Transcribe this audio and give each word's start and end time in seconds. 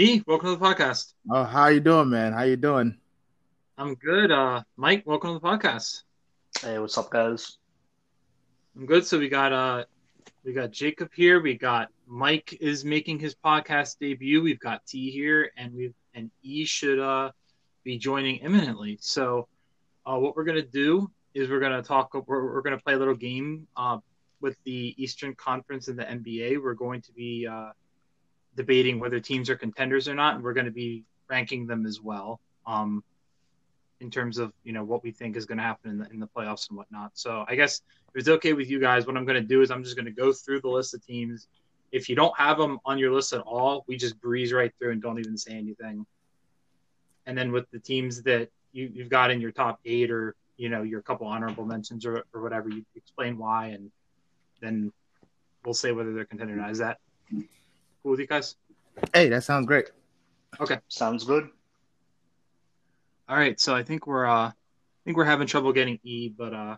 T, 0.00 0.24
welcome 0.26 0.48
to 0.48 0.56
the 0.56 0.64
podcast. 0.64 1.12
Oh, 1.30 1.44
how 1.44 1.66
you 1.66 1.78
doing, 1.78 2.08
man? 2.08 2.32
How 2.32 2.44
you 2.44 2.56
doing? 2.56 2.96
I'm 3.76 3.94
good. 3.96 4.32
Uh, 4.32 4.62
Mike, 4.78 5.02
welcome 5.04 5.34
to 5.34 5.38
the 5.38 5.46
podcast. 5.46 6.04
Hey, 6.58 6.78
what's 6.78 6.96
up, 6.96 7.10
guys? 7.10 7.58
I'm 8.74 8.86
good. 8.86 9.06
So 9.06 9.18
we 9.18 9.28
got 9.28 9.52
uh, 9.52 9.84
we 10.42 10.54
got 10.54 10.70
Jacob 10.70 11.10
here. 11.14 11.42
We 11.42 11.52
got 11.52 11.90
Mike 12.06 12.56
is 12.62 12.82
making 12.82 13.18
his 13.18 13.34
podcast 13.34 13.98
debut. 14.00 14.42
We've 14.42 14.58
got 14.58 14.86
T 14.86 15.10
here, 15.10 15.52
and 15.58 15.74
we've 15.74 15.92
and 16.14 16.30
E 16.42 16.64
should 16.64 16.98
uh 16.98 17.32
be 17.84 17.98
joining 17.98 18.36
imminently. 18.36 18.96
So, 19.02 19.48
uh, 20.06 20.16
what 20.16 20.34
we're 20.34 20.44
gonna 20.44 20.62
do 20.62 21.10
is 21.34 21.50
we're 21.50 21.60
gonna 21.60 21.82
talk. 21.82 22.14
We're, 22.14 22.54
we're 22.54 22.62
gonna 22.62 22.78
play 22.78 22.94
a 22.94 22.98
little 22.98 23.14
game 23.14 23.66
uh 23.76 23.98
with 24.40 24.56
the 24.64 24.94
Eastern 24.96 25.34
Conference 25.34 25.88
and 25.88 25.98
the 25.98 26.04
NBA. 26.04 26.62
We're 26.62 26.72
going 26.72 27.02
to 27.02 27.12
be 27.12 27.46
uh 27.46 27.72
debating 28.56 28.98
whether 28.98 29.20
teams 29.20 29.48
are 29.50 29.56
contenders 29.56 30.08
or 30.08 30.14
not, 30.14 30.34
and 30.34 30.44
we're 30.44 30.54
going 30.54 30.66
to 30.66 30.72
be 30.72 31.04
ranking 31.28 31.66
them 31.66 31.86
as 31.86 32.00
well. 32.00 32.40
Um, 32.66 33.02
in 34.00 34.10
terms 34.10 34.38
of 34.38 34.52
you 34.64 34.72
know 34.72 34.82
what 34.82 35.02
we 35.02 35.10
think 35.10 35.36
is 35.36 35.46
going 35.46 35.58
to 35.58 35.64
happen 35.64 35.90
in 35.90 35.98
the, 35.98 36.10
in 36.10 36.20
the 36.20 36.26
playoffs 36.26 36.68
and 36.68 36.76
whatnot. 36.76 37.12
So 37.14 37.44
I 37.46 37.54
guess 37.54 37.82
if 38.08 38.16
it's 38.16 38.28
okay 38.28 38.52
with 38.54 38.70
you 38.70 38.80
guys, 38.80 39.06
what 39.06 39.16
I'm 39.16 39.24
going 39.24 39.40
to 39.40 39.46
do 39.46 39.60
is 39.62 39.70
I'm 39.70 39.84
just 39.84 39.96
going 39.96 40.06
to 40.06 40.12
go 40.12 40.32
through 40.32 40.62
the 40.62 40.68
list 40.68 40.94
of 40.94 41.04
teams. 41.04 41.46
If 41.92 42.08
you 42.08 42.16
don't 42.16 42.36
have 42.38 42.56
them 42.56 42.78
on 42.84 42.98
your 42.98 43.12
list 43.12 43.32
at 43.32 43.40
all, 43.40 43.84
we 43.86 43.96
just 43.96 44.20
breeze 44.20 44.52
right 44.52 44.72
through 44.78 44.92
and 44.92 45.02
don't 45.02 45.18
even 45.18 45.36
say 45.36 45.52
anything. 45.52 46.06
And 47.26 47.36
then 47.36 47.52
with 47.52 47.70
the 47.70 47.78
teams 47.78 48.22
that 48.22 48.48
you, 48.72 48.90
you've 48.92 49.08
got 49.10 49.30
in 49.30 49.40
your 49.40 49.50
top 49.50 49.80
eight 49.84 50.10
or 50.10 50.34
you 50.56 50.68
know 50.68 50.82
your 50.82 51.02
couple 51.02 51.26
honorable 51.26 51.64
mentions 51.64 52.06
or, 52.06 52.24
or 52.32 52.42
whatever, 52.42 52.68
you 52.68 52.84
explain 52.96 53.38
why, 53.38 53.68
and 53.68 53.90
then 54.60 54.92
we'll 55.64 55.74
say 55.74 55.92
whether 55.92 56.12
they're 56.12 56.24
contender 56.24 56.54
or 56.54 56.56
not. 56.56 56.70
Is 56.70 56.78
that 56.78 56.98
cool 58.02 58.12
with 58.12 58.20
you 58.20 58.26
guys? 58.26 58.56
Hey, 59.14 59.28
that 59.28 59.44
sounds 59.44 59.66
great. 59.66 59.90
Okay. 60.58 60.78
Sounds 60.88 61.24
good. 61.24 61.48
All 63.28 63.36
right, 63.36 63.58
so 63.60 63.74
I 63.74 63.82
think 63.82 64.06
we're 64.06 64.26
uh 64.26 64.48
I 64.48 64.52
think 65.04 65.16
we're 65.16 65.24
having 65.24 65.46
trouble 65.46 65.72
getting 65.72 65.98
E, 66.02 66.28
but 66.28 66.52
uh 66.52 66.76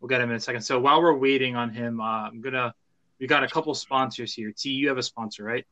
we'll 0.00 0.08
get 0.08 0.20
him 0.20 0.30
in 0.30 0.36
a 0.36 0.40
second. 0.40 0.62
So 0.62 0.78
while 0.78 1.00
we're 1.02 1.16
waiting 1.16 1.56
on 1.56 1.70
him, 1.70 2.00
uh, 2.00 2.28
I'm 2.28 2.40
gonna 2.40 2.74
we 3.18 3.26
got 3.26 3.44
a 3.44 3.48
couple 3.48 3.74
sponsors 3.74 4.32
here. 4.32 4.52
T, 4.56 4.70
you 4.70 4.88
have 4.88 4.98
a 4.98 5.02
sponsor, 5.02 5.44
right? 5.44 5.66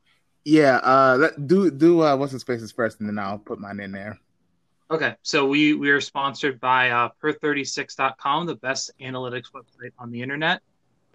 Yeah. 0.45 0.77
Uh, 0.77 1.17
let, 1.21 1.47
do 1.47 1.71
do 1.71 2.03
uh, 2.03 2.17
what's 2.17 2.33
the 2.33 2.41
spaces 2.41 2.73
first, 2.73 3.01
and 3.01 3.09
then 3.09 3.19
I'll 3.19 3.39
put 3.39 3.59
mine 3.59 3.81
in 3.81 3.93
there. 3.93 4.19
Okay, 4.89 5.17
so 5.23 5.47
we 5.47 5.75
we 5.75 5.91
are 5.91 6.01
sponsored 6.01 6.61
by 6.61 6.91
uh, 6.91 7.09
Per36.com, 7.23 8.47
the 8.47 8.55
best 8.55 8.93
analytics 9.01 9.51
website 9.53 9.91
on 9.99 10.13
the 10.13 10.23
internet. 10.23 10.63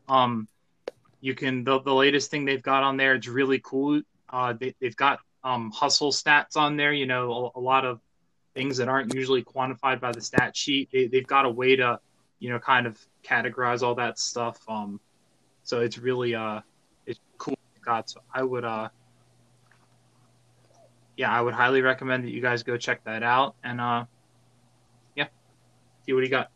Um, 0.10 0.50
you 1.22 1.36
can 1.36 1.64
the, 1.64 1.80
the 1.82 1.94
latest 1.94 2.32
thing 2.32 2.46
they've 2.46 2.62
got 2.62 2.84
on 2.84 2.98
there. 2.98 3.14
It's 3.14 3.28
really 3.28 3.62
cool. 3.64 4.02
Uh, 4.30 4.54
they, 4.54 4.74
they've 4.82 4.96
got 4.96 5.20
um, 5.44 5.72
hustle 5.72 6.12
stats 6.12 6.58
on 6.58 6.76
there. 6.76 6.92
You 6.92 7.06
know, 7.06 7.52
a, 7.56 7.60
a 7.60 7.62
lot 7.62 7.86
of 7.86 8.02
things 8.54 8.78
that 8.78 8.90
aren't 8.90 9.14
usually 9.14 9.44
quantified 9.44 10.02
by 10.02 10.12
the 10.12 10.22
stat 10.22 10.58
sheet. 10.58 10.90
They, 10.92 11.08
they've 11.08 11.26
got 11.26 11.46
a 11.46 11.50
way 11.50 11.76
to, 11.78 12.00
you 12.40 12.50
know, 12.50 12.60
kind 12.60 12.88
of 12.88 13.00
categorize 13.24 13.84
all 13.84 13.96
that 13.96 14.20
stuff. 14.20 14.60
Um, 14.68 15.00
so 15.64 15.80
it's 15.80 15.98
really 15.98 16.36
uh, 16.36 16.62
it's 17.06 17.20
cool. 17.38 17.56
God, 17.86 18.10
so 18.10 18.22
I 18.34 18.44
would 18.44 18.66
uh, 18.66 18.90
yeah, 21.18 21.32
I 21.32 21.42
would 21.42 21.54
highly 21.54 21.82
recommend 21.82 22.24
that 22.26 22.32
you 22.32 22.42
guys 22.42 22.64
go 22.64 22.78
check 22.78 23.04
that 23.04 23.24
out. 23.24 23.56
And 23.64 23.80
uh, 23.80 24.06
yeah, 25.16 25.28
see 26.06 26.14
what 26.14 26.24
you 26.24 26.30
got. 26.30 26.50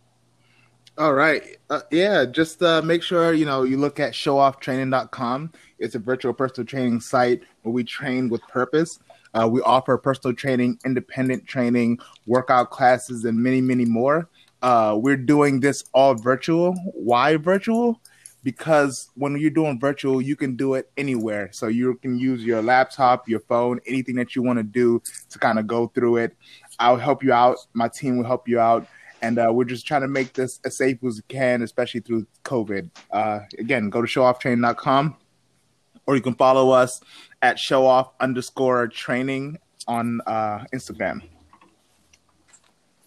All 0.97 1.13
right. 1.13 1.57
Uh, 1.69 1.81
yeah, 1.91 2.23
just 2.23 2.63
uh, 2.63 2.81
make 2.81 3.03
sure 3.03 3.33
you 3.33 3.45
know 3.45 3.63
you 3.63 3.75
look 3.75 3.99
at 3.99 4.13
showofftraining.com. 4.13 5.51
It's 5.77 5.95
a 5.95 5.99
virtual 5.99 6.33
personal 6.33 6.65
training 6.65 7.01
site 7.01 7.41
where 7.63 7.73
we 7.73 7.83
train 7.83 8.29
with 8.29 8.41
purpose. 8.43 8.99
Uh, 9.33 9.49
we 9.51 9.61
offer 9.63 9.97
personal 9.97 10.33
training, 10.33 10.79
independent 10.85 11.45
training, 11.45 11.99
workout 12.27 12.69
classes, 12.69 13.25
and 13.25 13.37
many, 13.37 13.59
many 13.59 13.83
more. 13.83 14.29
Uh, 14.61 14.97
we're 14.97 15.17
doing 15.17 15.59
this 15.59 15.83
all 15.93 16.15
virtual. 16.15 16.73
Why 16.93 17.35
virtual? 17.35 17.99
Because 18.43 19.09
when 19.15 19.37
you're 19.37 19.49
doing 19.49 19.77
virtual, 19.77 20.21
you 20.21 20.37
can 20.37 20.55
do 20.55 20.75
it 20.75 20.89
anywhere. 20.95 21.49
So 21.51 21.67
you 21.67 21.95
can 21.95 22.17
use 22.17 22.45
your 22.45 22.61
laptop, 22.61 23.27
your 23.27 23.41
phone, 23.41 23.81
anything 23.85 24.15
that 24.15 24.33
you 24.33 24.43
want 24.43 24.59
to 24.59 24.63
do 24.63 25.01
to 25.29 25.39
kind 25.39 25.59
of 25.59 25.67
go 25.67 25.87
through 25.87 26.17
it. 26.17 26.37
I'll 26.79 26.95
help 26.95 27.21
you 27.21 27.33
out. 27.33 27.57
My 27.73 27.89
team 27.89 28.15
will 28.15 28.25
help 28.25 28.47
you 28.47 28.61
out 28.61 28.87
and 29.25 29.39
uh, 29.39 29.51
we're 29.51 29.65
just 29.65 29.87
trying 29.87 30.01
to 30.01 30.07
make 30.07 30.33
this 30.33 30.59
as 30.65 30.77
safe 30.77 31.03
as 31.03 31.15
we 31.15 31.23
can, 31.27 31.63
especially 31.63 31.99
through 31.99 32.27
COVID. 32.43 32.91
Uh, 33.11 33.39
again, 33.57 33.89
go 33.89 34.01
to 34.01 34.07
showofftraining.com 34.07 35.17
or 36.05 36.15
you 36.15 36.21
can 36.21 36.35
follow 36.35 36.69
us 36.69 37.01
at 37.41 37.57
showoff 37.57 38.11
underscore 38.19 38.87
training 38.87 39.57
on 39.87 40.21
uh, 40.27 40.63
Instagram. 40.73 41.23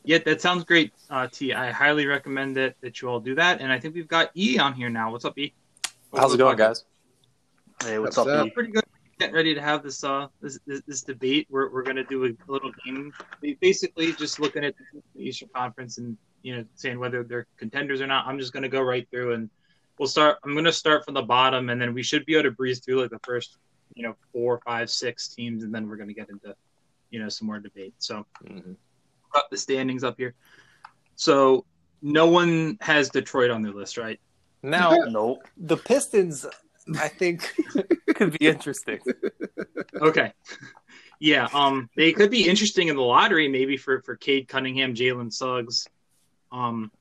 Yeah, 0.02 0.18
that 0.24 0.40
sounds 0.40 0.64
great, 0.64 0.92
uh, 1.10 1.28
T. 1.30 1.52
I 1.52 1.70
highly 1.70 2.06
recommend 2.06 2.56
that 2.56 2.74
that 2.80 3.00
you 3.00 3.08
all 3.08 3.20
do 3.20 3.34
that. 3.34 3.60
And 3.60 3.70
I 3.70 3.78
think 3.78 3.94
we've 3.94 4.08
got 4.08 4.30
E 4.36 4.58
on 4.58 4.72
here 4.72 4.88
now. 4.88 5.12
What's 5.12 5.24
up, 5.24 5.38
E? 5.38 5.52
What's 6.10 6.22
How's 6.22 6.34
it 6.34 6.38
going, 6.38 6.56
guys? 6.56 6.84
Hey, 7.84 7.98
what's, 7.98 8.16
What's 8.16 8.28
up? 8.28 8.40
up? 8.40 8.46
E? 8.46 8.50
Pretty 8.50 8.72
good. 8.72 8.84
Getting 9.18 9.34
ready 9.34 9.54
to 9.54 9.60
have 9.60 9.82
this 9.82 10.04
uh 10.04 10.28
this 10.40 10.60
this, 10.66 10.80
this 10.86 11.02
debate. 11.02 11.48
We're 11.50 11.72
we're 11.72 11.82
gonna 11.82 12.04
do 12.04 12.24
a 12.24 12.30
little 12.50 12.70
game, 12.84 13.12
basically 13.60 14.12
just 14.12 14.38
looking 14.38 14.64
at 14.64 14.74
the 15.16 15.22
Eastern 15.22 15.48
Conference 15.54 15.98
and 15.98 16.16
you 16.42 16.56
know 16.56 16.64
saying 16.76 17.00
whether 17.00 17.24
they're 17.24 17.46
contenders 17.58 18.00
or 18.00 18.06
not. 18.06 18.26
I'm 18.28 18.38
just 18.38 18.52
gonna 18.52 18.68
go 18.68 18.80
right 18.80 19.08
through 19.10 19.34
and 19.34 19.50
we'll 19.98 20.06
start. 20.08 20.38
I'm 20.44 20.54
gonna 20.54 20.70
start 20.70 21.04
from 21.04 21.14
the 21.14 21.22
bottom, 21.22 21.68
and 21.68 21.80
then 21.80 21.94
we 21.94 22.02
should 22.04 22.24
be 22.26 22.34
able 22.34 22.44
to 22.44 22.50
breeze 22.52 22.80
through 22.84 23.00
like 23.02 23.10
the 23.10 23.18
first 23.24 23.56
you 23.94 24.04
know 24.04 24.14
four, 24.32 24.60
five, 24.64 24.88
six 24.88 25.34
teams, 25.34 25.64
and 25.64 25.74
then 25.74 25.88
we're 25.88 25.96
gonna 25.96 26.12
get 26.12 26.28
into 26.30 26.54
you 27.10 27.18
know 27.18 27.28
some 27.28 27.48
more 27.48 27.58
debate. 27.58 27.94
So 27.98 28.24
Mhm. 28.44 28.76
got 29.34 29.50
the 29.50 29.56
standings 29.56 30.04
up 30.04 30.14
here. 30.16 30.36
So 31.16 31.64
no 32.02 32.28
one 32.28 32.78
has 32.80 33.10
Detroit 33.10 33.50
on 33.50 33.62
their 33.62 33.72
list, 33.72 33.98
right? 33.98 34.20
Now, 34.62 34.90
Nope. 35.10 35.42
the 35.56 35.76
Pistons, 35.76 36.46
I 36.96 37.08
think, 37.08 37.54
could 38.14 38.38
be 38.38 38.46
interesting. 38.46 39.00
Okay. 39.94 40.32
Yeah, 41.20 41.48
um, 41.52 41.90
they 41.96 42.12
could 42.12 42.30
be 42.30 42.48
interesting 42.48 42.88
in 42.88 42.96
the 42.96 43.02
lottery, 43.02 43.48
maybe 43.48 43.76
for 43.76 44.02
for 44.02 44.14
Cade 44.14 44.46
Cunningham, 44.46 44.94
Jalen 44.94 45.32
Suggs, 45.32 45.88
um, 46.52 46.92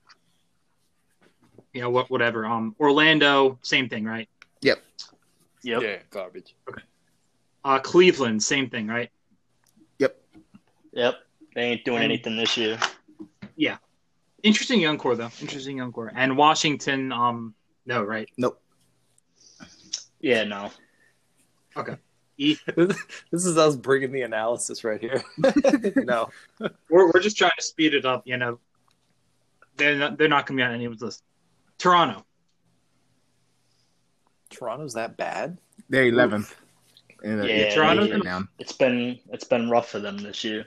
you 1.74 1.82
know, 1.82 1.90
what 1.92 2.10
whatever. 2.10 2.46
Um, 2.46 2.76
Orlando, 2.80 3.60
same 3.62 3.90
thing, 3.90 4.06
right? 4.06 4.28
Yep. 4.62 4.80
Yep. 5.64 5.82
Yeah, 5.82 5.98
garbage. 6.10 6.56
Okay. 6.68 6.82
Uh, 7.64 7.80
Cleveland, 7.80 8.42
same 8.42 8.70
thing, 8.70 8.88
right? 8.88 9.12
Yep. 10.00 10.20
Yep. 10.94 11.16
They 11.54 11.62
ain't 11.62 11.86
doing 11.86 12.02
anything 12.02 12.38
this 12.38 12.58
year. 12.58 12.80
Yeah. 13.56 13.78
Interesting 14.44 14.80
young 14.80 14.98
core 14.98 15.16
though. 15.16 15.30
Interesting 15.42 15.78
young 15.78 15.92
core. 15.92 16.12
And 16.16 16.38
Washington, 16.38 17.12
um, 17.12 17.54
no, 17.86 18.04
right? 18.04 18.30
Yeah, 20.20 20.44
no. 20.44 20.72
E, 22.38 22.56
This 22.76 23.46
is 23.46 23.58
us 23.58 23.76
bringing 23.76 24.12
the 24.12 24.22
analysis 24.22 24.84
right 24.84 25.00
here. 25.00 25.24
no. 25.96 26.30
we're 26.90 27.12
we're 27.12 27.20
just 27.22 27.38
trying 27.38 27.52
to 27.58 27.64
speed 27.64 27.94
it 27.94 28.06
up. 28.06 28.24
You 28.26 28.38
know, 28.38 28.60
they're 29.76 29.96
not, 29.96 30.18
they're 30.18 30.28
not 30.28 30.46
going 30.46 30.58
to 30.58 30.62
be 30.64 30.66
on 30.66 30.74
anyone's 30.74 31.02
list. 31.02 31.24
Toronto, 31.78 32.26
Toronto's 34.50 34.94
that 34.94 35.18
bad? 35.18 35.58
They're 35.90 36.06
11th. 36.12 36.54
In 37.24 37.40
the- 37.40 37.48
Yeah, 37.48 37.74
Toronto's 37.74 38.12
right 38.12 38.24
gonna- 38.24 38.48
It's 38.60 38.72
been 38.72 39.20
it's 39.32 39.44
been 39.44 39.70
rough 39.70 39.90
for 39.90 40.00
them 40.00 40.18
this 40.18 40.44
year. 40.44 40.66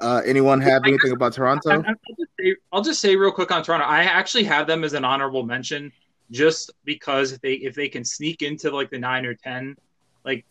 Uh, 0.00 0.20
anyone 0.26 0.60
have 0.60 0.82
anything 0.84 1.12
about 1.12 1.32
I- 1.32 1.36
Toronto? 1.36 1.70
I'll 1.70 1.82
just, 1.82 2.30
say, 2.40 2.56
I'll 2.72 2.82
just 2.82 3.00
say 3.00 3.14
real 3.16 3.30
quick 3.32 3.52
on 3.52 3.62
Toronto. 3.62 3.86
I 3.86 4.02
actually 4.02 4.44
have 4.44 4.66
them 4.66 4.82
as 4.84 4.94
an 4.94 5.04
honorable 5.04 5.44
mention, 5.44 5.92
just 6.32 6.72
because 6.84 7.32
if 7.32 7.40
they 7.40 7.54
if 7.54 7.74
they 7.74 7.88
can 7.88 8.04
sneak 8.04 8.42
into 8.42 8.70
like 8.70 8.90
the 8.90 8.98
nine 8.98 9.26
or 9.26 9.34
ten, 9.34 9.76
like 10.24 10.46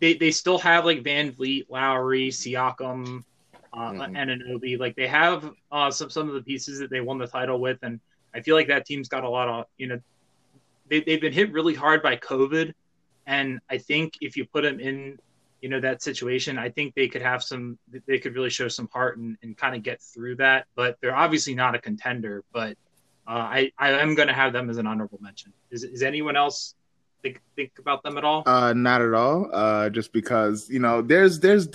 they 0.00 0.14
they 0.14 0.30
still 0.30 0.58
have 0.58 0.84
like 0.84 1.02
VanVleet, 1.02 1.66
Lowry, 1.68 2.28
Siakam, 2.28 3.22
uh, 3.72 3.92
Mhm. 3.92 4.12
and 4.16 4.30
Anobi. 4.42 4.78
Like 4.78 4.96
they 4.96 5.08
have 5.08 5.50
uh, 5.72 5.90
some 5.90 6.10
some 6.10 6.28
of 6.28 6.34
the 6.34 6.42
pieces 6.42 6.78
that 6.80 6.90
they 6.90 7.00
won 7.00 7.18
the 7.18 7.26
title 7.26 7.60
with, 7.60 7.78
and 7.82 8.00
I 8.34 8.42
feel 8.42 8.54
like 8.56 8.68
that 8.68 8.86
team's 8.86 9.08
got 9.08 9.24
a 9.24 9.30
lot 9.30 9.48
of 9.48 9.66
you 9.78 9.88
know 9.88 10.00
they 10.90 11.00
they've 11.00 11.20
been 11.20 11.32
hit 11.32 11.52
really 11.52 11.74
hard 11.74 12.02
by 12.02 12.16
COVID, 12.16 12.72
and 13.26 13.60
I 13.70 13.78
think 13.78 14.14
if 14.20 14.36
you 14.36 14.46
put 14.46 14.62
them 14.62 14.80
in 14.80 15.18
you 15.62 15.70
know 15.70 15.80
that 15.80 16.02
situation 16.02 16.58
i 16.58 16.68
think 16.68 16.94
they 16.94 17.08
could 17.08 17.22
have 17.22 17.42
some 17.42 17.78
they 18.06 18.18
could 18.18 18.34
really 18.34 18.50
show 18.50 18.68
some 18.68 18.86
heart 18.92 19.16
and, 19.16 19.38
and 19.42 19.56
kind 19.56 19.74
of 19.74 19.82
get 19.82 20.02
through 20.02 20.36
that 20.36 20.66
but 20.76 20.98
they're 21.00 21.16
obviously 21.16 21.54
not 21.54 21.74
a 21.74 21.78
contender 21.78 22.44
but 22.52 22.76
uh, 23.26 23.30
i 23.30 23.72
i 23.78 23.90
am 23.90 24.14
going 24.14 24.28
to 24.28 24.34
have 24.34 24.52
them 24.52 24.70
as 24.70 24.78
an 24.78 24.86
honorable 24.86 25.18
mention 25.20 25.52
is, 25.70 25.84
is 25.84 26.02
anyone 26.02 26.36
else 26.36 26.74
think 27.24 27.40
think 27.56 27.72
about 27.78 28.02
them 28.04 28.16
at 28.16 28.24
all? 28.24 28.42
Uh, 28.46 28.72
not 28.72 29.02
at 29.02 29.14
all. 29.14 29.50
Uh, 29.52 29.88
just 29.90 30.12
because 30.12 30.68
you 30.70 30.78
know, 30.78 31.02
there's 31.02 31.40
there's 31.40 31.66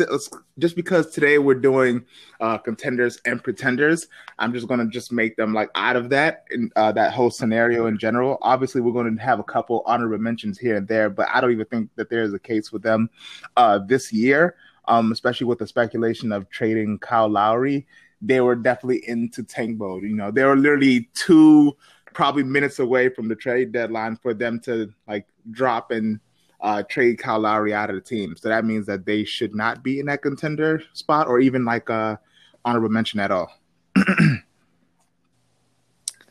just 0.60 0.76
because 0.76 1.12
today 1.12 1.38
we're 1.40 1.56
doing 1.56 2.06
uh, 2.40 2.58
contenders 2.58 3.20
and 3.26 3.44
pretenders. 3.44 4.08
I'm 4.38 4.54
just 4.54 4.68
gonna 4.68 4.88
just 4.88 5.12
make 5.12 5.36
them 5.36 5.54
like 5.54 5.70
out 5.76 5.98
of 5.98 6.10
that 6.10 6.46
in 6.52 6.72
uh, 6.78 6.94
that 6.94 7.14
whole 7.14 7.32
scenario 7.32 7.88
in 7.88 7.98
general. 7.98 8.38
Obviously, 8.42 8.80
we're 8.80 8.94
going 8.94 9.18
to 9.18 9.22
have 9.22 9.40
a 9.40 9.44
couple 9.44 9.84
honorable 9.86 10.20
mentions 10.20 10.58
here 10.58 10.78
and 10.78 10.88
there, 10.88 11.10
but 11.10 11.28
I 11.34 11.42
don't 11.42 11.52
even 11.52 11.66
think 11.66 11.90
that 11.96 12.10
there 12.10 12.24
is 12.24 12.34
a 12.34 12.40
case 12.40 12.72
with 12.72 12.84
them 12.84 13.10
uh, 13.58 13.80
this 13.80 14.14
year. 14.14 14.56
Um, 14.88 15.12
especially 15.12 15.46
with 15.46 15.60
the 15.60 15.68
speculation 15.68 16.32
of 16.32 16.50
trading 16.50 16.98
Kyle 16.98 17.30
Lowry, 17.30 17.86
they 18.22 18.42
were 18.42 18.56
definitely 18.56 19.08
into 19.08 19.44
tank 19.44 19.78
mode. 19.78 20.04
You 20.04 20.16
know, 20.16 20.32
they 20.32 20.44
were 20.44 20.58
literally 20.58 21.10
two 21.14 21.76
probably 22.14 22.44
minutes 22.44 22.80
away 22.80 23.10
from 23.10 23.28
the 23.28 23.36
trade 23.36 23.72
deadline 23.72 24.16
for 24.18 24.34
them 24.34 24.60
to 24.62 24.92
like 25.08 25.28
drop 25.52 25.92
and 25.92 26.20
uh, 26.62 26.84
trade 26.84 27.18
Kyle 27.18 27.40
Lowry 27.40 27.74
out 27.74 27.90
of 27.90 27.96
the 27.96 28.02
team. 28.02 28.36
So 28.36 28.50
that 28.50 28.66
means 28.66 28.86
that 28.88 29.06
they 29.06 29.24
should 29.24 29.56
not 29.56 29.84
be 29.84 30.00
in 30.00 30.08
that 30.08 30.22
contender 30.22 30.84
spot 30.94 31.28
or 31.28 31.40
even 31.40 31.64
like 31.64 31.90
a 31.90 32.20
honorable 32.66 32.90
mention 32.90 33.20
at 33.20 33.32
all. 33.32 33.50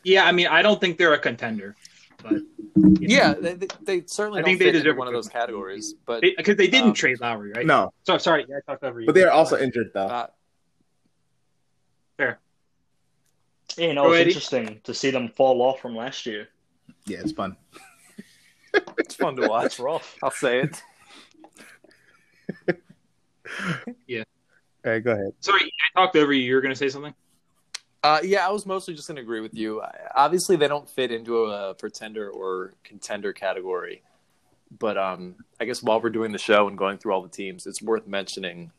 yeah, 0.03 0.25
I 0.25 0.31
mean, 0.31 0.47
I 0.47 0.61
don't 0.61 0.79
think 0.79 0.97
they're 0.97 1.13
a 1.13 1.19
contender, 1.19 1.75
but 2.21 2.41
yeah, 2.99 3.33
they, 3.33 3.53
they, 3.55 3.67
they 3.81 4.03
certainly. 4.05 4.41
I 4.41 4.43
think 4.43 4.59
they 4.59 4.71
deserve 4.71 4.97
one 4.97 5.07
of 5.07 5.13
those 5.13 5.27
categories, 5.27 5.95
but 6.05 6.21
because 6.21 6.55
they, 6.55 6.65
they, 6.65 6.71
didn't 6.71 6.89
um, 6.89 6.93
trade 6.93 7.19
Lowry, 7.19 7.51
right? 7.51 7.65
No. 7.65 7.91
So 8.03 8.17
sorry, 8.17 8.45
yeah, 8.47 8.57
I 8.57 8.71
talked 8.71 8.83
over 8.83 8.99
you. 8.99 9.07
But 9.07 9.15
they're 9.15 9.31
also 9.31 9.57
injured 9.57 9.91
though. 9.93 10.05
Uh, 10.05 10.27
Fair. 12.19 12.39
Yeah, 13.77 13.87
you 13.87 13.93
know, 13.93 14.11
it's 14.11 14.27
interesting 14.27 14.81
to 14.83 14.93
see 14.93 15.11
them 15.11 15.29
fall 15.29 15.61
off 15.61 15.79
from 15.79 15.95
last 15.95 16.25
year. 16.25 16.49
Yeah, 17.05 17.19
it's 17.21 17.31
fun. 17.31 17.55
it's 18.97 19.15
fun 19.15 19.35
to 19.37 19.47
watch. 19.47 19.79
rough. 19.79 20.17
I'll 20.21 20.31
say 20.31 20.61
it. 20.61 20.81
yeah. 24.07 24.23
All 24.85 24.91
right, 24.91 25.03
go 25.03 25.11
ahead. 25.11 25.33
Sorry, 25.39 25.61
I 25.61 25.99
talked 25.99 26.15
over 26.15 26.33
you. 26.33 26.43
You 26.43 26.55
were 26.55 26.61
going 26.61 26.73
to 26.73 26.77
say 26.77 26.89
something? 26.89 27.13
Uh, 28.01 28.19
yeah, 28.23 28.47
I 28.47 28.51
was 28.51 28.65
mostly 28.65 28.93
just 28.93 29.07
going 29.07 29.17
to 29.17 29.21
agree 29.21 29.41
with 29.41 29.53
you. 29.53 29.83
Obviously, 30.15 30.55
they 30.55 30.67
don't 30.67 30.89
fit 30.89 31.11
into 31.11 31.45
a 31.45 31.73
pretender 31.73 32.29
or 32.29 32.73
contender 32.83 33.33
category. 33.33 34.03
But 34.77 34.97
um, 34.97 35.35
I 35.59 35.65
guess 35.65 35.83
while 35.83 35.99
we're 35.99 36.11
doing 36.11 36.31
the 36.31 36.37
show 36.37 36.67
and 36.67 36.77
going 36.77 36.97
through 36.97 37.13
all 37.13 37.21
the 37.21 37.29
teams, 37.29 37.65
it's 37.65 37.81
worth 37.81 38.07
mentioning 38.07 38.71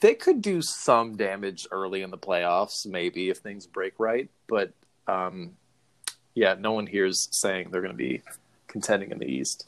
they 0.00 0.14
could 0.14 0.42
do 0.42 0.60
some 0.62 1.16
damage 1.16 1.66
early 1.70 2.02
in 2.02 2.10
the 2.10 2.18
playoffs, 2.18 2.86
maybe 2.86 3.30
if 3.30 3.38
things 3.38 3.66
break 3.66 3.94
right. 3.98 4.28
But 4.46 4.72
um, 5.06 5.52
yeah, 6.34 6.54
no 6.58 6.72
one 6.72 6.86
here 6.86 7.06
is 7.06 7.28
saying 7.30 7.68
they're 7.70 7.80
going 7.80 7.92
to 7.92 7.96
be 7.96 8.22
contending 8.66 9.10
in 9.10 9.18
the 9.18 9.26
East. 9.26 9.66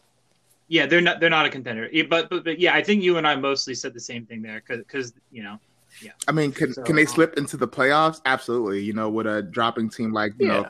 Yeah, 0.68 0.86
they're 0.86 1.00
not. 1.00 1.20
They're 1.20 1.30
not 1.30 1.46
a 1.46 1.50
contender. 1.50 1.88
But 2.08 2.28
but, 2.28 2.44
but 2.44 2.58
yeah, 2.58 2.74
I 2.74 2.82
think 2.82 3.02
you 3.02 3.18
and 3.18 3.26
I 3.26 3.36
mostly 3.36 3.74
said 3.74 3.94
the 3.94 4.00
same 4.00 4.26
thing 4.26 4.42
there 4.42 4.62
because 4.66 5.12
you 5.30 5.42
know. 5.42 5.58
Yeah. 6.02 6.10
I 6.28 6.32
mean, 6.32 6.52
can 6.52 6.74
so, 6.74 6.82
can 6.82 6.96
they 6.96 7.06
slip 7.06 7.38
into 7.38 7.56
the 7.56 7.68
playoffs? 7.68 8.20
Absolutely. 8.26 8.82
You 8.82 8.92
know, 8.92 9.08
with 9.08 9.26
a 9.26 9.42
dropping 9.42 9.88
team 9.90 10.12
like 10.12 10.32
you 10.38 10.48
yeah. 10.48 10.52
know 10.54 10.68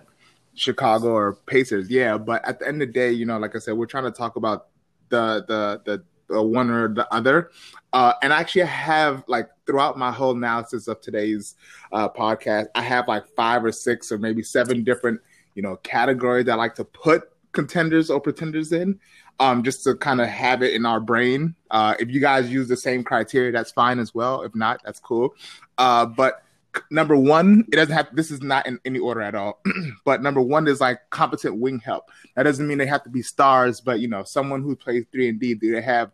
Chicago 0.54 1.08
or 1.08 1.32
Pacers, 1.46 1.88
yeah. 1.88 2.18
But 2.18 2.46
at 2.46 2.58
the 2.58 2.68
end 2.68 2.82
of 2.82 2.88
the 2.88 2.92
day, 2.92 3.10
you 3.10 3.24
know, 3.24 3.38
like 3.38 3.56
I 3.56 3.58
said, 3.58 3.74
we're 3.74 3.86
trying 3.86 4.04
to 4.04 4.10
talk 4.10 4.36
about 4.36 4.68
the 5.08 5.44
the 5.48 5.80
the 5.84 6.04
uh, 6.34 6.42
one 6.42 6.70
or 6.70 6.92
the 6.92 7.12
other. 7.12 7.50
Uh, 7.92 8.12
and 8.22 8.32
I 8.32 8.40
actually, 8.40 8.62
have 8.62 9.24
like 9.26 9.48
throughout 9.66 9.98
my 9.98 10.10
whole 10.10 10.32
analysis 10.32 10.88
of 10.88 11.00
today's 11.00 11.54
uh, 11.92 12.08
podcast, 12.08 12.66
I 12.74 12.82
have 12.82 13.08
like 13.08 13.26
five 13.34 13.64
or 13.64 13.72
six 13.72 14.12
or 14.12 14.18
maybe 14.18 14.42
seven 14.42 14.84
different 14.84 15.20
you 15.54 15.62
know 15.62 15.76
categories 15.76 16.46
that 16.46 16.52
I 16.52 16.56
like 16.56 16.74
to 16.76 16.84
put 16.84 17.30
contenders 17.52 18.10
or 18.10 18.20
pretenders 18.20 18.72
in. 18.72 19.00
Um, 19.38 19.62
just 19.62 19.84
to 19.84 19.94
kind 19.94 20.22
of 20.22 20.28
have 20.28 20.62
it 20.62 20.72
in 20.72 20.86
our 20.86 20.98
brain. 20.98 21.54
Uh, 21.70 21.94
if 22.00 22.10
you 22.10 22.20
guys 22.20 22.50
use 22.50 22.68
the 22.68 22.76
same 22.76 23.04
criteria, 23.04 23.52
that's 23.52 23.70
fine 23.70 23.98
as 23.98 24.14
well. 24.14 24.40
If 24.40 24.54
not, 24.54 24.80
that's 24.82 24.98
cool. 24.98 25.34
Uh, 25.76 26.06
but 26.06 26.42
number 26.90 27.16
one, 27.16 27.64
it 27.72 27.76
doesn't 27.76 27.94
have. 27.94 28.14
This 28.14 28.30
is 28.30 28.42
not 28.42 28.66
in 28.66 28.78
any 28.84 28.98
order 28.98 29.20
at 29.20 29.34
all. 29.34 29.60
but 30.04 30.22
number 30.22 30.40
one 30.40 30.68
is 30.68 30.80
like 30.80 30.98
competent 31.10 31.58
wing 31.58 31.78
help. 31.78 32.10
That 32.34 32.44
doesn't 32.44 32.66
mean 32.66 32.78
they 32.78 32.86
have 32.86 33.04
to 33.04 33.10
be 33.10 33.22
stars, 33.22 33.80
but 33.80 34.00
you 34.00 34.08
know, 34.08 34.24
someone 34.24 34.62
who 34.62 34.76
plays 34.76 35.04
three 35.12 35.28
and 35.28 35.40
D, 35.40 35.54
Do 35.54 35.72
they 35.72 35.82
have 35.82 36.10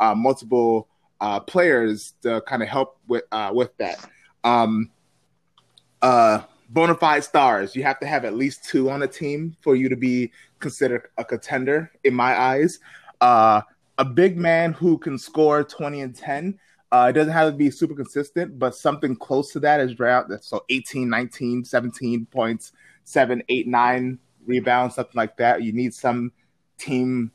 uh, 0.00 0.14
multiple 0.14 0.88
uh, 1.20 1.40
players 1.40 2.14
to 2.22 2.40
kind 2.42 2.62
of 2.62 2.68
help 2.68 2.98
with 3.08 3.24
uh, 3.32 3.50
with 3.54 3.76
that. 3.78 4.08
Um, 4.44 4.90
uh, 6.02 6.42
bona 6.70 6.94
fide 6.94 7.24
stars. 7.24 7.74
You 7.74 7.82
have 7.84 8.00
to 8.00 8.06
have 8.06 8.24
at 8.24 8.34
least 8.34 8.64
two 8.64 8.90
on 8.90 9.02
a 9.02 9.06
team 9.08 9.56
for 9.60 9.76
you 9.76 9.88
to 9.88 9.96
be 9.96 10.32
considered 10.58 11.08
a 11.18 11.24
contender, 11.24 11.90
in 12.04 12.14
my 12.14 12.38
eyes. 12.38 12.78
Uh, 13.20 13.62
a 13.98 14.04
big 14.04 14.36
man 14.36 14.72
who 14.72 14.98
can 14.98 15.18
score 15.18 15.64
20 15.64 16.02
and 16.02 16.14
10 16.14 16.58
uh, 16.92 17.06
it 17.10 17.14
doesn't 17.14 17.32
have 17.32 17.50
to 17.50 17.56
be 17.56 17.70
super 17.70 17.94
consistent, 17.94 18.58
but 18.58 18.74
something 18.74 19.16
close 19.16 19.52
to 19.52 19.60
that 19.60 19.80
is 19.80 19.98
round. 19.98 20.32
So 20.42 20.64
18, 20.68 21.08
19, 21.08 21.64
17 21.64 22.26
points, 22.26 22.72
7, 23.04 23.42
8, 23.48 23.66
9 23.66 24.18
rebounds, 24.46 24.94
something 24.94 25.16
like 25.16 25.36
that. 25.38 25.62
You 25.62 25.72
need 25.72 25.94
some 25.94 26.32
team 26.78 27.32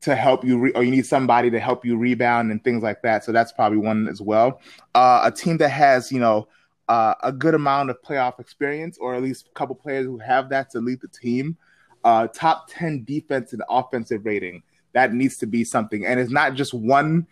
to 0.00 0.14
help 0.14 0.44
you, 0.44 0.58
re- 0.58 0.72
or 0.72 0.82
you 0.82 0.90
need 0.90 1.06
somebody 1.06 1.50
to 1.50 1.60
help 1.60 1.84
you 1.84 1.96
rebound 1.96 2.50
and 2.50 2.64
things 2.64 2.82
like 2.82 3.02
that. 3.02 3.24
So 3.24 3.30
that's 3.30 3.52
probably 3.52 3.78
one 3.78 4.08
as 4.08 4.20
well. 4.20 4.60
Uh, 4.94 5.20
a 5.24 5.30
team 5.30 5.58
that 5.58 5.68
has, 5.68 6.10
you 6.10 6.18
know, 6.18 6.48
uh, 6.88 7.14
a 7.22 7.30
good 7.30 7.54
amount 7.54 7.90
of 7.90 8.00
playoff 8.02 8.40
experience, 8.40 8.98
or 8.98 9.14
at 9.14 9.22
least 9.22 9.46
a 9.48 9.50
couple 9.50 9.74
players 9.74 10.06
who 10.06 10.18
have 10.18 10.48
that 10.48 10.70
to 10.70 10.80
lead 10.80 11.00
the 11.00 11.08
team. 11.08 11.56
Uh, 12.04 12.26
top 12.26 12.66
10 12.70 13.04
defense 13.04 13.52
and 13.52 13.62
offensive 13.68 14.24
rating. 14.24 14.62
That 14.92 15.14
needs 15.14 15.36
to 15.38 15.46
be 15.46 15.62
something. 15.62 16.04
And 16.04 16.18
it's 16.18 16.32
not 16.32 16.54
just 16.54 16.74
one 16.74 17.26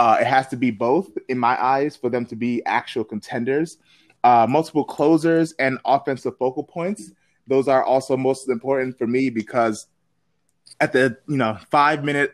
uh, 0.00 0.16
it 0.18 0.26
has 0.26 0.48
to 0.48 0.56
be 0.56 0.70
both, 0.70 1.10
in 1.28 1.38
my 1.38 1.62
eyes, 1.62 1.94
for 1.94 2.08
them 2.08 2.24
to 2.24 2.34
be 2.34 2.64
actual 2.64 3.04
contenders. 3.04 3.76
Uh, 4.24 4.46
multiple 4.48 4.82
closers 4.82 5.52
and 5.58 5.78
offensive 5.84 6.38
focal 6.38 6.64
points. 6.64 7.12
Those 7.46 7.68
are 7.68 7.84
also 7.84 8.16
most 8.16 8.48
important 8.48 8.96
for 8.96 9.06
me 9.06 9.28
because 9.28 9.88
at 10.80 10.94
the 10.94 11.18
you 11.28 11.36
know 11.36 11.58
five 11.70 12.02
minute 12.02 12.32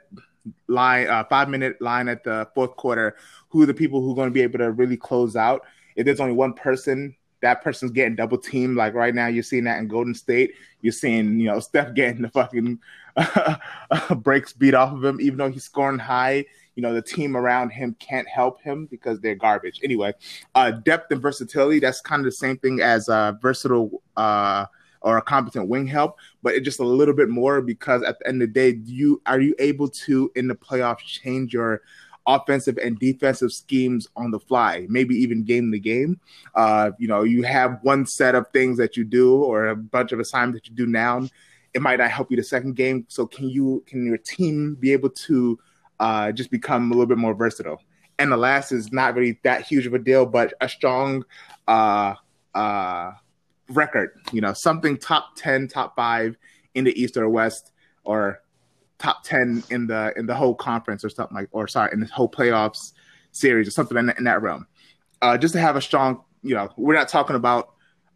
line, 0.68 1.08
uh, 1.08 1.24
five 1.24 1.48
minute 1.48 1.82
line 1.82 2.06
at 2.06 2.22
the 2.22 2.48
fourth 2.54 2.76
quarter, 2.76 3.16
who 3.48 3.62
are 3.62 3.66
the 3.66 3.74
people 3.74 4.00
who 4.00 4.12
are 4.12 4.14
going 4.14 4.28
to 4.28 4.34
be 4.34 4.42
able 4.42 4.60
to 4.60 4.70
really 4.70 4.96
close 4.96 5.34
out? 5.34 5.62
If 5.96 6.06
there's 6.06 6.20
only 6.20 6.34
one 6.34 6.52
person, 6.52 7.16
that 7.40 7.62
person's 7.64 7.90
getting 7.90 8.14
double 8.14 8.38
teamed. 8.38 8.76
Like 8.76 8.94
right 8.94 9.14
now, 9.14 9.26
you're 9.26 9.42
seeing 9.42 9.64
that 9.64 9.80
in 9.80 9.88
Golden 9.88 10.14
State. 10.14 10.52
You're 10.82 10.92
seeing 10.92 11.40
you 11.40 11.48
know 11.48 11.58
Steph 11.58 11.94
getting 11.94 12.22
the 12.22 12.30
fucking 12.30 12.78
breaks 14.18 14.52
beat 14.52 14.74
off 14.74 14.92
of 14.92 15.04
him, 15.04 15.20
even 15.20 15.38
though 15.38 15.50
he's 15.50 15.64
scoring 15.64 15.98
high 15.98 16.44
you 16.76 16.82
know 16.82 16.94
the 16.94 17.02
team 17.02 17.36
around 17.36 17.70
him 17.70 17.96
can't 17.98 18.28
help 18.28 18.62
him 18.62 18.86
because 18.86 19.18
they're 19.20 19.34
garbage. 19.34 19.80
Anyway, 19.82 20.12
uh, 20.54 20.70
depth 20.70 21.10
and 21.10 21.20
versatility 21.20 21.80
that's 21.80 22.00
kind 22.00 22.20
of 22.20 22.26
the 22.26 22.32
same 22.32 22.58
thing 22.58 22.80
as 22.80 23.08
uh, 23.08 23.32
versatile 23.42 24.02
uh, 24.16 24.66
or 25.00 25.18
a 25.18 25.22
competent 25.22 25.68
wing 25.68 25.86
help, 25.86 26.16
but 26.42 26.54
it's 26.54 26.64
just 26.64 26.80
a 26.80 26.84
little 26.84 27.14
bit 27.14 27.28
more 27.28 27.60
because 27.60 28.02
at 28.02 28.18
the 28.18 28.28
end 28.28 28.42
of 28.42 28.48
the 28.48 28.52
day, 28.52 28.78
you 28.84 29.20
are 29.26 29.40
you 29.40 29.54
able 29.58 29.88
to 29.88 30.30
in 30.36 30.46
the 30.46 30.54
playoffs 30.54 30.98
change 30.98 31.52
your 31.52 31.80
offensive 32.26 32.76
and 32.78 32.98
defensive 32.98 33.52
schemes 33.52 34.08
on 34.16 34.30
the 34.30 34.40
fly, 34.40 34.84
maybe 34.88 35.14
even 35.14 35.44
game 35.44 35.70
the 35.70 35.78
game. 35.78 36.20
Uh, 36.54 36.90
you 36.98 37.06
know, 37.08 37.22
you 37.22 37.42
have 37.42 37.78
one 37.82 38.04
set 38.04 38.34
of 38.34 38.48
things 38.48 38.76
that 38.76 38.96
you 38.96 39.04
do 39.04 39.36
or 39.36 39.68
a 39.68 39.76
bunch 39.76 40.12
of 40.12 40.20
assignments 40.20 40.60
that 40.60 40.68
you 40.68 40.76
do 40.76 40.90
now. 40.90 41.26
It 41.72 41.82
might 41.82 42.00
not 42.00 42.10
help 42.10 42.30
you 42.30 42.36
the 42.36 42.42
second 42.42 42.74
game. 42.74 43.04
So 43.08 43.26
can 43.26 43.48
you 43.48 43.84
can 43.86 44.04
your 44.04 44.18
team 44.18 44.76
be 44.78 44.92
able 44.92 45.10
to 45.10 45.58
uh, 46.00 46.32
just 46.32 46.50
become 46.50 46.90
a 46.90 46.94
little 46.94 47.06
bit 47.06 47.18
more 47.18 47.34
versatile. 47.34 47.80
And 48.18 48.32
the 48.32 48.36
last 48.36 48.72
is 48.72 48.92
not 48.92 49.14
really 49.14 49.38
that 49.44 49.66
huge 49.66 49.86
of 49.86 49.94
a 49.94 49.98
deal, 49.98 50.24
but 50.24 50.54
a 50.60 50.68
strong 50.68 51.24
uh, 51.68 52.14
uh, 52.54 53.12
record. 53.68 54.10
You 54.32 54.40
know, 54.40 54.52
something 54.52 54.96
top 54.96 55.36
ten, 55.36 55.68
top 55.68 55.94
five 55.96 56.36
in 56.74 56.84
the 56.84 56.98
East 57.00 57.16
or 57.16 57.28
West, 57.28 57.72
or 58.04 58.40
top 58.98 59.22
ten 59.22 59.62
in 59.70 59.86
the 59.86 60.14
in 60.16 60.26
the 60.26 60.34
whole 60.34 60.54
conference, 60.54 61.04
or 61.04 61.10
something 61.10 61.36
like, 61.36 61.48
or 61.52 61.68
sorry, 61.68 61.90
in 61.92 62.00
the 62.00 62.06
whole 62.06 62.30
playoffs 62.30 62.92
series, 63.32 63.68
or 63.68 63.70
something 63.70 63.98
in, 63.98 64.10
in 64.16 64.24
that 64.24 64.40
realm. 64.40 64.66
Uh, 65.20 65.36
just 65.36 65.52
to 65.52 65.60
have 65.60 65.76
a 65.76 65.80
strong, 65.80 66.22
you 66.42 66.54
know, 66.54 66.70
we're 66.76 66.94
not 66.94 67.08
talking 67.08 67.36
about 67.36 67.74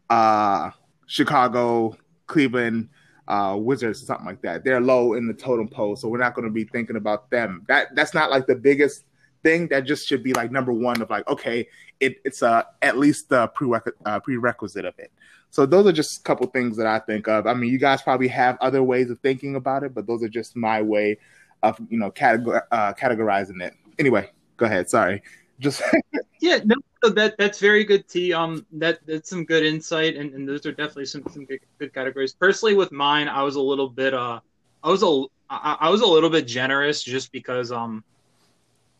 uh, 0.09 0.71
Chicago, 1.05 1.95
Cleveland, 2.27 2.89
uh, 3.31 3.55
Wizards 3.55 4.03
or 4.03 4.05
something 4.05 4.25
like 4.25 4.41
that. 4.41 4.65
They're 4.65 4.81
low 4.81 5.13
in 5.13 5.25
the 5.25 5.33
totem 5.33 5.69
pole, 5.69 5.95
so 5.95 6.09
we're 6.09 6.17
not 6.17 6.35
going 6.35 6.47
to 6.47 6.53
be 6.53 6.65
thinking 6.65 6.97
about 6.97 7.31
them. 7.31 7.63
That 7.67 7.95
that's 7.95 8.13
not 8.13 8.29
like 8.29 8.45
the 8.45 8.55
biggest 8.55 9.05
thing. 9.41 9.69
That 9.69 9.85
just 9.85 10.05
should 10.05 10.21
be 10.21 10.33
like 10.33 10.51
number 10.51 10.73
one 10.73 11.01
of 11.01 11.09
like 11.09 11.27
okay, 11.29 11.65
it, 12.01 12.17
it's 12.25 12.41
a 12.41 12.67
at 12.81 12.97
least 12.97 13.29
the 13.29 13.47
prereq- 13.49 13.93
uh, 14.05 14.19
prerequisite 14.19 14.83
of 14.83 14.93
it. 14.99 15.13
So 15.49 15.65
those 15.65 15.85
are 15.87 15.93
just 15.93 16.19
a 16.19 16.23
couple 16.23 16.45
things 16.47 16.75
that 16.75 16.87
I 16.87 16.99
think 16.99 17.29
of. 17.29 17.47
I 17.47 17.53
mean, 17.53 17.71
you 17.71 17.79
guys 17.79 18.01
probably 18.01 18.27
have 18.27 18.57
other 18.59 18.83
ways 18.83 19.09
of 19.09 19.19
thinking 19.21 19.55
about 19.55 19.83
it, 19.83 19.93
but 19.95 20.07
those 20.07 20.21
are 20.23 20.29
just 20.29 20.57
my 20.57 20.81
way 20.81 21.17
of 21.63 21.79
you 21.89 21.97
know 21.97 22.11
categor- 22.11 22.63
uh, 22.69 22.93
categorizing 22.93 23.61
it. 23.61 23.73
Anyway, 23.97 24.29
go 24.57 24.65
ahead. 24.65 24.89
Sorry, 24.89 25.23
just 25.57 25.81
yeah, 26.41 26.59
no, 26.65 26.75
that 27.09 27.35
that's 27.37 27.59
very 27.59 27.83
good. 27.83 28.07
T. 28.07 28.33
Um, 28.33 28.65
that 28.73 28.99
that's 29.05 29.29
some 29.29 29.45
good 29.45 29.65
insight, 29.65 30.15
and, 30.15 30.33
and 30.33 30.47
those 30.47 30.65
are 30.65 30.71
definitely 30.71 31.05
some 31.05 31.23
some 31.31 31.45
good, 31.45 31.59
good 31.79 31.93
categories. 31.93 32.33
Personally, 32.33 32.75
with 32.75 32.91
mine, 32.91 33.27
I 33.27 33.43
was 33.43 33.55
a 33.55 33.61
little 33.61 33.89
bit 33.89 34.13
uh, 34.13 34.39
I 34.83 34.89
was 34.89 35.03
a 35.03 35.23
I, 35.49 35.77
I 35.81 35.89
was 35.89 36.01
a 36.01 36.07
little 36.07 36.29
bit 36.29 36.47
generous 36.47 37.03
just 37.03 37.31
because 37.31 37.71
um 37.71 38.03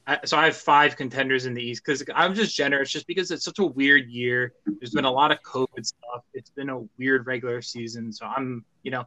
I, 0.07 0.19
so 0.25 0.35
I 0.35 0.45
have 0.45 0.57
five 0.57 0.97
contenders 0.97 1.45
in 1.45 1.53
the 1.53 1.61
East 1.61 1.83
because 1.85 2.03
I'm 2.15 2.33
just 2.33 2.55
generous 2.55 2.91
just 2.91 3.05
because 3.05 3.29
it's 3.29 3.45
such 3.45 3.59
a 3.59 3.65
weird 3.65 4.09
year. 4.09 4.53
There's 4.65 4.91
been 4.91 5.05
a 5.05 5.11
lot 5.11 5.31
of 5.31 5.41
COVID 5.43 5.85
stuff. 5.85 6.23
It's 6.33 6.49
been 6.49 6.69
a 6.69 6.81
weird 6.97 7.27
regular 7.27 7.61
season, 7.61 8.11
so 8.11 8.25
I'm 8.25 8.65
you 8.83 8.91
know 8.91 9.05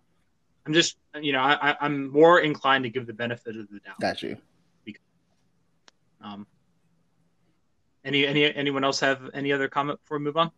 I'm 0.67 0.73
just 0.73 0.97
you 1.21 1.33
know 1.33 1.41
I, 1.41 1.77
I'm 1.81 2.11
more 2.11 2.41
inclined 2.41 2.85
to 2.85 2.91
give 2.91 3.07
the 3.07 3.13
benefit 3.13 3.57
of 3.57 3.69
the 3.71 3.81
doubt. 3.81 4.01
Got 4.01 4.23
you. 4.23 4.37
Because, 4.85 5.03
um, 6.23 6.47
any 8.05 8.27
any 8.27 8.55
anyone 8.55 8.85
else 8.85 9.01
have 9.01 9.31
any 9.35 9.53
other 9.53 9.69
comment 9.69 10.01
before 10.01 10.19
we 10.19 10.25
move 10.25 10.37
on? 10.37 10.51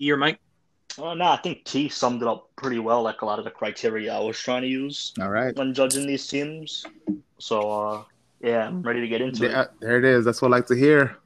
E 0.00 0.10
or 0.10 0.16
Mike? 0.16 0.40
Oh, 0.98 1.12
no, 1.12 1.26
I 1.26 1.36
think 1.36 1.64
T 1.64 1.88
summed 1.88 2.22
it 2.22 2.28
up 2.28 2.48
pretty 2.56 2.78
well, 2.78 3.02
like 3.02 3.20
a 3.22 3.26
lot 3.26 3.38
of 3.38 3.44
the 3.44 3.50
criteria 3.50 4.14
I 4.14 4.20
was 4.20 4.38
trying 4.38 4.62
to 4.62 4.68
use. 4.68 5.12
All 5.20 5.28
right. 5.28 5.54
When 5.56 5.74
judging 5.74 6.06
these 6.06 6.26
teams. 6.26 6.86
So, 7.38 7.70
uh, 7.70 8.04
yeah, 8.40 8.66
I'm 8.66 8.82
ready 8.82 9.00
to 9.00 9.08
get 9.08 9.20
into 9.20 9.46
yeah, 9.46 9.62
it. 9.62 9.70
There 9.80 9.98
it 9.98 10.04
is. 10.04 10.24
That's 10.24 10.40
what 10.40 10.48
I 10.48 10.56
like 10.56 10.66
to 10.68 10.74
hear. 10.74 11.18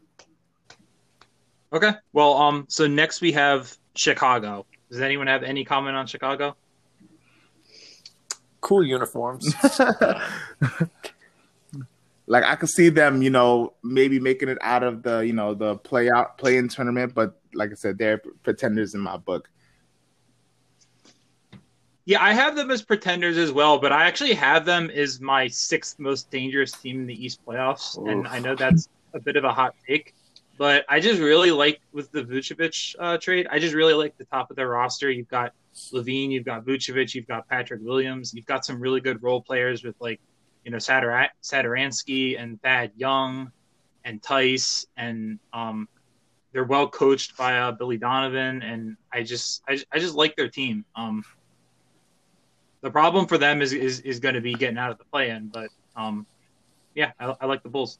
Okay. 1.72 1.92
Well, 2.12 2.34
um, 2.36 2.66
so 2.68 2.88
next 2.88 3.20
we 3.20 3.30
have 3.32 3.76
Chicago. 3.94 4.66
Does 4.90 5.00
anyone 5.00 5.28
have 5.28 5.44
any 5.44 5.64
comment 5.64 5.96
on 5.96 6.06
Chicago? 6.06 6.56
Cool 8.60 8.84
uniforms. 8.84 9.54
like 12.30 12.44
I 12.44 12.54
could 12.54 12.68
see 12.68 12.90
them, 12.90 13.22
you 13.22 13.30
know, 13.30 13.74
maybe 13.82 14.20
making 14.20 14.48
it 14.50 14.58
out 14.62 14.84
of 14.84 15.02
the, 15.02 15.18
you 15.18 15.32
know, 15.32 15.52
the 15.52 15.74
play 15.78 16.08
out 16.08 16.38
play 16.38 16.58
in 16.58 16.68
tournament, 16.68 17.12
but 17.12 17.40
like 17.54 17.72
I 17.72 17.74
said, 17.74 17.98
they're 17.98 18.22
pretenders 18.44 18.94
in 18.94 19.00
my 19.00 19.16
book. 19.16 19.50
Yeah, 22.04 22.22
I 22.22 22.32
have 22.32 22.54
them 22.54 22.70
as 22.70 22.82
pretenders 22.82 23.36
as 23.36 23.50
well, 23.50 23.78
but 23.80 23.90
I 23.90 24.04
actually 24.04 24.34
have 24.34 24.64
them 24.64 24.90
as 24.90 25.20
my 25.20 25.48
sixth 25.48 25.98
most 25.98 26.30
dangerous 26.30 26.70
team 26.70 27.00
in 27.00 27.06
the 27.08 27.24
East 27.24 27.44
playoffs, 27.44 27.98
Oof. 27.98 28.06
and 28.06 28.28
I 28.28 28.38
know 28.38 28.54
that's 28.54 28.88
a 29.12 29.18
bit 29.18 29.34
of 29.34 29.42
a 29.42 29.52
hot 29.52 29.74
take, 29.84 30.14
but 30.56 30.84
I 30.88 31.00
just 31.00 31.20
really 31.20 31.50
like 31.50 31.80
with 31.92 32.12
the 32.12 32.22
Vucevic 32.22 32.94
uh, 33.00 33.18
trade. 33.18 33.48
I 33.50 33.58
just 33.58 33.74
really 33.74 33.94
like 33.94 34.16
the 34.18 34.24
top 34.26 34.50
of 34.50 34.56
their 34.56 34.68
roster. 34.68 35.10
You've 35.10 35.28
got 35.28 35.52
LaVine, 35.92 36.30
you've 36.30 36.44
got 36.44 36.64
Vucevic, 36.64 37.12
you've 37.12 37.26
got 37.26 37.48
Patrick 37.48 37.80
Williams, 37.82 38.32
you've 38.32 38.46
got 38.46 38.64
some 38.64 38.80
really 38.80 39.00
good 39.00 39.20
role 39.20 39.42
players 39.42 39.82
with 39.82 39.96
like 39.98 40.20
you 40.64 40.70
know 40.70 40.78
Sadar- 40.78 41.28
and 42.38 42.62
Thad 42.62 42.92
Young 42.96 43.52
and 44.04 44.22
Theis 44.22 44.86
and 44.96 45.38
um, 45.52 45.88
they're 46.52 46.64
well 46.64 46.88
coached 46.88 47.36
by 47.36 47.58
uh, 47.58 47.72
Billy 47.72 47.96
Donovan, 47.96 48.62
and 48.62 48.96
I 49.12 49.22
just 49.22 49.62
I, 49.68 49.80
I 49.92 49.98
just 49.98 50.14
like 50.14 50.36
their 50.36 50.48
team. 50.48 50.84
Um, 50.96 51.24
the 52.80 52.90
problem 52.90 53.26
for 53.26 53.38
them 53.38 53.62
is 53.62 53.72
is, 53.72 54.00
is 54.00 54.20
going 54.20 54.34
to 54.34 54.40
be 54.40 54.54
getting 54.54 54.78
out 54.78 54.90
of 54.90 54.98
the 54.98 55.04
play-in, 55.04 55.48
but 55.48 55.68
um, 55.96 56.26
yeah, 56.94 57.12
I, 57.20 57.34
I 57.40 57.46
like 57.46 57.62
the 57.62 57.68
Bulls. 57.68 57.98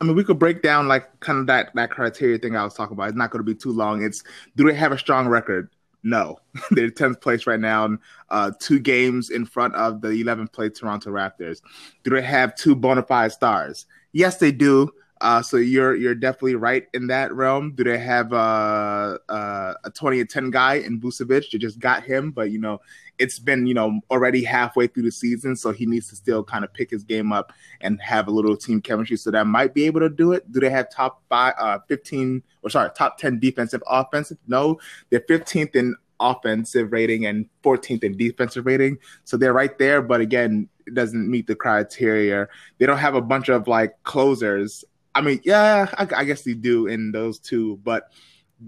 I 0.00 0.04
mean, 0.04 0.14
we 0.14 0.24
could 0.24 0.38
break 0.38 0.60
down 0.60 0.88
like 0.88 1.20
kind 1.20 1.38
of 1.38 1.46
that 1.46 1.70
that 1.74 1.90
criteria 1.90 2.38
thing 2.38 2.54
I 2.54 2.64
was 2.64 2.74
talking 2.74 2.94
about. 2.94 3.08
It's 3.08 3.16
not 3.16 3.30
going 3.30 3.40
to 3.40 3.50
be 3.50 3.54
too 3.54 3.72
long. 3.72 4.02
It's 4.02 4.22
do 4.56 4.64
they 4.64 4.74
have 4.74 4.92
a 4.92 4.98
strong 4.98 5.26
record? 5.26 5.70
No, 6.04 6.38
they're 6.70 6.90
tenth 6.90 7.20
place 7.20 7.46
right 7.46 7.58
now, 7.58 7.96
uh, 8.28 8.52
two 8.60 8.78
games 8.78 9.30
in 9.30 9.46
front 9.46 9.74
of 9.74 10.02
the 10.02 10.08
11th 10.08 10.52
place 10.52 10.78
Toronto 10.78 11.10
Raptors. 11.10 11.62
Do 12.04 12.10
they 12.10 12.22
have 12.22 12.54
two 12.54 12.76
bona 12.76 13.02
fide 13.02 13.32
stars? 13.32 13.86
Yes, 14.12 14.36
they 14.36 14.52
do. 14.52 14.90
Uh, 15.20 15.40
so 15.40 15.56
you're 15.56 15.94
you're 15.94 16.14
definitely 16.14 16.54
right 16.54 16.86
in 16.92 17.06
that 17.06 17.32
realm. 17.32 17.72
Do 17.74 17.82
they 17.82 17.96
have 17.96 18.32
uh, 18.32 19.16
uh, 19.28 19.74
a 19.82 19.90
20 19.90 20.20
and 20.20 20.28
10 20.28 20.50
guy 20.50 20.74
in 20.74 21.00
Vucevic? 21.00 21.52
You 21.52 21.58
just 21.58 21.78
got 21.78 22.02
him, 22.02 22.30
but 22.30 22.50
you 22.50 22.58
know 22.58 22.80
it's 23.18 23.38
been 23.38 23.66
you 23.66 23.74
know 23.74 24.00
already 24.10 24.44
halfway 24.44 24.86
through 24.86 25.04
the 25.04 25.12
season, 25.12 25.56
so 25.56 25.72
he 25.72 25.86
needs 25.86 26.08
to 26.08 26.16
still 26.16 26.42
kind 26.42 26.64
of 26.64 26.72
pick 26.72 26.90
his 26.90 27.04
game 27.04 27.32
up 27.32 27.52
and 27.80 28.00
have 28.00 28.28
a 28.28 28.30
little 28.30 28.56
team 28.56 28.80
chemistry. 28.80 29.16
So 29.16 29.30
that 29.30 29.46
might 29.46 29.74
be 29.74 29.84
able 29.84 30.00
to 30.00 30.08
do 30.08 30.32
it. 30.32 30.50
Do 30.52 30.60
they 30.60 30.70
have 30.70 30.90
top 30.90 31.22
five, 31.28 31.54
uh, 31.58 31.78
15 31.88 32.42
or 32.62 32.70
sorry, 32.70 32.90
top 32.96 33.18
10 33.18 33.38
defensive 33.38 33.82
offensive? 33.86 34.38
No, 34.46 34.78
they're 35.10 35.20
15th 35.20 35.76
in 35.76 35.94
offensive 36.20 36.92
rating 36.92 37.26
and 37.26 37.46
14th 37.62 38.04
in 38.04 38.16
defensive 38.16 38.66
rating. 38.66 38.98
So 39.24 39.36
they're 39.36 39.52
right 39.52 39.76
there, 39.78 40.00
but 40.00 40.20
again, 40.20 40.68
it 40.86 40.94
doesn't 40.94 41.30
meet 41.30 41.46
the 41.46 41.56
criteria. 41.56 42.48
They 42.78 42.86
don't 42.86 42.98
have 42.98 43.14
a 43.14 43.20
bunch 43.20 43.48
of 43.48 43.68
like 43.68 43.94
closers 44.04 44.84
I 45.14 45.20
mean, 45.20 45.40
yeah, 45.44 45.86
I, 45.96 46.08
I, 46.16 46.24
guess 46.24 46.42
they 46.42 46.54
do 46.54 46.88
in 46.88 47.12
those 47.12 47.38
two, 47.38 47.78
but 47.84 48.10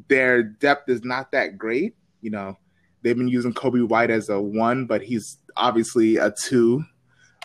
their 0.09 0.43
depth 0.45 0.89
is 0.89 1.05
not 1.05 1.33
that 1.33 1.59
great. 1.59 1.97
You 2.21 2.31
know, 2.31 2.59
they've 3.07 3.17
been 3.17 3.29
using 3.29 3.55
Coby 3.55 3.87
White 3.87 4.11
as 4.11 4.29
a 4.29 4.41
one, 4.41 4.87
but 4.87 5.01
he's 5.01 5.39
obviously 5.57 6.17
a 6.17 6.33
two, 6.33 6.85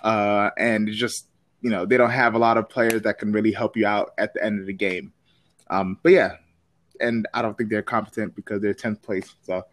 uh, 0.03 0.50
and 0.58 0.89
just 0.91 1.27
you 1.62 1.70
know 1.70 1.86
they 1.86 1.98
don't 1.98 2.10
have 2.10 2.34
a 2.34 2.39
lot 2.39 2.58
of 2.58 2.68
players 2.68 3.03
that 3.03 3.20
can 3.20 3.32
really 3.32 3.51
help 3.51 3.77
you 3.77 3.86
out 3.86 4.13
at 4.18 4.34
the 4.34 4.44
end 4.44 4.60
of 4.60 4.65
the 4.65 4.74
game. 4.74 5.13
Um, 5.70 6.00
but 6.01 6.13
yeah, 6.13 6.38
and 7.00 7.27
I 7.36 7.44
don't 7.44 7.56
think 7.56 7.70
they're 7.70 7.84
competent 7.84 8.36
because 8.36 8.60
they're 8.63 8.74
tenth 8.74 9.03
place, 9.03 9.36
so 9.44 9.63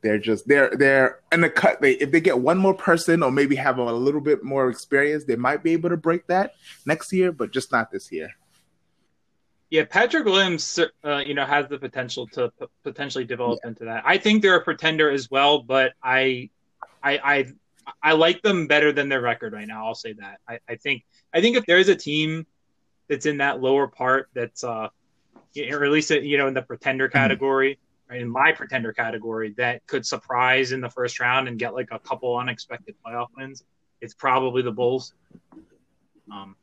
they're 0.00 0.18
just 0.18 0.48
they're 0.48 0.70
they're 0.74 1.20
in 1.30 1.42
the 1.42 1.50
cut. 1.50 1.82
They 1.82 1.92
if 1.92 2.10
they 2.10 2.22
get 2.22 2.40
one 2.40 2.56
more 2.56 2.74
person 2.74 3.22
or 3.22 3.30
maybe 3.30 3.54
have 3.56 3.76
a 3.76 3.92
little 3.92 4.22
bit 4.22 4.42
more 4.42 4.70
experience, 4.70 5.24
they 5.24 5.36
might 5.36 5.62
be 5.62 5.72
able 5.74 5.90
to 5.90 5.98
break 5.98 6.26
that 6.28 6.52
next 6.86 7.12
year, 7.12 7.32
but 7.32 7.52
just 7.52 7.70
not 7.70 7.90
this 7.90 8.10
year. 8.10 8.30
Yeah, 9.70 9.84
Patrick 9.84 10.24
Williams, 10.24 10.78
uh, 11.04 11.18
you 11.18 11.34
know, 11.34 11.44
has 11.44 11.68
the 11.68 11.78
potential 11.78 12.26
to 12.28 12.50
p- 12.58 12.66
potentially 12.84 13.24
develop 13.24 13.60
yeah. 13.62 13.68
into 13.68 13.84
that. 13.84 14.02
I 14.06 14.16
think 14.16 14.40
they're 14.40 14.56
a 14.56 14.64
pretender 14.64 15.10
as 15.10 15.30
well, 15.30 15.60
but 15.60 15.92
I, 16.02 16.48
I, 17.02 17.18
I, 17.18 17.46
I 18.02 18.12
like 18.12 18.42
them 18.42 18.66
better 18.66 18.92
than 18.92 19.08
their 19.08 19.20
record 19.20 19.52
right 19.52 19.66
now. 19.68 19.86
I'll 19.86 19.94
say 19.94 20.14
that. 20.14 20.40
I, 20.48 20.58
I 20.68 20.76
think, 20.76 21.04
I 21.34 21.40
think 21.40 21.56
if 21.56 21.66
there's 21.66 21.88
a 21.88 21.96
team 21.96 22.46
that's 23.08 23.26
in 23.26 23.38
that 23.38 23.60
lower 23.60 23.88
part, 23.88 24.28
that's, 24.32 24.64
uh, 24.64 24.88
or 25.70 25.84
at 25.84 25.90
least 25.90 26.10
you 26.10 26.38
know 26.38 26.46
in 26.46 26.54
the 26.54 26.62
pretender 26.62 27.08
mm-hmm. 27.08 27.18
category, 27.18 27.74
mm-hmm. 27.74 28.12
right, 28.12 28.20
in 28.22 28.28
my 28.28 28.52
pretender 28.52 28.92
category, 28.92 29.54
that 29.56 29.86
could 29.86 30.06
surprise 30.06 30.72
in 30.72 30.80
the 30.80 30.90
first 30.90 31.20
round 31.20 31.48
and 31.48 31.58
get 31.58 31.74
like 31.74 31.88
a 31.90 31.98
couple 31.98 32.36
unexpected 32.36 32.94
playoff 33.04 33.28
wins, 33.36 33.64
it's 34.00 34.14
probably 34.14 34.62
the 34.62 34.70
Bulls. 34.70 35.14
Um, 36.30 36.56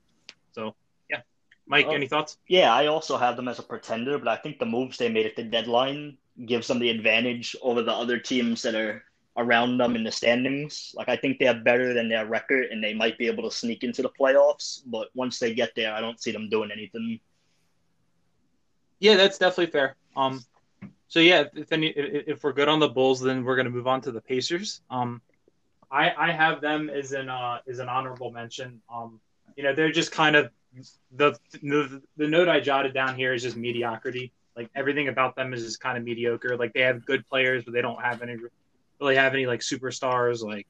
Mike, 1.67 1.87
uh, 1.87 1.91
any 1.91 2.07
thoughts? 2.07 2.37
Yeah, 2.47 2.73
I 2.73 2.87
also 2.87 3.17
have 3.17 3.35
them 3.35 3.47
as 3.47 3.59
a 3.59 3.63
pretender, 3.63 4.17
but 4.19 4.27
I 4.27 4.35
think 4.35 4.59
the 4.59 4.65
moves 4.65 4.97
they 4.97 5.09
made 5.09 5.25
at 5.25 5.35
the 5.35 5.43
deadline 5.43 6.17
gives 6.45 6.67
them 6.67 6.79
the 6.79 6.89
advantage 6.89 7.55
over 7.61 7.81
the 7.81 7.93
other 7.93 8.19
teams 8.19 8.61
that 8.61 8.75
are 8.75 9.03
around 9.37 9.77
them 9.77 9.95
in 9.95 10.03
the 10.03 10.11
standings. 10.11 10.93
Like 10.95 11.09
I 11.09 11.17
think 11.17 11.39
they 11.39 11.47
are 11.47 11.55
better 11.55 11.93
than 11.93 12.07
their 12.09 12.25
record, 12.25 12.67
and 12.67 12.83
they 12.83 12.93
might 12.93 13.17
be 13.17 13.27
able 13.27 13.49
to 13.49 13.55
sneak 13.55 13.83
into 13.83 14.01
the 14.01 14.09
playoffs. 14.09 14.81
But 14.85 15.09
once 15.15 15.39
they 15.39 15.53
get 15.53 15.73
there, 15.75 15.93
I 15.93 16.01
don't 16.01 16.21
see 16.21 16.31
them 16.31 16.49
doing 16.49 16.71
anything. 16.71 17.19
Yeah, 18.99 19.15
that's 19.15 19.37
definitely 19.37 19.71
fair. 19.71 19.95
Um, 20.15 20.45
so 21.07 21.19
yeah, 21.19 21.45
if 21.53 21.71
any, 21.71 21.87
if 21.87 22.43
we're 22.43 22.53
good 22.53 22.69
on 22.69 22.79
the 22.79 22.89
Bulls, 22.89 23.19
then 23.19 23.43
we're 23.43 23.55
gonna 23.55 23.69
move 23.69 23.87
on 23.87 24.01
to 24.01 24.11
the 24.11 24.21
Pacers. 24.21 24.81
Um, 24.89 25.21
I 25.91 26.11
I 26.17 26.31
have 26.31 26.61
them 26.61 26.89
as 26.89 27.11
an 27.11 27.29
uh 27.29 27.59
as 27.67 27.79
an 27.79 27.89
honorable 27.89 28.31
mention. 28.31 28.81
Um, 28.93 29.19
you 29.55 29.63
know, 29.63 29.73
they're 29.73 29.91
just 29.91 30.11
kind 30.11 30.35
of 30.35 30.51
the, 31.11 31.37
the 31.61 32.01
the 32.17 32.27
note 32.27 32.47
I 32.47 32.59
jotted 32.59 32.93
down 32.93 33.15
here 33.15 33.33
is 33.33 33.43
just 33.43 33.55
mediocrity. 33.55 34.31
Like 34.55 34.69
everything 34.75 35.07
about 35.07 35.35
them 35.35 35.53
is 35.53 35.63
just 35.63 35.79
kind 35.79 35.97
of 35.97 36.03
mediocre. 36.03 36.57
Like 36.57 36.73
they 36.73 36.81
have 36.81 37.05
good 37.05 37.27
players, 37.27 37.63
but 37.63 37.73
they 37.73 37.81
don't 37.81 38.01
have 38.01 38.21
any 38.21 38.37
really 38.99 39.15
have 39.15 39.33
any 39.33 39.45
like 39.45 39.61
superstars. 39.61 40.43
Like 40.43 40.67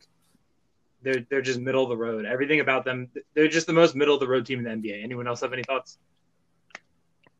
they're 1.02 1.26
they're 1.30 1.42
just 1.42 1.60
middle 1.60 1.84
of 1.84 1.90
the 1.90 1.98
road. 1.98 2.26
Everything 2.26 2.60
about 2.60 2.86
them, 2.86 3.10
they're 3.34 3.48
just 3.48 3.68
the 3.68 3.74
most 3.74 3.96
middle 3.96 4.14
of 4.14 4.20
the 4.20 4.28
road 4.28 4.46
team 4.46 4.66
in 4.66 4.82
the 4.82 4.90
NBA. 4.90 5.04
Anyone 5.04 5.28
else 5.28 5.42
have 5.42 5.54
any 5.54 5.64
thoughts? 5.64 5.98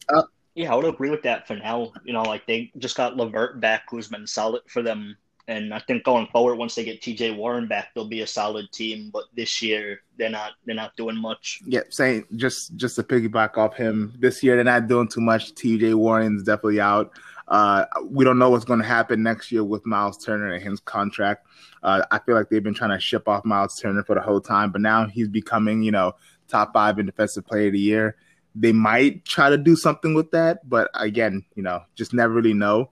Uh, 0.08 0.24
yeah, 0.54 0.72
I 0.72 0.76
would 0.76 0.86
agree 0.86 1.10
with 1.10 1.24
that 1.24 1.48
for 1.48 1.56
now. 1.56 1.92
You 2.04 2.14
know, 2.14 2.24
like 2.24 2.46
they 2.46 2.72
just 2.78 2.96
got 2.96 3.18
LeVert 3.18 3.60
back, 3.60 3.84
who's 3.90 4.08
been 4.08 4.28
solid 4.28 4.62
for 4.68 4.82
them 4.82 5.18
and 5.48 5.74
I 5.74 5.80
think 5.80 6.04
going 6.04 6.28
forward, 6.28 6.56
once 6.56 6.74
they 6.74 6.84
get 6.84 7.02
TJ 7.02 7.36
Warren 7.36 7.68
back, 7.68 7.90
they'll 7.94 8.08
be 8.08 8.22
a 8.22 8.28
solid 8.28 8.72
team. 8.72 9.12
But 9.14 9.26
this 9.36 9.62
year, 9.62 10.02
they're 10.18 10.30
not 10.30 10.54
they're 10.66 10.76
not 10.76 10.96
doing 10.96 11.16
much. 11.16 11.62
Yeah, 11.66 11.82
saying 11.90 12.26
just 12.36 12.76
just 12.76 12.96
to 12.96 13.04
piggyback 13.04 13.58
off 13.58 13.76
him, 13.76 14.14
this 14.18 14.42
year 14.42 14.56
they're 14.56 14.64
not 14.64 14.88
doing 14.88 15.08
too 15.08 15.22
much. 15.22 15.54
TJ 15.54 15.94
Warren's 15.96 16.44
definitely 16.44 16.82
out. 16.82 17.12
Uh, 17.48 17.86
we 18.10 18.26
don't 18.26 18.40
know 18.40 18.50
what's 18.50 18.66
going 18.66 18.80
to 18.80 18.86
happen 18.86 19.22
next 19.22 19.52
year 19.52 19.64
with 19.64 19.86
Myles 19.86 20.18
Turner 20.18 20.54
and 20.54 20.64
his 20.64 20.80
contract. 20.80 21.46
Uh, 21.84 22.04
I 22.10 22.20
feel 22.20 22.34
like 22.34 22.50
they've 22.50 22.64
been 22.64 22.74
trying 22.74 22.98
to 22.98 23.00
ship 23.00 23.28
off 23.28 23.46
Myles 23.46 23.80
Turner 23.80 24.04
for 24.04 24.16
the 24.16 24.22
whole 24.22 24.42
time, 24.42 24.72
but 24.72 24.82
now 24.82 25.06
he's 25.06 25.28
becoming, 25.28 25.84
you 25.84 25.92
know, 25.92 26.14
top 26.48 26.74
five 26.74 26.98
in 26.98 27.06
defensive 27.06 27.46
player 27.46 27.68
of 27.68 27.74
the 27.74 27.80
year. 27.80 28.16
They 28.56 28.72
might 28.72 29.26
try 29.26 29.50
to 29.50 29.58
do 29.58 29.76
something 29.76 30.16
with 30.16 30.32
that, 30.32 30.68
but 30.68 30.90
again, 30.96 31.46
you 31.56 31.62
know, 31.62 31.82
just 31.94 32.14
never 32.14 32.34
really 32.34 32.54
know. 32.54 32.90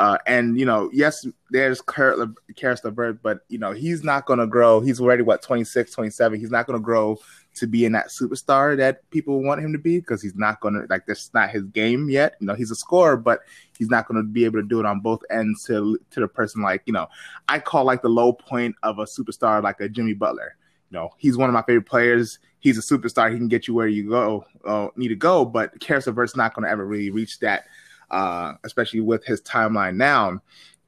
Uh, 0.00 0.16
and 0.26 0.58
you 0.58 0.64
know, 0.64 0.88
yes, 0.94 1.26
there's 1.50 1.82
Caris 1.82 2.84
LeVert, 2.84 3.22
but 3.22 3.40
you 3.50 3.58
know, 3.58 3.72
he's 3.72 4.02
not 4.02 4.24
going 4.24 4.38
to 4.38 4.46
grow. 4.46 4.80
He's 4.80 4.98
already 4.98 5.22
what 5.22 5.42
26, 5.42 5.92
27. 5.92 6.40
He's 6.40 6.50
not 6.50 6.66
going 6.66 6.78
to 6.78 6.82
grow 6.82 7.18
to 7.56 7.66
be 7.66 7.84
in 7.84 7.92
that 7.92 8.08
superstar 8.08 8.78
that 8.78 9.08
people 9.10 9.42
want 9.42 9.60
him 9.60 9.74
to 9.74 9.78
be 9.78 10.00
because 10.00 10.22
he's 10.22 10.34
not 10.34 10.58
going 10.60 10.72
to 10.72 10.86
like 10.88 11.04
that's 11.04 11.34
not 11.34 11.50
his 11.50 11.64
game 11.64 12.08
yet. 12.08 12.36
You 12.40 12.46
know, 12.46 12.54
he's 12.54 12.70
a 12.70 12.74
scorer, 12.74 13.18
but 13.18 13.40
he's 13.76 13.90
not 13.90 14.08
going 14.08 14.16
to 14.16 14.26
be 14.26 14.46
able 14.46 14.58
to 14.62 14.66
do 14.66 14.80
it 14.80 14.86
on 14.86 15.00
both 15.00 15.20
ends 15.28 15.64
to 15.64 15.98
to 16.12 16.20
the 16.20 16.28
person 16.28 16.62
like 16.62 16.80
you 16.86 16.94
know. 16.94 17.06
I 17.46 17.58
call 17.58 17.84
like 17.84 18.00
the 18.00 18.08
low 18.08 18.32
point 18.32 18.76
of 18.82 19.00
a 19.00 19.04
superstar 19.04 19.62
like 19.62 19.82
a 19.82 19.88
Jimmy 19.90 20.14
Butler. 20.14 20.56
You 20.90 20.96
know, 20.96 21.10
he's 21.18 21.36
one 21.36 21.50
of 21.50 21.52
my 21.52 21.62
favorite 21.62 21.84
players. 21.84 22.38
He's 22.60 22.78
a 22.78 22.80
superstar. 22.80 23.30
He 23.30 23.36
can 23.36 23.48
get 23.48 23.68
you 23.68 23.74
where 23.74 23.88
you 23.88 24.08
go 24.08 24.46
uh, 24.64 24.88
need 24.96 25.08
to 25.08 25.14
go, 25.14 25.44
but 25.44 25.78
Caris 25.78 26.06
LeVert's 26.06 26.36
not 26.36 26.54
going 26.54 26.64
to 26.64 26.70
ever 26.70 26.86
really 26.86 27.10
reach 27.10 27.38
that, 27.40 27.64
uh, 28.10 28.54
especially 28.64 29.00
with 29.00 29.24
his 29.24 29.40
timeline 29.42 29.96
now. 29.96 30.40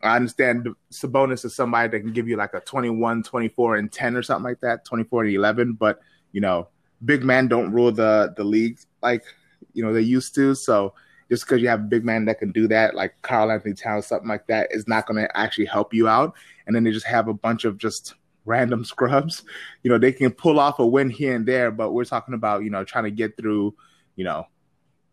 I 0.03 0.17
understand 0.17 0.69
Sabonis 0.91 1.45
is 1.45 1.55
somebody 1.55 1.89
that 1.89 2.01
can 2.01 2.13
give 2.13 2.29
you 2.29 2.37
like 2.37 2.55
a 2.55 2.61
21, 2.61 3.23
24, 3.23 3.77
and 3.77 3.93
10 3.93 4.17
or 4.17 4.23
something 4.23 4.45
like 4.45 4.61
that, 4.61 4.85
24 4.85 5.25
and 5.25 5.35
11, 5.35 5.75
but 5.75 6.01
you 6.33 6.41
know, 6.41 6.69
big 7.05 7.25
men 7.25 7.49
don't 7.49 7.73
rule 7.73 7.93
the 7.93 8.33
the 8.37 8.45
league 8.45 8.79
like 9.03 9.25
you 9.73 9.85
know 9.85 9.93
they 9.93 10.01
used 10.01 10.35
to. 10.35 10.55
So 10.55 10.95
just 11.31 11.47
because 11.47 11.63
you 11.63 11.69
have 11.69 11.81
a 11.81 11.85
big 11.85 12.05
man 12.05 12.25
that 12.27 12.39
can 12.39 12.53
do 12.53 12.69
that, 12.69 12.95
like 12.95 13.15
Karl-Anthony 13.23 13.75
Towns, 13.75 14.07
something 14.07 14.29
like 14.29 14.47
that, 14.49 14.69
is 14.71 14.87
not 14.87 15.07
going 15.07 15.23
to 15.23 15.37
actually 15.37 15.65
help 15.65 15.95
you 15.95 16.07
out. 16.07 16.35
And 16.67 16.77
then 16.77 16.85
they 16.85 16.91
just 16.91 17.07
have 17.07 17.27
a 17.29 17.33
bunch 17.33 17.65
of 17.65 17.79
just 17.79 18.15
random 18.45 18.85
scrubs. 18.85 19.45
You 19.83 19.91
know, 19.91 19.99
they 19.99 20.13
can 20.13 20.31
pull 20.31 20.61
off 20.61 20.79
a 20.79 20.87
win 20.87 21.09
here 21.09 21.35
and 21.35 21.47
there, 21.47 21.71
but 21.71 21.93
we're 21.93 22.05
talking 22.05 22.35
about 22.35 22.65
you 22.65 22.71
know 22.71 22.85
trying 22.85 23.05
to 23.05 23.11
get 23.11 23.37
through, 23.37 23.75
you 24.17 24.25
know, 24.25 24.47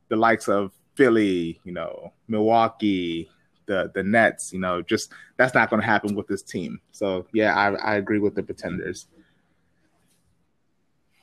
the 0.10 0.16
likes 0.16 0.48
of 0.48 0.72
Philly, 1.00 1.62
you 1.64 1.72
know, 1.72 2.12
Milwaukee, 2.28 3.30
the 3.68 3.90
the 3.96 4.04
Nets. 4.04 4.52
You 4.52 4.60
know, 4.60 4.82
just 4.82 5.14
that's 5.38 5.56
not 5.56 5.70
going 5.70 5.82
to 5.82 5.88
happen 5.88 6.14
with 6.14 6.28
this 6.28 6.42
team. 6.42 6.82
So 6.92 7.26
yeah, 7.34 7.56
I, 7.56 7.74
I 7.76 7.96
agree 7.96 8.20
with 8.20 8.36
the 8.36 8.44
pretenders. 8.44 9.08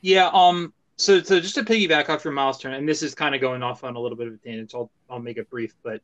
Yeah. 0.00 0.30
Um. 0.32 0.72
So, 0.96 1.22
so 1.22 1.40
just 1.40 1.56
to 1.56 1.62
piggyback 1.62 2.08
off 2.08 2.24
your 2.24 2.32
Myles 2.32 2.58
Turner, 2.58 2.76
and 2.76 2.88
this 2.88 3.02
is 3.02 3.14
kind 3.14 3.34
of 3.34 3.42
going 3.42 3.62
off 3.62 3.84
on 3.84 3.96
a 3.96 4.00
little 4.00 4.16
bit 4.16 4.28
of 4.28 4.32
a 4.32 4.36
tangent. 4.38 4.70
So 4.70 4.78
I'll, 4.78 4.90
I'll 5.10 5.20
make 5.20 5.36
it 5.36 5.50
brief, 5.50 5.74
but 5.82 6.00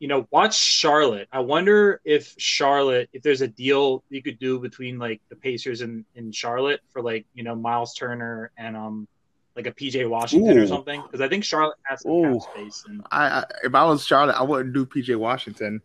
you 0.00 0.08
know, 0.08 0.26
watch 0.32 0.58
Charlotte. 0.58 1.28
I 1.30 1.38
wonder 1.38 2.00
if 2.04 2.34
Charlotte, 2.36 3.08
if 3.12 3.22
there's 3.22 3.40
a 3.40 3.46
deal 3.46 4.02
you 4.08 4.20
could 4.20 4.40
do 4.40 4.58
between 4.58 4.98
like 4.98 5.20
the 5.28 5.36
Pacers 5.36 5.80
and, 5.80 6.04
and 6.16 6.34
Charlotte 6.34 6.80
for 6.90 7.02
like 7.02 7.24
you 7.34 7.44
know 7.44 7.54
Miles 7.54 7.94
Turner 7.94 8.50
and 8.56 8.76
um 8.76 9.06
like 9.56 9.66
a 9.66 9.72
PJ 9.72 10.08
Washington 10.08 10.58
Ooh. 10.58 10.62
or 10.62 10.66
something, 10.66 11.02
because 11.02 11.20
I 11.20 11.28
think 11.28 11.44
Charlotte 11.44 11.78
has 11.84 12.02
some 12.02 12.40
cap 12.40 12.42
space. 12.42 12.84
And... 12.86 13.02
I, 13.10 13.26
I 13.26 13.44
if 13.64 13.74
I 13.74 13.84
was 13.84 14.06
Charlotte, 14.06 14.36
I 14.36 14.42
wouldn't 14.42 14.74
do 14.74 14.86
PJ 14.86 15.16
Washington. 15.16 15.82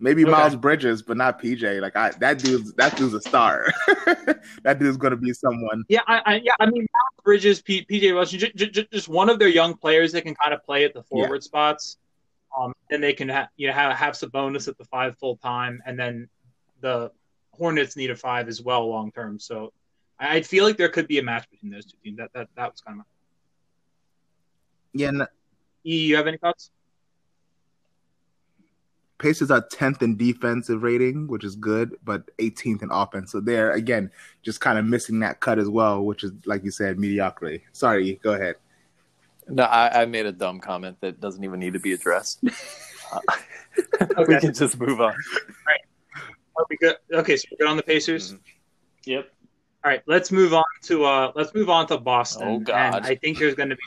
Maybe 0.00 0.22
okay. 0.22 0.30
Miles 0.30 0.54
Bridges, 0.54 1.02
but 1.02 1.16
not 1.16 1.42
PJ. 1.42 1.80
Like 1.80 1.96
I, 1.96 2.10
that 2.20 2.38
dude's 2.38 2.72
that 2.74 2.96
dude's 2.96 3.14
a 3.14 3.20
star. 3.20 3.66
that 4.62 4.78
dude's 4.78 4.96
gonna 4.96 5.16
be 5.16 5.32
someone. 5.32 5.84
Yeah, 5.88 6.02
I, 6.06 6.22
I 6.24 6.34
yeah, 6.44 6.52
I 6.60 6.66
mean 6.66 6.82
Miles 6.82 7.24
Bridges, 7.24 7.60
P, 7.60 7.84
PJ 7.84 8.14
Washington, 8.14 8.50
j- 8.54 8.70
j- 8.70 8.88
just 8.92 9.08
one 9.08 9.28
of 9.28 9.40
their 9.40 9.48
young 9.48 9.76
players 9.76 10.12
that 10.12 10.22
can 10.22 10.36
kind 10.36 10.54
of 10.54 10.62
play 10.64 10.84
at 10.84 10.94
the 10.94 11.02
forward 11.02 11.42
yeah. 11.42 11.46
spots. 11.46 11.96
Um, 12.56 12.72
and 12.90 13.02
they 13.02 13.12
can 13.12 13.28
ha- 13.28 13.48
you 13.56 13.66
know 13.66 13.72
have 13.72 13.96
have 13.96 14.14
Sabonis 14.14 14.68
at 14.68 14.78
the 14.78 14.84
five 14.84 15.18
full 15.18 15.36
time, 15.36 15.82
and 15.84 15.98
then 15.98 16.28
the 16.80 17.10
Hornets 17.52 17.96
need 17.96 18.10
a 18.10 18.16
five 18.16 18.48
as 18.48 18.62
well 18.62 18.88
long 18.88 19.10
term. 19.10 19.40
So 19.40 19.72
I, 20.18 20.36
I 20.36 20.42
feel 20.42 20.64
like 20.64 20.76
there 20.76 20.88
could 20.88 21.08
be 21.08 21.18
a 21.18 21.22
match 21.22 21.48
between 21.50 21.72
those 21.72 21.86
two 21.86 21.96
teams. 22.02 22.18
That 22.18 22.30
that 22.34 22.48
that 22.56 22.72
was 22.72 22.80
kind 22.80 22.94
of. 22.94 22.98
My... 22.98 23.04
Yeah. 24.94 25.10
No. 25.10 25.26
E, 25.84 26.06
you 26.06 26.16
have 26.16 26.26
any 26.26 26.38
thoughts? 26.38 26.70
Pacers 29.18 29.50
are 29.50 29.62
10th 29.62 30.02
in 30.02 30.16
defensive 30.16 30.84
rating, 30.84 31.26
which 31.26 31.42
is 31.42 31.56
good, 31.56 31.96
but 32.04 32.24
18th 32.36 32.82
in 32.82 32.90
offense. 32.92 33.32
So 33.32 33.40
they're 33.40 33.72
again 33.72 34.12
just 34.42 34.60
kind 34.60 34.78
of 34.78 34.84
missing 34.84 35.18
that 35.20 35.40
cut 35.40 35.58
as 35.58 35.68
well, 35.68 36.04
which 36.04 36.22
is 36.22 36.32
like 36.46 36.62
you 36.64 36.70
said, 36.70 36.98
mediocrity. 36.98 37.64
Sorry, 37.72 38.20
go 38.22 38.34
ahead. 38.34 38.56
No, 39.48 39.64
I, 39.64 40.02
I 40.02 40.04
made 40.04 40.26
a 40.26 40.32
dumb 40.32 40.60
comment 40.60 40.98
that 41.00 41.20
doesn't 41.20 41.42
even 41.42 41.58
need 41.58 41.72
to 41.72 41.80
be 41.80 41.94
addressed. 41.94 42.40
uh, 43.12 43.20
okay. 44.02 44.24
we 44.26 44.38
can 44.38 44.54
just 44.54 44.78
move 44.78 45.00
on. 45.00 45.06
All 45.06 45.16
right. 45.66 45.80
Are 46.56 46.66
we 46.68 46.76
good? 46.76 46.96
Okay, 47.12 47.36
so 47.36 47.48
we're 47.50 47.58
good 47.58 47.70
on 47.70 47.76
the 47.76 47.82
Pacers. 47.82 48.32
Mm-hmm. 48.32 48.42
Yep. 49.06 49.32
All 49.84 49.90
right, 49.90 50.02
let's 50.06 50.32
move 50.32 50.54
on 50.54 50.64
to 50.84 51.04
uh 51.04 51.32
let's 51.34 51.54
move 51.54 51.70
on 51.70 51.86
to 51.88 51.98
Boston. 51.98 52.48
Oh 52.48 52.58
God! 52.58 52.96
And 52.96 53.06
I 53.06 53.14
think 53.14 53.38
there's 53.38 53.54
going 53.54 53.70
to 53.70 53.76
be. 53.76 53.82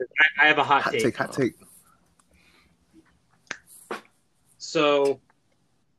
I, 0.00 0.44
I 0.44 0.46
have 0.46 0.58
a 0.58 0.64
hot, 0.64 0.82
hot 0.82 0.92
take. 0.92 1.02
take. 1.02 1.16
Hot 1.16 1.32
take. 1.32 1.54
So, 4.58 5.20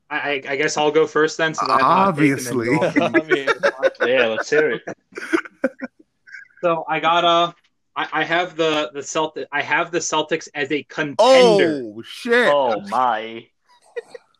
I, 0.09 0.41
I 0.47 0.55
guess 0.55 0.75
I'll 0.75 0.91
go 0.91 1.07
first 1.07 1.37
then. 1.37 1.53
So 1.53 1.65
Obviously, 1.69 2.71
yeah, 4.01 4.27
let's 4.27 4.49
hear 4.49 4.71
it. 4.71 4.81
So 6.61 6.83
I 6.89 6.99
got 6.99 7.23
a. 7.23 7.53
I, 7.95 8.07
I 8.11 8.23
have 8.23 8.55
the 8.55 8.89
the 8.91 9.03
Celtic. 9.03 9.47
I 9.51 9.61
have 9.61 9.91
the 9.91 9.99
Celtics 9.99 10.47
as 10.55 10.71
a 10.71 10.81
contender. 10.81 11.83
Oh 11.85 12.01
shit! 12.01 12.51
Oh 12.51 12.81
my! 12.89 13.45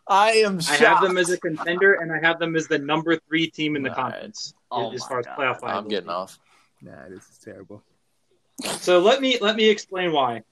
I 0.08 0.32
am. 0.32 0.60
Shocked. 0.60 0.82
I 0.82 0.86
have 0.86 1.02
them 1.02 1.18
as 1.18 1.30
a 1.30 1.38
contender, 1.38 1.96
and 1.96 2.12
I 2.12 2.20
have 2.20 2.40
them 2.40 2.56
as 2.56 2.68
the 2.68 2.78
number 2.78 3.18
three 3.28 3.50
team 3.50 3.76
in 3.76 3.84
the 3.84 3.90
right. 3.90 3.98
conference 3.98 4.54
oh 4.72 4.92
as 4.94 5.04
far 5.04 5.22
God. 5.24 5.32
as 5.32 5.58
playoff. 5.58 5.64
I'm 5.64 5.88
getting 5.88 6.10
off. 6.10 6.40
Nah, 6.82 7.10
this 7.10 7.28
is 7.30 7.38
terrible. 7.44 7.84
So 8.80 9.00
let 9.00 9.22
me 9.22 9.38
let 9.42 9.56
me 9.56 9.70
explain 9.70 10.12
why. 10.12 10.44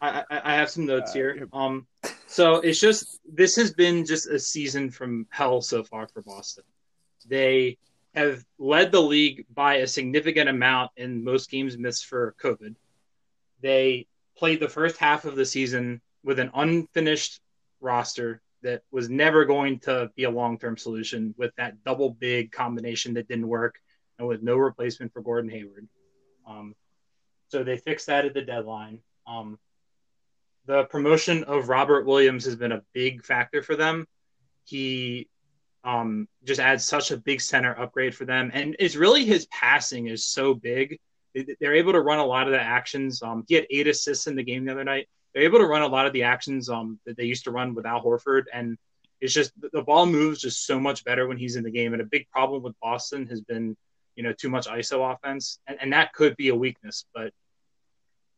I, 0.00 0.24
I, 0.30 0.40
I 0.44 0.54
have 0.54 0.70
some 0.70 0.86
notes 0.86 1.10
uh, 1.10 1.14
here. 1.14 1.48
Um, 1.52 1.86
so 2.26 2.56
it's 2.56 2.80
just 2.80 3.20
this 3.30 3.56
has 3.56 3.72
been 3.72 4.04
just 4.04 4.26
a 4.26 4.38
season 4.38 4.90
from 4.90 5.26
hell 5.30 5.60
so 5.60 5.82
far 5.82 6.08
for 6.08 6.22
Boston. 6.22 6.64
They 7.26 7.78
have 8.14 8.44
led 8.58 8.90
the 8.90 9.00
league 9.00 9.46
by 9.54 9.76
a 9.76 9.86
significant 9.86 10.48
amount 10.48 10.92
in 10.96 11.22
most 11.22 11.50
games 11.50 11.76
missed 11.76 12.06
for 12.06 12.34
COVID. 12.42 12.74
They 13.60 14.06
played 14.36 14.60
the 14.60 14.68
first 14.68 14.96
half 14.96 15.24
of 15.24 15.36
the 15.36 15.44
season 15.44 16.00
with 16.22 16.38
an 16.38 16.50
unfinished 16.54 17.40
roster 17.80 18.40
that 18.62 18.82
was 18.90 19.08
never 19.08 19.44
going 19.44 19.78
to 19.80 20.10
be 20.16 20.24
a 20.24 20.30
long 20.30 20.58
term 20.58 20.76
solution 20.76 21.34
with 21.38 21.52
that 21.56 21.82
double 21.84 22.10
big 22.10 22.52
combination 22.52 23.14
that 23.14 23.28
didn't 23.28 23.48
work 23.48 23.78
and 24.18 24.26
with 24.26 24.42
no 24.42 24.56
replacement 24.56 25.12
for 25.12 25.22
Gordon 25.22 25.50
Hayward. 25.50 25.88
Um, 26.46 26.74
so 27.48 27.62
they 27.62 27.76
fixed 27.76 28.06
that 28.06 28.24
at 28.24 28.34
the 28.34 28.42
deadline. 28.42 29.00
Um, 29.26 29.58
the 30.66 30.84
promotion 30.84 31.44
of 31.44 31.68
Robert 31.68 32.04
Williams 32.04 32.44
has 32.44 32.56
been 32.56 32.72
a 32.72 32.82
big 32.92 33.24
factor 33.24 33.62
for 33.62 33.74
them. 33.74 34.06
He 34.64 35.28
um, 35.84 36.28
just 36.44 36.60
adds 36.60 36.84
such 36.84 37.10
a 37.10 37.16
big 37.16 37.40
center 37.40 37.78
upgrade 37.78 38.14
for 38.14 38.26
them, 38.26 38.50
and 38.52 38.76
it's 38.78 38.96
really 38.96 39.24
his 39.24 39.46
passing 39.46 40.08
is 40.08 40.26
so 40.26 40.52
big. 40.52 40.98
They're 41.34 41.74
able 41.74 41.92
to 41.92 42.00
run 42.00 42.18
a 42.18 42.26
lot 42.26 42.46
of 42.46 42.52
the 42.52 42.60
actions. 42.60 43.22
Um, 43.22 43.44
he 43.48 43.54
had 43.54 43.66
eight 43.70 43.86
assists 43.86 44.26
in 44.26 44.36
the 44.36 44.42
game 44.42 44.64
the 44.64 44.72
other 44.72 44.84
night. 44.84 45.08
They're 45.32 45.44
able 45.44 45.58
to 45.58 45.66
run 45.66 45.82
a 45.82 45.86
lot 45.86 46.06
of 46.06 46.12
the 46.12 46.22
actions 46.24 46.68
um, 46.68 46.98
that 47.06 47.16
they 47.16 47.24
used 47.24 47.44
to 47.44 47.50
run 47.50 47.74
without 47.74 48.04
Horford, 48.04 48.44
and 48.52 48.76
it's 49.20 49.34
just 49.34 49.52
the 49.72 49.82
ball 49.82 50.06
moves 50.06 50.40
just 50.40 50.64
so 50.64 50.78
much 50.78 51.04
better 51.04 51.26
when 51.26 51.38
he's 51.38 51.56
in 51.56 51.64
the 51.64 51.70
game. 51.70 51.92
And 51.92 52.00
a 52.00 52.06
big 52.06 52.28
problem 52.30 52.62
with 52.62 52.78
Boston 52.80 53.26
has 53.26 53.40
been, 53.40 53.76
you 54.14 54.22
know, 54.22 54.32
too 54.32 54.48
much 54.48 54.66
ISO 54.66 55.12
offense, 55.12 55.58
and, 55.66 55.78
and 55.80 55.92
that 55.92 56.12
could 56.12 56.36
be 56.36 56.48
a 56.48 56.54
weakness. 56.54 57.04
But 57.14 57.32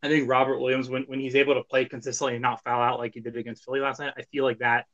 I 0.03 0.09
think 0.09 0.29
Robert 0.29 0.59
Williams, 0.59 0.89
when, 0.89 1.03
when 1.05 1.21
he's 1.21 1.37
able 1.37 1.55
to 1.55 1.63
play 1.63 1.85
consistently 1.85 2.35
and 2.35 2.43
not 2.43 2.63
foul 2.63 2.83
out 2.83 2.99
like 2.99 3.15
he 3.15 3.21
did 3.21 3.37
against 3.37 3.65
Philly 3.65 3.81
last 3.81 4.01
night, 4.01 4.15
I 4.17 4.23
feel 4.23 4.45
like 4.45 4.59
that 4.59 4.87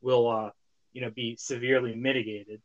will, 0.00 0.28
uh, 0.30 0.50
you 0.92 1.02
know, 1.02 1.10
be 1.10 1.36
severely 1.36 1.94
mitigated. 1.94 2.62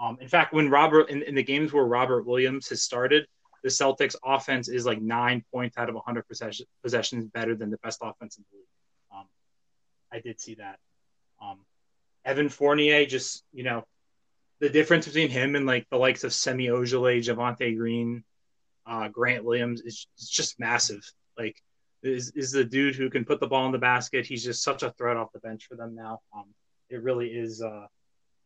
Um, 0.00 0.18
in 0.20 0.28
fact, 0.28 0.54
when 0.54 0.70
Robert 0.70 1.10
in, 1.10 1.22
in, 1.22 1.34
the 1.34 1.42
games 1.42 1.72
where 1.72 1.84
Robert 1.84 2.24
Williams 2.24 2.68
has 2.68 2.82
started, 2.82 3.26
the 3.62 3.68
Celtics 3.68 4.16
offense 4.24 4.68
is 4.68 4.86
like 4.86 5.00
nine 5.00 5.44
points 5.52 5.76
out 5.76 5.88
of 5.88 5.94
100 5.94 6.26
possession, 6.26 6.66
possessions 6.82 7.26
better 7.26 7.54
than 7.54 7.70
the 7.70 7.78
best 7.78 8.00
offense 8.02 8.38
in 8.38 8.44
the 8.50 8.56
league. 8.56 8.66
Um, 9.14 9.26
I 10.12 10.20
did 10.20 10.40
see 10.40 10.54
that. 10.54 10.78
Um, 11.42 11.58
Evan 12.24 12.48
Fournier, 12.48 13.06
just 13.06 13.44
you 13.52 13.64
know, 13.64 13.84
the 14.60 14.68
difference 14.68 15.06
between 15.06 15.30
him 15.30 15.56
and 15.56 15.66
like 15.66 15.86
the 15.90 15.96
likes 15.96 16.24
of 16.24 16.32
Semi 16.32 16.66
Ojeleye, 16.66 17.20
Javonte 17.20 17.76
Green, 17.76 18.24
uh, 18.86 19.08
Grant 19.08 19.44
Williams 19.44 19.80
is, 19.80 20.06
is 20.18 20.28
just 20.28 20.58
massive. 20.60 21.02
Like 21.38 21.56
is 22.02 22.30
is 22.30 22.52
the 22.52 22.64
dude 22.64 22.94
who 22.94 23.10
can 23.10 23.24
put 23.24 23.40
the 23.40 23.46
ball 23.46 23.66
in 23.66 23.72
the 23.72 23.78
basket. 23.78 24.26
He's 24.26 24.44
just 24.44 24.62
such 24.62 24.82
a 24.82 24.90
threat 24.92 25.16
off 25.16 25.32
the 25.32 25.40
bench 25.40 25.66
for 25.66 25.76
them 25.76 25.94
now. 25.94 26.20
Um, 26.34 26.46
it 26.88 27.02
really 27.02 27.28
is 27.28 27.62
uh, 27.62 27.86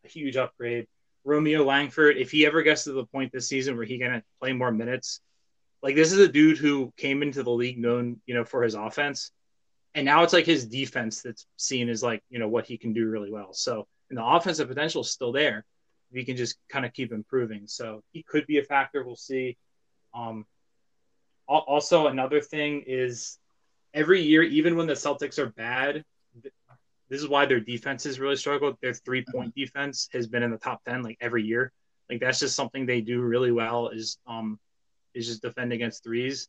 a 0.04 0.08
huge 0.08 0.36
upgrade. 0.36 0.86
Romeo 1.24 1.64
Langford, 1.64 2.16
if 2.16 2.30
he 2.30 2.46
ever 2.46 2.62
gets 2.62 2.84
to 2.84 2.92
the 2.92 3.06
point 3.06 3.32
this 3.32 3.48
season 3.48 3.76
where 3.76 3.86
he 3.86 3.98
can 3.98 4.22
play 4.40 4.52
more 4.52 4.70
minutes, 4.70 5.20
like 5.82 5.94
this 5.96 6.12
is 6.12 6.18
a 6.18 6.28
dude 6.28 6.58
who 6.58 6.92
came 6.96 7.22
into 7.22 7.42
the 7.42 7.50
league 7.50 7.78
known, 7.78 8.20
you 8.26 8.34
know, 8.34 8.44
for 8.44 8.62
his 8.62 8.74
offense, 8.74 9.30
and 9.94 10.04
now 10.04 10.22
it's 10.22 10.32
like 10.32 10.46
his 10.46 10.66
defense 10.66 11.22
that's 11.22 11.46
seen 11.56 11.88
as 11.88 12.02
like 12.02 12.22
you 12.28 12.38
know 12.38 12.48
what 12.48 12.66
he 12.66 12.76
can 12.76 12.92
do 12.92 13.08
really 13.08 13.30
well. 13.30 13.52
So, 13.52 13.86
and 14.10 14.18
the 14.18 14.24
offensive 14.24 14.68
potential 14.68 15.02
is 15.02 15.10
still 15.10 15.32
there. 15.32 15.64
If 16.10 16.18
he 16.18 16.24
can 16.24 16.36
just 16.36 16.56
kind 16.68 16.84
of 16.84 16.92
keep 16.92 17.12
improving, 17.12 17.66
so 17.66 18.02
he 18.12 18.22
could 18.22 18.46
be 18.46 18.58
a 18.58 18.62
factor. 18.62 19.04
We'll 19.04 19.16
see. 19.16 19.56
Um, 20.14 20.46
also, 21.46 22.06
another 22.06 22.40
thing 22.40 22.84
is 22.86 23.38
every 23.92 24.22
year, 24.22 24.42
even 24.42 24.76
when 24.76 24.86
the 24.86 24.94
Celtics 24.94 25.38
are 25.38 25.50
bad, 25.50 26.04
this 27.14 27.22
is 27.22 27.28
why 27.28 27.46
their 27.46 27.60
defense 27.60 28.02
has 28.02 28.18
really 28.18 28.34
struggled. 28.34 28.76
Their 28.82 28.92
three 28.92 29.24
point 29.24 29.54
defense 29.54 30.08
has 30.12 30.26
been 30.26 30.42
in 30.42 30.50
the 30.50 30.58
top 30.58 30.82
ten 30.82 31.04
like 31.04 31.16
every 31.20 31.44
year. 31.44 31.72
Like 32.10 32.18
that's 32.18 32.40
just 32.40 32.56
something 32.56 32.86
they 32.86 33.02
do 33.02 33.20
really 33.20 33.52
well 33.52 33.90
is 33.90 34.18
um 34.26 34.58
is 35.14 35.28
just 35.28 35.40
defend 35.40 35.72
against 35.72 36.02
threes. 36.02 36.48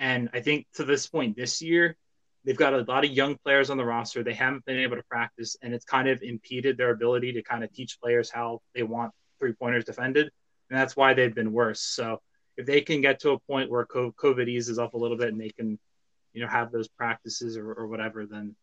And 0.00 0.28
I 0.34 0.40
think 0.40 0.66
to 0.74 0.84
this 0.84 1.06
point 1.06 1.36
this 1.36 1.62
year, 1.62 1.96
they've 2.44 2.56
got 2.56 2.74
a 2.74 2.78
lot 2.78 3.04
of 3.04 3.12
young 3.12 3.36
players 3.44 3.70
on 3.70 3.76
the 3.76 3.84
roster. 3.84 4.24
They 4.24 4.34
haven't 4.34 4.64
been 4.64 4.80
able 4.80 4.96
to 4.96 5.04
practice, 5.04 5.56
and 5.62 5.72
it's 5.72 5.84
kind 5.84 6.08
of 6.08 6.20
impeded 6.20 6.76
their 6.76 6.90
ability 6.90 7.34
to 7.34 7.42
kind 7.44 7.62
of 7.62 7.72
teach 7.72 8.00
players 8.02 8.28
how 8.28 8.60
they 8.74 8.82
want 8.82 9.12
three 9.38 9.52
pointers 9.52 9.84
defended, 9.84 10.32
and 10.68 10.80
that's 10.80 10.96
why 10.96 11.14
they've 11.14 11.32
been 11.32 11.52
worse. 11.52 11.80
So 11.80 12.20
if 12.56 12.66
they 12.66 12.80
can 12.80 13.02
get 13.02 13.20
to 13.20 13.30
a 13.30 13.38
point 13.38 13.70
where 13.70 13.86
COVID 13.86 14.48
eases 14.48 14.80
up 14.80 14.94
a 14.94 14.98
little 14.98 15.16
bit 15.16 15.28
and 15.28 15.40
they 15.40 15.50
can, 15.50 15.78
you 16.32 16.42
know, 16.42 16.48
have 16.48 16.72
those 16.72 16.88
practices 16.88 17.56
or, 17.56 17.72
or 17.72 17.86
whatever, 17.86 18.26
then 18.26 18.56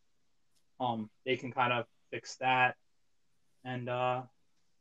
um 0.79 1.09
they 1.25 1.35
can 1.35 1.51
kind 1.51 1.73
of 1.73 1.85
fix 2.11 2.35
that. 2.37 2.75
And 3.63 3.89
uh, 3.89 4.21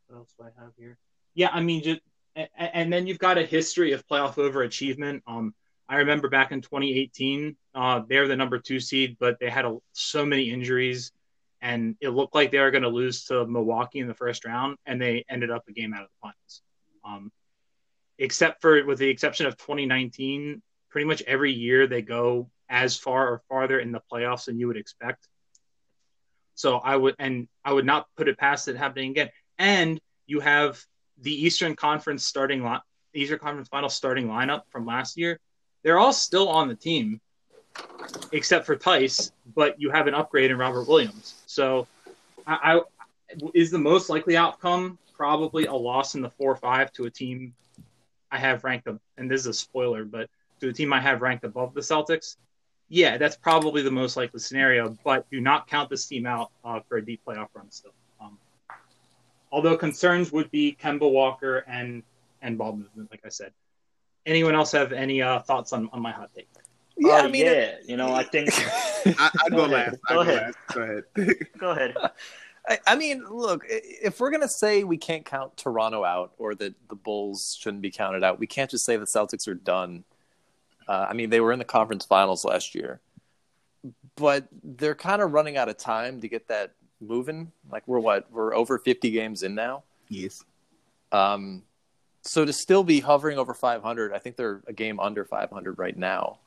what 0.06 0.18
else 0.18 0.34
do 0.38 0.44
I 0.44 0.62
have 0.62 0.72
here? 0.76 0.98
Yeah, 1.34 1.50
I 1.52 1.61
mean, 1.61 1.82
just 1.82 2.00
and, 2.37 2.48
and 2.56 2.92
then 2.92 3.06
you've 3.06 3.18
got 3.18 3.38
a 3.38 3.42
history 3.42 3.92
of 3.92 4.06
playoff 4.06 4.34
overachievement. 4.34 5.22
Um, 5.26 5.54
I 5.88 5.96
remember 5.96 6.28
back 6.28 6.52
in 6.52 6.61
2018, 6.61 7.56
uh, 7.74 8.02
they're 8.08 8.28
the 8.28 8.37
number 8.37 8.58
two 8.58 8.78
seed, 8.78 9.16
but 9.18 9.38
they 9.40 9.48
had 9.48 9.64
a, 9.64 9.78
so 9.92 10.24
many 10.24 10.50
injuries, 10.50 11.12
and 11.62 11.96
it 12.00 12.11
looked 12.11 12.34
like 12.34 12.50
they 12.50 12.58
were 12.58 12.70
going 12.70 12.82
to 12.82 12.88
lose 12.88 13.24
to 13.26 13.46
Milwaukee 13.46 14.00
in 14.00 14.06
the 14.06 14.14
first 14.14 14.44
round, 14.44 14.76
and 14.84 15.00
they 15.00 15.24
ended 15.28 15.50
up 15.50 15.64
a 15.68 15.72
game 15.72 15.94
out 15.94 16.02
of 16.02 16.08
the 16.08 16.20
finals. 16.20 16.62
Um, 17.04 17.32
except 18.18 18.61
for, 18.61 18.84
with 18.84 18.98
the 18.98 19.08
exception 19.08 19.46
of 19.46 19.56
2019, 19.56 20.61
pretty 20.90 21.06
much 21.06 21.22
every 21.22 21.52
year 21.52 21.87
they 21.87 22.02
go 22.02 22.50
as 22.68 22.96
far 22.96 23.28
or 23.28 23.42
farther 23.48 23.78
in 23.80 23.92
the 23.92 24.02
playoffs 24.12 24.44
than 24.44 24.58
you 24.58 24.66
would 24.66 24.76
expect. 24.76 25.26
So 26.58 26.76
I 26.76 26.96
would, 26.96 27.14
and 27.18 27.48
I 27.64 27.72
would 27.72 27.86
not 27.86 28.06
put 28.16 28.28
it 28.28 28.36
past 28.36 28.68
it 28.68 28.76
happening 28.76 29.10
again. 29.12 29.30
And 29.58 30.00
you 30.26 30.40
have 30.40 30.84
the 31.20 31.32
Eastern 31.32 31.76
Conference 31.76 32.26
starting 32.26 32.62
line, 32.62 32.80
Eastern 33.14 33.38
Conference 33.38 33.68
Final 33.68 33.88
starting 33.88 34.26
lineup 34.26 34.62
from 34.70 34.84
last 34.84 35.16
year 35.16 35.38
they're 35.82 35.98
all 35.98 36.12
still 36.12 36.48
on 36.48 36.68
the 36.68 36.74
team, 36.74 37.20
except 38.32 38.66
for 38.66 38.76
Theis. 38.76 39.32
But 39.54 39.80
you 39.80 39.90
have 39.90 40.06
an 40.06 40.14
upgrade 40.14 40.50
in 40.50 40.58
Robert 40.58 40.88
Williams. 40.88 41.34
So, 41.46 41.86
I, 42.46 42.80
I 42.80 42.80
is 43.54 43.70
the 43.70 43.78
most 43.78 44.08
likely 44.08 44.36
outcome 44.36 44.98
probably 45.14 45.66
a 45.66 45.74
loss 45.74 46.14
in 46.14 46.22
the 46.22 46.30
four 46.30 46.56
five 46.56 46.92
to 46.92 47.04
a 47.04 47.10
team 47.10 47.54
I 48.30 48.38
have 48.38 48.64
ranked, 48.64 48.88
and 49.16 49.30
this 49.30 49.42
is 49.42 49.46
a 49.46 49.54
spoiler, 49.54 50.04
but 50.04 50.28
to 50.60 50.68
a 50.68 50.72
team 50.72 50.92
I 50.92 51.00
have 51.00 51.22
ranked 51.22 51.44
above 51.44 51.74
the 51.74 51.80
Celtics. 51.80 52.36
Yeah, 52.88 53.18
that's 53.18 53.37
probably 53.37 53.83
the 53.83 53.90
most 53.90 54.16
likely 54.16 54.40
scenario. 54.40 54.96
But 55.05 55.29
do 55.31 55.40
not 55.40 55.66
count 55.66 55.90
this 55.90 56.07
team 56.07 56.27
out 56.27 56.51
uh, 56.64 56.81
for 56.88 56.98
a 56.98 57.05
deep 57.05 57.20
playoff 57.27 57.48
run 57.55 57.70
still. 57.70 57.92
Um, 58.20 58.38
although 59.53 59.77
concerns 59.77 60.33
would 60.33 60.51
be 60.51 60.77
Kemba 60.81 61.11
Walker 61.11 61.59
and 61.68 62.03
and 62.40 62.57
ball 62.57 62.77
movement, 62.77 63.11
like 63.11 63.20
I 63.24 63.29
said 63.29 63.53
anyone 64.29 64.55
else 64.55 64.70
have 64.72 64.92
any 64.92 65.22
uh, 65.22 65.40
thoughts 65.40 65.72
on, 65.72 65.88
on 65.92 66.01
my 66.01 66.12
hot 66.12 66.31
take? 66.35 66.48
Yeah, 66.96 67.14
uh, 67.14 67.22
I 67.22 67.29
mean, 67.29 67.46
yeah. 67.46 67.53
It, 67.53 67.85
you 67.87 67.96
know, 67.96 68.12
I 68.12 68.22
think 68.22 68.51
I, 69.18 69.31
I 69.44 69.48
go, 69.48 69.57
go 69.57 69.66
last. 69.66 69.96
Go, 70.09 70.14
go 70.14 70.20
ahead. 70.20 70.55
Go 70.72 70.83
ahead. 70.83 71.05
go 71.59 71.70
ahead. 71.70 71.96
I, 72.68 72.79
I 72.87 72.96
mean, 72.96 73.24
look, 73.29 73.64
if 73.68 74.20
we're 74.20 74.31
gonna 74.31 74.48
say 74.48 74.85
we 74.85 74.98
can't 74.98 75.24
count 75.24 75.57
Toronto 75.57 76.05
out 76.05 76.33
or 76.38 76.55
that 76.57 76.74
the 76.88 76.96
Bulls 76.96 77.57
shouldn't 77.59 77.83
be 77.83 77.90
counted 77.90 78.22
out, 78.22 78.38
we 78.38 78.46
can't 78.46 78.70
just 78.70 78.85
say 78.85 78.96
the 78.96 79.07
Celtics 79.07 79.48
are 79.48 79.55
done. 79.55 80.05
Uh, 80.88 81.07
I 81.11 81.12
mean, 81.12 81.31
they 81.31 81.40
were 81.40 81.53
in 81.53 81.59
the 81.59 81.64
conference 81.64 82.05
finals 82.05 82.44
last 82.44 82.74
year, 82.74 83.01
but 84.16 84.48
they're 84.64 84.94
kind 84.94 85.20
of 85.20 85.33
running 85.33 85.57
out 85.57 85.68
of 85.68 85.77
time 85.77 86.20
to 86.22 86.29
get 86.29 86.48
that 86.48 86.72
moving. 87.01 87.53
Like 87.70 87.87
we're 87.87 88.01
what? 88.01 88.31
We're 88.33 88.55
over 88.55 88.79
fifty 88.79 89.11
games 89.11 89.42
in 89.42 89.55
now. 89.55 89.85
Yes. 90.09 90.42
Um, 91.12 91.62
so 92.22 92.44
to 92.44 92.53
still 92.53 92.85
be 92.85 93.01
hovering 93.01 93.38
over 93.38 93.55
500, 93.55 94.12
I 94.12 94.18
think 94.18 94.37
they're 94.37 94.62
a 94.66 94.72
game 94.72 95.01
under 95.01 95.24
500 95.24 95.79
right 95.79 95.96
now. 95.96 96.38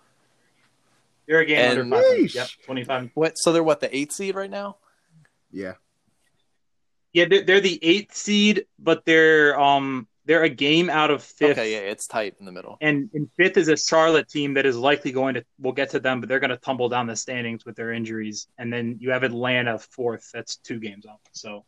They're 1.28 1.40
a 1.40 1.46
game 1.46 1.58
and, 1.58 1.80
under 1.80 1.96
500. 1.96 2.36
Yep, 2.36 2.48
25. 2.66 3.10
What? 3.14 3.38
So 3.38 3.52
they're 3.52 3.64
what 3.64 3.80
the 3.80 3.96
eighth 3.96 4.12
seed 4.12 4.36
right 4.36 4.50
now? 4.50 4.78
Yeah. 5.52 5.74
Yeah, 7.14 7.26
they're, 7.26 7.44
they're 7.44 7.62
the 7.62 7.80
eighth 7.84 8.16
seed, 8.16 8.66
but 8.80 9.06
they're 9.06 9.60
um 9.60 10.08
they're 10.26 10.44
a 10.44 10.50
game 10.50 10.90
out 10.90 11.10
of 11.10 11.24
fifth. 11.24 11.58
Okay, 11.58 11.74
yeah, 11.74 11.90
it's 11.92 12.08
tight 12.08 12.36
in 12.40 12.46
the 12.46 12.52
middle. 12.52 12.78
And 12.82 13.10
in 13.14 13.30
fifth 13.38 13.58
is 13.58 13.68
a 13.68 13.78
Charlotte 13.78 14.30
team 14.30 14.54
that 14.54 14.66
is 14.66 14.78
likely 14.78 15.12
going 15.12 15.34
to. 15.36 15.46
We'll 15.60 15.74
get 15.74 15.90
to 15.92 16.00
them, 16.00 16.20
but 16.20 16.30
they're 16.30 16.40
going 16.40 16.52
to 16.52 16.58
tumble 16.58 16.90
down 16.90 17.08
the 17.08 17.16
standings 17.16 17.66
with 17.66 17.76
their 17.76 17.92
injuries. 17.92 18.48
And 18.58 18.72
then 18.72 18.98
you 19.00 19.12
have 19.12 19.24
Atlanta 19.24 19.80
fourth. 19.80 20.30
That's 20.34 20.58
two 20.58 20.80
games 20.80 21.06
off. 21.06 21.20
So 21.32 21.66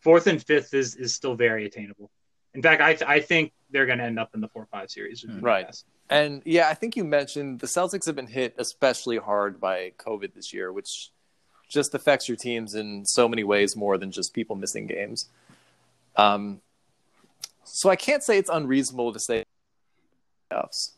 fourth 0.00 0.26
and 0.26 0.42
fifth 0.42 0.72
is 0.74 0.96
is 0.96 1.14
still 1.14 1.34
very 1.34 1.66
attainable. 1.66 2.10
In 2.54 2.62
fact, 2.62 2.80
I 2.80 2.94
th- 2.94 3.08
I 3.08 3.20
think 3.20 3.52
they're 3.70 3.86
going 3.86 3.98
to 3.98 4.04
end 4.04 4.18
up 4.18 4.30
in 4.34 4.40
the 4.40 4.48
four 4.48 4.66
five 4.66 4.90
series. 4.90 5.26
Right. 5.26 5.74
And 6.08 6.42
yeah, 6.44 6.68
I 6.68 6.74
think 6.74 6.96
you 6.96 7.04
mentioned 7.04 7.60
the 7.60 7.66
Celtics 7.66 8.06
have 8.06 8.14
been 8.14 8.26
hit 8.26 8.54
especially 8.58 9.16
hard 9.16 9.60
by 9.60 9.92
COVID 9.98 10.34
this 10.34 10.52
year, 10.52 10.72
which 10.72 11.10
just 11.68 11.94
affects 11.94 12.28
your 12.28 12.36
teams 12.36 12.74
in 12.74 13.04
so 13.04 13.28
many 13.28 13.42
ways 13.42 13.74
more 13.74 13.98
than 13.98 14.12
just 14.12 14.34
people 14.34 14.54
missing 14.54 14.86
games. 14.86 15.28
Um, 16.16 16.60
so 17.64 17.90
I 17.90 17.96
can't 17.96 18.22
say 18.22 18.38
it's 18.38 18.50
unreasonable 18.50 19.12
to 19.12 19.18
say 19.18 19.44
playoffs. 20.50 20.92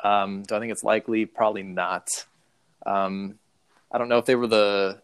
Um, 0.00 0.42
do 0.44 0.54
I 0.54 0.60
think 0.60 0.72
it's 0.72 0.84
likely? 0.84 1.26
Probably 1.26 1.62
not. 1.62 2.08
Um, 2.86 3.38
I 3.90 3.98
don't 3.98 4.08
know 4.08 4.18
if 4.18 4.26
they 4.26 4.36
were 4.36 4.46
the 4.46 5.02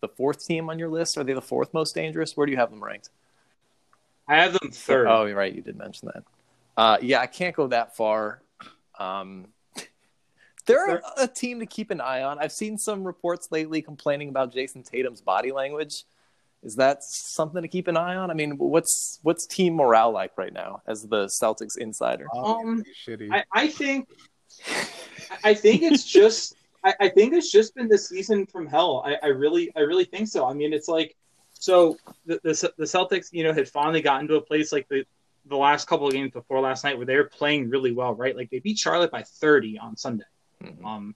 the 0.00 0.08
fourth 0.08 0.46
team 0.46 0.70
on 0.70 0.78
your 0.78 0.88
list. 0.88 1.18
Are 1.18 1.24
they 1.24 1.32
the 1.32 1.42
fourth 1.42 1.74
most 1.74 1.94
dangerous? 1.94 2.36
Where 2.36 2.46
do 2.46 2.52
you 2.52 2.58
have 2.58 2.70
them 2.70 2.82
ranked? 2.82 3.10
I 4.28 4.36
have 4.36 4.52
them 4.52 4.70
third. 4.70 5.06
Oh, 5.08 5.24
you're 5.24 5.36
right. 5.36 5.54
You 5.54 5.62
did 5.62 5.76
mention 5.76 6.10
that. 6.14 6.24
Uh, 6.76 6.98
yeah, 7.02 7.20
I 7.20 7.26
can't 7.26 7.56
go 7.56 7.66
that 7.68 7.96
far. 7.96 8.42
Um, 8.98 9.48
they're 10.66 11.02
a 11.16 11.26
team 11.26 11.60
to 11.60 11.66
keep 11.66 11.90
an 11.90 12.00
eye 12.00 12.22
on. 12.22 12.38
I've 12.38 12.52
seen 12.52 12.78
some 12.78 13.04
reports 13.04 13.48
lately 13.50 13.82
complaining 13.82 14.28
about 14.28 14.52
Jayson 14.52 14.84
Tatum's 14.84 15.20
body 15.20 15.50
language. 15.50 16.04
Is 16.62 16.76
that 16.76 17.02
something 17.02 17.62
to 17.62 17.68
keep 17.68 17.86
an 17.88 17.96
eye 17.96 18.16
on? 18.16 18.30
I 18.30 18.34
mean, 18.34 18.58
what's 18.58 19.20
what's 19.22 19.46
team 19.46 19.74
morale 19.74 20.10
like 20.10 20.32
right 20.36 20.52
now 20.52 20.82
as 20.86 21.02
the 21.02 21.26
Celtics 21.26 21.76
insider? 21.78 22.26
Um, 22.36 22.82
I, 23.30 23.44
I 23.52 23.68
think 23.68 24.08
I 25.44 25.54
think 25.54 25.82
it's 25.82 26.04
just 26.04 26.56
I, 26.84 26.94
I, 27.00 27.08
think 27.08 27.34
it's 27.34 27.50
just 27.50 27.74
been 27.74 27.88
the 27.88 27.98
season 27.98 28.46
from 28.46 28.66
hell. 28.66 29.02
I, 29.04 29.16
I 29.22 29.26
really 29.28 29.70
I 29.76 29.80
really 29.80 30.04
think 30.04 30.28
so. 30.28 30.46
I 30.46 30.52
mean, 30.52 30.72
it's 30.72 30.88
like 30.88 31.16
so 31.52 31.96
the, 32.26 32.40
the, 32.42 32.72
the 32.76 32.84
Celtics, 32.84 33.28
you 33.32 33.44
know, 33.44 33.52
had 33.52 33.68
finally 33.68 34.00
gotten 34.00 34.28
to 34.28 34.36
a 34.36 34.40
place 34.40 34.72
like 34.72 34.88
the 34.88 35.04
the 35.46 35.56
last 35.56 35.86
couple 35.86 36.06
of 36.06 36.12
games 36.12 36.32
before 36.32 36.60
last 36.60 36.84
night 36.84 36.96
where 36.96 37.06
they 37.06 37.16
were 37.16 37.24
playing 37.24 37.70
really 37.70 37.92
well, 37.92 38.14
right? 38.14 38.36
Like 38.36 38.50
they 38.50 38.58
beat 38.58 38.78
Charlotte 38.78 39.10
by 39.10 39.22
30 39.22 39.78
on 39.78 39.96
Sunday. 39.96 40.24
Mm-hmm. 40.62 40.84
Um, 40.84 41.14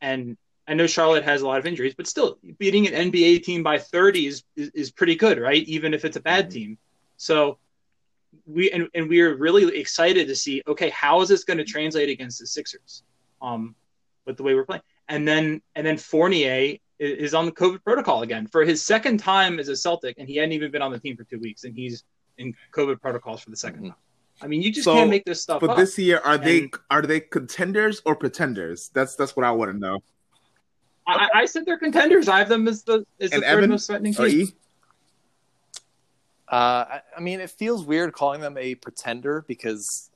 and 0.00 0.36
I 0.72 0.74
know 0.74 0.86
Charlotte 0.86 1.24
has 1.24 1.42
a 1.42 1.46
lot 1.46 1.58
of 1.58 1.66
injuries, 1.66 1.92
but 1.94 2.06
still 2.06 2.38
beating 2.56 2.86
an 2.86 3.12
NBA 3.12 3.42
team 3.42 3.62
by 3.62 3.76
30 3.78 4.26
is, 4.26 4.42
is, 4.56 4.70
is 4.70 4.90
pretty 4.90 5.14
good, 5.14 5.38
right? 5.38 5.62
Even 5.64 5.92
if 5.92 6.06
it's 6.06 6.16
a 6.16 6.20
bad 6.20 6.46
mm-hmm. 6.46 6.54
team. 6.54 6.78
So 7.18 7.58
we 8.46 8.70
and, 8.70 8.88
and 8.94 9.06
we 9.06 9.20
are 9.20 9.36
really 9.36 9.78
excited 9.78 10.26
to 10.28 10.34
see, 10.34 10.62
okay, 10.66 10.88
how 10.88 11.20
is 11.20 11.28
this 11.28 11.44
going 11.44 11.58
to 11.58 11.64
translate 11.64 12.08
against 12.08 12.40
the 12.40 12.46
Sixers? 12.46 13.02
Um, 13.42 13.74
with 14.24 14.38
the 14.38 14.42
way 14.44 14.54
we're 14.54 14.64
playing. 14.64 14.80
And 15.10 15.28
then 15.28 15.60
and 15.74 15.86
then 15.86 15.98
Fournier 15.98 16.78
is 16.98 17.34
on 17.34 17.44
the 17.44 17.52
COVID 17.52 17.84
protocol 17.84 18.22
again 18.22 18.46
for 18.46 18.64
his 18.64 18.82
second 18.82 19.18
time 19.18 19.58
as 19.58 19.68
a 19.68 19.76
Celtic, 19.76 20.16
and 20.16 20.26
he 20.26 20.36
hadn't 20.36 20.52
even 20.52 20.70
been 20.70 20.80
on 20.80 20.90
the 20.90 20.98
team 20.98 21.18
for 21.18 21.24
two 21.24 21.38
weeks, 21.38 21.64
and 21.64 21.76
he's 21.76 22.02
in 22.38 22.54
COVID 22.74 22.98
protocols 22.98 23.42
for 23.42 23.50
the 23.50 23.56
2nd 23.56 23.74
mm-hmm. 23.74 23.86
time. 23.88 23.96
I 24.40 24.46
mean, 24.46 24.62
you 24.62 24.72
just 24.72 24.86
so, 24.86 24.94
can't 24.94 25.10
make 25.10 25.26
this 25.26 25.42
stuff. 25.42 25.60
But 25.60 25.70
up. 25.70 25.76
this 25.76 25.98
year, 25.98 26.22
are 26.24 26.36
and, 26.36 26.44
they 26.44 26.70
are 26.90 27.02
they 27.02 27.20
contenders 27.20 28.00
or 28.06 28.16
pretenders? 28.16 28.90
That's 28.94 29.16
that's 29.16 29.36
what 29.36 29.44
I 29.44 29.50
want 29.50 29.70
to 29.72 29.78
know. 29.78 30.02
I, 31.06 31.28
I, 31.34 31.44
said 31.46 31.66
they're 31.66 31.78
contenders. 31.78 32.28
I 32.28 32.38
have 32.38 32.48
them 32.48 32.68
as 32.68 32.84
the 32.84 33.04
as 33.20 33.30
the 33.30 33.40
third 33.40 33.68
most 33.68 33.86
threatening 33.86 34.14
team. 34.14 34.48
Uh, 36.48 36.54
I, 36.54 37.00
I 37.16 37.20
mean, 37.20 37.40
it 37.40 37.50
feels 37.50 37.84
weird 37.84 38.12
calling 38.12 38.40
them 38.40 38.56
a 38.58 38.74
pretender 38.74 39.44
because 39.48 40.10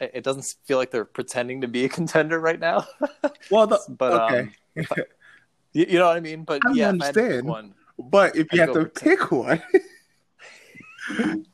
it 0.00 0.22
doesn't 0.22 0.54
feel 0.66 0.78
like 0.78 0.90
they're 0.90 1.04
pretending 1.04 1.62
to 1.62 1.68
be 1.68 1.84
a 1.84 1.88
contender 1.98 2.38
right 2.38 2.60
now. 2.60 2.86
well, 3.50 3.66
the, 3.66 3.80
but 3.88 4.12
okay. 4.22 4.50
Um, 4.76 4.86
you, 5.72 5.86
you 5.88 5.98
know 5.98 6.06
what 6.06 6.16
I 6.16 6.20
mean? 6.20 6.44
But 6.44 6.60
I 6.66 6.72
yeah, 6.72 6.88
understand. 6.90 7.46
One, 7.46 7.74
but 7.98 8.36
if 8.36 8.52
you 8.52 8.62
I'd 8.62 8.68
have 8.68 8.74
to 8.74 8.84
pick 8.86 9.30
one, 9.32 9.62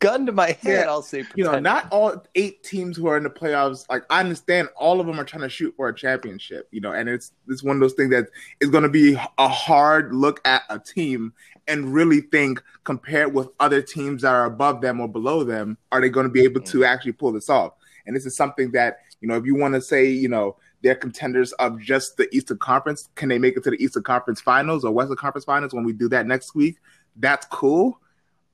gun 0.00 0.26
to 0.26 0.32
my 0.32 0.52
head, 0.62 0.84
yeah, 0.84 0.88
I'll 0.88 1.02
say. 1.02 1.24
You 1.36 1.44
know, 1.44 1.60
not 1.60 1.86
all 1.92 2.24
eight 2.34 2.64
teams 2.64 2.96
who 2.96 3.06
are 3.06 3.16
in 3.16 3.22
the 3.22 3.30
playoffs. 3.30 3.88
Like 3.88 4.02
I 4.10 4.20
understand, 4.20 4.68
all 4.76 5.00
of 5.00 5.06
them 5.06 5.20
are 5.20 5.24
trying 5.24 5.42
to 5.42 5.48
shoot 5.48 5.74
for 5.76 5.88
a 5.88 5.94
championship. 5.94 6.68
You 6.72 6.80
know, 6.80 6.92
and 6.92 7.08
it's 7.08 7.32
it's 7.48 7.62
one 7.62 7.76
of 7.76 7.80
those 7.80 7.92
things 7.92 8.10
that 8.10 8.28
is 8.60 8.70
going 8.70 8.82
to 8.82 8.88
be 8.88 9.16
a 9.38 9.48
hard 9.48 10.12
look 10.12 10.40
at 10.44 10.62
a 10.68 10.78
team 10.78 11.32
and 11.68 11.94
really 11.94 12.22
think 12.22 12.62
compared 12.84 13.32
with 13.32 13.48
other 13.60 13.80
teams 13.80 14.22
that 14.22 14.32
are 14.32 14.46
above 14.46 14.80
them 14.80 15.00
or 15.00 15.08
below 15.08 15.44
them, 15.44 15.78
are 15.92 16.00
they 16.00 16.08
going 16.08 16.26
to 16.26 16.32
be 16.32 16.42
able 16.42 16.60
to 16.62 16.78
mm. 16.78 16.86
actually 16.86 17.12
pull 17.12 17.32
this 17.32 17.48
off? 17.48 17.74
And 18.06 18.16
this 18.16 18.26
is 18.26 18.34
something 18.34 18.72
that 18.72 18.98
you 19.20 19.28
know, 19.28 19.36
if 19.36 19.44
you 19.44 19.54
want 19.54 19.74
to 19.74 19.80
say, 19.80 20.06
you 20.06 20.28
know, 20.28 20.56
they're 20.82 20.94
contenders 20.94 21.52
of 21.52 21.78
just 21.78 22.16
the 22.16 22.26
Eastern 22.34 22.58
Conference. 22.58 23.10
Can 23.14 23.28
they 23.28 23.38
make 23.38 23.56
it 23.56 23.64
to 23.64 23.70
the 23.70 23.82
Eastern 23.82 24.02
Conference 24.02 24.40
Finals 24.40 24.82
or 24.82 24.92
Western 24.92 25.16
Conference 25.16 25.44
Finals 25.44 25.74
when 25.74 25.84
we 25.84 25.92
do 25.92 26.08
that 26.08 26.26
next 26.26 26.54
week? 26.54 26.78
That's 27.16 27.46
cool. 27.46 28.00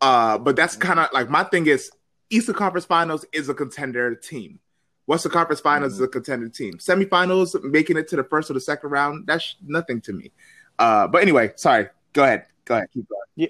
Uh, 0.01 0.39
but 0.39 0.57
that's 0.57 0.77
kind 0.77 1.01
of 1.01 1.09
like 1.13 1.31
my 1.31 1.45
thing 1.45 1.67
is 1.67 1.91
Eastern 2.31 2.55
Conference 2.55 2.85
Finals 2.85 3.25
is 3.33 3.49
a 3.49 3.55
contender 3.55 4.15
team. 4.15 4.59
Western 5.07 5.33
Conference 5.33 5.61
Finals 5.61 5.95
mm-hmm. 5.95 6.03
is 6.03 6.09
a 6.09 6.11
contender 6.11 6.49
team. 6.49 6.75
Semifinals, 6.75 7.63
making 7.63 7.97
it 7.97 8.09
to 8.09 8.17
the 8.17 8.25
first 8.25 8.51
or 8.51 8.55
the 8.55 8.61
second 8.61 8.91
round, 8.91 9.27
that's 9.27 9.57
nothing 9.65 10.01
to 10.03 10.13
me. 10.13 10.33
Uh, 10.79 11.07
but 11.07 11.23
anyway, 11.23 11.53
sorry. 11.57 11.89
Go 12.13 12.25
ahead. 12.25 12.47
Go 12.65 12.75
ahead. 12.75 12.89
Keep 12.93 13.09
going. 13.09 13.21
Yeah. 13.37 13.49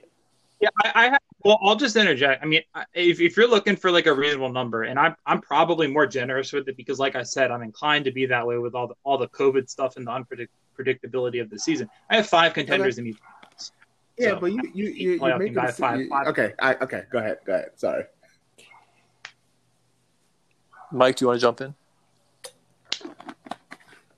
Yeah, 0.58 0.70
I, 0.84 0.92
I 0.94 1.04
have, 1.10 1.20
well, 1.44 1.58
I'll 1.62 1.76
just 1.76 1.96
interject. 1.96 2.42
I 2.42 2.46
mean, 2.46 2.62
if, 2.94 3.20
if 3.20 3.36
you're 3.36 3.48
looking 3.48 3.76
for 3.76 3.90
like 3.90 4.06
a 4.06 4.14
reasonable 4.14 4.48
number, 4.48 4.84
and 4.84 4.98
I'm 4.98 5.14
I'm 5.26 5.42
probably 5.42 5.86
more 5.86 6.06
generous 6.06 6.50
with 6.50 6.66
it 6.68 6.78
because, 6.78 6.98
like 6.98 7.14
I 7.14 7.24
said, 7.24 7.50
I'm 7.50 7.60
inclined 7.60 8.06
to 8.06 8.10
be 8.10 8.24
that 8.24 8.46
way 8.46 8.56
with 8.56 8.74
all 8.74 8.88
the 8.88 8.94
all 9.04 9.18
the 9.18 9.28
COVID 9.28 9.68
stuff 9.68 9.98
and 9.98 10.06
the 10.06 10.10
unpredictability 10.12 11.42
of 11.42 11.50
the 11.50 11.58
season. 11.58 11.90
I 12.08 12.16
have 12.16 12.26
five 12.26 12.54
contenders 12.54 12.98
okay. 12.98 13.08
in 13.08 13.14
each. 13.14 13.18
Yeah, 14.18 14.30
so, 14.30 14.40
but 14.40 14.52
you 14.52 14.62
you 14.74 14.86
you, 14.86 15.10
you 15.12 15.38
make 15.38 15.56
it 15.56 15.70
five, 15.72 16.00
you, 16.00 16.08
five. 16.08 16.26
Okay, 16.28 16.54
I, 16.58 16.74
okay, 16.76 17.02
go 17.10 17.18
ahead, 17.18 17.38
go 17.44 17.54
ahead. 17.54 17.70
Sorry, 17.76 18.04
Mike. 20.90 21.16
Do 21.16 21.24
you 21.24 21.26
want 21.28 21.40
to 21.40 21.42
jump 21.42 21.60
in? 21.60 21.74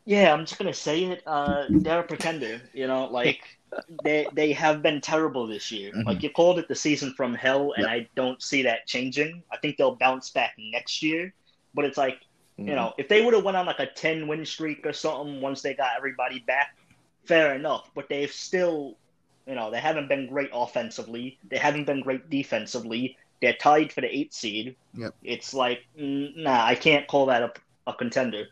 Yeah, 0.04 0.32
I'm 0.32 0.46
just 0.46 0.56
gonna 0.56 0.72
say 0.72 1.04
it. 1.04 1.22
Uh, 1.26 1.64
they're 1.68 2.00
a 2.00 2.02
pretender. 2.02 2.62
You 2.72 2.86
know, 2.86 3.06
like 3.06 3.40
they 4.04 4.26
they 4.32 4.52
have 4.52 4.82
been 4.82 5.00
terrible 5.00 5.46
this 5.46 5.70
year. 5.70 5.90
Mm-hmm. 5.90 6.08
Like 6.08 6.22
you 6.22 6.30
called 6.30 6.58
it 6.58 6.68
the 6.68 6.74
season 6.74 7.12
from 7.14 7.34
hell, 7.34 7.72
and 7.76 7.84
yep. 7.84 7.92
I 7.92 8.08
don't 8.14 8.40
see 8.42 8.62
that 8.62 8.86
changing. 8.86 9.42
I 9.52 9.56
think 9.58 9.76
they'll 9.76 9.96
bounce 9.96 10.30
back 10.30 10.54
next 10.58 11.02
year, 11.02 11.34
but 11.74 11.84
it's 11.84 11.98
like 11.98 12.20
mm-hmm. 12.58 12.68
you 12.68 12.74
know 12.74 12.94
if 12.98 13.08
they 13.08 13.24
would 13.24 13.34
have 13.34 13.44
went 13.44 13.56
on 13.56 13.66
like 13.66 13.80
a 13.80 13.86
ten 13.86 14.26
win 14.28 14.46
streak 14.46 14.86
or 14.86 14.92
something 14.92 15.40
once 15.40 15.60
they 15.60 15.74
got 15.74 15.90
everybody 15.96 16.38
back, 16.46 16.76
fair 17.24 17.54
enough. 17.54 17.90
But 17.94 18.08
they've 18.08 18.32
still, 18.32 18.96
you 19.48 19.54
know, 19.54 19.70
they 19.70 19.80
haven't 19.80 20.08
been 20.08 20.28
great 20.28 20.50
offensively. 20.52 21.38
They 21.48 21.56
haven't 21.56 21.86
been 21.86 22.00
great 22.02 22.28
defensively. 22.28 23.16
They're 23.40 23.54
tied 23.54 23.92
for 23.92 24.02
the 24.02 24.14
eighth 24.14 24.34
seed. 24.34 24.76
Yep. 24.94 25.14
It's 25.22 25.54
like 25.54 25.80
nah, 25.96 26.64
I 26.64 26.74
can't 26.74 27.06
call 27.08 27.26
that 27.26 27.42
a, 27.42 27.52
a 27.86 27.94
contender. 27.94 28.48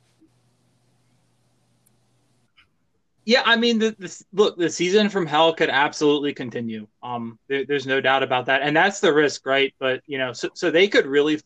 Yeah, 3.26 3.42
I 3.44 3.56
mean, 3.56 3.80
the, 3.80 3.94
the, 3.98 4.24
look, 4.32 4.56
the 4.56 4.70
season 4.70 5.08
from 5.08 5.26
hell 5.26 5.52
could 5.52 5.68
absolutely 5.68 6.32
continue. 6.32 6.86
Um, 7.02 7.40
there, 7.48 7.66
there's 7.66 7.84
no 7.84 8.00
doubt 8.00 8.22
about 8.22 8.46
that, 8.46 8.62
and 8.62 8.74
that's 8.74 9.00
the 9.00 9.12
risk, 9.12 9.44
right? 9.44 9.74
But 9.80 10.00
you 10.06 10.16
know, 10.16 10.32
so, 10.32 10.48
so 10.54 10.70
they 10.70 10.86
could 10.86 11.06
really, 11.06 11.40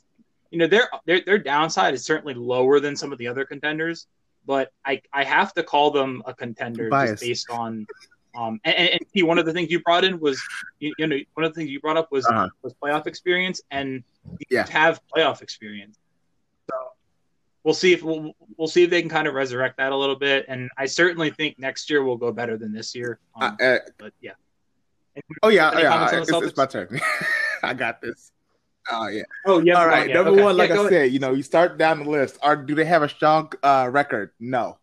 you 0.50 0.58
know, 0.58 0.66
their 0.66 0.90
their 1.06 1.22
their 1.22 1.38
downside 1.38 1.94
is 1.94 2.04
certainly 2.04 2.34
lower 2.34 2.80
than 2.80 2.94
some 2.94 3.12
of 3.12 3.18
the 3.18 3.26
other 3.26 3.46
contenders, 3.46 4.06
but 4.44 4.70
I 4.84 5.00
I 5.10 5.24
have 5.24 5.54
to 5.54 5.62
call 5.62 5.90
them 5.90 6.22
a 6.26 6.34
contender 6.34 6.90
Bias. 6.90 7.12
just 7.12 7.22
based 7.22 7.50
on, 7.50 7.86
um, 8.34 8.60
and, 8.64 8.76
and, 8.76 9.00
and 9.14 9.26
one 9.26 9.38
of 9.38 9.46
the 9.46 9.52
things 9.52 9.70
you 9.70 9.80
brought 9.80 10.04
in 10.04 10.20
was, 10.20 10.40
you, 10.78 10.94
you 10.98 11.06
know, 11.06 11.16
one 11.34 11.44
of 11.44 11.52
the 11.52 11.60
things 11.60 11.70
you 11.70 11.80
brought 11.80 11.96
up 11.96 12.10
was 12.12 12.26
uh-huh. 12.26 12.48
was 12.62 12.74
playoff 12.74 13.06
experience, 13.06 13.60
and 13.70 14.04
you 14.38 14.46
yeah. 14.50 14.66
have 14.68 15.00
playoff 15.14 15.42
experience 15.42 15.98
So 16.70 16.76
we'll 17.64 17.74
see 17.74 17.92
if 17.92 18.02
we'll, 18.02 18.32
we'll 18.56 18.68
see 18.68 18.84
if 18.84 18.90
they 18.90 19.00
can 19.00 19.10
kind 19.10 19.26
of 19.26 19.34
resurrect 19.34 19.78
that 19.78 19.92
a 19.92 19.96
little 19.96 20.16
bit. 20.16 20.46
And 20.48 20.70
I 20.78 20.86
certainly 20.86 21.30
think 21.30 21.58
next 21.58 21.90
year 21.90 22.02
will 22.02 22.16
go 22.16 22.32
better 22.32 22.56
than 22.56 22.72
this 22.72 22.94
year. 22.94 23.18
Um, 23.40 23.56
uh, 23.60 23.64
uh, 23.64 23.78
but 23.98 24.12
yeah. 24.20 24.32
oh 25.42 25.48
yeah, 25.48 25.70
oh, 25.74 25.78
yeah. 25.78 26.20
It's, 26.20 26.30
it's, 26.30 26.56
my 26.56 26.66
turn. 26.66 27.00
I 27.62 27.74
got 27.74 28.00
this. 28.00 28.32
Oh 28.90 29.08
yeah. 29.08 29.22
Oh 29.46 29.60
yeah. 29.60 29.74
All 29.74 29.86
right. 29.86 30.08
Yeah. 30.08 30.14
Number 30.14 30.30
okay. 30.32 30.42
one, 30.42 30.56
like 30.56 30.70
yeah, 30.70 30.80
I 30.80 30.84
said, 30.84 30.92
ahead. 30.92 31.12
you 31.12 31.18
know, 31.18 31.32
you 31.32 31.42
start 31.42 31.78
down 31.78 32.04
the 32.04 32.10
list. 32.10 32.38
Are 32.42 32.56
do 32.56 32.74
they 32.74 32.84
have 32.84 33.02
a 33.02 33.08
strong 33.08 33.52
uh, 33.62 33.88
record? 33.90 34.30
No, 34.38 34.78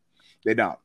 they 0.46 0.54
don't. 0.54 0.78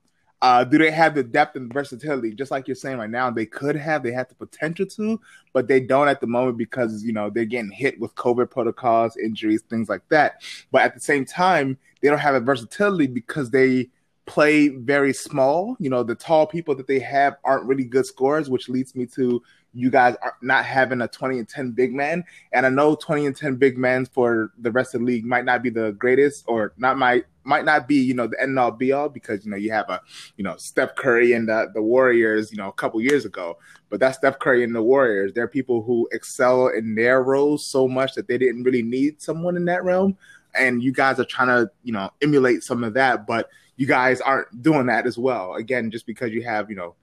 Uh, 0.42 0.64
do 0.64 0.76
they 0.76 0.90
have 0.90 1.14
the 1.14 1.22
depth 1.22 1.54
and 1.54 1.72
versatility? 1.72 2.34
Just 2.34 2.50
like 2.50 2.66
you're 2.66 2.74
saying 2.74 2.98
right 2.98 3.08
now, 3.08 3.30
they 3.30 3.46
could 3.46 3.76
have. 3.76 4.02
They 4.02 4.10
have 4.10 4.28
the 4.28 4.34
potential 4.34 4.84
to, 4.86 5.20
but 5.52 5.68
they 5.68 5.78
don't 5.78 6.08
at 6.08 6.20
the 6.20 6.26
moment 6.26 6.58
because 6.58 7.04
you 7.04 7.12
know 7.12 7.30
they're 7.30 7.44
getting 7.44 7.70
hit 7.70 8.00
with 8.00 8.12
COVID 8.16 8.50
protocols, 8.50 9.16
injuries, 9.16 9.62
things 9.62 9.88
like 9.88 10.02
that. 10.08 10.42
But 10.72 10.82
at 10.82 10.94
the 10.94 11.00
same 11.00 11.24
time, 11.24 11.78
they 12.00 12.08
don't 12.08 12.18
have 12.18 12.34
a 12.34 12.40
versatility 12.40 13.06
because 13.06 13.50
they 13.50 13.90
play 14.26 14.68
very 14.68 15.14
small. 15.14 15.76
You 15.78 15.90
know, 15.90 16.02
the 16.02 16.16
tall 16.16 16.48
people 16.48 16.74
that 16.74 16.88
they 16.88 16.98
have 16.98 17.36
aren't 17.44 17.66
really 17.66 17.84
good 17.84 18.06
scorers, 18.06 18.50
which 18.50 18.68
leads 18.68 18.96
me 18.96 19.06
to 19.14 19.40
you 19.74 19.90
guys 19.90 20.16
are 20.22 20.36
not 20.42 20.64
having 20.64 21.00
a 21.00 21.08
20 21.08 21.38
and 21.38 21.48
10 21.48 21.72
big 21.72 21.94
man. 21.94 22.24
And 22.52 22.66
I 22.66 22.68
know 22.68 22.94
20 22.94 23.26
and 23.26 23.36
10 23.36 23.56
big 23.56 23.78
men 23.78 24.06
for 24.06 24.52
the 24.58 24.70
rest 24.70 24.94
of 24.94 25.00
the 25.00 25.06
league 25.06 25.24
might 25.24 25.44
not 25.44 25.62
be 25.62 25.70
the 25.70 25.92
greatest 25.92 26.44
or 26.46 26.72
not 26.76 26.98
might 26.98 27.24
might 27.44 27.64
not 27.64 27.88
be, 27.88 27.96
you 27.96 28.14
know, 28.14 28.26
the 28.26 28.40
end 28.40 28.58
all 28.58 28.70
be 28.70 28.92
all 28.92 29.08
because, 29.08 29.44
you 29.44 29.50
know, 29.50 29.56
you 29.56 29.72
have 29.72 29.88
a, 29.88 30.00
you 30.36 30.44
know, 30.44 30.56
Steph 30.56 30.94
Curry 30.94 31.32
and 31.32 31.48
the, 31.48 31.70
the 31.74 31.82
Warriors, 31.82 32.52
you 32.52 32.58
know, 32.58 32.68
a 32.68 32.72
couple 32.72 33.00
years 33.00 33.24
ago. 33.24 33.58
But 33.90 33.98
that's 33.98 34.18
Steph 34.18 34.38
Curry 34.38 34.62
and 34.62 34.74
the 34.74 34.82
Warriors. 34.82 35.32
They're 35.32 35.48
people 35.48 35.82
who 35.82 36.08
excel 36.12 36.68
in 36.68 36.94
their 36.94 37.22
roles 37.22 37.66
so 37.66 37.88
much 37.88 38.14
that 38.14 38.28
they 38.28 38.38
didn't 38.38 38.62
really 38.62 38.82
need 38.82 39.20
someone 39.20 39.56
in 39.56 39.64
that 39.64 39.82
realm. 39.82 40.16
And 40.54 40.82
you 40.82 40.92
guys 40.92 41.18
are 41.18 41.24
trying 41.24 41.48
to, 41.48 41.70
you 41.82 41.92
know, 41.92 42.10
emulate 42.20 42.62
some 42.62 42.84
of 42.84 42.94
that, 42.94 43.26
but 43.26 43.48
you 43.76 43.86
guys 43.86 44.20
aren't 44.20 44.62
doing 44.62 44.86
that 44.86 45.06
as 45.06 45.18
well. 45.18 45.54
Again, 45.54 45.90
just 45.90 46.06
because 46.06 46.30
you 46.30 46.42
have, 46.42 46.70
you 46.70 46.76
know, 46.76 46.94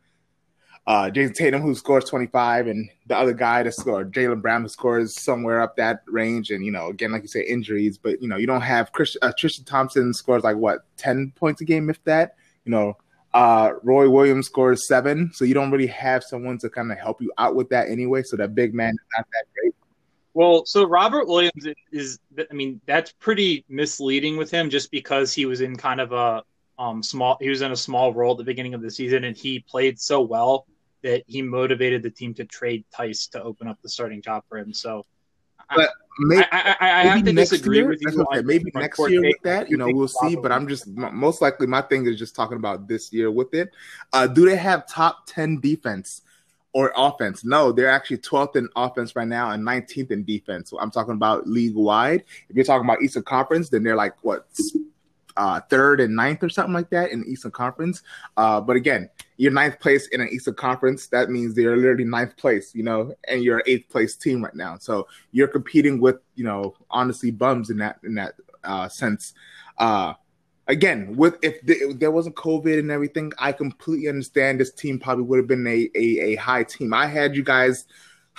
uh, 0.89 1.07
Jayson 1.07 1.35
Tatum, 1.35 1.61
who 1.61 1.75
scores 1.75 2.05
25, 2.05 2.65
and 2.65 2.89
the 3.05 3.15
other 3.15 3.31
guy 3.31 3.61
that 3.61 3.75
scored, 3.75 4.11
Jaylen 4.11 4.41
Brown, 4.41 4.63
who 4.63 4.69
scores 4.69 5.21
somewhere 5.21 5.61
up 5.61 5.75
that 5.75 6.01
range. 6.07 6.49
And, 6.49 6.65
you 6.65 6.71
know, 6.71 6.87
again, 6.87 7.11
like 7.11 7.21
you 7.21 7.27
say, 7.27 7.43
injuries, 7.43 7.99
but, 7.99 8.19
you 8.23 8.27
know, 8.27 8.37
you 8.37 8.47
don't 8.47 8.61
have 8.61 8.91
Chris, 8.91 9.15
uh, 9.21 9.31
Tristan 9.37 9.65
Thompson 9.65 10.15
scores 10.15 10.43
like 10.43 10.57
what, 10.57 10.85
10 10.97 11.33
points 11.35 11.61
a 11.61 11.65
game, 11.65 11.91
if 11.91 12.03
that, 12.05 12.37
you 12.65 12.71
know, 12.71 12.97
uh, 13.35 13.73
Roy 13.83 14.09
Williams 14.09 14.47
scores 14.47 14.87
seven. 14.87 15.29
So 15.31 15.45
you 15.45 15.53
don't 15.53 15.69
really 15.69 15.85
have 15.85 16.23
someone 16.23 16.57
to 16.57 16.71
kind 16.71 16.91
of 16.91 16.97
help 16.97 17.21
you 17.21 17.31
out 17.37 17.53
with 17.53 17.69
that 17.69 17.87
anyway. 17.87 18.23
So 18.23 18.35
that 18.37 18.55
big 18.55 18.73
man 18.73 18.93
is 18.93 19.07
not 19.15 19.27
that 19.31 19.45
great. 19.53 19.75
Well, 20.33 20.65
so 20.65 20.87
Robert 20.87 21.27
Williams 21.27 21.67
is, 21.91 22.17
I 22.35 22.51
mean, 22.51 22.81
that's 22.87 23.11
pretty 23.11 23.63
misleading 23.69 24.37
with 24.37 24.49
him 24.49 24.71
just 24.71 24.89
because 24.89 25.35
he 25.35 25.45
was 25.45 25.61
in 25.61 25.75
kind 25.75 26.01
of 26.01 26.13
a 26.13 26.41
um, 26.79 27.03
small, 27.03 27.37
he 27.39 27.49
was 27.49 27.61
in 27.61 27.71
a 27.71 27.75
small 27.75 28.11
role 28.11 28.31
at 28.31 28.39
the 28.39 28.43
beginning 28.43 28.73
of 28.73 28.81
the 28.81 28.89
season 28.89 29.25
and 29.25 29.37
he 29.37 29.59
played 29.59 29.99
so 29.99 30.21
well 30.21 30.65
that 31.03 31.23
he 31.27 31.41
motivated 31.41 32.03
the 32.03 32.09
team 32.09 32.33
to 32.35 32.45
trade 32.45 32.83
Theis 32.97 33.27
to 33.31 33.41
open 33.41 33.67
up 33.67 33.77
the 33.81 33.89
starting 33.89 34.21
job 34.21 34.43
for 34.49 34.57
him. 34.57 34.73
So, 34.73 35.05
but 35.75 35.89
maybe, 36.19 36.45
I, 36.51 36.75
I, 36.79 36.91
I 36.91 37.03
have 37.05 37.23
to 37.25 37.33
disagree 37.33 37.77
year, 37.77 37.87
with 37.87 38.01
you. 38.01 38.21
Okay. 38.21 38.41
Maybe 38.41 38.71
next 38.73 38.99
year 39.09 39.21
with 39.21 39.41
that, 39.43 39.69
you 39.69 39.77
know, 39.77 39.87
we'll 39.91 40.07
see. 40.07 40.35
But 40.35 40.51
I'm 40.51 40.67
just 40.67 40.87
most 40.87 41.41
likely 41.41 41.67
my 41.67 41.81
thing 41.81 42.05
is 42.07 42.17
just 42.17 42.35
talking 42.35 42.57
about 42.57 42.87
this 42.87 43.13
year 43.13 43.31
with 43.31 43.53
it. 43.53 43.69
Uh, 44.13 44.27
do 44.27 44.45
they 44.45 44.57
have 44.57 44.87
top 44.87 45.25
ten 45.27 45.59
defense? 45.59 46.21
or 46.73 46.93
offense. 46.95 47.43
No, 47.43 47.71
they're 47.71 47.89
actually 47.89 48.17
12th 48.19 48.55
in 48.55 48.69
offense 48.75 49.15
right 49.15 49.27
now 49.27 49.51
and 49.51 49.65
19th 49.65 50.11
in 50.11 50.23
defense. 50.23 50.69
So 50.69 50.79
I'm 50.79 50.91
talking 50.91 51.13
about 51.13 51.47
league 51.47 51.75
wide. 51.75 52.23
If 52.47 52.55
you're 52.55 52.65
talking 52.65 52.87
about 52.87 53.01
Eastern 53.01 53.23
Conference, 53.23 53.69
then 53.69 53.83
they're 53.83 53.95
like 53.95 54.13
what 54.21 54.47
uh, 55.39 55.61
third 55.69 56.01
and 56.01 56.13
ninth 56.13 56.43
or 56.43 56.49
something 56.49 56.73
like 56.73 56.89
that 56.89 57.11
in 57.11 57.21
the 57.21 57.27
Eastern 57.27 57.49
Conference. 57.49 58.03
Uh, 58.35 58.59
but 58.59 58.75
again, 58.75 59.09
you're 59.37 59.53
ninth 59.53 59.79
place 59.79 60.07
in 60.07 60.19
an 60.19 60.27
Eastern 60.27 60.53
Conference. 60.53 61.07
That 61.07 61.29
means 61.29 61.55
they're 61.55 61.77
literally 61.77 62.03
ninth 62.03 62.35
place, 62.35 62.75
you 62.75 62.83
know, 62.83 63.15
and 63.25 63.41
you're 63.41 63.63
eighth 63.65 63.87
place 63.87 64.17
team 64.17 64.43
right 64.43 64.53
now. 64.53 64.77
So 64.77 65.07
you're 65.31 65.47
competing 65.47 66.01
with, 66.01 66.17
you 66.35 66.43
know, 66.43 66.75
honestly 66.91 67.31
bums 67.31 67.69
in 67.69 67.77
that 67.77 67.99
in 68.03 68.15
that 68.15 68.35
uh, 68.65 68.89
sense. 68.89 69.33
Uh, 69.77 70.15
again, 70.67 71.15
with 71.15 71.37
if, 71.41 71.61
the, 71.65 71.73
if, 71.73 71.99
there 71.99 72.11
wasn't 72.11 72.35
COVID 72.35 72.77
and 72.77 72.91
everything, 72.91 73.31
I 73.39 73.53
completely 73.53 74.09
understand 74.09 74.59
this 74.59 74.73
team 74.73 74.99
probably 74.99 75.23
would 75.23 75.37
have 75.37 75.47
been 75.47 75.65
a, 75.65 75.89
a, 75.95 76.33
a 76.33 76.35
high 76.35 76.65
team. 76.65 76.93
I 76.93 77.07
had 77.07 77.33
you 77.33 77.43
guys 77.45 77.85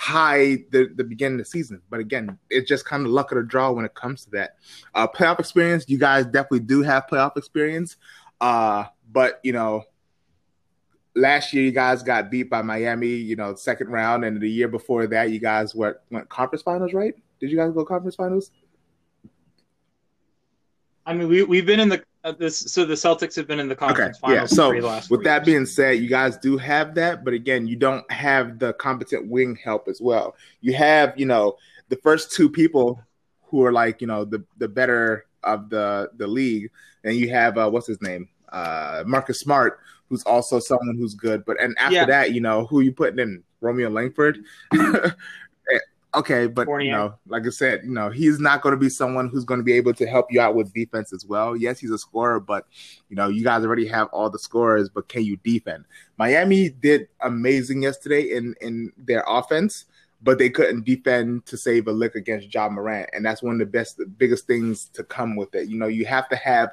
high 0.01 0.57
the, 0.71 0.89
the 0.95 1.03
beginning 1.03 1.39
of 1.39 1.45
the 1.45 1.49
season. 1.51 1.79
But 1.91 1.99
again, 1.99 2.39
it's 2.49 2.67
just 2.67 2.85
kind 2.85 3.05
of 3.05 3.11
luck 3.11 3.31
of 3.31 3.37
the 3.37 3.43
draw 3.43 3.71
when 3.71 3.85
it 3.85 3.93
comes 3.93 4.25
to 4.25 4.31
that. 4.31 4.55
Uh, 4.95 5.07
playoff 5.07 5.39
experience, 5.39 5.85
you 5.87 5.99
guys 5.99 6.25
definitely 6.25 6.61
do 6.61 6.81
have 6.81 7.05
playoff 7.05 7.37
experience. 7.37 7.97
Uh, 8.41 8.85
but 9.11 9.39
you 9.43 9.53
know, 9.53 9.83
last 11.15 11.53
year 11.53 11.63
you 11.63 11.71
guys 11.71 12.01
got 12.01 12.31
beat 12.31 12.49
by 12.49 12.63
Miami, 12.63 13.09
you 13.09 13.35
know, 13.35 13.53
second 13.53 13.89
round, 13.89 14.25
and 14.25 14.41
the 14.41 14.49
year 14.49 14.67
before 14.67 15.05
that 15.05 15.29
you 15.29 15.39
guys 15.39 15.75
went 15.75 15.97
went 16.09 16.27
conference 16.29 16.63
finals, 16.63 16.93
right? 16.93 17.13
Did 17.39 17.51
you 17.51 17.57
guys 17.57 17.71
go 17.71 17.85
conference 17.85 18.15
finals? 18.15 18.49
I 21.11 21.13
mean, 21.13 21.27
we 21.27 21.43
we've 21.43 21.65
been 21.65 21.81
in 21.81 21.89
the 21.89 22.01
uh, 22.23 22.31
this 22.31 22.57
so 22.57 22.85
the 22.85 22.93
Celtics 22.93 23.35
have 23.35 23.45
been 23.45 23.59
in 23.59 23.67
the 23.67 23.75
conference 23.75 24.17
okay, 24.23 24.33
finals. 24.33 24.51
Yeah. 24.57 25.01
So 25.01 25.13
with 25.13 25.25
that 25.25 25.43
being 25.43 25.65
said, 25.65 25.99
you 25.99 26.07
guys 26.07 26.37
do 26.37 26.57
have 26.57 26.95
that, 26.95 27.25
but 27.25 27.33
again, 27.33 27.67
you 27.67 27.75
don't 27.75 28.09
have 28.09 28.59
the 28.59 28.73
competent 28.73 29.27
wing 29.27 29.57
help 29.61 29.89
as 29.89 29.99
well. 29.99 30.35
You 30.61 30.73
have, 30.73 31.13
you 31.19 31.25
know, 31.25 31.57
the 31.89 31.97
first 31.97 32.31
two 32.31 32.49
people 32.49 33.03
who 33.43 33.65
are 33.65 33.73
like, 33.73 33.99
you 33.99 34.07
know, 34.07 34.23
the 34.23 34.41
the 34.57 34.69
better 34.69 35.25
of 35.43 35.69
the 35.69 36.09
the 36.15 36.27
league, 36.27 36.71
and 37.03 37.15
you 37.15 37.29
have 37.29 37.57
uh, 37.57 37.69
what's 37.69 37.87
his 37.87 38.01
name, 38.01 38.29
uh, 38.53 39.03
Marcus 39.05 39.41
Smart, 39.41 39.79
who's 40.07 40.23
also 40.23 40.59
someone 40.59 40.95
who's 40.95 41.13
good. 41.13 41.43
But 41.43 41.59
and 41.61 41.75
after 41.77 41.95
yeah. 41.95 42.05
that, 42.05 42.33
you 42.33 42.39
know, 42.39 42.67
who 42.67 42.79
you 42.79 42.93
putting 42.93 43.19
in 43.19 43.43
Romeo 43.59 43.89
Langford? 43.89 44.45
Okay, 46.13 46.47
but 46.47 46.65
Fournier. 46.65 46.85
you 46.85 46.91
know, 46.91 47.13
like 47.27 47.45
I 47.45 47.49
said, 47.49 47.81
you 47.85 47.91
know, 47.91 48.09
he's 48.09 48.37
not 48.37 48.61
going 48.61 48.73
to 48.73 48.79
be 48.79 48.89
someone 48.89 49.29
who's 49.29 49.45
going 49.45 49.59
to 49.59 49.63
be 49.63 49.73
able 49.73 49.93
to 49.93 50.05
help 50.05 50.27
you 50.29 50.41
out 50.41 50.55
with 50.55 50.73
defense 50.73 51.13
as 51.13 51.25
well. 51.25 51.55
Yes, 51.55 51.79
he's 51.79 51.91
a 51.91 51.97
scorer, 51.97 52.39
but 52.39 52.65
you 53.09 53.15
know, 53.15 53.29
you 53.29 53.45
guys 53.45 53.63
already 53.63 53.87
have 53.87 54.07
all 54.07 54.29
the 54.29 54.39
scorers, 54.39 54.89
but 54.89 55.07
can 55.07 55.23
you 55.23 55.37
defend? 55.37 55.85
Miami 56.17 56.69
did 56.69 57.07
amazing 57.21 57.83
yesterday 57.83 58.35
in 58.35 58.55
in 58.59 58.91
their 58.97 59.23
offense, 59.25 59.85
but 60.21 60.37
they 60.37 60.49
couldn't 60.49 60.85
defend 60.85 61.45
to 61.45 61.55
save 61.55 61.87
a 61.87 61.91
lick 61.91 62.15
against 62.15 62.53
Ja 62.53 62.67
Morant, 62.67 63.09
and 63.13 63.25
that's 63.25 63.41
one 63.41 63.53
of 63.53 63.59
the 63.59 63.65
best, 63.65 63.97
the 63.97 64.05
biggest 64.05 64.47
things 64.47 64.89
to 64.93 65.05
come 65.05 65.37
with 65.37 65.55
it. 65.55 65.69
You 65.69 65.77
know, 65.77 65.87
you 65.87 66.05
have 66.05 66.27
to 66.29 66.35
have 66.35 66.71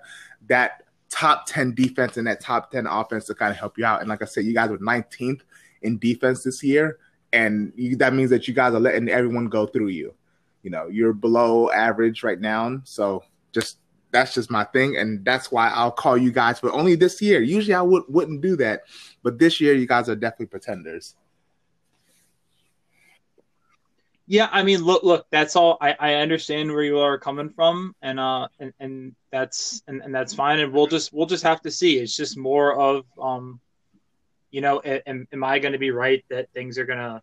that 0.48 0.82
top 1.10 1.46
10 1.46 1.74
defense 1.74 2.16
and 2.16 2.26
that 2.26 2.40
top 2.40 2.70
10 2.70 2.86
offense 2.86 3.24
to 3.26 3.34
kind 3.34 3.50
of 3.50 3.56
help 3.56 3.78
you 3.78 3.84
out. 3.84 4.00
And 4.00 4.08
like 4.08 4.22
I 4.22 4.26
said, 4.26 4.44
you 4.44 4.54
guys 4.54 4.70
were 4.70 4.78
19th 4.78 5.40
in 5.82 5.98
defense 5.98 6.42
this 6.42 6.62
year, 6.62 6.98
and 7.32 7.72
you, 7.76 7.96
that 7.96 8.14
means 8.14 8.30
that 8.30 8.48
you 8.48 8.54
guys 8.54 8.74
are 8.74 8.80
letting 8.80 9.08
everyone 9.08 9.48
go 9.48 9.66
through 9.66 9.88
you. 9.88 10.14
You 10.62 10.70
know, 10.70 10.88
you're 10.88 11.12
below 11.12 11.70
average 11.70 12.22
right 12.22 12.40
now, 12.40 12.80
so 12.84 13.24
just 13.52 13.78
that's 14.10 14.34
just 14.34 14.50
my 14.50 14.64
thing, 14.64 14.96
and 14.96 15.24
that's 15.24 15.52
why 15.52 15.68
I'll 15.68 15.92
call 15.92 16.16
you 16.16 16.32
guys. 16.32 16.60
But 16.60 16.72
only 16.72 16.94
this 16.94 17.20
year. 17.20 17.40
Usually 17.40 17.74
I 17.74 17.82
would 17.82 18.04
wouldn't 18.08 18.40
do 18.40 18.56
that, 18.56 18.82
but 19.22 19.38
this 19.38 19.60
year 19.60 19.74
you 19.74 19.86
guys 19.86 20.08
are 20.08 20.16
definitely 20.16 20.46
pretenders. 20.46 21.14
Yeah, 24.30 24.48
I 24.52 24.62
mean, 24.62 24.82
look, 24.82 25.04
look. 25.04 25.26
That's 25.30 25.56
all. 25.56 25.78
I, 25.80 25.96
I 25.98 26.14
understand 26.16 26.70
where 26.70 26.82
you 26.82 26.98
are 26.98 27.18
coming 27.18 27.48
from, 27.48 27.94
and 28.02 28.20
uh, 28.20 28.48
and, 28.60 28.74
and 28.78 29.14
that's 29.30 29.82
and, 29.88 30.02
and 30.02 30.14
that's 30.14 30.34
fine. 30.34 30.60
And 30.60 30.70
we'll 30.72 30.86
just 30.86 31.14
we'll 31.14 31.26
just 31.26 31.44
have 31.44 31.62
to 31.62 31.70
see. 31.70 31.98
It's 31.98 32.14
just 32.14 32.36
more 32.36 32.78
of 32.78 33.06
um, 33.18 33.58
you 34.50 34.60
know, 34.60 34.80
am, 34.80 35.26
am 35.32 35.44
I 35.44 35.58
going 35.58 35.72
to 35.72 35.78
be 35.78 35.90
right 35.90 36.24
that 36.30 36.50
things 36.52 36.78
are 36.78 36.86
gonna, 36.86 37.22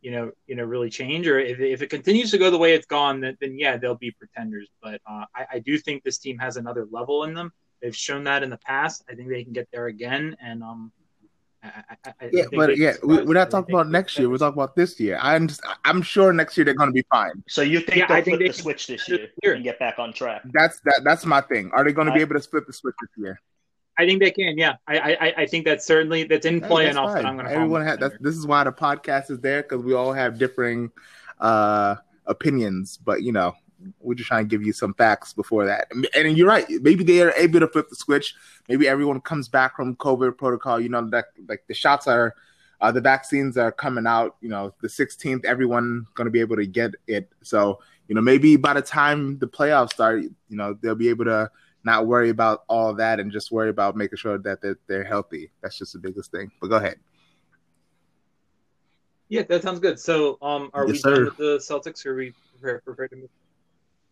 you 0.00 0.10
know, 0.10 0.32
you 0.46 0.54
know, 0.54 0.64
really 0.64 0.90
change, 0.90 1.26
or 1.26 1.38
if, 1.38 1.60
if 1.60 1.82
it 1.82 1.88
continues 1.88 2.30
to 2.30 2.38
go 2.38 2.50
the 2.50 2.58
way 2.58 2.74
it's 2.74 2.86
gone, 2.86 3.20
then, 3.20 3.36
then 3.40 3.58
yeah, 3.58 3.76
they'll 3.76 3.94
be 3.94 4.10
pretenders. 4.10 4.68
But 4.82 5.00
uh, 5.08 5.24
I, 5.34 5.46
I 5.54 5.58
do 5.60 5.78
think 5.78 6.02
this 6.02 6.18
team 6.18 6.38
has 6.38 6.56
another 6.56 6.86
level 6.90 7.24
in 7.24 7.34
them. 7.34 7.52
They've 7.80 7.96
shown 7.96 8.24
that 8.24 8.42
in 8.42 8.50
the 8.50 8.58
past. 8.58 9.04
I 9.10 9.14
think 9.14 9.28
they 9.28 9.44
can 9.44 9.52
get 9.52 9.68
there 9.72 9.86
again, 9.86 10.36
and 10.40 10.62
um, 10.62 10.92
I, 11.62 11.94
I, 12.04 12.30
yeah, 12.32 12.44
but 12.52 12.76
yeah, 12.76 12.94
we, 13.02 13.18
are 13.18 13.24
not 13.24 13.50
talking 13.50 13.74
about 13.74 13.88
next 13.88 14.18
year. 14.18 14.28
We're 14.28 14.38
talking 14.38 14.60
about 14.60 14.76
this 14.76 14.98
year. 15.00 15.18
I'm 15.20 15.48
just, 15.48 15.60
I'm 15.84 16.02
sure 16.02 16.32
next 16.32 16.56
year 16.56 16.64
they're 16.64 16.74
going 16.74 16.90
to 16.90 16.94
be 16.94 17.04
fine. 17.10 17.42
So 17.48 17.62
you 17.62 17.80
think 17.80 17.98
yeah, 17.98 18.06
they'll 18.06 18.16
I 18.16 18.22
flip 18.22 18.24
think 18.24 18.38
they 18.38 18.48
the 18.48 18.62
switch 18.62 18.86
this 18.86 19.08
year, 19.08 19.28
year 19.42 19.54
and 19.54 19.64
get 19.64 19.78
back 19.78 19.98
on 19.98 20.12
track? 20.12 20.42
That's 20.52 20.80
that. 20.80 21.02
That's 21.04 21.24
my 21.26 21.40
thing. 21.40 21.70
Are 21.72 21.84
they 21.84 21.92
going 21.92 22.06
to 22.06 22.12
be 22.12 22.20
able 22.20 22.34
to 22.34 22.40
flip 22.40 22.66
the 22.66 22.72
switch 22.72 22.94
this 23.00 23.24
year? 23.24 23.40
I 23.98 24.06
think 24.06 24.20
they 24.20 24.30
can. 24.30 24.58
Yeah, 24.58 24.76
I 24.86 24.98
I, 24.98 25.34
I 25.38 25.46
think 25.46 25.64
that's 25.64 25.86
certainly 25.86 26.24
that's 26.24 26.46
in 26.46 26.60
play 26.60 26.88
enough 26.88 27.14
that 27.14 27.24
I'm 27.24 27.36
going 27.36 27.46
to. 27.46 27.52
Everyone 27.52 27.84
has. 27.84 27.98
This 28.20 28.36
is 28.36 28.46
why 28.46 28.64
the 28.64 28.72
podcast 28.72 29.30
is 29.30 29.40
there 29.40 29.62
because 29.62 29.84
we 29.84 29.94
all 29.94 30.12
have 30.12 30.38
differing 30.38 30.90
uh 31.40 31.96
opinions, 32.26 32.98
but 32.98 33.22
you 33.22 33.32
know 33.32 33.54
we're 34.00 34.14
just 34.14 34.28
trying 34.28 34.44
to 34.44 34.48
give 34.48 34.64
you 34.64 34.72
some 34.72 34.94
facts 34.94 35.32
before 35.32 35.66
that. 35.66 35.90
And 36.14 36.36
you're 36.36 36.48
right. 36.48 36.66
Maybe 36.68 37.04
they 37.04 37.20
are 37.20 37.32
able 37.32 37.60
to 37.60 37.68
flip 37.68 37.88
the 37.88 37.96
switch. 37.96 38.34
Maybe 38.68 38.88
everyone 38.88 39.20
comes 39.20 39.48
back 39.48 39.76
from 39.76 39.96
COVID 39.96 40.36
protocol. 40.38 40.80
You 40.80 40.88
know 40.88 41.08
that 41.10 41.26
like 41.48 41.64
the 41.68 41.74
shots 41.74 42.06
are, 42.06 42.34
uh, 42.80 42.92
the 42.92 43.00
vaccines 43.00 43.56
are 43.56 43.72
coming 43.72 44.06
out. 44.06 44.36
You 44.40 44.48
know 44.48 44.74
the 44.80 44.88
16th, 44.88 45.44
everyone 45.44 46.06
going 46.14 46.26
to 46.26 46.30
be 46.30 46.40
able 46.40 46.56
to 46.56 46.66
get 46.66 46.92
it. 47.06 47.30
So 47.42 47.80
you 48.08 48.14
know 48.14 48.20
maybe 48.20 48.56
by 48.56 48.74
the 48.74 48.82
time 48.82 49.38
the 49.38 49.48
playoffs 49.48 49.92
start, 49.92 50.22
you 50.22 50.56
know 50.56 50.76
they'll 50.80 50.94
be 50.94 51.08
able 51.08 51.26
to 51.26 51.50
not 51.86 52.06
worry 52.06 52.30
about 52.30 52.64
all 52.68 52.92
that 52.94 53.20
and 53.20 53.30
just 53.30 53.52
worry 53.52 53.70
about 53.70 53.96
making 53.96 54.18
sure 54.18 54.36
that 54.38 54.60
they're, 54.60 54.78
they're 54.88 55.04
healthy. 55.04 55.52
That's 55.62 55.78
just 55.78 55.92
the 55.92 56.00
biggest 56.00 56.32
thing. 56.32 56.50
But 56.60 56.66
go 56.66 56.76
ahead. 56.76 56.98
Yeah, 59.28 59.42
that 59.44 59.62
sounds 59.62 59.78
good. 59.78 59.98
So, 59.98 60.36
um, 60.42 60.68
are 60.74 60.84
yes, 60.84 60.92
we 60.92 60.98
sir. 60.98 61.14
done 61.14 61.24
with 61.26 61.36
the 61.36 61.58
Celtics? 61.58 62.04
Or 62.04 62.12
are 62.12 62.16
we 62.16 62.34
prepared, 62.50 62.84
prepared 62.84 63.10
to 63.10 63.16
move? 63.16 63.30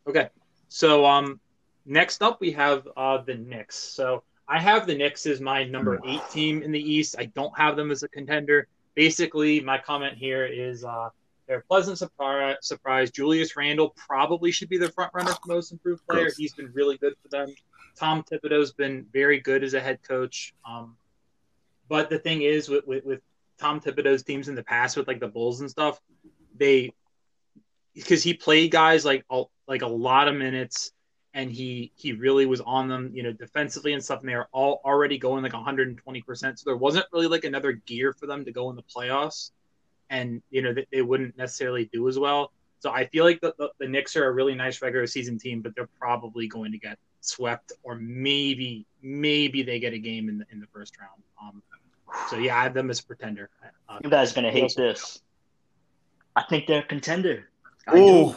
Okay. 0.07 0.29
So 0.69 1.05
um, 1.05 1.41
next 1.85 2.23
up 2.23 2.41
we 2.41 2.53
have 2.53 2.87
uh, 2.97 3.19
the 3.19 3.35
Knicks. 3.35 3.77
So 3.77 4.23
I 4.49 4.61
have 4.61 4.87
the 4.87 4.95
Knicks 4.95 5.27
as 5.27 5.41
my 5.41 5.65
number 5.65 6.01
eight 6.07 6.23
team 6.31 6.63
in 6.63 6.71
the 6.71 6.81
East. 6.81 7.17
I 7.19 7.27
don't 7.27 7.57
have 7.59 7.77
them 7.77 7.91
as 7.91 8.05
a 8.05 8.09
contender. 8.09 8.69
Basically, 8.95 9.61
my 9.61 9.79
comment 9.79 10.17
here 10.17 10.47
is 10.47 10.85
uh, 10.85 11.09
they're 11.47 11.59
a 11.59 11.63
pleasant 11.63 11.99
surprise. 11.99 12.57
Surprise. 12.63 13.11
Julius 13.11 13.57
Randle 13.57 13.91
probably 13.91 14.51
should 14.51 14.69
be 14.69 14.79
the 14.79 14.91
front 14.91 15.13
runner 15.15 15.33
for 15.33 15.49
most 15.49 15.73
improved 15.73 16.07
player. 16.07 16.31
He's 16.37 16.55
been 16.55 16.71
really 16.73 16.97
good 16.97 17.15
for 17.23 17.29
them. 17.29 17.55
Tom 17.97 18.25
Thibodeau's 18.25 18.73
been 18.73 19.07
very 19.13 19.41
good 19.41 19.63
as 19.63 19.75
a 19.75 19.81
head 19.81 20.01
coach. 20.03 20.55
Um, 20.69 20.97
but 21.89 22.11
the 22.11 22.19
thing 22.19 22.43
is, 22.43 22.69
with, 22.69 22.87
with, 22.87 23.05
with 23.05 23.21
Tom 23.59 23.81
Thibodeau's 23.81 24.23
teams 24.23 24.49
in 24.49 24.55
the 24.55 24.65
past, 24.65 24.97
with 24.97 25.07
like 25.07 25.21
the 25.21 25.29
Bulls 25.29 25.61
and 25.61 25.71
stuff, 25.71 26.01
they 26.57 26.93
because 27.95 28.23
he 28.23 28.35
played 28.35 28.71
guys 28.71 29.05
like 29.05 29.25
like 29.69 29.83
a 29.83 29.87
lot 29.87 30.29
of 30.29 30.35
minutes 30.35 30.93
and 31.33 31.51
he 31.51 31.93
he 31.95 32.13
really 32.13 32.47
was 32.47 32.61
on 32.61 32.89
them, 32.89 33.11
you 33.15 33.23
know, 33.23 33.33
defensively 33.33 33.93
and 33.93 34.03
stuff. 34.03 34.21
And 34.21 34.29
they 34.29 34.35
were 34.35 34.49
all 34.53 34.81
already 34.85 35.19
going 35.19 35.43
like 35.43 35.53
120 35.53 36.23
percent. 36.23 36.59
So 36.59 36.65
there 36.67 36.77
wasn't 36.77 37.07
really 37.13 37.27
like 37.27 37.45
another 37.45 37.73
gear 37.73 38.13
for 38.13 38.27
them 38.27 38.45
to 38.45 38.53
go 38.53 38.71
in 38.71 38.77
the 38.77 38.83
playoffs, 38.83 39.51
and 40.11 40.43
you 40.51 40.63
know 40.63 40.73
they, 40.73 40.87
they 40.93 41.03
wouldn't 41.03 41.37
necessarily 41.37 41.89
do 41.93 42.09
as 42.09 42.19
well. 42.19 42.53
So 42.79 42.91
I 42.91 43.07
feel 43.07 43.25
like 43.25 43.41
the, 43.41 43.55
the, 43.57 43.71
the 43.81 43.89
Knicks 43.89 44.15
are 44.15 44.27
a 44.27 44.33
really 44.33 44.55
nice 44.55 44.83
regular 44.83 45.07
season 45.07 45.39
team, 45.39 45.63
but 45.63 45.75
they're 45.75 45.89
probably 45.99 46.47
going 46.47 46.71
to 46.73 46.79
get 46.79 46.99
swept, 47.21 47.73
or 47.83 47.95
maybe 47.95 48.87
maybe 49.03 49.63
they 49.63 49.79
get 49.79 49.95
a 49.95 49.99
game 49.99 50.29
in 50.29 50.39
the 50.39 50.47
in 50.53 50.61
the 50.61 50.67
first 50.67 50.95
round. 51.01 51.23
Um, 51.43 51.63
so 52.29 52.37
yeah, 52.37 52.59
I 52.59 52.63
have 52.63 52.75
them 52.75 52.91
as 52.91 53.01
a 53.01 53.05
pretender. 53.05 53.51
Uh, 53.89 53.99
you 54.03 54.11
guys 54.11 54.33
gonna 54.33 54.51
hate 54.51 54.75
this. 54.77 55.23
I 56.37 56.43
think 56.43 56.67
they're 56.67 56.81
a 56.81 56.87
contender. 56.87 57.49
Oh, 57.87 58.37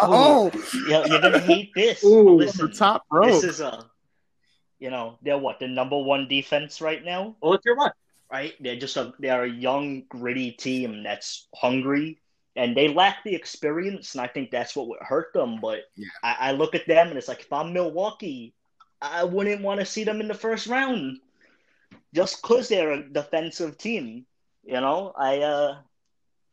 oh, 0.00 0.50
you're, 0.88 1.06
you're 1.06 1.20
gonna 1.20 1.38
hate 1.38 1.70
this. 1.74 2.02
Ooh, 2.02 2.38
Listen, 2.38 2.66
the 2.66 2.72
top 2.72 3.04
row. 3.12 3.26
This 3.26 3.44
is 3.44 3.60
a, 3.60 3.88
you 4.80 4.90
know, 4.90 5.18
they're 5.22 5.38
what 5.38 5.60
the 5.60 5.68
number 5.68 5.96
one 5.96 6.26
defense 6.26 6.80
right 6.80 7.04
now. 7.04 7.36
Well, 7.40 7.52
if 7.52 7.60
you're 7.64 7.76
what, 7.76 7.94
right? 8.30 8.54
They're 8.60 8.76
just 8.76 8.96
a 8.96 9.12
they're 9.18 9.44
a 9.44 9.50
young, 9.50 10.04
gritty 10.08 10.52
team 10.52 11.02
that's 11.02 11.46
hungry, 11.54 12.18
and 12.54 12.76
they 12.76 12.88
lack 12.88 13.24
the 13.24 13.34
experience, 13.34 14.14
and 14.14 14.22
I 14.22 14.26
think 14.26 14.50
that's 14.50 14.74
what 14.74 14.88
would 14.88 15.00
hurt 15.00 15.32
them. 15.32 15.60
But 15.60 15.84
yeah. 15.96 16.08
I, 16.22 16.36
I 16.40 16.52
look 16.52 16.74
at 16.74 16.86
them, 16.86 17.08
and 17.08 17.18
it's 17.18 17.28
like 17.28 17.40
if 17.40 17.52
I'm 17.52 17.72
Milwaukee, 17.72 18.54
I 19.00 19.24
wouldn't 19.24 19.62
want 19.62 19.80
to 19.80 19.86
see 19.86 20.04
them 20.04 20.20
in 20.20 20.28
the 20.28 20.34
first 20.34 20.66
round, 20.66 21.20
just 22.14 22.42
because 22.42 22.68
they're 22.68 22.92
a 22.92 23.08
defensive 23.08 23.78
team. 23.78 24.26
You 24.64 24.80
know, 24.80 25.12
I 25.16 25.38
uh, 25.40 25.76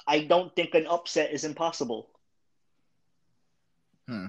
I 0.07 0.25
don't 0.25 0.55
think 0.55 0.75
an 0.75 0.87
upset 0.87 1.33
is 1.33 1.43
impossible. 1.45 2.09
Hmm. 4.07 4.27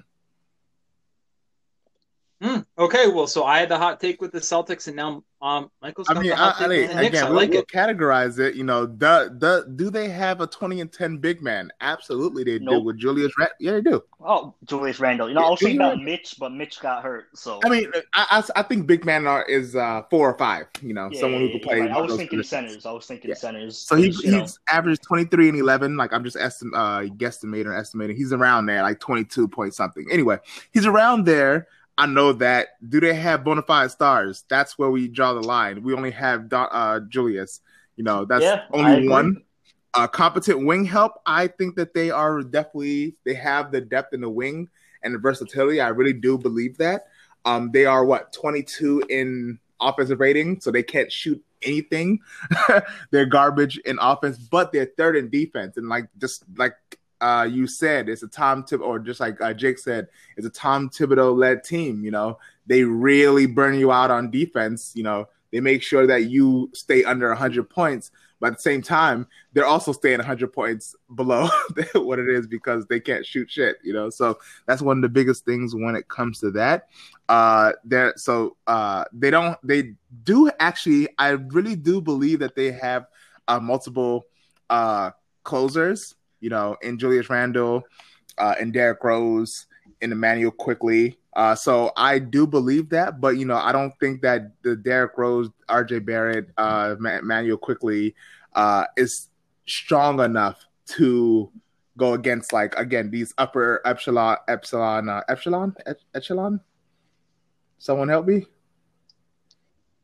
Okay, 2.77 3.07
well, 3.07 3.25
so 3.25 3.45
I 3.45 3.59
had 3.59 3.69
the 3.69 3.77
hot 3.77 4.01
take 4.01 4.21
with 4.21 4.33
the 4.33 4.39
Celtics, 4.39 4.87
and 4.87 4.97
now 4.97 5.23
um, 5.41 5.71
Michael's. 5.81 6.07
I 6.09 6.19
mean, 6.19 6.33
I, 6.33 6.53
I 6.57 6.67
mean 6.67 6.89
again, 6.89 7.27
we'll, 7.27 7.35
like 7.35 7.51
we'll 7.51 7.63
categorize 7.63 8.37
it. 8.37 8.55
You 8.55 8.65
know, 8.65 8.85
the 8.85 9.33
the 9.37 9.71
do 9.77 9.89
they 9.89 10.09
have 10.09 10.41
a 10.41 10.47
twenty 10.47 10.81
and 10.81 10.91
ten 10.91 11.17
big 11.17 11.41
man? 11.41 11.71
Absolutely, 11.79 12.43
they 12.43 12.59
nope. 12.59 12.73
do 12.73 12.81
with 12.81 12.97
Julius. 12.97 13.31
Randle. 13.37 13.55
yeah, 13.61 13.71
they 13.71 13.81
do. 13.81 14.03
Oh, 14.19 14.53
Julius 14.65 14.99
Randle. 14.99 15.29
You 15.29 15.35
know, 15.35 15.45
I 15.45 15.49
was 15.51 15.59
thinking 15.61 15.79
about 15.79 16.01
Mitch, 16.01 16.35
but 16.37 16.51
Mitch 16.51 16.81
got 16.81 17.01
hurt. 17.01 17.27
So 17.33 17.61
I 17.63 17.69
mean, 17.69 17.89
I, 18.13 18.43
I, 18.55 18.59
I 18.59 18.63
think 18.63 18.87
big 18.87 19.05
man 19.05 19.25
are, 19.25 19.45
is 19.45 19.77
uh, 19.77 20.01
four 20.09 20.29
or 20.29 20.37
five. 20.37 20.65
You 20.81 20.93
know, 20.93 21.09
yeah, 21.13 21.21
someone 21.21 21.41
who 21.41 21.51
can 21.51 21.61
play. 21.61 21.79
Right. 21.79 21.91
I 21.91 22.01
was 22.01 22.17
thinking 22.17 22.39
positions. 22.39 22.71
centers. 22.71 22.85
I 22.85 22.91
was 22.91 23.05
thinking 23.05 23.29
yeah. 23.29 23.35
centers. 23.35 23.77
So 23.77 23.95
he, 23.95 24.09
he's 24.09 24.25
know. 24.25 24.47
averaged 24.69 25.01
twenty 25.01 25.23
three 25.23 25.47
and 25.47 25.57
eleven. 25.57 25.95
Like 25.95 26.11
I'm 26.11 26.25
just 26.25 26.35
estim- 26.35 26.75
uh, 26.75 27.09
guesstimating 27.15 27.67
or 27.67 27.73
estimating. 27.73 28.17
He's 28.17 28.33
around 28.33 28.65
there, 28.65 28.81
like 28.81 28.99
twenty 28.99 29.23
two 29.23 29.47
point 29.47 29.73
something. 29.73 30.05
Anyway, 30.11 30.39
he's 30.73 30.85
around 30.85 31.23
there. 31.23 31.69
I 31.97 32.05
know 32.05 32.33
that. 32.33 32.69
Do 32.87 32.99
they 32.99 33.13
have 33.13 33.43
bona 33.43 33.61
fide 33.61 33.91
stars? 33.91 34.43
That's 34.49 34.77
where 34.77 34.89
we 34.89 35.07
draw 35.07 35.33
the 35.33 35.41
line. 35.41 35.83
We 35.83 35.93
only 35.93 36.11
have 36.11 36.51
uh, 36.51 36.99
Julius. 37.07 37.61
You 37.95 38.03
know, 38.03 38.25
that's 38.25 38.43
yeah, 38.43 38.63
only 38.71 39.07
one. 39.07 39.41
Uh, 39.93 40.07
competent 40.07 40.65
wing 40.65 40.83
help. 40.83 41.13
I 41.25 41.47
think 41.47 41.77
that 41.77 41.93
they 41.93 42.11
are 42.11 42.41
definitely 42.41 43.15
they 43.23 43.33
have 43.35 43.71
the 43.71 43.79
depth 43.79 44.13
in 44.13 44.19
the 44.19 44.29
wing 44.29 44.67
and 45.03 45.13
the 45.13 45.19
versatility. 45.19 45.79
I 45.79 45.87
really 45.87 46.11
do 46.11 46.37
believe 46.37 46.77
that. 46.77 47.07
Um, 47.45 47.71
they 47.71 47.85
are 47.85 48.03
what 48.03 48.33
22 48.33 49.03
in 49.09 49.59
offensive 49.79 50.19
rating, 50.19 50.59
so 50.59 50.71
they 50.71 50.83
can't 50.83 51.09
shoot 51.09 51.41
anything. 51.61 52.19
they're 53.11 53.25
garbage 53.25 53.77
in 53.79 53.97
offense, 54.01 54.37
but 54.37 54.73
they're 54.73 54.91
third 54.97 55.15
in 55.15 55.29
defense. 55.29 55.77
And 55.77 55.87
like 55.87 56.09
just 56.17 56.43
like 56.57 56.73
uh, 57.21 57.47
you 57.49 57.67
said 57.67 58.09
it's 58.09 58.23
a 58.23 58.27
Tom 58.27 58.63
Tib 58.63 58.81
or 58.81 58.99
just 58.99 59.19
like 59.19 59.39
uh, 59.41 59.53
Jake 59.53 59.79
said, 59.79 60.07
it's 60.37 60.47
a 60.47 60.51
Tom 60.51 60.89
Thibodeau 60.89 61.35
led 61.35 61.63
team. 61.63 62.03
You 62.03 62.11
know, 62.11 62.39
they 62.67 62.83
really 62.83 63.45
burn 63.45 63.75
you 63.75 63.91
out 63.91 64.11
on 64.11 64.31
defense. 64.31 64.91
You 64.95 65.03
know, 65.03 65.29
they 65.51 65.59
make 65.59 65.81
sure 65.81 66.05
that 66.07 66.25
you 66.25 66.69
stay 66.73 67.03
under 67.03 67.29
100 67.29 67.69
points, 67.69 68.11
but 68.39 68.47
at 68.47 68.57
the 68.57 68.61
same 68.61 68.81
time, 68.81 69.27
they're 69.53 69.65
also 69.65 69.91
staying 69.91 70.17
100 70.17 70.51
points 70.51 70.95
below 71.15 71.47
what 71.93 72.19
it 72.19 72.27
is 72.27 72.47
because 72.47 72.85
they 72.87 72.99
can't 72.99 73.25
shoot 73.25 73.49
shit. 73.49 73.77
You 73.83 73.93
know, 73.93 74.09
so 74.09 74.37
that's 74.65 74.81
one 74.81 74.97
of 74.97 75.01
the 75.01 75.09
biggest 75.09 75.45
things 75.45 75.73
when 75.73 75.95
it 75.95 76.07
comes 76.07 76.39
to 76.39 76.51
that. 76.51 76.89
Uh, 77.29 77.71
there, 77.83 78.13
so 78.17 78.57
uh, 78.67 79.05
they 79.13 79.31
don't, 79.31 79.57
they 79.63 79.93
do 80.23 80.51
actually. 80.59 81.07
I 81.17 81.29
really 81.29 81.75
do 81.75 82.01
believe 82.01 82.39
that 82.39 82.55
they 82.55 82.71
have 82.71 83.07
uh, 83.47 83.59
multiple 83.59 84.25
uh 84.67 85.11
closers 85.43 86.15
you 86.45 86.51
know, 86.51 86.77
in 86.83 86.99
Julius 86.99 87.27
Randle, 87.27 87.81
uh, 88.37 88.53
and 88.59 88.71
Derrick 88.71 89.03
Rose, 89.03 89.65
and 89.99 90.11
Immanuel 90.11 90.51
Quickley. 90.51 91.17
Uh, 91.33 91.55
so 91.55 91.91
I 91.97 92.19
do 92.19 92.45
believe 92.45 92.89
that, 92.89 93.19
but 93.19 93.37
you 93.37 93.45
know, 93.45 93.55
I 93.55 93.71
don't 93.71 93.91
think 93.99 94.21
that 94.21 94.51
the 94.61 94.75
Derrick 94.75 95.17
Rose, 95.17 95.49
R.J. 95.67 95.99
Barrett, 95.99 96.49
uh, 96.55 96.95
Immanuel 96.99 97.57
Quickley, 97.57 98.13
uh, 98.53 98.85
is 98.95 99.29
strong 99.65 100.19
enough 100.19 100.63
to 100.97 101.51
go 101.97 102.13
against 102.13 102.53
like 102.53 102.75
again 102.75 103.09
these 103.09 103.33
upper 103.39 103.81
epsilon 103.85 104.37
epsilon 104.47 105.09
uh, 105.09 105.21
epsilon 105.27 105.73
echelon. 106.13 106.59
Someone 107.79 108.07
help 108.07 108.27
me. 108.27 108.45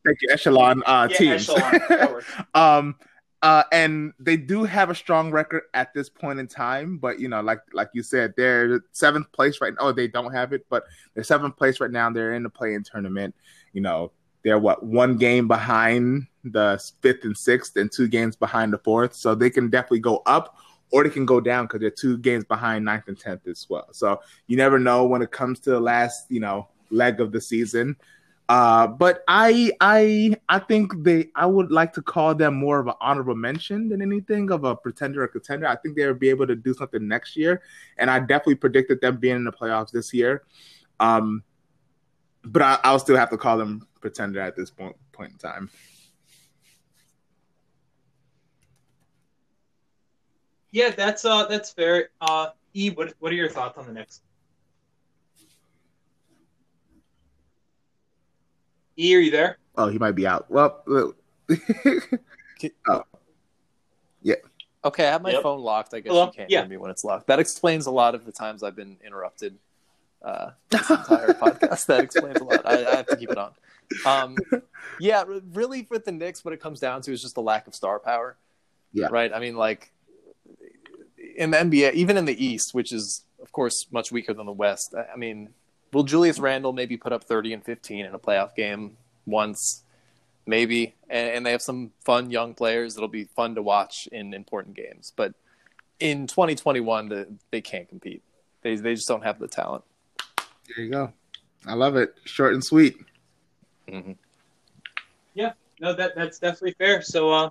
Thank 0.03 0.17
you, 0.23 0.29
echelon 0.31 0.81
uh, 0.87 1.07
yeah, 1.11 1.17
teams. 1.17 1.49
Echelon. 1.49 2.21
um, 2.55 2.95
uh, 3.41 3.63
and 3.71 4.13
they 4.19 4.37
do 4.37 4.63
have 4.63 4.89
a 4.89 4.95
strong 4.95 5.31
record 5.31 5.63
at 5.73 5.93
this 5.93 6.09
point 6.09 6.39
in 6.39 6.47
time, 6.47 6.97
but 6.97 7.19
you 7.19 7.27
know, 7.27 7.41
like 7.41 7.61
like 7.73 7.89
you 7.93 8.03
said, 8.03 8.33
they're 8.37 8.81
seventh 8.91 9.31
place 9.31 9.59
right 9.61 9.73
now. 9.73 9.87
Oh, 9.87 9.91
they 9.91 10.07
don't 10.07 10.31
have 10.31 10.53
it, 10.53 10.65
but 10.69 10.83
they're 11.13 11.23
seventh 11.23 11.57
place 11.57 11.79
right 11.79 11.89
now. 11.89 12.09
They're 12.11 12.33
in 12.33 12.43
the 12.43 12.49
play-in 12.49 12.83
tournament. 12.83 13.33
You 13.73 13.81
know, 13.81 14.11
they're 14.43 14.59
what 14.59 14.83
one 14.83 15.17
game 15.17 15.47
behind 15.47 16.27
the 16.43 16.79
fifth 17.01 17.23
and 17.23 17.35
sixth, 17.35 17.75
and 17.77 17.91
two 17.91 18.07
games 18.07 18.35
behind 18.35 18.73
the 18.73 18.77
fourth. 18.77 19.15
So 19.15 19.33
they 19.33 19.49
can 19.49 19.71
definitely 19.71 20.01
go 20.01 20.21
up, 20.27 20.57
or 20.91 21.03
they 21.03 21.09
can 21.09 21.25
go 21.25 21.41
down 21.41 21.65
because 21.65 21.81
they're 21.81 21.89
two 21.89 22.19
games 22.19 22.43
behind 22.43 22.85
ninth 22.85 23.07
and 23.07 23.19
tenth 23.19 23.47
as 23.47 23.65
well. 23.67 23.87
So 23.91 24.21
you 24.45 24.55
never 24.55 24.77
know 24.77 25.05
when 25.05 25.23
it 25.23 25.31
comes 25.31 25.59
to 25.61 25.71
the 25.71 25.79
last, 25.79 26.29
you 26.29 26.41
know, 26.41 26.67
leg 26.91 27.19
of 27.19 27.31
the 27.31 27.41
season. 27.41 27.95
Uh, 28.51 28.85
but 28.85 29.23
I 29.29 29.71
I 29.79 30.35
I 30.49 30.59
think 30.59 30.91
they 31.03 31.29
I 31.35 31.45
would 31.45 31.71
like 31.71 31.93
to 31.93 32.01
call 32.01 32.35
them 32.35 32.53
more 32.55 32.79
of 32.79 32.87
an 32.87 32.95
honorable 32.99 33.33
mention 33.33 33.87
than 33.87 34.01
anything 34.01 34.51
of 34.51 34.65
a 34.65 34.75
pretender 34.75 35.23
or 35.23 35.29
contender. 35.29 35.67
I 35.67 35.77
think 35.77 35.95
they 35.95 36.05
would 36.05 36.19
be 36.19 36.29
able 36.29 36.45
to 36.47 36.55
do 36.57 36.73
something 36.73 37.07
next 37.07 37.37
year, 37.37 37.61
and 37.97 38.11
I 38.11 38.19
definitely 38.19 38.55
predicted 38.55 38.99
them 38.99 39.15
being 39.15 39.37
in 39.37 39.45
the 39.45 39.53
playoffs 39.53 39.91
this 39.91 40.13
year. 40.13 40.43
Um, 40.99 41.43
but 42.43 42.61
I, 42.61 42.77
I'll 42.83 42.99
still 42.99 43.15
have 43.15 43.29
to 43.29 43.37
call 43.37 43.57
them 43.57 43.87
pretender 44.01 44.41
at 44.41 44.57
this 44.57 44.69
point 44.69 44.97
point 45.13 45.31
in 45.31 45.37
time. 45.37 45.69
Yeah, 50.71 50.89
that's 50.89 51.23
uh 51.23 51.45
that's 51.45 51.71
fair. 51.71 52.09
Uh, 52.19 52.49
E, 52.73 52.89
what 52.89 53.13
what 53.19 53.31
are 53.31 53.35
your 53.35 53.49
thoughts 53.49 53.77
on 53.77 53.85
the 53.85 53.93
Knicks? 53.93 54.19
E, 59.01 59.15
are 59.15 59.19
you 59.19 59.31
there? 59.31 59.57
Oh, 59.75 59.87
he 59.87 59.97
might 59.97 60.11
be 60.11 60.27
out. 60.27 60.49
Well, 60.49 60.83
oh. 60.89 61.13
yeah. 64.21 64.35
Okay, 64.83 65.07
I 65.07 65.11
have 65.11 65.21
my 65.21 65.31
yep. 65.31 65.43
phone 65.43 65.61
locked. 65.61 65.93
I 65.93 65.99
guess 65.99 66.11
Hello? 66.11 66.25
you 66.25 66.31
can't 66.31 66.49
yeah. 66.49 66.61
hear 66.61 66.69
me 66.69 66.77
when 66.77 66.91
it's 66.91 67.03
locked. 67.03 67.27
That 67.27 67.39
explains 67.39 67.85
a 67.85 67.91
lot 67.91 68.15
of 68.15 68.25
the 68.25 68.31
times 68.31 68.63
I've 68.63 68.75
been 68.75 68.97
interrupted. 69.05 69.57
Uh, 70.23 70.51
this 70.69 70.89
entire 70.89 71.27
podcast. 71.33 71.85
That 71.87 72.03
explains 72.03 72.39
a 72.39 72.43
lot. 72.43 72.65
I, 72.65 72.85
I, 72.85 72.95
have 72.97 73.07
to 73.07 73.15
keep 73.15 73.31
it 73.31 73.37
on. 73.37 73.51
Um, 74.05 74.37
yeah, 74.99 75.23
really, 75.53 75.87
with 75.89 76.05
the 76.05 76.11
Knicks, 76.11 76.45
what 76.45 76.53
it 76.53 76.61
comes 76.61 76.79
down 76.79 77.01
to 77.03 77.11
is 77.11 77.21
just 77.21 77.35
the 77.35 77.41
lack 77.41 77.67
of 77.67 77.75
star 77.75 77.99
power. 77.99 78.37
Yeah. 78.93 79.07
Right. 79.09 79.33
I 79.33 79.39
mean, 79.39 79.55
like 79.55 79.91
in 81.35 81.51
the 81.51 81.57
NBA, 81.57 81.93
even 81.93 82.17
in 82.17 82.25
the 82.25 82.45
East, 82.45 82.73
which 82.73 82.91
is 82.91 83.23
of 83.41 83.51
course 83.51 83.87
much 83.91 84.11
weaker 84.11 84.33
than 84.33 84.45
the 84.45 84.51
West. 84.51 84.93
I 84.95 85.17
mean, 85.17 85.49
will 85.93 86.03
Julius 86.03 86.39
Randle 86.39 86.73
maybe 86.73 86.97
put 86.97 87.13
up 87.13 87.23
30 87.23 87.53
and 87.53 87.63
15 87.63 88.05
in 88.05 88.13
a 88.13 88.19
playoff 88.19 88.55
game 88.55 88.97
once? 89.25 89.83
Maybe. 90.45 90.95
And, 91.09 91.29
and 91.29 91.45
they 91.45 91.51
have 91.51 91.61
some 91.61 91.91
fun 92.03 92.31
young 92.31 92.53
players 92.53 92.95
that'll 92.95 93.07
be 93.07 93.25
fun 93.25 93.55
to 93.55 93.61
watch 93.61 94.07
in 94.11 94.33
important 94.33 94.75
games. 94.75 95.13
But 95.15 95.33
in 95.99 96.27
2021, 96.27 97.09
the, 97.09 97.27
they 97.51 97.61
can't 97.61 97.87
compete. 97.87 98.23
They, 98.61 98.75
they 98.75 98.95
just 98.95 99.07
don't 99.07 99.23
have 99.23 99.39
the 99.39 99.47
talent. 99.47 99.83
There 100.75 100.85
you 100.85 100.91
go. 100.91 101.13
I 101.65 101.73
love 101.73 101.95
it. 101.95 102.15
Short 102.25 102.53
and 102.53 102.63
sweet. 102.63 102.97
Mm-hmm. 103.87 104.13
Yeah, 105.33 105.53
no, 105.79 105.93
that 105.93 106.15
that's 106.15 106.39
definitely 106.39 106.75
fair. 106.77 107.01
So, 107.01 107.31
uh, 107.31 107.49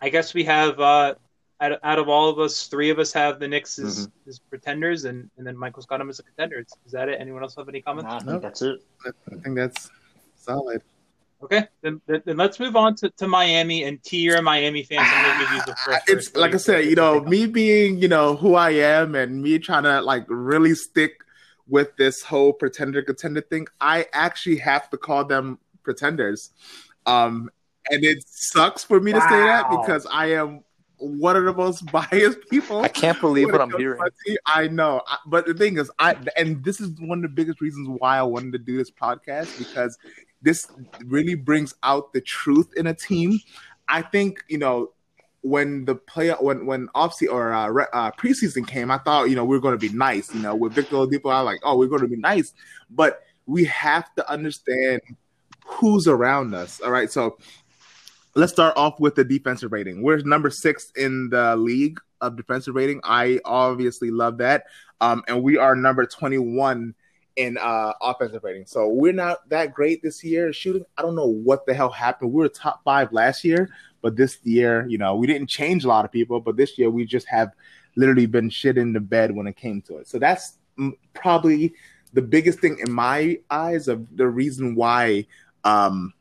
I 0.00 0.08
guess 0.08 0.34
we 0.34 0.44
have 0.44 0.80
uh, 0.80 1.14
out, 1.60 1.78
out 1.82 1.98
of 1.98 2.08
all 2.08 2.28
of 2.28 2.38
us, 2.38 2.66
three 2.66 2.90
of 2.90 2.98
us 2.98 3.12
have 3.12 3.38
the 3.38 3.46
Knicks 3.46 3.78
as, 3.78 4.06
mm-hmm. 4.06 4.28
as 4.28 4.38
pretenders, 4.38 5.04
and, 5.04 5.30
and 5.36 5.46
then 5.46 5.56
Michael's 5.56 5.86
got 5.86 5.98
them 5.98 6.08
as 6.08 6.18
a 6.18 6.22
contender. 6.22 6.60
Is, 6.60 6.72
is 6.86 6.92
that 6.92 7.08
it? 7.08 7.20
Anyone 7.20 7.42
else 7.42 7.54
have 7.56 7.68
any 7.68 7.82
comments? 7.82 8.08
Nah, 8.08 8.16
I 8.16 8.20
think 8.20 8.42
that's 8.42 8.62
it. 8.62 8.82
I 9.06 9.36
think 9.36 9.56
that's 9.56 9.90
solid. 10.36 10.82
Okay, 11.42 11.66
then, 11.80 12.00
then, 12.06 12.22
then, 12.26 12.36
let's 12.36 12.60
move 12.60 12.76
on 12.76 12.94
to, 12.96 13.08
to 13.16 13.26
Miami 13.26 13.84
and 13.84 14.02
T. 14.02 14.18
You're 14.18 14.36
a 14.36 14.42
Miami 14.42 14.82
fan, 14.82 14.98
so 14.98 15.04
I'm 15.04 15.22
gonna 15.24 15.44
give 15.44 15.52
you 15.54 15.62
the 15.66 15.76
first. 15.86 16.08
It's 16.08 16.36
like 16.36 16.54
I 16.54 16.58
said, 16.58 16.84
you 16.84 16.94
know, 16.94 17.20
me 17.20 17.46
being 17.46 17.96
you 17.96 18.08
know 18.08 18.36
who 18.36 18.56
I 18.56 18.70
am, 18.70 19.14
and 19.14 19.42
me 19.42 19.58
trying 19.58 19.84
to 19.84 20.02
like 20.02 20.26
really 20.28 20.74
stick 20.74 21.24
with 21.66 21.96
this 21.96 22.22
whole 22.22 22.52
pretender 22.52 23.00
contender 23.00 23.40
thing. 23.40 23.68
I 23.80 24.06
actually 24.12 24.58
have 24.58 24.90
to 24.90 24.98
call 24.98 25.24
them 25.24 25.58
pretenders, 25.82 26.50
um, 27.06 27.48
and 27.90 28.04
it 28.04 28.22
sucks 28.26 28.84
for 28.84 29.00
me 29.00 29.14
wow. 29.14 29.20
to 29.20 29.24
say 29.24 29.40
that 29.40 29.70
because 29.70 30.06
I 30.12 30.32
am 30.32 30.62
one 31.00 31.36
of 31.36 31.44
the 31.44 31.52
most 31.52 31.84
biased 31.92 32.48
people. 32.50 32.80
I 32.80 32.88
can't 32.88 33.20
believe 33.20 33.50
what 33.50 33.60
I'm 33.60 33.76
hearing. 33.76 34.00
I 34.46 34.68
know, 34.68 35.02
but 35.26 35.46
the 35.46 35.54
thing 35.54 35.78
is, 35.78 35.90
I 35.98 36.16
and 36.36 36.62
this 36.64 36.80
is 36.80 36.90
one 37.00 37.18
of 37.18 37.22
the 37.22 37.28
biggest 37.28 37.60
reasons 37.60 37.88
why 37.98 38.18
I 38.18 38.22
wanted 38.22 38.52
to 38.52 38.58
do 38.58 38.76
this 38.76 38.90
podcast 38.90 39.58
because 39.58 39.98
this 40.42 40.68
really 41.04 41.34
brings 41.34 41.74
out 41.82 42.12
the 42.12 42.20
truth 42.20 42.70
in 42.76 42.86
a 42.86 42.94
team. 42.94 43.40
I 43.88 44.02
think 44.02 44.44
you 44.48 44.58
know 44.58 44.92
when 45.42 45.84
the 45.86 45.94
play 45.94 46.30
when 46.30 46.66
when 46.66 46.88
off 46.94 47.20
or 47.28 47.52
uh, 47.52 47.84
uh, 47.92 48.10
preseason 48.12 48.66
came, 48.66 48.90
I 48.90 48.98
thought 48.98 49.30
you 49.30 49.36
know 49.36 49.44
we 49.44 49.56
are 49.56 49.60
going 49.60 49.78
to 49.78 49.88
be 49.88 49.94
nice. 49.94 50.32
You 50.34 50.40
know, 50.40 50.54
with 50.54 50.74
Victor 50.74 50.96
Oladipo, 50.96 51.32
I'm 51.32 51.44
like, 51.44 51.60
oh, 51.62 51.76
we're 51.76 51.88
going 51.88 52.02
to 52.02 52.08
be 52.08 52.16
nice, 52.16 52.52
but 52.90 53.22
we 53.46 53.64
have 53.64 54.14
to 54.14 54.30
understand 54.30 55.00
who's 55.64 56.06
around 56.06 56.54
us. 56.54 56.80
All 56.80 56.90
right, 56.90 57.10
so 57.10 57.38
let's 58.34 58.52
start 58.52 58.76
off 58.76 59.00
with 59.00 59.14
the 59.14 59.24
defensive 59.24 59.72
rating. 59.72 60.02
We're 60.02 60.18
number 60.18 60.50
six 60.50 60.92
in 60.96 61.30
the 61.30 61.56
league 61.56 61.98
of 62.20 62.36
defensive 62.36 62.74
rating. 62.74 63.00
I 63.02 63.40
obviously 63.44 64.10
love 64.10 64.38
that. 64.38 64.64
Um, 65.00 65.22
and 65.28 65.42
we 65.42 65.56
are 65.56 65.74
number 65.74 66.06
21 66.06 66.94
in 67.36 67.58
uh, 67.58 67.92
offensive 68.02 68.44
rating. 68.44 68.66
So 68.66 68.88
we're 68.88 69.12
not 69.12 69.48
that 69.48 69.72
great 69.72 70.02
this 70.02 70.22
year 70.22 70.52
shooting. 70.52 70.84
I 70.96 71.02
don't 71.02 71.14
know 71.14 71.26
what 71.26 71.66
the 71.66 71.74
hell 71.74 71.90
happened. 71.90 72.32
We 72.32 72.42
were 72.42 72.48
top 72.48 72.82
five 72.84 73.12
last 73.12 73.44
year, 73.44 73.70
but 74.02 74.16
this 74.16 74.38
year, 74.44 74.86
you 74.88 74.98
know, 74.98 75.16
we 75.16 75.26
didn't 75.26 75.48
change 75.48 75.84
a 75.84 75.88
lot 75.88 76.04
of 76.04 76.12
people, 76.12 76.40
but 76.40 76.56
this 76.56 76.78
year 76.78 76.90
we 76.90 77.04
just 77.04 77.26
have 77.28 77.52
literally 77.96 78.26
been 78.26 78.50
shit 78.50 78.78
in 78.78 78.92
the 78.92 79.00
bed 79.00 79.34
when 79.34 79.46
it 79.46 79.56
came 79.56 79.80
to 79.82 79.96
it. 79.98 80.08
So 80.08 80.18
that's 80.18 80.58
probably 81.14 81.74
the 82.12 82.22
biggest 82.22 82.58
thing 82.60 82.78
in 82.84 82.92
my 82.92 83.38
eyes 83.50 83.88
of 83.88 84.06
the 84.16 84.26
reason 84.26 84.74
why 84.74 85.26
um, 85.64 86.12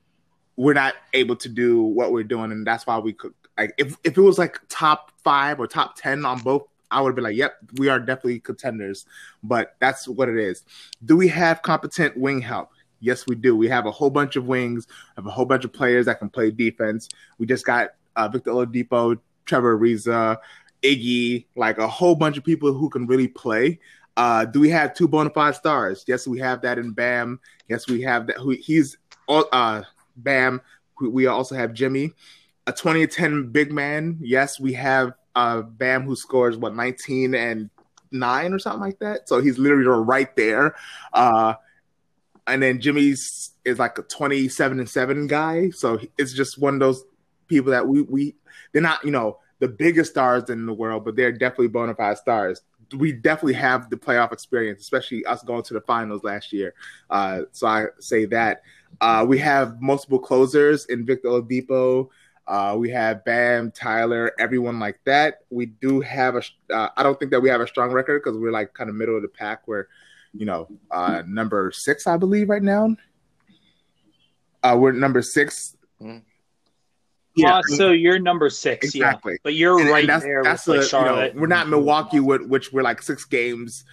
we're 0.60 0.74
not 0.74 0.96
able 1.14 1.38
to 1.38 1.48
do 1.48 1.82
what 1.82 2.12
we're 2.12 2.26
doing, 2.26 2.52
and 2.52 2.68
that's 2.68 2.86
why 2.86 3.00
we 3.00 3.14
could. 3.14 3.34
Like, 3.58 3.74
if 3.78 3.96
if 4.04 4.18
it 4.18 4.22
was 4.22 4.38
like 4.38 4.60
top 4.68 5.10
five 5.24 5.58
or 5.58 5.68
top 5.68 5.96
ten 5.96 6.26
on 6.26 6.40
both, 6.40 6.68
I 6.92 7.00
would 7.00 7.16
be 7.16 7.22
like, 7.22 7.38
"Yep, 7.38 7.54
we 7.78 7.88
are 7.88 7.98
definitely 7.98 8.42
contenders." 8.42 9.06
But 9.42 9.78
that's 9.80 10.06
what 10.06 10.28
it 10.28 10.36
is. 10.38 10.66
Do 11.06 11.16
we 11.16 11.30
have 11.30 11.62
competent 11.62 12.18
wing 12.18 12.42
help? 12.42 12.72
Yes, 13.00 13.26
we 13.26 13.36
do. 13.36 13.56
We 13.56 13.70
have 13.70 13.86
a 13.86 13.92
whole 13.92 14.10
bunch 14.10 14.36
of 14.36 14.48
wings, 14.48 14.86
have 15.16 15.26
a 15.26 15.32
whole 15.32 15.46
bunch 15.46 15.64
of 15.64 15.72
players 15.72 16.08
that 16.08 16.20
can 16.20 16.30
play 16.30 16.52
defense. 16.52 17.08
We 17.38 17.46
just 17.46 17.66
got 17.66 17.92
uh, 18.18 18.28
Victor 18.28 18.52
Oladipo, 18.52 19.18
Trevor 19.46 19.80
Ariza, 19.80 20.40
Iggy, 20.84 21.46
like 21.56 21.78
a 21.78 21.88
whole 21.88 22.16
bunch 22.16 22.38
of 22.38 22.44
people 22.44 22.74
who 22.74 22.90
can 22.90 23.08
really 23.08 23.30
play. 23.30 23.80
Uh, 24.18 24.44
do 24.44 24.60
we 24.60 24.70
have 24.72 24.94
two 24.94 25.08
bona 25.08 25.30
fide 25.30 25.56
stars? 25.56 26.04
Yes, 26.06 26.28
we 26.28 26.38
have 26.40 26.62
that 26.64 26.78
in 26.78 26.92
Bam. 26.92 27.40
Yes, 27.70 27.88
we 27.88 28.02
have 28.02 28.28
that. 28.28 28.36
Who 28.36 28.50
he's 28.50 28.98
all, 29.26 29.46
uh, 29.54 29.84
Bam. 30.24 30.62
We 31.02 31.28
also 31.28 31.56
have 31.56 31.74
Jimmy, 31.74 32.14
a 32.68 32.74
2010 32.74 33.52
big 33.52 33.72
man. 33.72 34.18
Yes, 34.22 34.60
we 34.60 34.74
have 34.74 35.14
uh, 35.36 35.62
Bam 35.62 36.04
who 36.04 36.16
scores 36.16 36.58
what 36.58 36.76
19 36.76 37.36
and 37.36 37.70
nine 38.12 38.54
or 38.54 38.60
something 38.60 38.82
like 38.82 39.00
that. 39.00 39.30
So 39.30 39.42
he's 39.42 39.58
literally 39.58 39.86
right 39.86 40.36
there. 40.36 40.76
Uh, 41.14 41.54
and 42.48 42.62
then 42.62 42.82
Jimmy's 42.82 43.52
is 43.64 43.80
like 43.80 43.98
a 43.98 44.04
27 44.04 44.80
and 44.80 44.90
seven 44.90 45.28
guy. 45.28 45.70
So 45.70 46.00
it's 46.18 46.34
just 46.34 46.58
one 46.58 46.74
of 46.76 46.80
those 46.80 47.04
people 47.48 47.72
that 47.72 47.88
we 47.88 48.02
we 48.04 48.36
they're 48.72 48.82
not 48.82 49.04
you 49.04 49.12
know 49.12 49.40
the 49.60 49.68
biggest 49.68 50.12
stars 50.12 50.50
in 50.50 50.66
the 50.66 50.74
world, 50.74 51.06
but 51.06 51.16
they're 51.16 51.32
definitely 51.32 51.68
bona 51.68 51.94
fide 51.94 52.18
stars. 52.18 52.62
We 52.96 53.12
definitely 53.12 53.54
have 53.54 53.90
the 53.90 53.98
playoff 53.98 54.32
experience, 54.32 54.82
especially 54.82 55.26
us 55.26 55.44
going 55.44 55.64
to 55.64 55.74
the 55.74 55.82
finals 55.82 56.24
last 56.24 56.52
year. 56.52 56.74
Uh, 57.10 57.42
so 57.52 57.68
I 57.68 57.86
say 58.00 58.26
that. 58.26 58.64
Uh, 59.02 59.26
we 59.28 59.38
have 59.40 59.82
multiple 59.82 60.20
closers 60.20 60.86
in 60.86 61.06
Victor 61.06 61.30
Oladipo. 61.30 62.10
Uh, 62.48 62.76
we 62.78 62.90
have 62.90 63.24
Bam, 63.26 63.72
Tyler, 63.72 64.32
everyone 64.40 64.80
like 64.80 65.00
that. 65.06 65.42
We 65.50 65.68
do 65.68 66.02
have 66.02 66.36
a. 66.36 66.42
Uh, 66.74 66.90
I 66.98 67.04
don't 67.04 67.18
think 67.20 67.32
that 67.32 67.42
we 67.42 67.50
have 67.50 67.62
a 67.62 67.68
strong 67.68 67.92
record 67.92 68.24
because 68.24 68.38
we're 68.38 68.52
like 68.52 68.74
kind 68.74 68.90
of 68.90 68.96
middle 68.96 69.16
of 69.16 69.22
the 69.22 69.28
pack. 69.28 69.68
We're, 69.68 69.86
you 70.34 70.46
know, 70.46 70.68
uh, 70.90 71.22
number 71.28 71.72
six, 71.72 72.08
I 72.08 72.18
believe, 72.18 72.50
right 72.50 72.64
now. 72.64 72.96
Uh, 74.62 74.76
we're 74.78 74.92
number 74.92 75.22
6 75.22 75.78
mm-hmm. 76.02 76.18
Yeah. 77.36 77.56
Uh, 77.58 77.62
so 77.62 77.92
you're 77.92 78.20
number 78.20 78.50
six, 78.50 78.88
Exactly. 78.88 79.34
yeah. 79.34 79.38
But 79.44 79.54
you're 79.54 79.80
And- 79.80 79.90
right 79.90 80.00
and 80.02 80.10
that's, 80.10 80.24
there 80.26 80.44
that's 80.44 80.68
with 80.68 80.82
like 80.82 80.90
the, 80.90 80.98
you 80.98 81.04
know, 81.04 81.08
Charlotte. 81.10 81.36
we're 81.36 81.48
not 81.48 81.70
Milwaukee, 81.70 82.20
with, 82.20 82.42
which 82.42 82.74
we're 82.74 82.82
like 82.82 83.02
six 83.02 83.24
games 83.24 83.86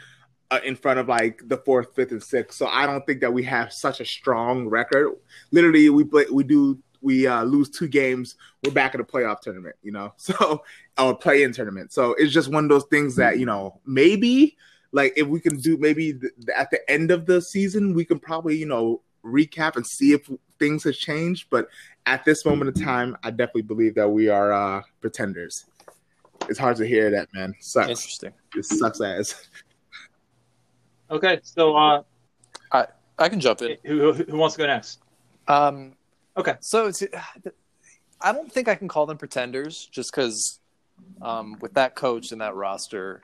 uh, 0.51 0.61
in 0.65 0.77
front 0.77 0.99
of 0.99 1.09
like 1.09 1.43
the 1.47 1.57
fourth, 1.59 1.95
fifth, 1.95 2.13
and 2.13 2.23
sixth. 2.23 2.59
So 2.59 2.67
I 2.67 2.87
don't 2.87 3.05
think 3.07 3.21
that 3.21 3.33
we 3.33 3.43
have 3.45 3.73
such 3.73 4.01
a 4.01 4.05
strong 4.05 4.69
record. 4.69 5.15
Literally, 5.51 5.89
we 5.91 6.05
play, 6.05 6.27
we 6.31 6.45
do, 6.45 6.79
we 7.01 7.27
uh, 7.27 7.45
lose 7.45 7.71
two 7.71 7.89
games, 7.89 8.37
we're 8.65 8.73
back 8.73 8.95
in 8.95 9.01
the 9.01 9.07
playoff 9.07 9.41
tournament. 9.41 9.77
You 9.83 9.93
know, 9.93 10.13
so 10.17 10.63
or 10.99 11.17
play-in 11.17 11.53
tournament. 11.53 11.93
So 11.93 12.15
it's 12.15 12.33
just 12.33 12.51
one 12.51 12.65
of 12.65 12.71
those 12.71 12.87
things 12.87 13.17
that 13.17 13.39
you 13.39 13.47
know 13.47 13.81
maybe 13.87 14.57
like 14.93 15.13
if 15.17 15.27
we 15.27 15.41
can 15.41 15.59
do 15.59 15.77
maybe 15.77 16.15
th- 16.15 16.33
at 16.57 16.71
the 16.71 16.91
end 16.91 17.11
of 17.11 17.27
the 17.27 17.43
season 17.43 17.93
we 17.93 18.05
can 18.05 18.19
probably 18.19 18.57
you 18.57 18.67
know 18.67 19.03
recap 19.25 19.77
and 19.77 19.87
see 19.87 20.13
if 20.13 20.31
things 20.59 20.85
have 20.85 20.95
changed. 20.95 21.49
But 21.51 21.69
at 22.07 22.25
this 22.25 22.45
moment 22.45 22.77
in 22.77 22.85
time, 22.85 23.17
I 23.23 23.31
definitely 23.31 23.63
believe 23.63 23.95
that 23.97 24.09
we 24.09 24.29
are 24.29 24.53
uh, 24.53 24.83
pretenders. 25.01 25.67
It's 26.49 26.59
hard 26.59 26.77
to 26.77 26.87
hear 26.87 27.11
that, 27.11 27.29
man. 27.35 27.55
Sucks. 27.61 27.89
Interesting. 27.89 28.33
It 28.55 28.65
sucks 28.65 29.01
ass. 29.01 29.49
Okay, 31.11 31.41
so 31.43 31.77
uh, 31.77 32.03
I 33.19 33.29
can 33.29 33.41
jump 33.41 33.63
in. 33.63 33.77
who, 33.85 34.13
who 34.13 34.37
wants 34.37 34.57
to 34.57 34.63
go 34.63 34.67
next? 34.67 35.01
Um, 35.49 35.93
Okay. 36.37 36.57
So 36.61 36.91
I 38.21 38.33
don't 38.33 38.53
think 38.53 38.69
I 38.69 38.75
can 38.75 38.89
call 38.89 39.07
them 39.07 39.17
pretenders 39.17 39.89
just 39.91 40.11
because 40.13 40.61
um, 41.23 41.57
with 41.61 41.75
that 41.75 41.95
coach 41.95 42.33
and 42.33 42.41
that 42.41 42.55
roster, 42.55 43.23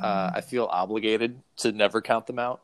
uh, 0.00 0.30
I 0.34 0.40
feel 0.40 0.66
obligated 0.70 1.40
to 1.58 1.72
never 1.72 2.00
count 2.00 2.26
them 2.26 2.38
out. 2.38 2.62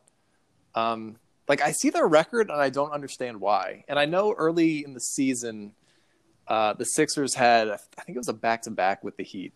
Um, 0.75 1.17
like 1.49 1.61
I 1.61 1.73
see 1.73 1.91
their 1.91 2.07
record 2.07 2.49
and 2.51 2.61
I 2.61 2.71
don't 2.71 2.93
understand 2.93 3.41
why. 3.41 3.85
And 3.89 3.99
I 3.99 4.07
know 4.07 4.33
early 4.33 4.85
in 4.85 4.95
the 4.95 5.01
season, 5.01 5.73
uh, 6.49 6.73
the 6.75 6.85
Sixers 6.85 7.35
had 7.35 7.69
I 7.69 7.77
think 8.03 8.17
it 8.17 8.19
was 8.19 8.29
a 8.29 8.35
back 8.35 8.63
to 8.63 8.71
back 8.71 9.05
with 9.05 9.17
the 9.17 9.25
Heat, 9.25 9.53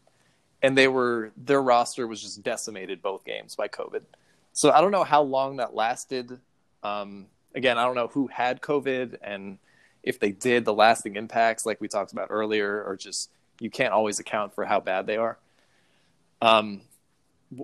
and 0.62 0.76
they 0.76 0.88
were 0.88 1.32
their 1.36 1.62
roster 1.62 2.07
was 2.07 2.22
just 2.22 2.42
decimated 2.42 3.03
both 3.03 3.24
games 3.24 3.55
by 3.55 3.68
COVID. 3.68 4.03
So 4.59 4.72
I 4.72 4.80
don't 4.80 4.90
know 4.90 5.04
how 5.04 5.22
long 5.22 5.59
that 5.59 5.76
lasted. 5.76 6.40
Um, 6.82 7.26
again, 7.54 7.78
I 7.78 7.84
don't 7.84 7.94
know 7.94 8.09
who 8.09 8.26
had 8.26 8.61
COVID 8.61 9.18
and 9.22 9.59
if 10.02 10.18
they 10.18 10.32
did, 10.32 10.64
the 10.64 10.74
lasting 10.74 11.14
impacts, 11.14 11.64
like 11.64 11.80
we 11.80 11.86
talked 11.86 12.11
about 12.11 12.26
earlier, 12.30 12.84
are 12.84 12.96
just 12.96 13.30
you 13.61 13.70
can't 13.70 13.92
always 13.92 14.18
account 14.18 14.52
for 14.52 14.64
how 14.64 14.80
bad 14.80 15.06
they 15.06 15.16
are. 15.16 15.38
Um, 16.42 16.80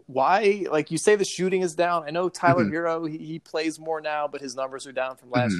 why? 0.07 0.67
Like 0.71 0.93
you 0.93 0.99
say, 0.99 1.17
the 1.17 1.25
shooting 1.25 1.63
is 1.63 1.75
down. 1.75 2.05
I 2.07 2.11
know 2.11 2.29
Tyler 2.29 2.65
Mhm. 2.65 2.71
Herro 2.73 3.11
he, 3.11 3.19
he 3.19 3.39
plays 3.41 3.81
more 3.81 4.01
now, 4.01 4.29
but 4.29 4.41
his 4.41 4.55
numbers 4.55 4.87
are 4.87 4.93
down 4.93 5.17
from 5.17 5.33
last. 5.33 5.57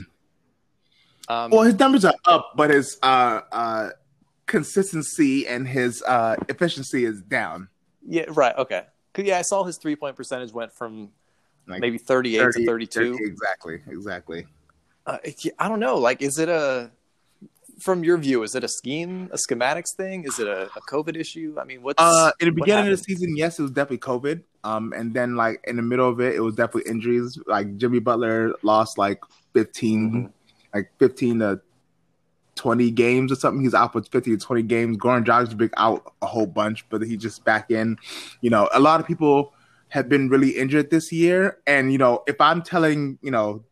Um, 1.27 1.51
Well, 1.51 1.63
his 1.63 1.77
numbers 1.81 2.05
are 2.05 2.15
up, 2.27 2.53
but 2.55 2.71
his 2.71 2.97
uh, 3.03 3.41
uh, 3.51 3.91
consistency 4.47 5.49
and 5.49 5.67
his 5.67 6.01
uh, 6.05 6.37
efficiency 6.49 7.05
is 7.05 7.23
down. 7.23 7.71
yeah, 8.07 8.27
right. 8.29 8.57
Okay. 8.57 8.85
Yeah, 9.19 9.39
I 9.39 9.43
saw 9.43 9.65
his 9.65 9.79
three 9.79 9.97
point 9.97 10.15
percentage 10.15 10.53
went 10.53 10.73
from 10.73 11.11
Like 11.67 11.81
maybe 11.81 11.99
thirty 11.99 12.37
eight 12.37 12.41
30, 12.41 12.61
to 12.61 12.67
thirty 12.67 12.87
two. 12.87 13.13
30 13.15 13.25
exactly, 13.25 13.81
exactly. 13.89 14.47
Uh, 15.07 15.19
I 15.59 15.69
don't 15.69 15.81
know. 15.81 15.97
Like, 15.97 16.23
is 16.23 16.39
it 16.39 16.49
a 16.49 16.91
from 17.81 18.05
your 18.05 18.17
view? 18.19 18.43
Is 18.43 18.55
it 18.55 18.65
a 18.65 18.69
scheme, 18.69 19.29
a 19.33 19.37
schematics 19.37 19.95
thing? 19.97 20.25
Is 20.25 20.39
it 20.39 20.47
a, 20.47 20.65
a 20.65 20.81
COVID 20.89 21.17
issue? 21.17 21.57
I 21.61 21.65
mean, 21.65 21.83
what's 21.83 22.01
Uh, 22.03 22.31
in 22.41 22.47
the 22.49 22.53
beginning 22.53 22.93
of 22.93 22.99
the 22.99 23.03
season, 23.05 23.37
yes, 23.37 23.59
it 23.59 23.63
was 23.63 23.73
definitely 23.73 23.99
COVID. 23.99 24.43
Um, 24.63 24.93
and 24.97 25.13
then 25.13 25.37
like 25.37 25.61
in 25.65 25.77
the 25.77 25.83
middle 25.83 26.09
of 26.09 26.21
it, 26.21 26.35
it 26.35 26.41
was 26.41 26.55
definitely 26.55 26.91
injuries. 26.91 27.39
Like 27.47 27.77
Jimmy 27.77 27.99
Butler 27.99 28.55
lost 28.63 28.97
like 28.97 29.21
15 29.53 30.11
Mhm. 30.13 30.33
like 30.75 30.91
fifteen 30.99 31.39
to 31.41 31.61
twenty 32.55 32.91
games 32.91 33.31
or 33.33 33.35
something. 33.35 33.63
He's 33.63 33.75
out 33.75 33.93
for 33.93 34.03
fifteen 34.03 34.39
to 34.39 34.45
twenty 34.45 34.63
games. 34.63 34.97
Goran 34.97 35.25
Dragic 35.25 35.57
big 35.57 35.73
out 35.77 36.15
a 36.23 36.27
whole 36.27 36.47
bunch, 36.47 36.89
but 36.89 37.03
he 37.03 37.17
just 37.17 37.45
back 37.45 37.71
in. 37.71 37.99
You 38.41 38.51
know, 38.51 38.69
a 38.73 38.81
lot 38.81 39.01
of 39.01 39.07
people 39.07 39.53
have 39.95 40.09
been 40.09 40.29
really 40.29 40.51
injured 40.51 40.91
this 40.91 41.13
year, 41.13 41.59
and 41.69 41.93
you 41.93 41.99
know, 41.99 42.25
if 42.27 42.41
I'm 42.41 42.63
telling 42.63 43.19
you 43.23 43.31
know. 43.31 43.65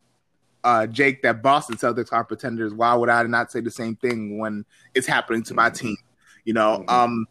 Uh, 0.65 0.87
Jake, 0.87 1.21
that 1.23 1.43
Boston 1.43 1.75
Celtics 1.75 2.13
are 2.13 2.23
pretenders. 2.23 2.73
Why 2.73 2.93
would 2.93 3.09
I 3.09 3.21
not 3.23 3.51
say 3.51 3.59
the 3.59 3.69
same 3.69 3.97
thing 3.97 4.37
when 4.37 4.63
it's 4.95 5.05
happening 5.05 5.43
to 5.43 5.53
my 5.53 5.69
team? 5.69 5.97
You 6.45 6.53
know, 6.53 6.85
um, 6.87 7.25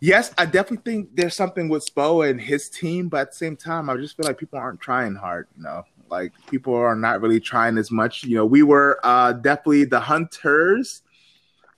yes, 0.00 0.34
I 0.36 0.46
definitely 0.46 0.78
think 0.78 1.14
there's 1.14 1.36
something 1.36 1.68
with 1.68 1.86
Spo 1.86 2.28
and 2.28 2.40
his 2.40 2.68
team, 2.68 3.08
but 3.08 3.20
at 3.20 3.30
the 3.30 3.36
same 3.36 3.56
time, 3.56 3.88
I 3.88 3.96
just 3.98 4.16
feel 4.16 4.26
like 4.26 4.36
people 4.36 4.58
aren't 4.58 4.80
trying 4.80 5.14
hard. 5.14 5.46
You 5.56 5.62
know, 5.62 5.84
like 6.10 6.32
people 6.50 6.74
are 6.74 6.96
not 6.96 7.20
really 7.20 7.38
trying 7.38 7.78
as 7.78 7.92
much. 7.92 8.24
You 8.24 8.38
know, 8.38 8.46
we 8.46 8.64
were 8.64 8.98
uh, 9.04 9.34
definitely 9.34 9.84
the 9.84 10.00
hunters 10.00 11.03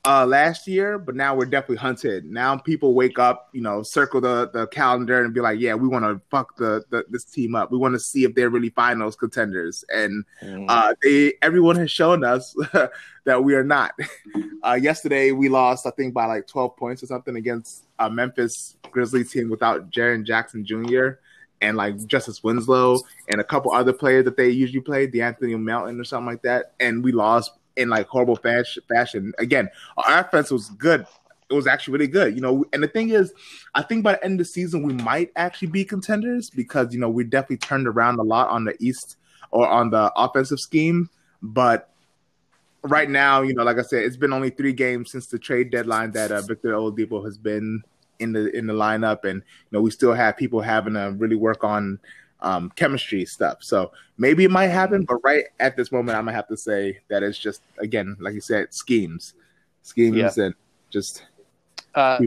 uh, 0.07 0.25
last 0.25 0.69
year, 0.69 0.99
but 0.99 1.17
now 1.17 1.35
we're 1.35 1.45
definitely 1.47 1.77
hunted. 1.77 2.25
Now 2.25 2.57
people 2.57 2.95
wake 2.95 3.19
up, 3.19 3.49
you 3.53 3.61
know, 3.61 3.83
circle 3.83 4.21
the, 4.21 4.49
the 4.53 4.67
calendar 4.69 5.25
and 5.25 5.35
be 5.35 5.41
like, 5.41 5.59
yeah, 5.59 5.75
we 5.75 5.89
want 5.89 6.05
to 6.05 6.21
fuck 6.31 6.57
the, 6.57 6.85
the 6.91 7.05
this 7.11 7.25
team 7.25 7.57
up. 7.57 7.73
We 7.73 7.79
want 7.79 7.95
to 7.95 7.99
see 7.99 8.23
if 8.25 8.35
they're 8.35 8.49
really 8.51 8.71
finals 8.71 9.17
contenders. 9.17 9.85
And 9.89 10.25
Mhm. 10.43 10.67
uh, 10.69 10.95
they 11.03 11.35
everyone 11.43 11.77
has 11.77 11.91
shown 11.91 12.23
us 12.25 12.55
that 13.25 13.43
we 13.43 13.55
are 13.55 13.65
not. 13.65 13.93
Uh, 14.63 14.75
yesterday 14.81 15.33
we 15.33 15.49
lost, 15.49 15.87
I 15.87 15.91
think, 15.91 16.15
by 16.15 16.27
like 16.27 16.47
12 16.47 16.77
points 16.77 17.03
or 17.03 17.07
something 17.07 17.37
against 17.37 17.85
a 17.99 18.09
Memphis 18.09 18.77
Grizzlies 18.91 19.33
team 19.33 19.51
without 19.51 19.91
Jaren 19.91 20.25
Jackson 20.25 20.65
Jr. 20.65 21.19
and 21.61 21.77
like 21.77 22.05
Justice 22.07 22.45
Winslow 22.45 22.99
and 23.29 23.41
a 23.41 23.45
couple 23.45 23.73
other 23.73 23.93
players 23.93 24.25
that 24.27 24.37
they 24.37 24.51
usually 24.51 24.81
play, 24.81 25.07
DeAnthony 25.09 25.59
Melton 25.61 25.99
or 26.01 26.05
something 26.05 26.27
like 26.27 26.43
that, 26.43 26.73
and 26.79 27.03
we 27.03 27.11
lost 27.13 27.53
in 27.77 27.89
like 27.89 28.07
horrible 28.09 28.37
fashion. 28.37 28.83
fashion. 28.89 29.33
Again, 29.39 29.69
our 29.97 30.21
offense 30.21 30.51
was 30.51 30.71
good. 30.71 31.07
It 31.49 31.55
was 31.55 31.67
actually 31.67 31.93
really 31.93 32.09
good, 32.09 32.35
you 32.35 32.41
know. 32.41 32.65
And 32.73 32.83
the 32.83 32.89
thing 32.89 33.11
is, 33.11 33.33
I 33.75 33.83
think 33.83 34.03
by 34.03 34.13
the 34.13 34.25
end 34.25 34.41
of 34.41 34.47
the 34.47 34.51
season 34.51 34.83
we 34.83 34.95
might 34.95 35.31
actually 35.37 35.69
be 35.69 35.85
contenders 35.85 36.51
because 36.51 36.93
you 36.93 36.99
know 36.99 37.09
we 37.09 37.25
definitely 37.25 37.59
turned 37.59 37.87
around 37.87 38.19
a 38.19 38.25
lot 38.25 38.49
on 38.49 38.65
the 38.65 38.75
East 38.81 39.17
or 39.51 39.69
on 39.69 39.91
the 39.91 40.13
offensive 40.17 40.59
scheme. 40.59 41.09
But 41.43 41.91
right 42.83 43.09
now, 43.09 43.43
you 43.43 43.55
know, 43.55 43.63
like 43.63 43.79
I 43.79 43.83
said, 43.83 44.05
it's 44.05 44.17
been 44.17 44.33
only 44.33 44.51
three 44.51 44.73
games 44.73 45.13
since 45.13 45.27
the 45.27 45.39
trade 45.39 45.71
deadline 45.71 46.13
that 46.13 46.33
uh, 46.33 46.41
Victor 46.43 46.73
Oladipo 46.73 47.25
has 47.25 47.39
been 47.39 47.83
in 48.19 48.33
the 48.33 48.51
in 48.57 48.67
the 48.67 48.73
lineup, 48.73 49.25
and 49.25 49.37
you 49.37 49.69
know 49.73 49.81
we 49.81 49.91
still 49.91 50.15
have 50.15 50.37
people 50.37 50.61
having 50.61 50.95
to 50.95 51.15
really 51.17 51.37
work 51.37 51.65
on 51.65 51.99
um, 52.41 52.71
chemistry 52.77 53.25
stuff. 53.25 53.59
So 53.63 53.93
maybe 54.19 54.45
it 54.45 54.51
might 54.51 54.69
happen, 54.69 55.05
but 55.05 55.17
right 55.25 55.45
at 55.61 55.77
this 55.77 55.91
moment, 55.91 56.19
I'm 56.19 56.25
gonna 56.25 56.37
have 56.37 56.49
to 56.49 56.57
say 56.57 57.01
that 57.09 57.23
it's 57.23 57.39
just 57.39 57.63
again, 57.79 58.17
like 58.21 58.35
you 58.35 58.41
said, 58.41 58.73
schemes, 58.75 59.35
schemes, 59.83 60.17
Yeah. 60.17 60.45
and 60.45 60.55
just 60.91 61.25
Uh. 61.95 62.21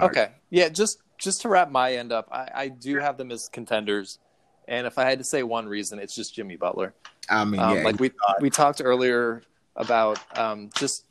Okay. 0.00 0.30
Yeah, 0.50 0.68
just 0.68 1.00
just 1.18 1.42
to 1.42 1.48
wrap 1.48 1.70
my 1.70 1.94
end 1.94 2.12
up, 2.12 2.28
I, 2.30 2.50
I 2.54 2.68
do 2.68 2.98
have 2.98 3.16
them 3.18 3.32
as 3.32 3.48
contenders. 3.48 4.20
And 4.68 4.86
if 4.86 4.98
I 4.98 5.04
had 5.04 5.18
to 5.18 5.24
say 5.24 5.42
one 5.42 5.66
reason, 5.66 5.98
it's 5.98 6.14
just 6.14 6.34
Jimmy 6.34 6.56
Butler. 6.56 6.94
I 7.28 7.44
mean, 7.44 7.60
Um, 7.60 7.76
yeah, 7.76 7.82
like 7.84 7.98
we 7.98 8.12
we 8.40 8.50
talked 8.50 8.80
earlier 8.84 9.42
about 9.74 10.20
um, 10.38 10.70
just 10.76 11.06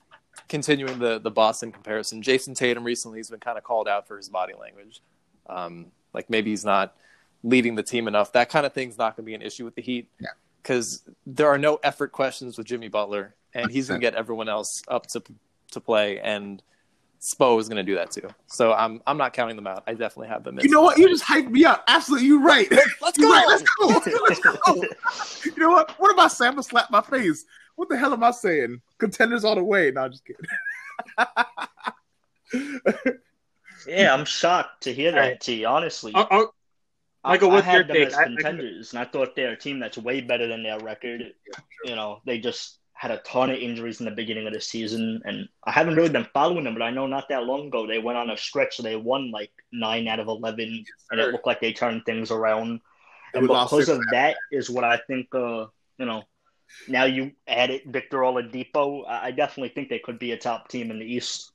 continuing 0.48 1.00
the 1.00 1.20
the 1.20 1.32
Boston 1.32 1.72
comparison. 1.72 2.22
Jayson 2.22 2.54
Tatum 2.56 2.84
recently 2.84 3.20
has 3.20 3.30
been 3.30 3.40
kind 3.42 3.58
of 3.58 3.64
called 3.66 3.88
out 3.90 4.08
for 4.08 4.16
his 4.16 4.30
body 4.30 4.54
language. 4.60 5.02
Um, 5.50 5.88
like 6.14 6.30
maybe 6.30 6.52
he's 6.52 6.64
not 6.66 6.96
leading 7.44 7.76
the 7.76 7.84
team 7.84 8.08
enough. 8.08 8.34
That 8.34 8.50
kind 8.50 8.66
of 8.66 8.74
thing's 8.74 8.98
not 8.98 9.16
going 9.16 9.26
to 9.26 9.28
be 9.28 9.36
an 9.36 9.42
issue 9.42 9.66
with 9.66 9.76
the 9.76 9.82
Heat. 9.82 10.10
Yeah. 10.20 10.30
Because 10.62 11.04
there 11.26 11.48
are 11.48 11.58
no 11.58 11.80
effort 11.84 12.12
questions 12.12 12.58
with 12.58 12.68
Jimmy 12.68 12.90
Butler, 12.90 13.36
and 13.54 13.72
he's 13.72 13.88
going 13.88 14.02
to 14.02 14.06
get 14.06 14.16
everyone 14.16 14.50
else 14.50 14.82
up 14.88 15.08
to 15.08 15.24
to 15.72 15.80
play, 15.82 16.20
and 16.20 16.62
Spo 17.22 17.60
is 17.60 17.68
going 17.70 17.78
to 17.78 17.84
do 17.84 17.96
that 17.96 18.12
too. 18.12 18.28
So 18.48 18.74
I'm 18.74 19.02
I'm 19.08 19.18
not 19.18 19.32
counting 19.34 19.56
them 19.56 19.68
out. 19.68 19.84
I 19.88 19.94
definitely 19.94 20.28
have 20.28 20.44
them. 20.44 20.60
as 20.60 20.66
you 20.66 20.72
know 20.72 20.82
what? 20.82 20.98
You 20.98 21.08
just 21.08 21.24
hyped 21.24 21.50
me 21.50 21.64
up. 21.64 21.84
Absolutely, 21.88 22.28
you're 22.28 22.42
right. 22.42 22.70
Let's 23.02 23.18
go. 23.18 23.32
right. 23.32 23.48
Let's 23.48 23.64
go. 23.80 23.88
Let's 24.28 24.40
go. 24.40 24.56
You 25.46 25.54
know 25.58 25.70
what? 25.70 25.92
What 26.00 26.12
about 26.12 26.26
I 26.26 26.28
saying? 26.28 26.50
I'm 26.50 26.56
gonna 26.56 26.64
slap 26.64 26.92
my 26.92 27.02
face. 27.02 27.46
What 27.76 27.88
the 27.90 27.98
hell 27.98 28.12
am 28.12 28.24
I 28.24 28.32
saying? 28.32 28.82
Contenders 28.98 29.46
all 29.46 29.56
the 29.56 29.64
way. 29.64 29.92
No, 29.92 30.02
I'm 30.02 30.12
just 30.12 30.26
kidding. 30.26 30.46
Yeah, 33.88 34.14
I'm 34.14 34.26
shocked 34.26 34.84
to 34.84 34.94
hear 34.94 35.12
that, 35.12 35.18
Alright. 35.18 35.42
T. 35.42 35.64
Honestly, 35.64 36.12
I- 36.14 36.46
Michael, 37.28 37.52
I, 37.52 37.54
what's 37.56 37.66
had 37.66 37.74
your 37.76 37.84
them 37.84 37.96
take? 37.96 38.08
as 38.08 38.14
I- 38.16 38.22
I- 38.22 38.26
contenders, 38.26 38.94
and 38.94 39.00
I 39.00 39.06
thought 39.06 39.36
they're 39.36 39.52
a 39.52 39.58
team 39.58 39.80
that's 39.80 39.98
way 39.98 40.22
better 40.22 40.48
than 40.48 40.64
their 40.64 40.80
record. 40.80 41.34
You 41.84 41.96
know, 41.96 42.22
they 42.26 42.40
just 42.40 42.80
had 42.94 43.12
a 43.12 43.18
ton 43.18 43.52
of 43.52 43.58
injuries 43.58 44.00
in 44.00 44.06
the 44.06 44.12
beginning 44.12 44.48
of 44.48 44.54
the 44.54 44.62
season, 44.62 45.22
and 45.24 45.48
I 45.64 45.72
haven't 45.72 45.96
really 45.96 46.10
been 46.10 46.28
following 46.34 46.64
them, 46.64 46.74
but 46.74 46.82
I 46.82 46.90
know 46.90 47.06
not 47.06 47.30
that 47.30 47.44
long 47.44 47.68
ago 47.68 47.86
they 47.86 48.00
went 48.00 48.18
on 48.18 48.32
a 48.32 48.38
stretch, 48.38 48.78
so 48.78 48.84
they 48.84 48.96
won 48.96 49.30
like 49.32 49.52
nine 49.72 50.08
out 50.08 50.20
of 50.20 50.28
eleven, 50.28 50.84
and 51.12 51.20
it 51.20 51.32
looked 51.32 51.46
like 51.46 51.62
they 51.62 51.74
turned 51.74 52.06
things 52.06 52.32
around. 52.32 52.82
And 53.34 53.44
And 53.44 53.48
because 53.48 53.90
of 53.90 54.02
that 54.12 54.38
is 54.52 54.70
what 54.70 54.84
I 54.84 54.98
think. 55.06 55.28
Uh, 55.36 55.68
you 56.00 56.06
know, 56.06 56.24
now 56.88 57.06
you 57.06 57.32
added 57.48 57.82
Victor 57.88 58.20
Oladipo, 58.20 59.08
I 59.08 59.28
I 59.28 59.32
definitely 59.32 59.70
think 59.70 59.90
they 59.90 60.00
could 60.00 60.18
be 60.20 60.32
a 60.32 60.38
top 60.38 60.68
team 60.70 60.92
in 60.92 61.00
the 61.00 61.06
East. 61.06 61.52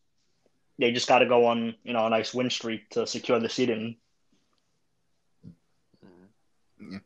They 0.78 0.92
just 0.92 1.08
got 1.08 1.20
to 1.20 1.26
go 1.26 1.46
on, 1.46 1.74
you 1.84 1.92
know, 1.92 2.06
a 2.06 2.10
nice 2.10 2.34
win 2.34 2.50
streak 2.50 2.88
to 2.90 3.06
secure 3.06 3.38
the 3.38 3.48
seeding. 3.48 3.96
Yeah. 6.90 6.98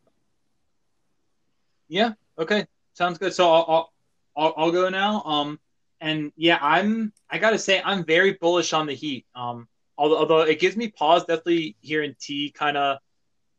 Yeah. 1.89 2.13
Okay. 2.39 2.67
Sounds 2.95 3.19
good. 3.19 3.35
So 3.35 3.53
I'll 3.53 3.65
I'll, 3.69 3.93
I'll, 4.37 4.55
I'll 4.57 4.73
go 4.73 4.89
now. 4.89 5.23
Um, 5.23 5.61
and 6.01 6.33
yeah, 6.37 6.59
I'm. 6.61 7.13
I 7.31 7.39
gotta 7.39 7.59
say, 7.59 7.81
I'm 7.85 8.05
very 8.05 8.33
bullish 8.35 8.73
on 8.73 8.87
the 8.87 8.95
Heat. 8.95 9.27
Um, 9.35 9.67
although, 9.97 10.19
although 10.19 10.41
it 10.41 10.61
gives 10.61 10.77
me 10.77 10.89
pause, 10.89 11.25
definitely 11.25 11.77
hearing 11.81 12.15
T 12.21 12.51
kind 12.51 12.77
of, 12.77 12.99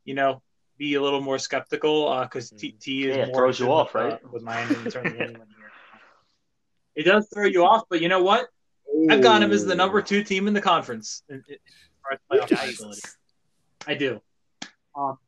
you 0.04 0.14
know, 0.14 0.42
be 0.76 0.94
a 0.94 1.02
little 1.02 1.20
more 1.20 1.38
skeptical 1.38 2.20
because 2.22 2.52
uh, 2.52 2.56
T, 2.58 2.72
T 2.72 3.04
is 3.08 3.16
Yeah, 3.16 3.26
more 3.26 3.36
throws 3.36 3.58
you 3.58 3.66
with, 3.66 3.72
off, 3.72 3.94
uh, 3.96 3.98
right? 3.98 4.32
with 4.32 4.42
Miami 4.42 4.74
in 4.76 4.88
terms 4.88 5.12
of 5.12 5.18
winning 5.18 5.38
one. 5.38 5.48
It 6.94 7.02
does 7.04 7.28
throw 7.32 7.46
you 7.46 7.64
off, 7.64 7.84
but 7.88 8.00
you 8.00 8.08
know 8.08 8.22
what? 8.22 8.48
I've 9.10 9.22
got 9.22 9.42
him 9.42 9.52
as 9.52 9.64
the 9.64 9.74
number 9.74 10.02
two 10.02 10.22
team 10.24 10.48
in 10.48 10.54
the 10.54 10.60
conference. 10.60 11.22
in- 11.28 11.44
in- 11.48 11.54
as 11.54 11.60
far 12.02 12.12
as 12.12 12.48
playoff 12.48 12.56
viability. 12.56 13.02
I 13.86 13.94
do. 13.94 14.20
Um, 14.96 15.18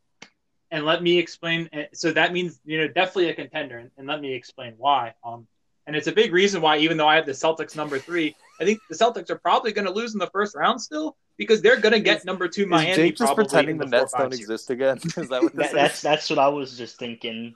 and 0.70 0.84
let 0.84 1.02
me 1.02 1.18
explain. 1.18 1.68
uh, 1.72 1.82
So 1.92 2.12
that 2.12 2.32
means 2.32 2.60
you 2.64 2.78
know 2.78 2.86
definitely 2.88 3.30
a 3.30 3.34
contender, 3.34 3.78
and, 3.78 3.90
and 3.98 4.06
let 4.06 4.20
me 4.20 4.32
explain 4.34 4.74
why. 4.78 5.14
Um, 5.24 5.46
and 5.86 5.96
it's 5.96 6.06
a 6.06 6.12
big 6.12 6.32
reason 6.32 6.60
why, 6.60 6.76
even 6.78 6.96
though 6.96 7.08
I 7.08 7.16
have 7.16 7.26
the 7.26 7.32
Celtics 7.32 7.74
number 7.74 7.98
three, 7.98 8.36
I 8.60 8.64
think 8.64 8.78
the 8.88 8.94
Celtics 8.94 9.28
are 9.30 9.38
probably 9.38 9.72
going 9.72 9.86
to 9.86 9.92
lose 9.92 10.12
in 10.12 10.18
the 10.20 10.28
first 10.28 10.54
round 10.54 10.80
still 10.80 11.16
because 11.36 11.62
they're 11.62 11.80
going 11.80 11.94
to 11.94 12.00
get 12.00 12.18
Is- 12.18 12.24
number 12.24 12.46
two 12.48 12.62
Is 12.62 12.68
Miami. 12.68 12.94
Jake 12.94 13.16
just 13.16 13.34
pretending 13.34 13.76
in 13.76 13.80
the 13.80 13.86
Nets 13.86 14.12
don't 14.12 14.30
series. 14.30 14.40
exist 14.40 14.70
again? 14.70 14.98
Is 15.16 15.28
that 15.30 15.42
what 15.42 15.56
this 15.56 15.68
That, 15.68 15.74
that's 15.74 15.94
is? 15.96 16.02
that's 16.02 16.30
what 16.30 16.38
I 16.38 16.48
was 16.48 16.76
just 16.78 16.98
thinking. 16.98 17.54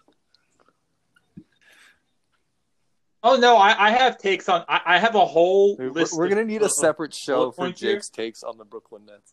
Oh 3.22 3.36
no, 3.36 3.56
I, 3.56 3.86
I 3.86 3.90
have 3.90 4.18
takes 4.18 4.48
on. 4.50 4.64
I, 4.68 4.80
I 4.84 4.98
have 4.98 5.14
a 5.14 5.24
whole 5.24 5.76
We're, 5.76 5.90
list. 5.90 6.16
we're 6.16 6.28
gonna 6.28 6.44
need 6.44 6.62
of- 6.62 6.66
a 6.66 6.70
separate 6.70 7.14
show 7.14 7.52
for 7.52 7.66
points 7.66 7.80
here. 7.80 7.94
Jake's 7.94 8.08
takes 8.10 8.42
on 8.42 8.58
the 8.58 8.64
Brooklyn 8.64 9.06
Nets. 9.06 9.32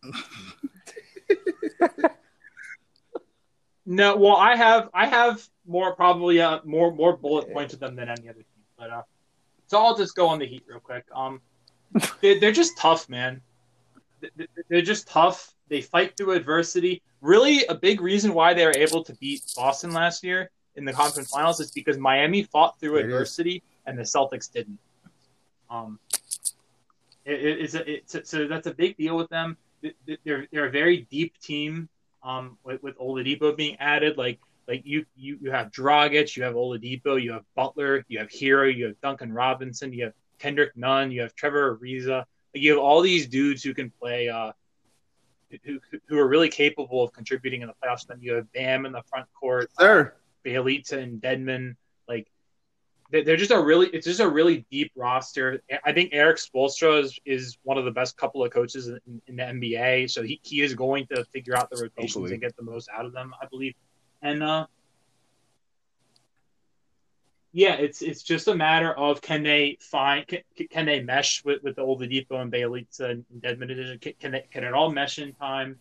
No, 3.85 4.15
well, 4.15 4.35
I 4.35 4.55
have 4.55 4.89
I 4.93 5.07
have 5.07 5.47
more 5.65 5.95
probably 5.95 6.39
uh, 6.41 6.59
more 6.63 6.93
more 6.93 7.15
bullet 7.17 7.51
points 7.51 7.73
with 7.73 7.79
them 7.79 7.95
than 7.95 8.09
any 8.09 8.29
other 8.29 8.39
team. 8.39 8.63
But 8.77 8.89
uh, 8.91 9.01
so 9.67 9.79
I'll 9.83 9.97
just 9.97 10.15
go 10.15 10.27
on 10.27 10.39
the 10.39 10.45
Heat 10.45 10.63
real 10.67 10.79
quick. 10.79 11.05
Um, 11.15 11.41
they, 12.21 12.37
they're 12.39 12.51
just 12.51 12.77
tough, 12.77 13.09
man. 13.09 13.41
They- 14.21 14.29
they- 14.37 14.47
They're 14.69 14.81
just 14.81 15.07
tough. 15.07 15.53
They 15.67 15.81
fight 15.81 16.15
through 16.17 16.33
adversity. 16.33 17.01
Really, 17.21 17.65
a 17.65 17.75
big 17.75 18.01
reason 18.01 18.33
why 18.33 18.53
they 18.53 18.65
were 18.65 18.75
able 18.75 19.03
to 19.03 19.13
beat 19.15 19.41
Boston 19.55 19.91
last 19.91 20.23
year 20.23 20.49
in 20.75 20.85
the 20.85 20.93
conference 20.93 21.29
finals 21.31 21.59
is 21.59 21.71
because 21.71 21.97
Miami 21.97 22.43
fought 22.43 22.79
through 22.79 22.97
It 22.97 22.99
is. 22.99 23.05
adversity 23.05 23.63
and 23.85 23.97
the 23.97 24.03
Celtics 24.03 24.51
didn't. 24.51 24.77
Um, 25.69 25.97
it, 27.25 27.33
it, 27.33 27.59
it's 27.61 27.75
a, 27.75 27.91
it's 27.91 28.29
so 28.29 28.47
that's 28.47 28.67
a 28.67 28.73
big 28.73 28.97
deal 28.97 29.15
with 29.17 29.29
them. 29.29 29.57
They're 30.25 30.47
they're 30.51 30.65
a 30.67 30.71
very 30.71 31.07
deep 31.09 31.37
team. 31.39 31.87
Um, 32.23 32.57
with, 32.63 32.83
with 32.83 32.97
Oladipo 32.99 33.55
being 33.55 33.77
added, 33.79 34.17
like 34.17 34.39
like 34.67 34.83
you 34.85 35.05
you 35.15 35.37
you 35.41 35.51
have 35.51 35.71
Dragic, 35.71 36.35
you 36.35 36.43
have 36.43 36.53
Oladipo, 36.53 37.21
you 37.21 37.33
have 37.33 37.43
Butler, 37.55 38.05
you 38.07 38.19
have 38.19 38.29
Herro, 38.29 38.73
you 38.73 38.85
have 38.85 39.01
Duncan 39.01 39.33
Robinson, 39.33 39.91
you 39.91 40.05
have 40.05 40.13
Kendrick 40.39 40.75
Nunn, 40.77 41.11
you 41.11 41.21
have 41.21 41.35
Trevor 41.35 41.77
Ariza. 41.77 42.23
Like 42.53 42.63
you 42.63 42.71
have 42.71 42.79
all 42.79 43.01
these 43.01 43.27
dudes 43.27 43.63
who 43.63 43.73
can 43.73 43.89
play, 43.89 44.29
uh, 44.29 44.51
who 45.63 45.79
who 46.07 46.17
are 46.17 46.27
really 46.27 46.49
capable 46.49 47.03
of 47.03 47.11
contributing 47.11 47.61
in 47.61 47.67
the 47.67 47.73
playoffs. 47.83 48.07
Then 48.07 48.19
you 48.21 48.33
have 48.33 48.51
Bam 48.53 48.85
in 48.85 48.91
the 48.91 49.03
front 49.03 49.27
court, 49.33 49.71
Sir, 49.77 50.13
Bjelica 50.45 50.93
and 50.93 51.21
Dedmon. 51.21 51.75
They're 53.11 53.35
just 53.35 53.51
a 53.51 53.61
really 53.61 53.87
it's 53.87 54.05
just 54.05 54.21
a 54.21 54.27
really 54.27 54.65
deep 54.71 54.91
roster. 54.95 55.61
I 55.83 55.91
think 55.91 56.11
Erik 56.13 56.37
Spoelstra 56.37 57.03
is, 57.03 57.19
is 57.25 57.57
one 57.63 57.77
of 57.77 57.83
the 57.83 57.91
best 57.91 58.15
couple 58.15 58.43
of 58.43 58.51
coaches 58.51 58.87
in, 58.87 59.21
in 59.27 59.35
the 59.35 59.43
NBA. 59.43 60.09
So 60.09 60.23
he, 60.23 60.39
he 60.43 60.61
is 60.61 60.73
going 60.73 61.07
to 61.07 61.25
figure 61.25 61.57
out 61.57 61.69
the 61.69 61.75
rotations 61.75 62.13
Hopefully. 62.13 62.33
and 62.33 62.41
get 62.41 62.55
the 62.55 62.63
most 62.63 62.89
out 62.95 63.05
of 63.05 63.11
them, 63.11 63.33
I 63.41 63.47
believe. 63.47 63.73
And 64.21 64.41
uh 64.41 64.67
yeah, 67.53 67.73
it's 67.73 68.01
it's 68.01 68.23
just 68.23 68.47
a 68.47 68.55
matter 68.55 68.93
of 68.93 69.21
can 69.21 69.43
they 69.43 69.77
find 69.81 70.25
can, 70.25 70.39
can 70.69 70.85
they 70.85 71.01
mesh 71.01 71.43
with, 71.43 71.61
with 71.63 71.75
the 71.75 71.81
Oladipo 71.81 72.41
and 72.41 72.51
Bjelica 72.51 73.11
and 73.11 73.25
Dedmon 73.41 73.67
division? 73.67 73.99
Can, 73.99 74.13
can 74.19 74.31
they 74.31 74.45
can 74.49 74.63
it 74.63 74.73
all 74.73 74.89
mesh 74.89 75.19
in 75.19 75.33
time? 75.33 75.77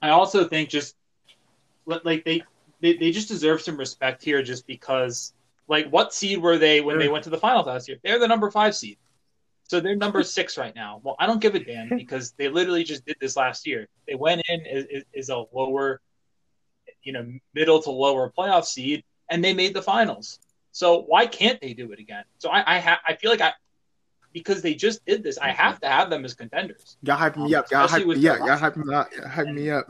I 0.00 0.10
also 0.10 0.46
think 0.46 0.68
just 0.68 0.94
like 1.86 2.24
they 2.24 2.42
they, 2.80 2.96
they 2.96 3.10
just 3.10 3.28
deserve 3.28 3.60
some 3.62 3.76
respect 3.76 4.22
here 4.22 4.42
just 4.42 4.66
because 4.66 5.32
like 5.68 5.88
what 5.90 6.14
seed 6.14 6.40
were 6.40 6.58
they 6.58 6.80
when 6.80 6.98
they 6.98 7.08
went 7.08 7.24
to 7.24 7.30
the 7.30 7.38
finals 7.38 7.66
last 7.66 7.88
year? 7.88 7.98
They're 8.02 8.18
the 8.18 8.28
number 8.28 8.50
five 8.50 8.74
seed. 8.74 8.98
So 9.64 9.80
they're 9.80 9.96
number 9.96 10.22
six 10.38 10.56
right 10.56 10.74
now. 10.74 11.00
Well, 11.02 11.16
I 11.18 11.26
don't 11.26 11.40
give 11.40 11.54
a 11.54 11.58
damn 11.58 11.88
because 11.88 12.32
they 12.32 12.48
literally 12.48 12.84
just 12.84 13.04
did 13.04 13.16
this 13.20 13.36
last 13.36 13.66
year. 13.66 13.88
They 14.06 14.14
went 14.14 14.42
in 14.48 14.66
as, 14.66 14.84
as 15.16 15.28
a 15.28 15.44
lower, 15.52 16.00
you 17.02 17.12
know, 17.12 17.26
middle 17.54 17.82
to 17.82 17.90
lower 17.90 18.32
playoff 18.36 18.64
seed, 18.64 19.02
and 19.30 19.42
they 19.44 19.54
made 19.54 19.74
the 19.74 19.82
finals. 19.82 20.38
So 20.72 21.02
why 21.02 21.26
can't 21.26 21.60
they 21.60 21.72
do 21.74 21.90
it 21.92 21.98
again? 21.98 22.24
So 22.38 22.50
I 22.50 22.76
I, 22.76 22.78
ha- 22.80 23.00
I 23.08 23.14
feel 23.16 23.30
like 23.30 23.40
I 23.40 23.52
because 24.32 24.60
they 24.60 24.74
just 24.74 25.04
did 25.06 25.22
this, 25.22 25.38
I 25.38 25.48
have 25.48 25.80
to 25.80 25.88
have 25.88 26.10
them 26.10 26.24
as 26.24 26.34
contenders. 26.34 26.98
y'all 27.02 27.16
hype 27.16 27.36
me 27.36 27.54
Um, 27.54 27.54
up. 27.54 27.70
Y'all 27.70 27.88
hype, 27.88 28.04
yeah, 28.16 28.36
the 28.36 28.44
y'all 28.44 28.56
hype 28.58 28.76
me 28.76 28.94
up. 28.94 29.10
Y'all 29.16 29.28
hype 29.28 29.48
me 29.48 29.70
up. 29.70 29.88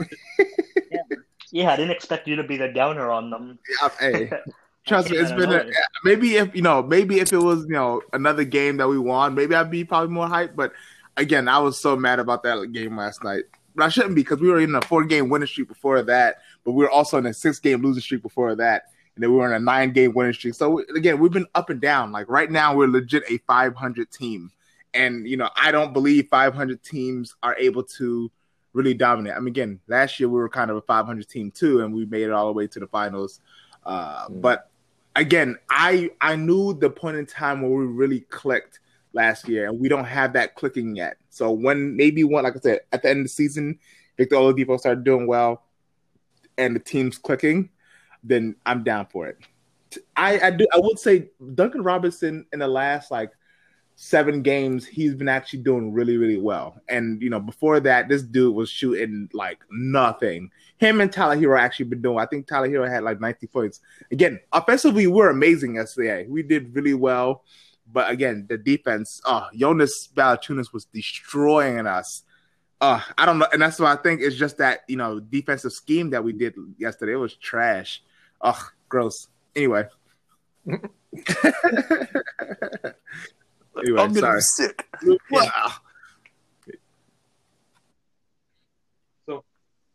Yeah, 1.52 1.70
I 1.70 1.76
didn't 1.76 1.92
expect 1.92 2.28
you 2.28 2.36
to 2.36 2.44
be 2.44 2.56
the 2.56 2.68
downer 2.68 3.10
on 3.10 3.30
them. 3.30 3.58
Yeah, 3.82 3.88
hey, 3.98 4.30
trust 4.86 5.10
me, 5.10 5.18
it's 5.18 5.32
been 5.32 5.52
a, 5.52 5.66
maybe 6.04 6.36
if 6.36 6.54
you 6.54 6.62
know, 6.62 6.82
maybe 6.82 7.20
if 7.20 7.32
it 7.32 7.38
was 7.38 7.64
you 7.64 7.72
know 7.72 8.00
another 8.12 8.44
game 8.44 8.76
that 8.78 8.88
we 8.88 8.98
won, 8.98 9.34
maybe 9.34 9.54
I'd 9.54 9.70
be 9.70 9.84
probably 9.84 10.12
more 10.12 10.28
hyped. 10.28 10.56
But 10.56 10.72
again, 11.16 11.48
I 11.48 11.58
was 11.58 11.78
so 11.78 11.96
mad 11.96 12.18
about 12.18 12.42
that 12.44 12.72
game 12.72 12.96
last 12.96 13.22
night. 13.24 13.44
But 13.74 13.84
I 13.84 13.88
shouldn't 13.88 14.14
be 14.14 14.22
because 14.22 14.40
we 14.40 14.48
were 14.48 14.60
in 14.60 14.74
a 14.74 14.80
four 14.82 15.04
game 15.04 15.28
winning 15.28 15.48
streak 15.48 15.68
before 15.68 16.02
that, 16.02 16.38
but 16.64 16.72
we 16.72 16.84
were 16.84 16.90
also 16.90 17.18
in 17.18 17.26
a 17.26 17.34
six 17.34 17.58
game 17.58 17.82
losing 17.82 18.00
streak 18.00 18.22
before 18.22 18.54
that, 18.54 18.84
and 19.14 19.22
then 19.22 19.30
we 19.30 19.36
were 19.36 19.46
in 19.46 19.52
a 19.52 19.64
nine 19.64 19.92
game 19.92 20.14
winning 20.14 20.32
streak. 20.32 20.54
So 20.54 20.82
again, 20.94 21.18
we've 21.18 21.32
been 21.32 21.46
up 21.54 21.68
and 21.68 21.80
down. 21.80 22.12
Like 22.12 22.28
right 22.28 22.50
now, 22.50 22.74
we're 22.74 22.88
legit 22.88 23.24
a 23.28 23.38
500 23.38 24.10
team, 24.10 24.50
and 24.94 25.28
you 25.28 25.36
know 25.36 25.50
I 25.56 25.72
don't 25.72 25.92
believe 25.92 26.28
500 26.30 26.82
teams 26.82 27.34
are 27.42 27.56
able 27.56 27.82
to 27.82 28.30
really 28.72 28.94
dominate. 28.94 29.32
I 29.34 29.38
mean, 29.38 29.48
again, 29.48 29.80
last 29.88 30.20
year 30.20 30.28
we 30.28 30.38
were 30.38 30.50
kind 30.50 30.70
of 30.70 30.76
a 30.76 30.82
500 30.82 31.28
team 31.28 31.50
too, 31.50 31.80
and 31.80 31.94
we 31.94 32.04
made 32.06 32.22
it 32.22 32.32
all 32.32 32.46
the 32.46 32.52
way 32.52 32.66
to 32.66 32.80
the 32.80 32.86
finals. 32.86 33.40
Uh, 33.84 34.26
Mm. 34.28 34.40
But 34.40 34.68
again, 35.16 35.56
I 35.68 36.10
I 36.20 36.36
knew 36.36 36.74
the 36.74 36.90
point 36.90 37.16
in 37.16 37.26
time 37.26 37.62
where 37.62 37.70
we 37.70 37.86
really 37.86 38.20
clicked 38.20 38.78
last 39.12 39.48
year, 39.48 39.68
and 39.68 39.80
we 39.80 39.88
don't 39.88 40.04
have 40.04 40.34
that 40.34 40.54
clicking 40.54 40.94
yet. 40.94 41.16
So 41.30 41.50
when 41.50 41.96
maybe 41.96 42.22
one, 42.22 42.44
like 42.44 42.56
I 42.56 42.60
said, 42.60 42.80
at 42.92 43.02
the 43.02 43.10
end 43.10 43.20
of 43.20 43.24
the 43.24 43.30
season, 43.30 43.78
Victor 44.16 44.36
Oladipo 44.36 44.78
started 44.78 45.02
doing 45.02 45.26
well, 45.26 45.64
and 46.56 46.76
the 46.76 46.80
team's 46.80 47.18
clicking, 47.18 47.70
then 48.22 48.54
I'm 48.64 48.84
down 48.84 49.06
for 49.06 49.26
it. 49.26 49.38
I 50.16 50.38
I 50.38 50.50
do 50.50 50.66
I 50.72 50.78
would 50.78 50.98
say 50.98 51.30
Duncan 51.54 51.82
Robinson 51.82 52.46
in 52.52 52.58
the 52.60 52.68
last 52.68 53.10
like 53.10 53.30
seven 53.96 54.42
games, 54.42 54.86
he's 54.86 55.14
been 55.14 55.28
actually 55.28 55.60
doing 55.60 55.92
really, 55.92 56.16
really 56.18 56.38
well. 56.38 56.80
And 56.88 57.20
you 57.20 57.30
know, 57.30 57.40
before 57.40 57.80
that, 57.80 58.08
this 58.08 58.22
dude 58.22 58.54
was 58.54 58.70
shooting 58.70 59.28
like 59.32 59.58
nothing. 59.70 60.50
Him 60.76 61.00
and 61.00 61.10
Tyler 61.10 61.36
Herro 61.36 61.58
actually 61.58 61.86
been 61.86 62.02
doing. 62.02 62.18
I 62.18 62.26
think 62.26 62.46
Tyler 62.46 62.68
Herro 62.68 62.88
had 62.88 63.02
like 63.02 63.20
90 63.20 63.46
points. 63.48 63.80
Again, 64.12 64.38
offensively, 64.52 65.06
we're 65.06 65.30
amazing 65.30 65.76
yesterday. 65.76 66.26
We 66.28 66.42
did 66.42 66.74
really 66.76 66.94
well. 66.94 67.42
But 67.90 68.10
again, 68.10 68.46
the 68.48 68.58
defense, 68.58 69.20
oh, 69.24 69.46
Jonas 69.54 70.10
Valanciunas 70.14 70.72
was 70.72 70.84
destroying 70.86 71.86
us. 71.86 72.24
Uh, 72.80 73.00
I 73.16 73.24
don't 73.24 73.38
know, 73.38 73.46
and 73.52 73.62
that's 73.62 73.78
why 73.78 73.92
I 73.92 73.96
think 73.96 74.20
it's 74.20 74.36
just 74.36 74.58
that 74.58 74.80
you 74.86 74.96
know 74.96 75.18
defensive 75.18 75.72
scheme 75.72 76.10
that 76.10 76.22
we 76.22 76.34
did 76.34 76.54
yesterday. 76.76 77.12
It 77.12 77.16
was 77.16 77.34
trash. 77.34 78.02
Ugh, 78.42 78.62
gross. 78.90 79.28
Anyway. 79.54 79.84
anyway, 83.78 84.02
I'm 84.02 84.12
gonna 84.12 84.20
sorry. 84.20 84.38
be 84.38 84.42
sick. 84.42 84.88
Wow. 85.30 85.72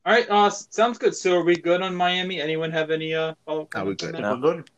All 0.04 0.12
right, 0.12 0.28
uh, 0.32 0.50
sounds 0.50 0.98
good. 0.98 1.16
So 1.16 1.38
are 1.38 1.44
we 1.44 1.56
good 1.56 1.84
on 1.84 1.96
Miami? 1.96 2.42
Anyone 2.42 2.72
have 2.72 2.90
any 2.90 3.14
uh 3.14 3.36
follow 3.46 3.68
Are 3.76 3.86
we 3.86 3.94
good? 3.94 4.16
We're 4.16 4.38
good. 4.38 4.70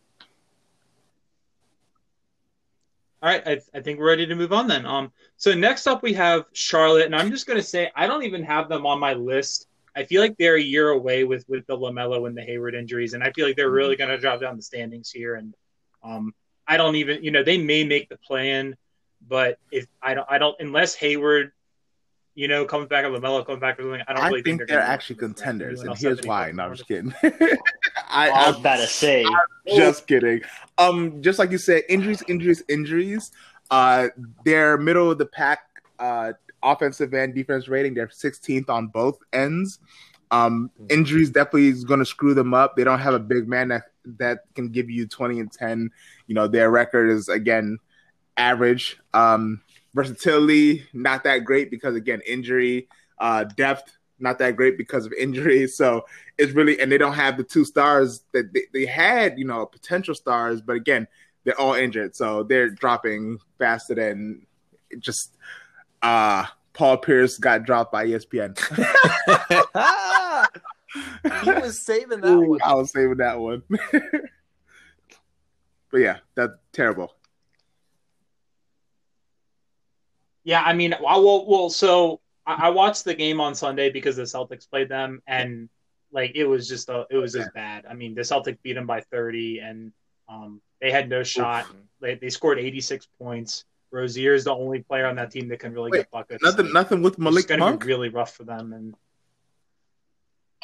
All 3.22 3.30
right, 3.30 3.42
I, 3.48 3.62
I 3.74 3.80
think 3.80 4.00
we're 4.00 4.08
ready 4.08 4.26
to 4.26 4.36
move 4.36 4.52
on 4.52 4.68
then. 4.68 4.86
Um, 4.86 5.14
so 5.38 5.54
next 5.54 5.88
up 5.88 6.04
we 6.04 6.12
have 6.12 6.44
Charlotte, 6.52 7.06
and 7.06 7.16
I'm 7.16 7.32
just 7.32 7.48
gonna 7.48 7.64
say 7.64 7.90
I 7.96 8.06
don't 8.06 8.24
even 8.24 8.44
have 8.44 8.68
them 8.68 8.86
on 8.86 9.00
my 9.00 9.14
list. 9.14 9.68
I 9.96 10.04
feel 10.04 10.22
like 10.22 10.36
they're 10.38 10.58
a 10.58 10.62
year 10.62 10.90
away 10.90 11.24
with 11.24 11.48
with 11.48 11.66
the 11.68 11.78
LaMelo 11.78 12.28
and 12.28 12.36
the 12.36 12.42
Hayward 12.42 12.76
injuries, 12.76 13.14
and 13.14 13.24
I 13.24 13.32
feel 13.32 13.48
like 13.48 13.56
they're 13.56 13.72
really 13.72 13.96
gonna 13.96 14.18
drop 14.18 14.42
down 14.42 14.58
the 14.58 14.62
standings 14.62 15.10
here. 15.10 15.36
And 15.36 15.56
um, 16.04 16.34
I 16.68 16.76
don't 16.76 16.98
even, 16.98 17.24
you 17.24 17.32
know, 17.32 17.44
they 17.44 17.58
may 17.58 17.86
make 17.86 18.10
the 18.10 18.18
plan, 18.18 18.76
but 19.28 19.60
if 19.72 19.88
I 20.02 20.14
don't, 20.14 20.28
I 20.30 20.38
don't 20.38 20.56
unless 20.60 20.96
Hayward, 20.96 21.52
you 22.36 22.48
know, 22.48 22.66
comes 22.66 22.88
back 22.88 23.06
or 23.06 23.10
LaMelo 23.10 23.46
comes 23.46 23.60
back 23.60 23.80
or 23.80 23.84
something. 23.84 24.02
I 24.08 24.14
don't 24.14 24.24
I 24.24 24.28
really 24.30 24.42
think 24.42 24.60
they're, 24.60 24.68
they're 24.68 24.80
actually 24.80 25.16
make 25.16 25.36
the 25.36 25.42
plan. 25.42 25.60
contenders, 25.60 25.82
and 25.82 25.98
here's 25.98 26.22
why. 26.24 26.52
No, 26.52 26.66
I'm 26.66 26.76
just 26.76 26.88
kidding. 26.88 27.14
I, 28.10 28.30
I 28.30 28.48
was 28.50 28.60
about 28.60 28.78
to 28.78 28.88
say. 28.88 29.26
just 29.68 30.08
kidding. 30.08 30.42
Um, 30.78 31.22
just 31.22 31.40
like 31.40 31.52
you 31.52 31.58
said, 31.58 31.84
injuries, 31.90 32.24
injuries, 32.28 32.64
injuries. 32.70 33.32
Uh, 33.72 34.10
they're 34.46 34.78
middle 34.78 35.12
of 35.12 35.18
the 35.18 35.26
pack. 35.26 35.62
Uh, 36.00 36.34
offensive 36.64 37.14
and 37.14 37.36
defense 37.36 37.68
rating. 37.68 37.94
They're 37.94 38.08
16th 38.08 38.70
on 38.70 38.88
both 38.88 39.20
ends. 39.32 39.80
Um, 40.32 40.72
injuries 40.90 41.30
definitely 41.30 41.68
is 41.68 41.84
going 41.84 42.00
to 42.00 42.06
screw 42.06 42.34
them 42.34 42.54
up. 42.54 42.76
They 42.76 42.84
don't 42.84 43.00
have 43.00 43.14
a 43.14 43.20
big 43.20 43.48
man 43.48 43.68
that 43.68 43.84
that 44.18 44.40
can 44.56 44.70
give 44.70 44.90
you 44.90 45.08
20 45.08 45.40
and 45.40 45.52
10. 45.52 45.92
You 46.28 46.36
know, 46.36 46.48
their 46.48 46.72
record 46.72 47.10
is 47.10 47.30
again 47.30 47.78
average. 48.38 48.98
Um, 49.14 49.62
versatility, 49.94 50.86
not 50.94 51.24
that 51.24 51.40
great 51.40 51.72
because 51.72 51.96
again, 51.96 52.22
injury. 52.26 52.88
Uh, 53.20 53.44
depth, 53.44 53.98
not 54.20 54.40
that 54.40 54.56
great 54.56 54.78
because 54.78 55.06
of 55.06 55.14
injury. 55.14 55.68
So 55.68 56.06
it's 56.38 56.54
really, 56.54 56.80
and 56.80 56.92
they 56.92 56.98
don't 56.98 57.14
have 57.14 57.38
the 57.38 57.44
two 57.44 57.66
stars 57.66 58.24
that 58.32 58.54
they, 58.54 58.62
they 58.74 58.86
had, 58.86 59.38
you 59.38 59.46
know, 59.46 59.66
potential 59.66 60.16
stars, 60.16 60.62
but 60.62 60.76
again, 60.76 61.08
they're 61.44 61.60
all 61.60 61.74
injured. 61.74 62.16
So 62.16 62.44
they're 62.44 62.70
dropping 62.70 63.40
faster 63.60 63.96
than 63.96 64.46
just, 65.00 65.36
uh, 66.02 66.46
Paul 66.74 66.98
Pierce 66.98 67.38
got 67.38 67.66
dropped 67.66 67.92
by 67.92 68.08
ESPN. 68.08 68.58
he 71.44 71.52
was 71.52 71.80
saving 71.80 72.22
that 72.22 72.28
Ooh, 72.30 72.50
one. 72.50 72.60
I 72.64 72.74
was 72.74 72.92
saving 72.92 73.18
that 73.18 73.40
one. 73.40 73.62
but 75.92 75.98
yeah, 75.98 76.18
that's 76.36 76.54
terrible. 76.72 77.14
Yeah, 80.44 80.62
I 80.62 80.74
mean, 80.74 80.94
well, 81.02 81.46
well, 81.48 81.70
so 81.70 82.20
I, 82.46 82.68
I 82.68 82.70
watched 82.70 83.06
the 83.06 83.14
game 83.16 83.40
on 83.40 83.56
Sunday 83.56 83.90
because 83.90 84.16
the 84.16 84.24
Celtics 84.24 84.70
played 84.70 84.90
them, 84.90 85.22
and 85.28 85.70
like 86.12 86.34
it 86.36 86.46
was 86.46 86.68
just 86.68 86.90
a, 86.90 87.06
it 87.10 87.18
was 87.18 87.36
as 87.36 87.48
bad. 87.56 87.86
I 87.90 87.94
mean, 87.94 88.14
the 88.14 88.22
Celtics 88.22 88.58
beat 88.62 88.74
them 88.74 88.86
by 88.86 89.02
thirty, 89.02 89.60
and 89.60 89.94
um, 90.28 90.62
they 90.82 90.92
had 90.92 91.10
no 91.10 91.24
shot. 91.24 91.66
They, 92.02 92.16
they 92.16 92.30
scored 92.30 92.60
eighty 92.60 92.82
six 92.82 93.08
points. 93.20 93.66
Rozier 93.92 94.34
is 94.34 94.44
the 94.46 94.54
only 94.54 94.82
player 94.82 95.06
on 95.06 95.16
that 95.18 95.30
team 95.32 95.48
that 95.50 95.60
can 95.60 95.72
really 95.72 95.92
Wait, 95.92 96.00
get 96.00 96.12
buckets. 96.12 96.44
Nothing, 96.44 96.66
Like, 96.66 96.74
nothing 96.74 97.02
with 97.04 97.14
it's 97.14 97.20
Malik 97.20 97.48
going 97.48 97.60
to 97.60 97.66
Monk. 97.66 97.82
be 97.82 97.88
really 97.88 98.10
rough 98.10 98.34
for 98.34 98.44
them. 98.44 98.74
And 98.74 98.96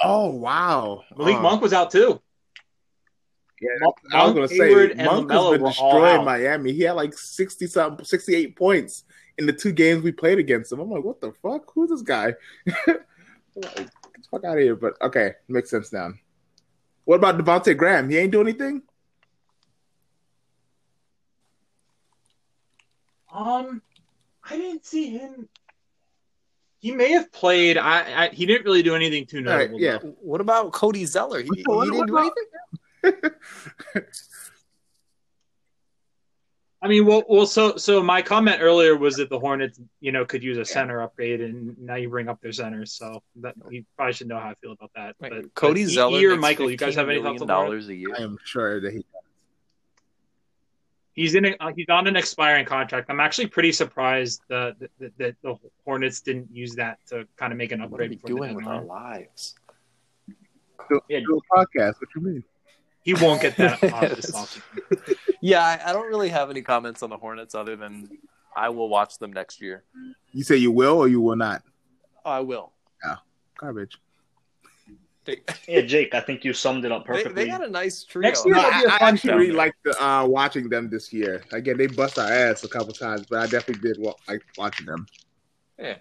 Oh 0.03 0.29
wow, 0.31 1.03
Malik 1.17 1.35
Oh, 1.37 1.41
Monk 1.41 1.61
was 1.61 1.71
out 1.73 1.91
too. 1.91 2.21
Yeah, 3.61 3.69
Monk, 3.81 3.95
I 4.13 4.25
was 4.25 4.33
gonna 4.33 4.47
say 4.47 4.69
Hayward, 4.69 4.91
and 4.91 5.05
Monk 5.05 5.31
has 5.31 5.49
been 5.51 5.63
destroying. 5.63 6.25
Miami. 6.25 6.71
He 6.73 6.81
had 6.83 6.93
like 6.93 7.13
sixty 7.17 7.67
something, 7.67 8.05
sixty 8.05 8.33
eight 8.35 8.55
points 8.55 9.03
in 9.39 9.45
the 9.47 9.53
two 9.53 9.71
games 9.71 10.03
we 10.03 10.11
played 10.11 10.37
against 10.37 10.71
him. 10.71 10.79
I'm 10.79 10.91
like, 10.91 11.03
what 11.03 11.19
the 11.21 11.31
fuck? 11.41 11.71
Who's 11.73 11.89
this 11.89 12.01
guy? 12.03 12.33
Like, 13.55 13.75
Get 13.75 13.83
the 13.85 14.23
fuck 14.31 14.43
out 14.45 14.57
of 14.57 14.63
here. 14.63 14.75
But 14.75 14.93
okay, 15.01 15.33
makes 15.49 15.69
sense 15.71 15.91
now. 15.91 16.13
What 17.05 17.15
about 17.15 17.37
Devontae 17.37 17.75
Graham? 17.75 18.07
He 18.09 18.17
ain't 18.17 18.31
do 18.31 18.39
anything. 18.41 18.83
Um, 23.33 23.81
I 24.49 24.55
didn't 24.57 24.85
see 24.85 25.09
him. 25.09 25.49
He 26.79 26.91
may 26.91 27.11
have 27.11 27.31
played. 27.33 27.77
I, 27.77 28.25
I 28.25 28.29
he 28.29 28.45
didn't 28.45 28.65
really 28.65 28.83
do 28.83 28.95
anything 28.95 29.25
too 29.25 29.39
All 29.39 29.43
right, 29.45 29.69
notable. 29.71 29.81
yeah. 29.81 29.97
though. 29.97 30.15
What 30.21 30.41
about 30.41 30.71
Cody 30.71 31.05
Zeller? 31.05 31.41
He, 31.41 31.49
he 31.55 31.63
didn't 31.63 31.75
what 31.75 32.07
do 32.07 32.17
about- 32.17 32.31
anything. 33.03 33.31
I 36.81 36.87
mean, 36.87 37.05
well, 37.05 37.23
well, 37.27 37.45
so 37.45 37.75
so 37.75 38.01
my 38.01 38.21
comment 38.21 38.59
earlier 38.61 38.95
was 38.95 39.17
that 39.17 39.29
the 39.29 39.37
Hornets, 39.37 39.81
you 39.99 40.13
know, 40.13 40.23
could 40.23 40.41
use 40.41 40.57
a 40.57 40.63
center 40.63 41.01
upgrade, 41.01 41.41
and 41.41 41.77
now 41.77 41.95
you 41.95 42.07
bring 42.09 42.29
up 42.29 42.39
their 42.41 42.53
center, 42.53 42.85
so 42.85 43.21
that 43.41 43.55
you 43.69 43.83
probably 43.97 44.13
should 44.13 44.29
know 44.29 44.39
how 44.39 44.49
I 44.51 44.53
feel 44.55 44.71
about 44.71 44.91
that. 44.95 45.15
Wait, 45.19 45.29
But 45.31 45.53
Cody 45.55 45.83
but 45.83 45.91
Zeller 45.91 46.29
or 46.31 46.37
Michael, 46.37 46.71
you 46.71 46.77
guys 46.77 46.95
have 46.95 47.09
any 47.09 47.19
$15 47.19 47.23
thoughts 47.23 47.41
on 47.41 47.47
dollars 47.47 47.89
a 47.89 47.95
year? 47.95 48.15
I 48.17 48.21
am 48.23 48.37
sure 48.45 48.79
that 48.79 48.93
he. 48.93 49.05
He's 51.11 51.35
in. 51.35 51.47
A, 51.47 51.55
uh, 51.59 51.71
he's 51.75 51.89
on 51.89 52.07
an 52.07 52.15
expiring 52.15 52.65
contract. 52.65 53.09
I'm 53.09 53.19
actually 53.19 53.47
pretty 53.47 53.73
surprised 53.73 54.41
that 54.47 54.77
that, 54.99 55.17
that 55.17 55.35
the 55.43 55.55
Hornets 55.83 56.21
didn't 56.21 56.47
use 56.55 56.75
that 56.75 56.99
to 57.07 57.27
kind 57.35 57.51
of 57.51 57.57
make 57.57 57.73
an 57.73 57.81
What 57.81 57.87
are 57.87 57.91
upgrade 58.05 58.09
we 58.11 58.15
before 58.15 58.29
the 58.29 58.35
doing 58.37 58.55
with 58.55 58.67
our 58.67 58.83
lives? 58.83 59.55
Do, 60.89 61.01
Yeah. 61.09 61.19
do 61.19 61.37
a 61.37 61.57
podcast. 61.57 61.95
What 61.99 62.07
you 62.15 62.21
mean? 62.21 62.43
He 63.03 63.13
won't 63.13 63.41
get 63.41 63.55
that 63.57 63.81
off 63.93 64.01
this 64.15 64.31
offseason. 64.31 65.15
Yeah, 65.41 65.63
I, 65.63 65.89
I 65.89 65.93
don't 65.93 66.07
really 66.07 66.29
have 66.29 66.49
any 66.49 66.61
comments 66.61 67.01
on 67.01 67.09
the 67.09 67.17
Hornets 67.17 67.55
other 67.55 67.75
than 67.75 68.09
I 68.55 68.69
will 68.69 68.89
watch 68.89 69.17
them 69.19 69.31
next 69.33 69.61
year. 69.61 69.83
You 70.33 70.43
say 70.43 70.57
you 70.57 70.71
will 70.71 70.97
or 70.97 71.07
you 71.07 71.21
will 71.21 71.35
not? 71.37 71.63
Oh, 72.25 72.31
I 72.31 72.39
will. 72.41 72.73
Yeah, 73.05 73.15
garbage. 73.57 73.97
Yeah, 75.67 75.81
Jake, 75.81 76.15
I 76.15 76.21
think 76.21 76.43
you 76.43 76.53
summed 76.53 76.85
it 76.85 76.91
up 76.91 77.05
perfectly. 77.05 77.33
they 77.45 77.47
got 77.51 77.63
a 77.63 77.69
nice 77.69 78.03
trio. 78.03 78.27
Next 78.27 78.45
year- 78.47 78.55
No, 78.55 78.67
it'll 78.67 78.79
be 78.81 78.85
a 78.85 78.89
I, 78.89 78.95
I 78.95 78.99
fun 78.99 79.13
actually 79.13 79.27
down 79.29 79.37
really 79.37 79.49
there. 79.51 79.57
liked 79.57 79.77
the, 79.83 80.03
uh, 80.03 80.25
watching 80.25 80.69
them 80.69 80.89
this 80.89 81.13
year. 81.13 81.43
Again, 81.51 81.77
they 81.77 81.85
bust 81.87 82.17
our 82.17 82.27
ass 82.31 82.63
a 82.63 82.67
couple 82.67 82.93
times, 82.93 83.25
but 83.29 83.39
I 83.39 83.45
definitely 83.47 83.87
did 83.87 83.97
wa- 84.01 84.15
like 84.27 84.41
watching 84.57 84.87
them. 84.87 85.05
Yeah. 85.77 85.97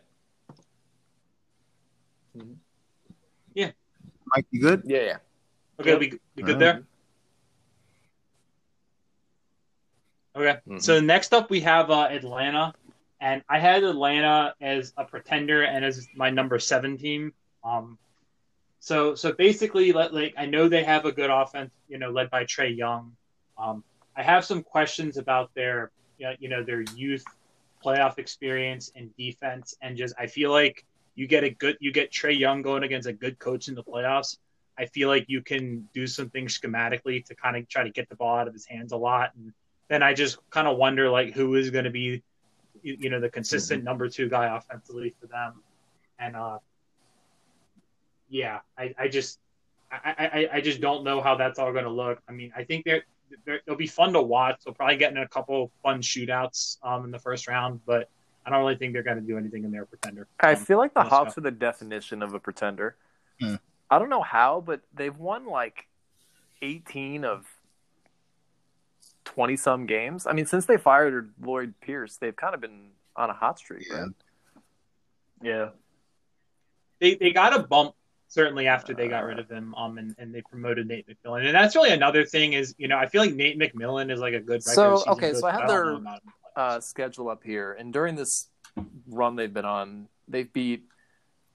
Yeah. 3.54 3.70
Mike, 4.34 4.46
you 4.50 4.60
good? 4.62 4.82
Yeah, 4.86 5.00
yeah. 5.02 5.16
Okay, 5.80 5.96
we 5.96 6.18
we 6.38 6.52
good 6.52 6.58
there. 6.58 6.82
Okay. 10.36 10.60
Mhm. 10.68 10.82
So 10.82 11.00
next 11.00 11.34
up 11.34 11.50
we 11.50 11.60
have 11.60 11.90
uh, 11.90 12.08
Atlanta, 12.10 12.74
and 13.20 13.42
I 13.48 13.58
had 13.58 13.82
Atlanta 13.82 14.54
as 14.60 14.92
a 14.96 15.04
pretender 15.04 15.62
and 15.62 15.84
as 15.84 16.06
my 16.14 16.30
number 16.30 16.58
seven 16.58 16.96
team. 16.96 17.32
Um, 17.64 17.98
so 18.80 19.14
so 19.14 19.32
basically, 19.32 19.92
like, 19.92 20.12
like 20.12 20.34
I 20.36 20.46
know 20.46 20.68
they 20.68 20.84
have 20.84 21.04
a 21.04 21.12
good 21.12 21.30
offense, 21.30 21.72
you 21.88 21.98
know, 21.98 22.10
led 22.10 22.30
by 22.30 22.44
Trae 22.44 22.76
Young. 22.76 23.16
Um, 23.56 23.82
I 24.16 24.22
have 24.22 24.44
some 24.44 24.62
questions 24.62 25.16
about 25.16 25.52
their, 25.54 25.90
you 26.18 26.30
you 26.38 26.48
know, 26.48 26.62
their 26.62 26.82
youth 26.94 27.24
playoff 27.84 28.18
experience 28.18 28.92
and 28.94 29.14
defense, 29.16 29.76
and 29.82 29.96
just 29.96 30.14
I 30.18 30.26
feel 30.26 30.50
like 30.50 30.84
you 31.16 31.26
get 31.26 31.42
a 31.42 31.50
good, 31.50 31.76
you 31.80 31.90
get 31.92 32.12
Trae 32.12 32.38
Young 32.38 32.62
going 32.62 32.84
against 32.84 33.08
a 33.08 33.12
good 33.12 33.38
coach 33.40 33.66
in 33.68 33.74
the 33.74 33.82
playoffs. 33.82 34.38
I 34.78 34.86
feel 34.86 35.08
like 35.08 35.24
you 35.28 35.42
can 35.42 35.88
do 35.92 36.06
some 36.06 36.30
things 36.30 36.58
schematically 36.58 37.24
to 37.26 37.34
kind 37.34 37.56
of 37.56 37.68
try 37.68 37.82
to 37.82 37.90
get 37.90 38.08
the 38.08 38.14
ball 38.14 38.36
out 38.36 38.46
of 38.46 38.54
his 38.54 38.64
hands 38.64 38.92
a 38.92 38.96
lot, 38.96 39.32
and 39.36 39.52
then 39.88 40.02
I 40.02 40.14
just 40.14 40.38
kind 40.50 40.68
of 40.68 40.76
wonder 40.76 41.10
like 41.10 41.34
who 41.34 41.56
is 41.56 41.70
going 41.70 41.84
to 41.84 41.90
be, 41.90 42.22
you, 42.82 42.96
you 43.00 43.10
know, 43.10 43.20
the 43.20 43.28
consistent 43.28 43.82
number 43.82 44.08
two 44.08 44.28
guy 44.28 44.54
offensively 44.56 45.14
for 45.20 45.26
them, 45.26 45.54
and 46.18 46.36
uh, 46.36 46.58
yeah, 48.28 48.60
I, 48.76 48.94
I 48.98 49.08
just, 49.08 49.40
I, 49.90 50.48
I, 50.52 50.56
I 50.58 50.60
just 50.60 50.80
don't 50.80 51.02
know 51.02 51.20
how 51.20 51.34
that's 51.34 51.58
all 51.58 51.72
going 51.72 51.84
to 51.84 51.90
look. 51.90 52.20
I 52.28 52.32
mean, 52.32 52.52
I 52.54 52.62
think 52.64 52.84
they're, 52.84 53.02
they're 53.44 53.60
they'll 53.66 53.76
be 53.76 53.86
fun 53.86 54.12
to 54.12 54.22
watch. 54.22 54.62
They'll 54.64 54.74
probably 54.74 54.96
get 54.96 55.10
in 55.12 55.18
a 55.18 55.28
couple 55.28 55.70
fun 55.82 56.00
shootouts 56.02 56.78
um 56.82 57.04
in 57.04 57.10
the 57.10 57.18
first 57.18 57.48
round, 57.48 57.80
but 57.84 58.08
I 58.46 58.50
don't 58.50 58.60
really 58.60 58.76
think 58.76 58.92
they're 58.94 59.02
going 59.02 59.20
to 59.20 59.26
do 59.26 59.36
anything 59.36 59.64
in 59.64 59.70
their 59.70 59.84
pretender. 59.84 60.26
I 60.40 60.52
Um, 60.52 60.56
feel 60.56 60.78
like 60.78 60.94
the 60.94 61.00
let's 61.00 61.10
Hawks 61.10 61.36
are 61.36 61.42
the 61.42 61.50
definition 61.50 62.22
of 62.22 62.32
a 62.32 62.40
pretender. 62.40 62.96
Hmm. 63.40 63.56
I 63.90 63.98
don't 63.98 64.10
know 64.10 64.22
how, 64.22 64.62
but 64.64 64.80
they've 64.94 65.16
won 65.16 65.46
like 65.46 65.86
18 66.62 67.24
of 67.24 67.46
20 69.24 69.56
some 69.56 69.86
games. 69.86 70.26
I 70.26 70.32
mean, 70.32 70.46
since 70.46 70.66
they 70.66 70.76
fired 70.76 71.32
Lloyd 71.40 71.74
Pierce, 71.80 72.16
they've 72.16 72.34
kind 72.36 72.54
of 72.54 72.60
been 72.60 72.90
on 73.16 73.30
a 73.30 73.34
hot 73.34 73.58
streak. 73.58 73.86
Yeah. 73.90 73.98
Right? 74.00 74.08
Yeah. 75.42 75.68
they 77.00 77.14
they 77.14 77.30
got 77.30 77.54
a 77.54 77.62
bump 77.62 77.94
certainly 78.26 78.66
after 78.66 78.92
they 78.92 79.06
got 79.08 79.22
rid 79.24 79.38
of 79.38 79.48
him 79.48 79.72
um 79.76 79.96
and, 79.98 80.14
and 80.18 80.34
they 80.34 80.42
promoted 80.42 80.86
Nate 80.88 81.06
McMillan 81.08 81.46
and 81.46 81.54
that's 81.54 81.76
really 81.76 81.92
another 81.92 82.24
thing 82.26 82.54
is 82.54 82.74
you 82.76 82.88
know 82.88 82.98
I 82.98 83.06
feel 83.06 83.22
like 83.22 83.34
Nate 83.34 83.56
McMillan 83.58 84.10
is 84.10 84.18
like 84.18 84.34
a 84.34 84.40
good 84.40 84.62
So, 84.64 85.02
okay, 85.06 85.30
coach, 85.30 85.36
so 85.40 85.46
I 85.46 85.52
have 85.52 85.60
but 85.62 85.68
their- 85.68 85.84
know 85.92 85.96
about 85.98 86.22
him. 86.24 86.32
uh, 86.56 86.80
schedule 86.80 87.28
up 87.30 87.44
here, 87.44 87.72
and 87.78 87.92
during 87.92 88.16
this 88.16 88.48
run 89.08 89.36
they've 89.36 89.54
been 89.54 89.64
on, 89.64 90.08
they've 90.26 90.52
beat 90.52 90.82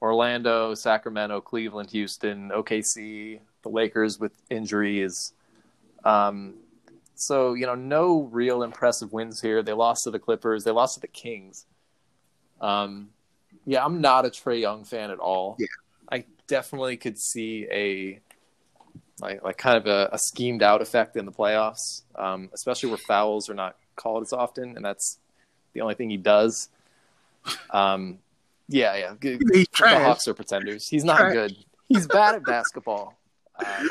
Orlando, 0.03 0.73
Sacramento, 0.73 1.39
Cleveland, 1.39 1.89
Houston, 1.91 2.49
OKC, 2.49 3.39
the 3.61 3.69
Lakers 3.69 4.19
with 4.19 4.33
injuries. 4.49 5.31
Um, 6.03 6.55
so 7.15 7.53
you 7.53 7.65
know, 7.65 7.75
no 7.75 8.23
real 8.23 8.63
impressive 8.63 9.13
wins 9.13 9.39
here. 9.39 9.63
They 9.63 9.71
lost 9.71 10.03
to 10.03 10.11
the 10.11 10.19
Clippers. 10.19 10.65
They 10.65 10.71
lost 10.71 10.95
to 10.95 10.99
the 10.99 11.07
Kings. 11.07 11.65
Um, 12.59 13.11
yeah, 13.65 13.85
I'm 13.85 14.01
not 14.01 14.25
a 14.25 14.29
Trae 14.29 14.59
Young 14.59 14.83
fan 14.83 15.09
at 15.09 15.19
all. 15.19 15.55
Yeah. 15.57 15.67
I 16.11 16.25
definitely 16.47 16.97
could 16.97 17.17
see 17.17 17.65
a 17.71 18.19
like 19.21 19.41
like 19.41 19.57
kind 19.57 19.77
of 19.77 19.87
a, 19.87 20.09
a 20.11 20.19
schemed 20.19 20.61
out 20.61 20.81
effect 20.81 21.15
in 21.15 21.25
the 21.25 21.31
playoffs, 21.31 22.01
um, 22.15 22.49
especially 22.53 22.89
where 22.89 22.97
fouls 22.97 23.49
are 23.49 23.53
not 23.53 23.77
called 23.95 24.23
as 24.23 24.33
often, 24.33 24.75
and 24.75 24.83
that's 24.83 25.17
the 25.71 25.79
only 25.79 25.95
thing 25.95 26.09
he 26.09 26.17
does. 26.17 26.67
Um, 27.69 28.19
yeah, 28.67 28.95
yeah. 28.95 29.13
G- 29.21 29.31
He's 29.31 29.39
The 29.39 29.65
trash. 29.73 30.01
Hawks 30.03 30.27
are 30.27 30.33
pretenders. 30.33 30.87
He's 30.87 31.03
not 31.03 31.17
Trash. 31.17 31.33
good. 31.33 31.55
He's 31.89 32.07
bad 32.07 32.35
at 32.35 32.43
basketball. 32.45 33.13
Uh, 33.57 33.83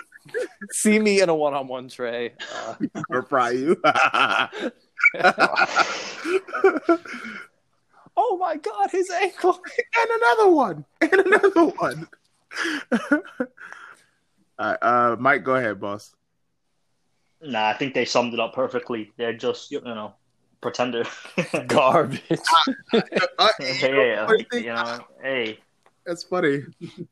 see 0.71 0.99
me 0.99 1.21
in 1.21 1.29
a 1.29 1.35
one-on-one 1.35 1.89
tray. 1.89 2.35
Uh, 2.57 2.75
Or 3.11 3.23
fry 3.23 3.51
you. 3.51 3.77
oh 8.17 8.37
my 8.39 8.57
god, 8.57 8.91
his 8.91 9.11
ankle! 9.11 9.61
and 10.01 10.11
another 10.23 10.51
one. 10.51 10.85
And 11.01 11.13
another 11.15 11.67
one. 11.67 12.09
All 14.59 14.69
right, 14.71 14.79
uh, 14.83 15.17
Mike, 15.19 15.45
go 15.45 15.55
ahead, 15.57 15.81
boss. 15.81 16.15
Nah, 17.41 17.69
I 17.71 17.75
think 17.75 17.95
they 17.95 18.05
summed 18.05 18.35
it 18.35 18.41
up 18.41 18.55
perfectly. 18.55 19.13
They're 19.17 19.33
just, 19.37 19.71
you 19.73 19.81
know, 19.81 20.15
pretender. 20.63 21.05
Garbage. 21.67 22.23
Uh, 23.39 23.49
yeah, 23.61 24.27
I 24.29 24.37
think- 24.51 24.65
you 24.65 24.73
know, 24.73 25.01
hey, 25.23 25.59
That's 26.07 26.23
funny. 26.23 26.63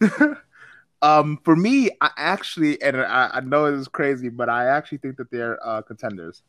um, 1.03 1.39
for 1.45 1.57
me, 1.57 1.91
I 2.01 2.11
actually, 2.17 2.81
and 2.83 2.97
I, 2.99 3.31
I 3.35 3.41
know 3.41 3.67
it 3.67 3.75
is 3.75 3.89
crazy, 3.89 4.29
but 4.29 4.49
I 4.49 4.67
actually 4.69 4.99
think 4.99 5.17
that 5.17 5.31
they're 5.31 5.59
uh, 5.67 5.83
contenders. 5.83 6.43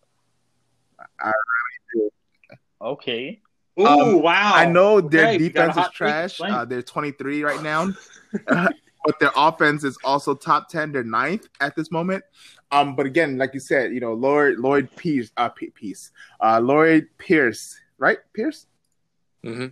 I 0.99 1.05
I 1.19 1.31
really 1.95 2.09
do. 2.49 2.55
Okay. 2.81 3.41
Ooh, 3.79 3.87
Um, 3.87 4.21
wow! 4.21 4.51
I 4.53 4.65
know 4.65 5.01
their 5.01 5.27
Okay, 5.29 5.37
we 5.37 5.49
got 5.49 5.63
a 5.63 5.67
defense 5.69 5.87
is 5.87 5.93
trash. 5.93 6.41
Uh, 6.41 6.65
they're 6.65 6.81
23 6.83 7.43
right 7.43 7.63
now, 7.63 7.87
but 8.45 9.19
their 9.19 9.31
offense 9.35 9.83
is 9.83 9.97
also 10.03 10.35
top 10.35 10.67
10. 10.69 10.91
They're 10.91 11.03
ninth 11.03 11.47
at 11.61 11.75
this 11.75 11.89
moment. 11.89 12.23
Um, 12.71 12.95
but 12.95 13.05
again, 13.05 13.37
like 13.37 13.53
you 13.53 13.59
said, 13.59 13.93
you 13.93 13.99
know, 13.99 14.13
Lloyd 14.13 14.57
Lloyd 14.57 14.89
Pierce, 14.95 15.31
uh, 15.37 15.49
Pierce, 15.49 16.11
uh, 16.39 16.59
Lloyd 16.59 17.07
Pierce, 17.17 17.77
right? 17.97 18.17
Pierce, 18.33 18.67
hmm 19.43 19.67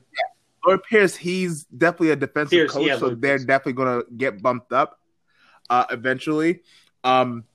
Lloyd 0.65 0.83
Pierce. 0.83 1.15
He's 1.15 1.63
definitely 1.65 2.11
a 2.11 2.15
defensive 2.17 2.51
Pierce, 2.51 2.71
coach, 2.73 2.87
yeah, 2.87 2.97
so 2.97 3.07
Lloyd 3.07 3.21
they're 3.21 3.37
Pierce. 3.37 3.45
definitely 3.45 3.73
gonna 3.73 4.03
get 4.17 4.41
bumped 4.41 4.73
up 4.73 4.99
uh, 5.69 5.85
eventually. 5.91 6.61
Um, 7.03 7.45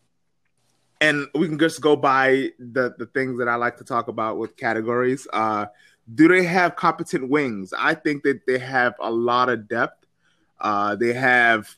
and 1.01 1.27
we 1.35 1.49
can 1.49 1.59
just 1.59 1.81
go 1.81 1.97
by 1.97 2.51
the 2.59 2.95
the 2.97 3.07
things 3.07 3.39
that 3.39 3.49
I 3.49 3.57
like 3.57 3.77
to 3.79 3.85
talk 3.85 4.09
about 4.09 4.39
with 4.39 4.57
categories. 4.57 5.27
Uh, 5.33 5.67
do 6.15 6.29
they 6.29 6.45
have 6.45 6.77
competent 6.77 7.29
wings? 7.29 7.73
I 7.79 7.95
think 7.95 8.23
that 8.25 8.47
they 8.47 8.59
have 8.59 8.95
a 9.01 9.11
lot 9.11 9.49
of 9.49 9.69
depth. 9.69 10.07
Uh, 10.61 10.97
they 10.97 11.13
have 11.13 11.69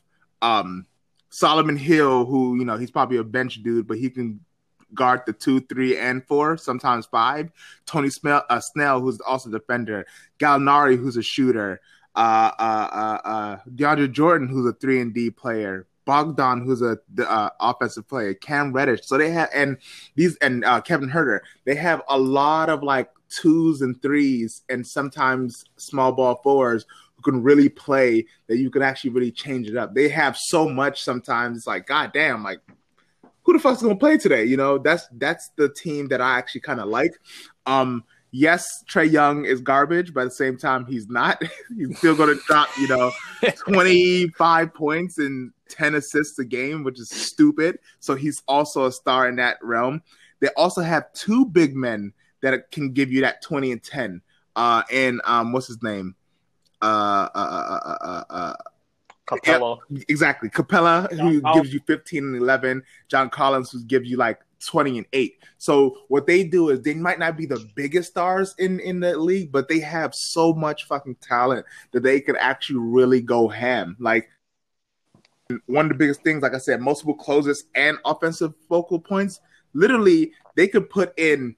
um, 0.41 0.85
Solomon 1.29 1.77
Hill, 1.77 2.25
who 2.25 2.57
you 2.57 2.65
know 2.65 2.77
he's 2.77 2.91
probably 2.91 3.17
a 3.17 3.23
bench 3.23 3.61
dude, 3.63 3.87
but 3.87 3.97
he 3.97 4.09
can 4.09 4.39
guard 4.93 5.21
the 5.25 5.33
two, 5.33 5.59
three, 5.61 5.97
and 5.97 6.25
four, 6.27 6.57
sometimes 6.57 7.05
five. 7.05 7.51
Tony 7.85 8.09
Smell, 8.09 8.43
uh, 8.49 8.59
Snell, 8.59 9.01
who's 9.01 9.19
also 9.21 9.49
a 9.49 9.51
defender. 9.51 10.05
Gallinari, 10.39 10.97
who's 10.97 11.17
a 11.17 11.21
shooter. 11.21 11.81
Uh, 12.15 12.51
uh, 12.57 12.89
uh, 12.91 13.27
uh, 13.27 13.57
DeAndre 13.75 14.11
Jordan, 14.11 14.47
who's 14.47 14.65
a 14.65 14.73
three 14.73 15.01
and 15.01 15.13
D 15.13 15.29
player. 15.29 15.87
Bogdan, 16.05 16.65
who's 16.65 16.81
a 16.81 16.97
uh, 17.19 17.49
offensive 17.59 18.07
player. 18.07 18.33
Cam 18.33 18.71
Reddish. 18.71 19.05
So 19.05 19.17
they 19.17 19.29
have 19.31 19.49
and 19.53 19.77
these 20.15 20.37
and 20.37 20.63
uh, 20.63 20.81
Kevin 20.81 21.09
Huerter. 21.09 21.41
They 21.65 21.75
have 21.75 22.01
a 22.07 22.17
lot 22.17 22.69
of 22.69 22.81
like 22.81 23.09
twos 23.29 23.81
and 23.81 24.01
threes, 24.01 24.63
and 24.69 24.87
sometimes 24.87 25.65
small 25.75 26.13
ball 26.13 26.39
fours 26.43 26.85
can 27.27 27.43
really 27.43 27.69
play. 27.69 28.25
That 28.47 28.57
you 28.57 28.69
can 28.69 28.81
actually 28.81 29.11
really 29.11 29.31
change 29.31 29.67
it 29.67 29.77
up. 29.77 29.93
They 29.93 30.09
have 30.09 30.37
so 30.37 30.69
much. 30.69 31.03
Sometimes 31.03 31.57
it's 31.57 31.67
like, 31.67 31.85
god 31.85 32.11
damn, 32.13 32.43
like 32.43 32.59
who 33.47 33.53
the 33.53 33.59
fuck's 33.59 33.81
gonna 33.81 33.95
play 33.95 34.17
today? 34.17 34.43
You 34.43 34.57
know, 34.57 34.77
that's 34.77 35.07
that's 35.13 35.51
the 35.55 35.69
team 35.69 36.09
that 36.09 36.19
I 36.19 36.37
actually 36.37 36.61
kind 36.61 36.81
of 36.81 36.89
like. 36.89 37.13
Um, 37.65 38.03
yes, 38.31 38.83
Trae 38.89 39.09
Young 39.09 39.45
is 39.45 39.61
garbage, 39.61 40.13
but 40.13 40.21
at 40.21 40.23
the 40.25 40.31
same 40.31 40.57
time, 40.57 40.85
he's 40.85 41.07
not. 41.07 41.41
he's 41.77 41.97
still 41.97 42.13
gonna 42.13 42.35
drop, 42.45 42.67
you 42.77 42.89
know, 42.89 43.09
twenty 43.55 44.27
five 44.31 44.73
points 44.73 45.17
and 45.17 45.53
ten 45.69 45.95
assists 45.95 46.37
a 46.39 46.43
game, 46.43 46.83
which 46.83 46.99
is 46.99 47.09
stupid. 47.09 47.79
So 48.01 48.15
he's 48.15 48.43
also 48.49 48.85
a 48.85 48.91
star 48.91 49.29
in 49.29 49.37
that 49.37 49.59
realm. 49.63 50.03
They 50.41 50.49
also 50.57 50.81
have 50.81 51.11
two 51.13 51.45
big 51.45 51.73
men 51.73 52.11
that 52.41 52.69
can 52.71 52.91
give 52.91 53.13
you 53.13 53.21
that 53.21 53.41
twenty 53.41 53.71
and 53.71 53.81
ten. 53.81 54.21
Uh, 54.57 54.83
and 54.91 55.21
um, 55.23 55.53
what's 55.53 55.67
his 55.67 55.81
name? 55.81 56.16
Uh, 56.81 57.27
uh, 57.33 57.37
uh, 57.37 57.79
uh, 57.85 57.97
uh, 58.01 58.23
uh 58.29 58.53
Capela. 59.27 59.79
exactly. 60.07 60.49
Capela, 60.49 61.11
who 61.11 61.41
gives 61.53 61.73
you 61.73 61.81
15 61.85 62.23
and 62.23 62.35
11. 62.37 62.81
John 63.09 63.29
Collins, 63.29 63.71
who 63.71 63.83
gives 63.83 64.09
you 64.09 64.15
like 64.15 64.39
20 64.65 64.99
and 64.99 65.07
8. 65.11 65.37
So 65.57 65.97
what 66.07 66.25
they 66.25 66.43
do 66.43 66.69
is 66.69 66.81
they 66.81 66.93
might 66.93 67.19
not 67.19 67.37
be 67.37 67.45
the 67.45 67.67
biggest 67.75 68.11
stars 68.11 68.55
in, 68.57 68.79
in 68.79 69.01
the 69.01 69.17
league, 69.17 69.51
but 69.51 69.67
they 69.67 69.79
have 69.79 70.15
so 70.15 70.53
much 70.53 70.85
fucking 70.85 71.15
talent 71.15 71.65
that 71.91 72.03
they 72.03 72.21
can 72.21 72.37
actually 72.37 72.79
really 72.79 73.21
go 73.21 73.49
ham. 73.49 73.97
Like 73.99 74.29
one 75.65 75.85
of 75.85 75.89
the 75.89 75.97
biggest 75.97 76.23
things, 76.23 76.41
like 76.41 76.53
I 76.53 76.59
said, 76.59 76.81
multiple 76.81 77.13
closes 77.13 77.65
and 77.75 77.97
offensive 78.05 78.53
focal 78.69 78.99
points. 78.99 79.41
Literally, 79.73 80.31
they 80.55 80.67
could 80.67 80.89
put 80.89 81.17
in 81.19 81.55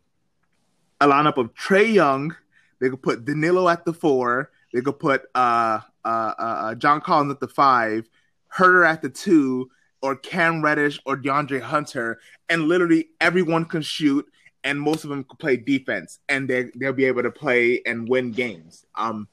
a 1.02 1.08
lineup 1.08 1.38
of 1.38 1.54
Trae 1.54 1.94
Young. 1.94 2.36
They 2.80 2.90
could 2.90 3.02
put 3.02 3.26
Danilo 3.26 3.70
at 3.70 3.86
the 3.86 3.94
four. 3.94 4.52
They 4.74 4.82
could 4.82 5.00
put 5.00 5.24
uh, 5.36 5.80
uh, 6.06 6.34
uh, 6.38 6.76
John 6.76 7.02
Collins 7.02 7.32
at 7.32 7.40
the 7.40 7.48
five, 7.48 8.08
Huerter 8.56 8.88
at 8.88 9.02
the 9.02 9.10
two, 9.10 9.70
or 10.02 10.16
Cam 10.16 10.62
Reddish 10.62 11.00
or 11.06 11.18
DeAndre 11.18 11.62
Hunter, 11.62 12.20
and 12.50 12.68
literally 12.68 13.10
everyone 13.20 13.66
can 13.66 13.82
shoot, 13.82 14.26
and 14.64 14.80
most 14.80 15.04
of 15.04 15.10
them 15.10 15.24
can 15.24 15.38
play 15.38 15.58
defense, 15.58 16.20
and 16.30 16.50
they 16.50 16.72
they'll 16.76 16.94
be 16.94 17.06
able 17.06 17.24
to 17.24 17.32
play 17.32 17.82
and 17.86 18.08
win 18.08 18.32
games. 18.32 18.86
Um, 18.96 19.28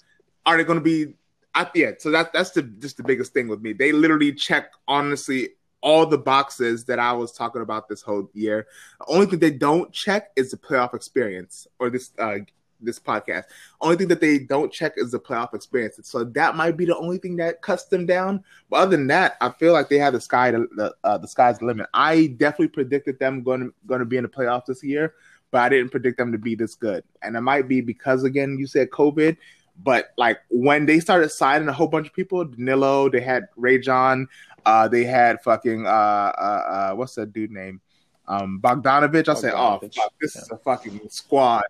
are 0.45 0.57
they 0.57 0.65
going 0.65 0.79
to 0.79 0.85
be? 0.85 1.15
I, 1.55 1.71
yeah, 1.75 1.93
so 1.99 2.11
that 2.11 2.33
that's 2.33 2.51
the 2.51 2.63
just 2.63 2.97
the 2.97 3.03
biggest 3.03 3.33
thing 3.33 3.49
with 3.49 3.61
me. 3.61 3.73
They 3.73 3.93
literally 3.93 4.33
check 4.33 4.73
honestly 4.89 5.51
all 5.83 6.07
the 6.07 6.19
boxes 6.19 6.85
that 6.87 6.99
I 6.99 7.13
was 7.13 7.33
talking 7.33 7.63
about 7.63 7.89
this 7.89 8.03
whole 8.03 8.29
year. 8.33 8.67
The 8.99 9.07
only 9.15 9.27
thing 9.27 9.39
they 9.39 9.53
don't 9.53 9.93
check 9.93 10.31
is 10.35 10.51
the 10.51 10.57
playoff 10.57 10.95
experience 10.95 11.67
or 11.79 11.91
this 11.91 12.11
uh, 12.19 12.39
this 12.81 12.99
podcast. 12.99 13.45
Only 13.81 13.97
thing 13.97 14.09
that 14.09 14.21
they 14.21 14.39
don't 14.39 14.73
check 14.73 14.95
is 14.97 15.13
the 15.13 15.21
playoff 15.21 15.55
experience. 15.55 15.99
So 16.03 16.25
that 16.25 16.57
might 16.57 16.77
be 16.77 16.85
the 16.85 16.97
only 16.97 17.19
thing 17.19 17.37
that 17.37 17.63
cuts 17.63 17.85
them 17.85 18.07
down. 18.07 18.43
But 18.71 18.77
other 18.77 18.97
than 18.97 19.07
that, 19.09 19.37
I 19.41 19.51
feel 19.51 19.73
like 19.73 19.89
they 19.89 19.99
have 19.99 20.13
the 20.13 20.21
sky 20.21 20.51
to, 20.51 20.69
the 20.77 20.95
uh, 21.05 21.19
the 21.19 21.29
sky's 21.29 21.59
the 21.59 21.67
limit. 21.67 21.87
I 21.95 22.35
definitely 22.39 22.69
predicted 22.69 23.19
them 23.19 23.43
going 23.43 23.61
to, 23.61 23.75
going 23.87 24.01
to 24.01 24.07
be 24.07 24.17
in 24.17 24.23
the 24.23 24.29
playoffs 24.29 24.67
this 24.67 24.83
year, 24.83 25.15
but 25.51 25.63
I 25.63 25.69
didn't 25.69 25.91
predict 25.91 26.19
them 26.19 26.33
to 26.33 26.39
be 26.39 26.55
this 26.55 26.75
good. 26.75 27.05
And 27.23 27.37
it 27.37 27.41
might 27.41 27.69
be 27.69 27.81
because 27.81 28.25
again, 28.25 28.59
you 28.59 28.67
said 28.67 28.91
COVID. 28.91 29.37
But 29.83 30.13
like 30.17 30.39
when 30.49 30.87
they 30.87 31.01
started 31.01 31.31
signing 31.31 31.69
a 31.69 31.73
whole 31.73 31.89
bunch 31.89 32.07
of 32.07 32.15
people, 32.15 32.45
Danilo, 32.45 33.11
they 33.11 33.21
had 33.21 33.45
Rajon, 33.57 34.27
uh, 34.65 34.89
they 34.89 35.05
had 35.05 35.43
fucking 35.43 35.87
uh, 35.87 35.91
uh, 35.91 36.63
uh, 36.91 36.95
what's 36.95 37.15
that 37.17 37.33
dude 37.33 37.51
name? 37.51 37.81
Um, 38.27 38.61
Bogdanovic. 38.63 39.29
I 39.29 39.35
said, 39.35 39.53
oh, 39.55 39.79
fuck, 39.79 40.13
this 40.21 40.35
yeah. 40.35 40.43
is 40.43 40.51
a 40.51 40.57
fucking 40.59 41.01
squad. 41.09 41.65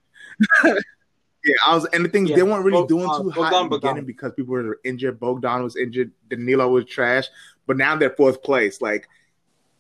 yeah, 1.47 1.55
I 1.67 1.75
was, 1.75 1.85
and 1.87 2.05
the 2.05 2.09
things 2.09 2.31
Yeah, 2.31 2.37
they 2.37 2.43
weren't 2.43 2.65
really 2.65 2.81
Bog- 2.81 2.89
doing 2.89 3.09
uh, 3.09 3.23
too 3.23 3.31
hot 3.31 3.53
Bogdan 3.53 3.65
in 3.65 3.71
the 3.71 3.77
beginning 3.79 4.03
Bogdanovic. 4.03 4.07
because 4.07 4.33
people 4.33 4.55
were 4.55 4.81
injured. 4.85 5.21
Bogdan 5.21 5.63
was 5.63 5.77
injured. 5.77 6.11
Danilo 6.29 6.69
was 6.69 6.87
trash, 6.87 7.27
but 7.67 7.77
now 7.77 7.95
they're 7.97 8.11
fourth 8.11 8.43
place. 8.43 8.81
Like 8.83 9.09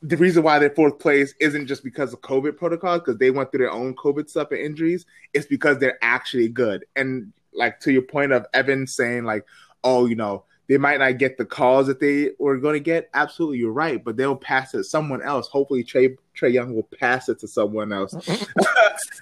the 0.02 0.16
reason 0.16 0.42
why 0.44 0.58
they're 0.58 0.70
fourth 0.70 0.98
place 0.98 1.34
isn't 1.40 1.66
just 1.66 1.82
because 1.82 2.12
of 2.12 2.20
COVID 2.20 2.56
protocols, 2.56 3.00
because 3.00 3.18
they 3.18 3.30
went 3.30 3.50
through 3.50 3.58
their 3.64 3.72
own 3.72 3.94
COVID 3.96 4.28
stuff 4.30 4.52
and 4.52 4.60
injuries. 4.60 5.06
It's 5.34 5.46
because 5.46 5.78
they're 5.78 5.98
actually 6.02 6.48
good. 6.48 6.84
And 6.94 7.32
like 7.52 7.80
to 7.80 7.92
your 7.92 8.02
point 8.02 8.32
of 8.32 8.46
Evan 8.54 8.86
saying, 8.86 9.24
like, 9.24 9.44
oh, 9.82 10.06
you 10.06 10.14
know, 10.14 10.44
they 10.68 10.78
might 10.78 10.98
not 10.98 11.18
get 11.18 11.38
the 11.38 11.44
calls 11.44 11.86
that 11.86 12.00
they 12.00 12.30
were 12.38 12.58
going 12.58 12.74
to 12.74 12.80
get. 12.80 13.08
Absolutely, 13.14 13.58
you're 13.58 13.72
right, 13.72 14.02
but 14.02 14.16
they'll 14.16 14.36
pass 14.36 14.74
it 14.74 14.78
to 14.78 14.84
someone 14.84 15.22
else. 15.22 15.48
Hopefully, 15.48 15.84
Trae 15.84 16.16
Trae 16.36 16.52
Young 16.52 16.74
will 16.74 16.88
pass 16.98 17.28
it 17.28 17.38
to 17.40 17.48
someone 17.48 17.92
else, 17.92 18.14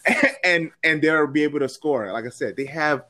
and 0.44 0.70
and 0.82 1.02
they'll 1.02 1.26
be 1.26 1.42
able 1.42 1.58
to 1.58 1.68
score. 1.68 2.10
Like 2.12 2.24
I 2.24 2.30
said, 2.30 2.56
they 2.56 2.66
have 2.66 3.04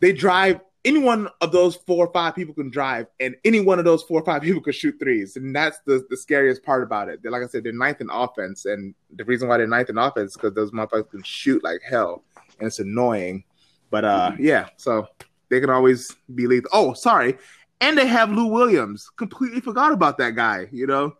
they 0.00 0.12
drive. 0.12 0.60
Any 0.84 1.00
one 1.00 1.28
of 1.40 1.50
those 1.50 1.74
four 1.74 2.06
or 2.06 2.12
five 2.12 2.36
people 2.36 2.54
can 2.54 2.70
drive, 2.70 3.08
and 3.18 3.34
any 3.44 3.60
one 3.60 3.78
of 3.78 3.84
those 3.84 4.02
four 4.04 4.20
or 4.20 4.24
five 4.24 4.42
people 4.42 4.62
can 4.62 4.72
shoot 4.72 4.94
threes, 4.98 5.36
and 5.36 5.54
that's 5.54 5.80
the, 5.86 6.06
the 6.08 6.16
scariest 6.16 6.62
part 6.62 6.82
about 6.82 7.08
it. 7.08 7.20
They're, 7.20 7.32
like 7.32 7.42
I 7.42 7.46
said, 7.46 7.64
they're 7.64 7.72
ninth 7.72 8.00
in 8.00 8.08
offense, 8.10 8.64
and 8.64 8.94
the 9.16 9.24
reason 9.24 9.48
why 9.48 9.58
they're 9.58 9.66
ninth 9.66 9.90
in 9.90 9.98
offense 9.98 10.30
is 10.30 10.36
because 10.36 10.54
those 10.54 10.70
motherfuckers 10.70 11.10
can 11.10 11.22
shoot 11.24 11.64
like 11.64 11.80
hell, 11.82 12.22
and 12.58 12.68
it's 12.68 12.78
annoying. 12.78 13.44
But 13.90 14.04
uh, 14.04 14.32
yeah, 14.38 14.68
so 14.76 15.08
they 15.50 15.60
can 15.60 15.70
always 15.70 16.14
be 16.34 16.46
lethal. 16.46 16.70
Oh, 16.72 16.92
sorry, 16.94 17.38
and 17.80 17.96
they 17.96 18.06
have 18.06 18.30
Lou 18.30 18.46
Williams. 18.46 19.10
Completely 19.16 19.60
forgot 19.60 19.92
about 19.92 20.18
that 20.18 20.34
guy. 20.34 20.68
You 20.72 20.86
know, 20.86 21.16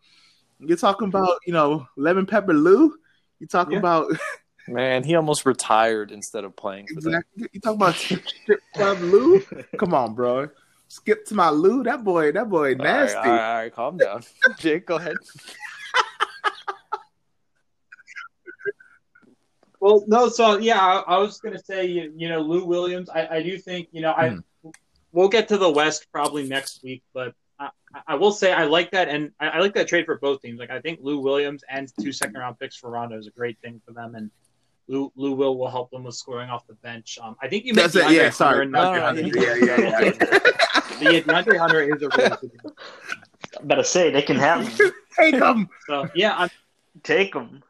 you're 0.61 0.77
talking 0.77 1.09
about 1.09 1.39
you 1.47 1.53
know 1.53 1.87
lemon 1.97 2.27
pepper 2.27 2.53
Lou. 2.55 2.95
You 3.41 3.47
talking 3.47 3.73
Yeah. 3.75 3.79
about 3.79 4.11
Man, 4.69 5.03
he 5.03 5.15
almost 5.15 5.47
retired 5.47 6.11
instead 6.11 6.45
of 6.45 6.55
playing 6.55 6.89
for 6.89 7.01
them. 7.01 7.15
exactly. 7.15 7.49
You 7.55 7.61
talking 7.61 7.77
about 7.81 7.95
strip 7.95 8.61
club 8.75 9.01
Lou? 9.01 9.41
Come 9.79 9.95
on, 9.95 10.15
bro. 10.15 10.51
Skip 10.89 11.25
to 11.27 11.35
my 11.35 11.49
Lou. 11.49 11.83
That 11.85 12.05
boy. 12.05 12.33
That 12.33 12.51
boy 12.51 12.73
All 12.73 12.77
right, 12.77 12.79
nasty. 12.79 13.17
all 13.17 13.25
right, 13.25 13.49
all 13.51 13.55
right, 13.63 13.75
calm 13.75 13.97
down. 13.97 14.23
Jake, 14.59 14.85
go 14.87 14.97
ahead. 14.97 15.17
Well, 19.81 20.05
no, 20.07 20.29
so 20.29 20.59
yeah, 20.59 20.79
I, 20.81 21.15
I 21.15 21.19
was 21.19 21.39
gonna 21.41 21.59
say, 21.59 21.87
you, 21.87 22.13
you 22.17 22.29
know, 22.29 22.41
Lou 22.41 22.65
Williams. 22.65 23.09
I, 23.11 23.27
I 23.37 23.43
do 23.43 23.59
think, 23.59 23.89
you 23.93 24.01
know, 24.03 24.13
I 24.17 24.31
Hmm. 24.31 24.71
we'll 25.13 25.29
get 25.29 25.49
to 25.49 25.59
the 25.59 25.71
West 25.71 26.07
probably 26.13 26.47
next 26.49 26.83
week, 26.83 27.03
but 27.15 27.35
I, 27.61 27.71
I 28.07 28.15
will 28.17 28.33
say 28.33 28.53
I 28.53 28.65
like 28.65 28.91
that, 28.93 29.09
and 29.09 29.31
I, 29.41 29.49
I 29.49 29.59
like 29.61 29.75
that 29.75 29.89
trade 29.89 30.05
for 30.07 30.19
both 30.19 30.43
teams. 30.43 30.59
Like 30.59 30.71
I 30.71 30.81
think 30.81 31.01
Lou 31.03 31.19
Williams 31.21 31.63
and 31.69 31.91
two 32.01 32.13
second 32.13 32.35
round 32.37 32.59
picks 32.59 32.77
for 32.77 32.91
Rondo 32.91 33.19
is 33.19 33.27
a 33.27 33.31
great 33.31 33.59
thing 33.61 33.81
for 33.87 33.93
them, 33.93 34.15
and 34.15 34.31
Lou 34.89 35.13
Lou 35.17 35.33
Will 35.33 35.57
will 35.57 35.71
help 35.71 35.91
them 35.91 36.05
with 36.05 36.15
scoring 36.15 36.51
off 36.51 36.67
the 36.67 36.75
bench. 36.75 37.19
Um, 37.23 37.37
I 37.43 37.49
think 37.49 37.65
you 37.65 37.73
That's 37.75 37.95
mentioned 37.95 38.15
it. 38.15 38.23
Yeah, 38.23 38.31
sorry. 38.31 38.59
Hunter, 38.67 38.71
No, 38.71 39.07
and 39.07 39.17
no, 39.17 39.29
no, 39.29 39.43
yeah, 39.43 39.55
yeah, 39.55 39.77
yeah. 39.81 40.01
Yeah, 41.01 41.21
DeAndre 41.21 41.59
Hunter 41.59 41.83
is 41.83 42.03
a 42.03 42.09
really 42.17 42.37
good. 42.63 42.73
Better 43.63 43.83
say 43.83 44.11
they 44.11 44.23
can 44.23 44.37
have 44.37 44.67
him. 44.67 44.91
Take 45.17 45.35
him. 45.35 45.69
So 45.87 46.09
yeah, 46.15 46.35
I'm, 46.37 46.51
take 47.03 47.33
them. 47.33 47.63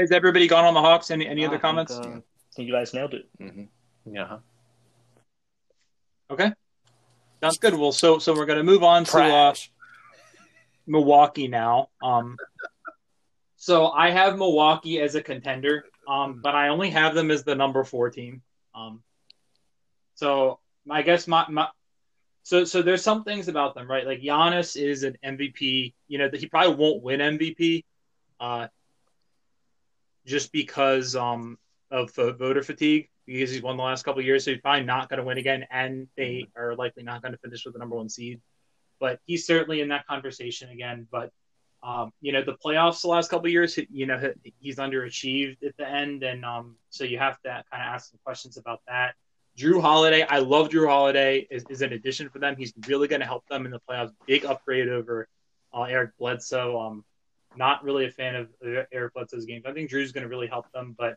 Has 0.00 0.10
everybody 0.12 0.46
gone 0.48 0.64
on 0.64 0.74
the 0.74 0.80
Hawks? 0.80 1.10
Any 1.10 1.26
any 1.26 1.44
I 1.44 1.46
other 1.46 1.56
think, 1.56 1.62
comments? 1.62 1.92
uh, 1.92 2.00
I 2.02 2.22
think 2.54 2.66
you 2.68 2.72
guys 2.72 2.92
nailed 2.94 3.14
it. 3.14 3.28
hmm 3.38 3.64
Yeah. 4.06 4.38
Okay, 6.30 6.52
sounds 7.42 7.58
good. 7.58 7.74
Well, 7.74 7.92
so 7.92 8.18
so 8.18 8.34
we're 8.34 8.46
gonna 8.46 8.62
move 8.64 8.82
on 8.82 9.04
to 9.04 9.18
uh, 9.22 9.54
Milwaukee 10.86 11.48
now. 11.48 11.88
Um, 12.02 12.36
so 13.56 13.88
I 13.90 14.10
have 14.10 14.38
Milwaukee 14.38 15.00
as 15.00 15.14
a 15.14 15.22
contender. 15.22 15.84
um, 16.08 16.40
but 16.42 16.54
I 16.54 16.68
only 16.68 16.90
have 16.90 17.14
them 17.14 17.30
as 17.30 17.44
the 17.44 17.54
number 17.54 17.84
four 17.84 18.10
team. 18.10 18.42
Um, 18.74 19.02
so 20.14 20.58
I 20.88 21.02
guess 21.02 21.26
my, 21.28 21.44
my 21.48 21.68
so 22.42 22.64
so 22.64 22.80
there's 22.82 23.02
some 23.02 23.22
things 23.24 23.48
about 23.48 23.74
them, 23.74 23.88
right? 23.90 24.06
Like 24.06 24.20
Giannis 24.20 24.80
is 24.80 25.02
an 25.02 25.16
MVP. 25.24 25.94
You 26.08 26.18
know, 26.18 26.30
he 26.32 26.46
probably 26.46 26.74
won't 26.76 27.02
win 27.02 27.20
MVP, 27.20 27.84
uh, 28.40 28.68
just 30.30 30.52
because 30.52 31.16
um 31.16 31.58
of 31.90 32.14
voter 32.14 32.62
fatigue 32.62 33.08
because 33.26 33.50
he's 33.50 33.62
won 33.62 33.76
the 33.76 33.82
last 33.82 34.04
couple 34.04 34.22
years. 34.22 34.44
So 34.44 34.52
he's 34.52 34.60
probably 34.60 34.84
not 34.84 35.08
going 35.08 35.18
to 35.18 35.24
win 35.24 35.38
again, 35.38 35.66
and 35.70 36.08
they 36.16 36.46
are 36.56 36.74
likely 36.74 37.02
not 37.02 37.22
going 37.22 37.32
to 37.32 37.38
finish 37.38 37.64
with 37.64 37.74
the 37.74 37.80
number 37.80 37.96
one 37.96 38.08
seed. 38.08 38.40
But 38.98 39.20
he's 39.24 39.46
certainly 39.46 39.80
in 39.80 39.88
that 39.88 40.06
conversation 40.06 40.70
again. 40.70 41.06
But 41.10 41.30
um, 41.82 42.12
you 42.20 42.32
know, 42.32 42.42
the 42.44 42.56
playoffs 42.64 43.02
the 43.02 43.08
last 43.08 43.30
couple 43.30 43.48
years, 43.48 43.78
you 43.90 44.06
know, 44.06 44.32
he's 44.60 44.76
underachieved 44.76 45.62
at 45.64 45.76
the 45.78 45.88
end, 45.88 46.22
and 46.22 46.44
um, 46.44 46.76
so 46.90 47.04
you 47.04 47.18
have 47.18 47.40
to 47.42 47.48
kind 47.48 47.82
of 47.82 47.94
ask 47.94 48.10
some 48.10 48.20
questions 48.24 48.56
about 48.56 48.80
that. 48.86 49.14
Jrue 49.58 49.80
Holiday, 49.80 50.22
I 50.22 50.38
love 50.38 50.68
Jrue 50.68 50.88
Holiday 50.88 51.46
is, 51.50 51.64
is 51.70 51.82
an 51.82 51.92
addition 51.92 52.28
for 52.28 52.38
them. 52.38 52.54
He's 52.56 52.72
really 52.86 53.08
going 53.08 53.20
to 53.20 53.26
help 53.26 53.46
them 53.48 53.64
in 53.64 53.72
the 53.72 53.80
playoffs. 53.88 54.12
Big 54.26 54.44
upgrade 54.44 54.88
over 54.88 55.26
uh, 55.72 55.82
Eric 55.82 56.10
Bledsoe. 56.18 56.78
Um, 56.78 57.04
not 57.56 57.82
really 57.84 58.06
a 58.06 58.10
fan 58.10 58.36
of 58.36 58.48
Eric 58.92 59.14
Bledsoe's 59.14 59.44
games. 59.44 59.64
I 59.66 59.72
think 59.72 59.90
Jrue's 59.90 60.12
going 60.12 60.22
to 60.22 60.28
really 60.28 60.46
help 60.46 60.70
them, 60.72 60.94
but 60.98 61.16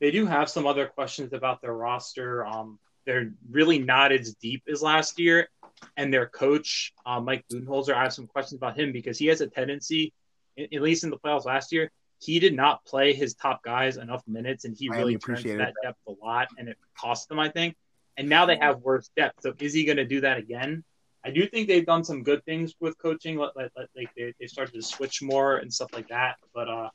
they 0.00 0.10
do 0.10 0.26
have 0.26 0.48
some 0.48 0.66
other 0.66 0.86
questions 0.86 1.32
about 1.32 1.60
their 1.60 1.74
roster. 1.74 2.46
Um, 2.46 2.78
they're 3.06 3.32
really 3.50 3.78
not 3.78 4.12
as 4.12 4.34
deep 4.34 4.62
as 4.70 4.82
last 4.82 5.18
year, 5.18 5.48
and 5.96 6.12
their 6.12 6.26
coach 6.26 6.92
uh, 7.06 7.20
Mike 7.20 7.44
Budenholzer. 7.50 7.94
I 7.94 8.04
have 8.04 8.12
some 8.12 8.26
questions 8.26 8.58
about 8.58 8.78
him 8.78 8.92
because 8.92 9.18
he 9.18 9.26
has 9.26 9.40
a 9.40 9.46
tendency, 9.46 10.12
at 10.58 10.82
least 10.82 11.04
in 11.04 11.10
the 11.10 11.18
playoffs 11.18 11.44
last 11.44 11.72
year, 11.72 11.90
he 12.20 12.38
did 12.38 12.54
not 12.54 12.84
play 12.84 13.14
his 13.14 13.34
top 13.34 13.62
guys 13.62 13.96
enough 13.96 14.22
minutes, 14.26 14.64
and 14.64 14.76
he 14.76 14.90
really 14.90 15.16
turned 15.16 15.42
that, 15.44 15.56
that 15.56 15.74
depth 15.82 15.98
a 16.06 16.12
lot, 16.22 16.48
and 16.58 16.68
it 16.68 16.76
cost 16.96 17.28
them, 17.28 17.38
I 17.38 17.48
think. 17.48 17.76
And 18.16 18.28
now 18.28 18.44
they 18.44 18.56
have 18.56 18.80
worse 18.80 19.10
depth. 19.16 19.42
So 19.42 19.54
is 19.58 19.72
he 19.72 19.84
going 19.84 19.96
to 19.96 20.04
do 20.04 20.20
that 20.20 20.36
again? 20.36 20.84
I 21.24 21.30
do 21.30 21.46
think 21.46 21.68
they've 21.68 21.84
done 21.84 22.04
some 22.04 22.22
good 22.22 22.44
things 22.44 22.74
with 22.80 22.96
coaching, 22.98 23.36
like, 23.36 23.52
like, 23.54 23.70
like 23.76 24.10
they, 24.16 24.32
they 24.40 24.46
started 24.46 24.74
to 24.74 24.82
switch 24.82 25.22
more 25.22 25.56
and 25.56 25.72
stuff 25.72 25.90
like 25.92 26.08
that. 26.08 26.36
But 26.54 26.68
uh, 26.68 26.88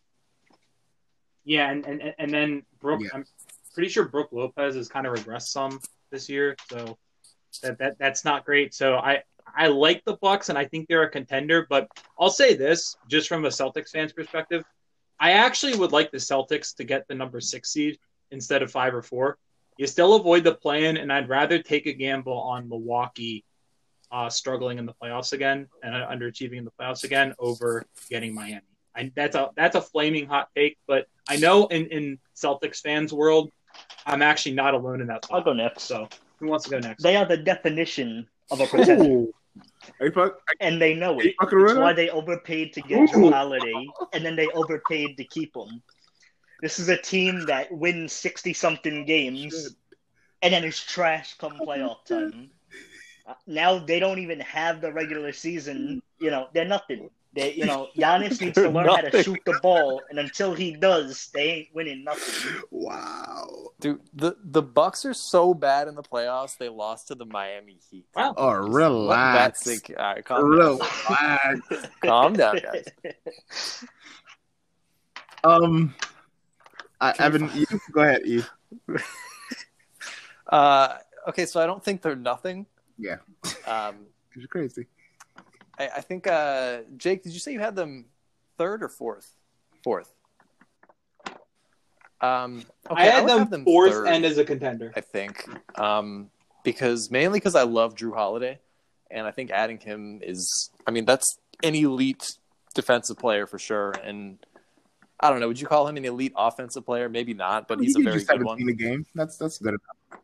yeah, 1.44 1.70
and 1.70 1.86
and 1.86 2.14
and 2.18 2.34
then 2.34 2.64
Brook, 2.80 3.02
yeah. 3.02 3.10
I'm 3.14 3.26
pretty 3.74 3.90
sure 3.90 4.08
Brook 4.08 4.30
Lopez 4.32 4.76
has 4.76 4.88
kind 4.88 5.06
of 5.06 5.14
regressed 5.14 5.50
some 5.50 5.80
this 6.12 6.28
year, 6.28 6.56
so 6.70 6.98
that, 7.62 7.78
that 7.78 8.00
that's 8.00 8.26
not 8.26 8.46
great. 8.46 8.74
So 8.74 8.96
I 8.96 9.24
I 9.56 9.68
like 9.68 10.04
the 10.06 10.18
Bucks 10.18 10.50
and 10.50 10.58
I 10.58 10.66
think 10.66 10.88
they're 10.88 11.04
a 11.04 11.10
contender, 11.10 11.68
but 11.70 11.88
I'll 12.20 12.30
say 12.30 12.56
this 12.56 12.98
just 13.08 13.28
from 13.28 13.46
a 13.46 13.50
Celtics 13.50 13.92
fans 13.92 14.12
perspective, 14.12 14.64
I 15.20 15.32
actually 15.32 15.76
would 15.76 15.92
like 15.92 16.12
the 16.12 16.18
Celtics 16.18 16.76
to 16.78 16.84
get 16.84 17.08
the 17.08 17.16
number 17.16 17.40
six 17.40 17.72
seed 17.72 18.00
instead 18.32 18.64
of 18.64 18.72
five 18.72 18.94
or 18.96 19.02
four. 19.04 19.38
You 19.78 19.88
still 19.88 20.16
avoid 20.16 20.44
the 20.44 20.56
play-in, 20.56 20.98
and 20.98 21.12
I'd 21.12 21.30
rather 21.30 21.62
take 21.62 21.86
a 21.86 21.94
gamble 21.94 22.40
on 22.40 22.70
Milwaukee 22.70 23.44
uh, 24.16 24.30
struggling 24.30 24.78
in 24.80 24.86
the 24.86 24.94
playoffs 24.94 25.34
again 25.34 25.68
and 25.84 25.94
underachieving 25.94 26.58
in 26.58 26.66
the 26.66 26.72
playoffs 26.80 27.04
again 27.04 27.34
over 27.38 27.86
getting 28.10 28.34
Miami. 28.34 28.62
I, 28.96 29.12
that's 29.14 29.36
a 29.36 29.50
that's 29.58 29.76
a 29.76 29.82
flaming 29.82 30.26
hot 30.26 30.48
take, 30.56 30.78
but 30.88 31.08
I 31.28 31.36
know 31.36 31.68
in 31.68 31.88
in 31.88 32.18
Celtics 32.34 32.80
fans 32.80 33.12
world, 33.12 33.52
I'm 34.06 34.22
actually 34.22 34.56
not 34.56 34.74
alone 34.74 35.02
in 35.02 35.08
that. 35.08 35.26
Thought. 35.26 35.36
I'll 35.36 35.44
go 35.44 35.52
next. 35.52 35.84
So 35.84 36.08
who 36.40 36.48
wants 36.48 36.64
to 36.66 36.72
go 36.72 36.80
next? 36.80 37.04
They 37.04 37.18
are 37.18 37.26
the 37.26 37.36
definition 37.36 38.26
of 38.52 38.62
a 38.62 38.68
pretender. 38.68 39.26
Fuck, 40.14 40.40
and 40.62 40.82
they 40.82 40.94
know 40.94 41.20
it. 41.20 41.36
That's 41.40 41.76
why 41.76 41.94
they 41.94 42.10
overpaid 42.10 42.72
to 42.74 42.82
get 42.82 43.10
Jrue 43.10 43.34
Holiday, 43.34 43.88
and 44.14 44.26
then 44.26 44.36
they 44.38 44.48
overpaid 44.48 45.18
to 45.18 45.26
keep 45.26 45.56
him. 45.56 45.82
This 46.62 46.80
is 46.80 46.88
a 46.88 46.98
team 46.98 47.46
that 47.48 47.72
wins 47.72 48.14
sixty 48.14 48.54
something 48.54 49.06
games, 49.06 49.76
and 50.42 50.54
then 50.54 50.64
is 50.64 50.80
trash 50.80 51.36
come 51.38 51.60
playoff 51.60 52.06
time. 52.06 52.50
Uh, 53.28 53.34
now 53.48 53.80
they 53.80 54.00
don't 54.00 54.20
even 54.20 54.40
have 54.42 54.82
the 54.82 54.92
regular 54.92 55.32
season. 55.32 56.02
You 56.20 56.32
know, 56.32 56.48
they're 56.54 56.66
nothing. 56.66 57.10
They, 57.34 57.54
you 57.54 57.66
know, 57.66 57.90
Giannis 57.98 58.40
needs 58.40 58.56
to 58.56 58.70
learn 58.70 58.86
nothing. 58.86 59.06
how 59.06 59.12
to 59.12 59.24
shoot 59.24 59.40
the 59.46 59.60
ball, 59.62 60.02
and 60.10 60.20
until 60.20 60.54
he 60.54 60.76
does, 60.76 61.30
they 61.34 61.50
ain't 61.50 61.68
winning 61.74 62.04
nothing. 62.04 62.62
Wow, 62.72 63.72
dude, 63.80 64.02
the 64.14 64.38
the 64.44 64.62
Bucks 64.62 65.06
are 65.06 65.14
so 65.14 65.54
bad 65.54 65.88
in 65.88 65.96
the 65.96 66.04
playoffs. 66.04 66.58
They 66.58 66.70
lost 66.70 67.10
to 67.10 67.16
the 67.16 67.26
Miami 67.26 67.80
Heat. 67.90 68.06
Wow. 68.16 68.36
Oh, 68.38 68.52
relax. 68.52 69.64
That's 69.64 69.90
like, 69.90 70.00
all 70.00 70.14
right, 70.14 70.26
calm 70.26 70.46
relax. 70.46 71.10
down. 71.10 71.62
calm 72.04 72.34
down, 72.34 72.60
guys. 72.60 72.86
Um, 75.44 75.94
uh, 77.00 77.14
Evan, 77.20 77.52
you 77.54 77.68
go 77.92 78.02
ahead, 78.02 78.24
Eve. 78.26 78.50
uh, 80.50 80.96
okay, 81.28 81.46
so 81.46 81.62
I 81.62 81.68
don't 81.68 81.84
think 81.84 82.02
they're 82.02 82.16
nothing. 82.16 82.66
Yeah. 82.98 83.18
Um, 83.68 84.08
you're 84.36 84.48
crazy. 84.48 84.88
I, 85.78 85.90
I 85.98 86.02
think 86.02 86.28
uh, 86.28 86.80
Jake, 86.98 87.24
did 87.24 87.34
you 87.34 87.40
say 87.40 87.54
you 87.54 87.60
had 87.60 87.76
them 87.76 88.06
third 88.58 88.84
or 88.84 88.90
fourth? 88.90 89.36
Fourth. 89.84 90.12
Um, 92.22 92.64
okay, 92.90 93.04
I 93.04 93.06
had 93.06 93.24
I 93.24 93.28
them, 93.28 93.50
them, 93.50 93.64
fourth 93.66 93.92
third, 93.92 94.08
and 94.08 94.26
as 94.26 94.38
a 94.38 94.46
contender. 94.46 94.92
I 94.96 95.02
think 95.02 95.46
um, 95.78 96.30
because 96.64 97.12
mainly 97.12 97.40
because 97.40 97.56
I 97.56 97.64
love 97.64 97.96
Jrue 97.96 98.16
Holiday, 98.16 98.60
and 99.12 99.28
I 99.28 99.32
think 99.32 99.52
adding 99.52 99.80
him 99.80 100.22
is, 100.24 100.72
I 100.88 100.92
mean, 100.92 101.06
that's 101.06 101.38
an 101.64 101.76
elite 101.76 102.38
defensive 102.74 103.18
player 103.18 103.46
for 103.46 103.60
sure. 103.60 103.94
And 104.04 104.40
I 105.20 105.30
don't 105.30 105.40
know, 105.40 105.48
would 105.48 105.60
you 105.60 105.68
call 105.68 105.88
him 105.88 105.98
an 105.98 106.06
elite 106.06 106.34
offensive 106.36 106.86
player? 106.86 107.10
Maybe 107.10 107.34
not, 107.34 107.68
but 107.68 107.80
he's 107.80 107.96
a 107.96 108.00
very 108.00 108.24
good 108.24 108.44
one. 108.44 108.60
In 108.60 108.68
the 108.68 108.74
game, 108.74 109.06
that's 109.14 109.38
that's 109.38 109.58
good 109.58 109.76
enough. 109.76 110.22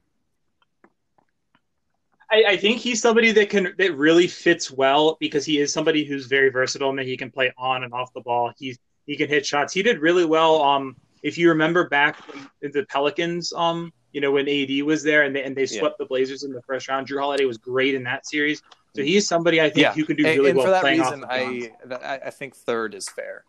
I, 2.32 2.43
I, 2.49 2.57
think 2.57 2.79
he's 2.79 3.01
somebody 3.01 3.32
that 3.34 3.49
can 3.49 3.73
that 3.77 3.95
really 3.97 4.27
fits 4.27 4.71
well 4.71 5.17
because 5.19 5.45
he 5.45 5.59
is 5.59 5.73
somebody 5.73 6.05
who's 6.05 6.27
very 6.27 6.49
versatile 6.49 6.89
and 6.89 6.99
that 6.99 7.05
he 7.05 7.17
can 7.17 7.29
play 7.29 7.51
on 7.57 7.84
and 7.84 7.93
off 7.93 8.13
the 8.13 8.21
ball. 8.21 8.53
He's 8.57 8.79
he 9.05 9.17
can 9.17 9.27
hit 9.27 9.45
shots. 9.45 9.73
He 9.73 9.84
did 9.84 9.99
really 9.99 10.25
well. 10.25 10.61
Um, 10.61 10.95
if 11.23 11.38
you 11.38 11.49
remember 11.49 11.89
back 11.89 12.23
in 12.61 12.71
the 12.71 12.86
Pelicans, 12.86 13.51
um, 13.53 13.91
you 14.13 14.21
know 14.21 14.32
when 14.32 14.47
AD 14.47 14.82
was 14.84 15.03
there 15.03 15.23
and 15.23 15.36
they 15.36 15.43
and 15.43 15.55
they 15.55 15.65
swept 15.65 15.95
yeah. 15.99 16.03
the 16.03 16.05
Blazers 16.05 16.43
in 16.43 16.53
the 16.53 16.61
first 16.61 16.88
round. 16.88 17.07
Jrue 17.07 17.19
Holiday 17.19 17.45
was 17.45 17.57
great 17.57 17.95
in 17.95 18.03
that 18.03 18.25
series. 18.25 18.61
So 18.95 19.03
he's 19.03 19.27
somebody 19.27 19.61
I 19.61 19.69
think 19.69 19.84
yeah. 19.84 19.93
who 19.93 20.05
can 20.05 20.15
do 20.15 20.23
really 20.23 20.38
and, 20.38 20.47
and 20.47 20.57
well. 20.57 20.65
For 20.67 20.71
that 20.71 20.84
reason, 20.84 21.25
I 21.29 22.19
I 22.25 22.29
think 22.29 22.55
third 22.55 22.93
is 22.93 23.09
fair. 23.09 23.43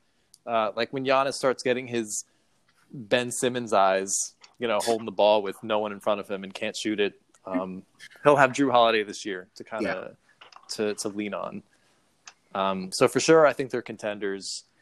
Uh, 0.45 0.73
like 0.75 0.93
when 0.93 1.05
Giannis 1.05 1.35
starts 1.35 1.63
getting 1.63 1.87
his 1.87 2.25
Ben 2.93 3.31
Simmons 3.31 3.73
eyes, 3.73 4.35
you 4.59 4.67
know, 4.67 4.81
holding 4.81 5.07
the 5.07 5.13
ball 5.13 5.43
with 5.43 5.63
no 5.63 5.79
one 5.79 5.93
in 5.93 6.01
front 6.01 6.21
of 6.21 6.29
him 6.29 6.43
and 6.43 6.53
can't 6.53 6.77
shoot 6.77 6.99
it 6.99 7.15
um, 7.47 7.83
he'll 8.23 8.37
have 8.37 8.53
Jrue 8.53 8.71
Holiday 8.71 9.03
this 9.03 9.25
year 9.25 9.49
to 9.57 9.65
kind 9.65 9.87
of 9.87 10.05
yeah. 10.05 10.47
to 10.71 10.95
to 10.95 11.09
lean 11.09 11.35
on. 11.35 11.63
Um, 12.55 12.91
so 12.93 13.09
for 13.09 13.21
sure, 13.21 13.47
I 13.47 13.53
think 13.53 13.71
they're 13.71 13.83
contenders. 13.83 14.65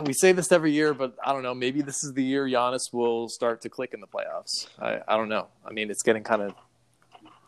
We 0.00 0.14
say 0.14 0.32
this 0.32 0.50
every 0.50 0.72
year, 0.72 0.94
but 0.94 1.14
I 1.22 1.32
don't 1.32 1.42
know. 1.42 1.54
Maybe 1.54 1.82
this 1.82 2.02
is 2.02 2.14
the 2.14 2.24
year 2.24 2.46
Giannis 2.46 2.92
will 2.92 3.28
start 3.28 3.60
to 3.62 3.68
click 3.68 3.92
in 3.92 4.00
the 4.00 4.06
playoffs. 4.06 4.66
I, 4.80 5.00
I 5.06 5.16
don't 5.18 5.28
know. 5.28 5.48
I 5.66 5.72
mean, 5.72 5.90
it's 5.90 6.02
getting 6.02 6.22
kind 6.24 6.40
of 6.40 6.54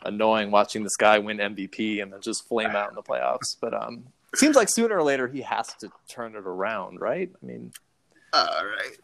annoying 0.04 0.50
watching 0.50 0.82
this 0.82 0.96
guy 0.96 1.18
win 1.18 1.38
MVP 1.38 2.02
and 2.02 2.12
then 2.12 2.20
just 2.20 2.46
flame 2.46 2.76
out 2.76 2.90
in 2.90 2.94
the 2.94 3.02
playoffs. 3.02 3.56
But 3.58 3.72
um, 3.72 4.04
it 4.32 4.38
seems 4.38 4.56
like 4.56 4.68
sooner 4.68 4.96
or 4.96 5.02
later 5.02 5.26
he 5.26 5.40
has 5.40 5.68
to 5.80 5.90
turn 6.06 6.36
it 6.36 6.44
around, 6.46 7.00
right? 7.00 7.30
I 7.42 7.46
mean, 7.46 7.72
all 8.32 8.66
right. 8.66 8.98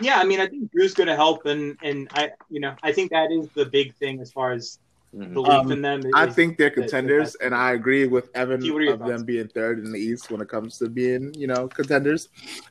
Yeah, 0.00 0.18
I 0.18 0.24
mean, 0.24 0.40
I 0.40 0.46
think 0.46 0.72
Jrue's 0.72 0.94
going 0.94 1.08
to 1.08 1.16
help, 1.16 1.46
and 1.46 1.76
and 1.82 2.08
I, 2.12 2.30
you 2.48 2.60
know, 2.60 2.74
I 2.82 2.92
think 2.92 3.10
that 3.10 3.30
is 3.30 3.48
the 3.54 3.66
big 3.66 3.94
thing 3.94 4.20
as 4.20 4.32
far 4.32 4.52
as 4.52 4.78
mm-hmm. 5.14 5.34
belief 5.34 5.50
um, 5.50 5.72
in 5.72 5.82
them. 5.82 6.02
I 6.14 6.26
think 6.26 6.58
they're 6.58 6.70
contenders, 6.70 7.34
and 7.36 7.54
I 7.54 7.72
agree 7.72 8.06
with 8.06 8.30
Evan 8.34 8.62
of 8.62 8.98
thoughts? 8.98 9.10
them 9.10 9.24
being 9.24 9.48
third 9.48 9.78
in 9.78 9.92
the 9.92 9.98
East 9.98 10.30
when 10.30 10.40
it 10.40 10.48
comes 10.48 10.78
to 10.78 10.88
being, 10.88 11.34
you 11.34 11.46
know, 11.46 11.68
contenders. 11.68 12.28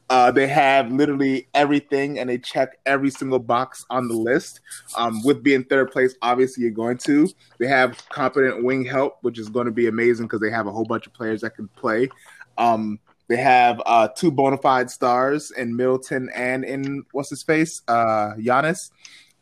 Uh, 0.09 0.31
they 0.31 0.47
have 0.47 0.91
literally 0.91 1.47
everything, 1.53 2.19
and 2.19 2.29
they 2.29 2.37
check 2.37 2.79
every 2.85 3.09
single 3.09 3.39
box 3.39 3.85
on 3.89 4.07
the 4.07 4.15
list. 4.15 4.61
Um, 4.97 5.23
with 5.23 5.43
being 5.43 5.63
third 5.63 5.91
place, 5.91 6.15
obviously 6.21 6.63
you're 6.63 6.71
going 6.71 6.97
to. 6.99 7.29
They 7.59 7.67
have 7.67 8.07
competent 8.09 8.63
wing 8.63 8.85
help, 8.85 9.17
which 9.21 9.39
is 9.39 9.49
going 9.49 9.65
to 9.65 9.71
be 9.71 9.87
amazing 9.87 10.25
because 10.27 10.41
they 10.41 10.51
have 10.51 10.67
a 10.67 10.71
whole 10.71 10.85
bunch 10.85 11.07
of 11.07 11.13
players 11.13 11.41
that 11.41 11.55
can 11.55 11.67
play. 11.69 12.09
Um, 12.57 12.99
they 13.29 13.37
have 13.37 13.79
uh, 13.85 14.07
two 14.07 14.31
bona 14.31 14.57
fide 14.57 14.89
stars 14.89 15.51
in 15.51 15.75
Middleton 15.75 16.29
and 16.33 16.65
in 16.65 17.05
what's 17.11 17.29
his 17.29 17.43
face, 17.43 17.83
uh, 17.87 18.33
Giannis. 18.37 18.89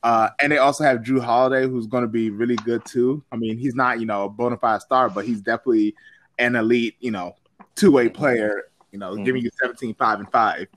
Uh, 0.03 0.29
and 0.39 0.51
they 0.51 0.57
also 0.57 0.83
have 0.83 0.99
Jrue 0.99 1.21
Holiday, 1.21 1.67
who's 1.67 1.87
going 1.87 2.03
to 2.03 2.07
be 2.07 2.29
really 2.29 2.57
good 2.57 2.85
too. 2.85 3.23
I 3.31 3.37
mean, 3.37 3.57
he's 3.57 3.75
not, 3.75 3.99
you 4.01 4.05
know, 4.05 4.25
a 4.25 4.29
bona 4.29 4.57
fide 4.57 4.81
star, 4.81 5.09
but 5.09 5.25
he's 5.25 5.41
definitely 5.41 5.95
an 6.37 6.57
elite, 6.57 6.95
you 6.99 7.11
know, 7.11 7.35
two 7.75 7.91
way 7.91 8.09
player, 8.09 8.63
you 8.91 8.99
know, 8.99 9.13
mm-hmm. 9.13 9.23
giving 9.23 9.41
you 9.41 9.49
17, 9.61 9.95
5, 9.95 10.19
and 10.19 10.31
5. 10.31 10.67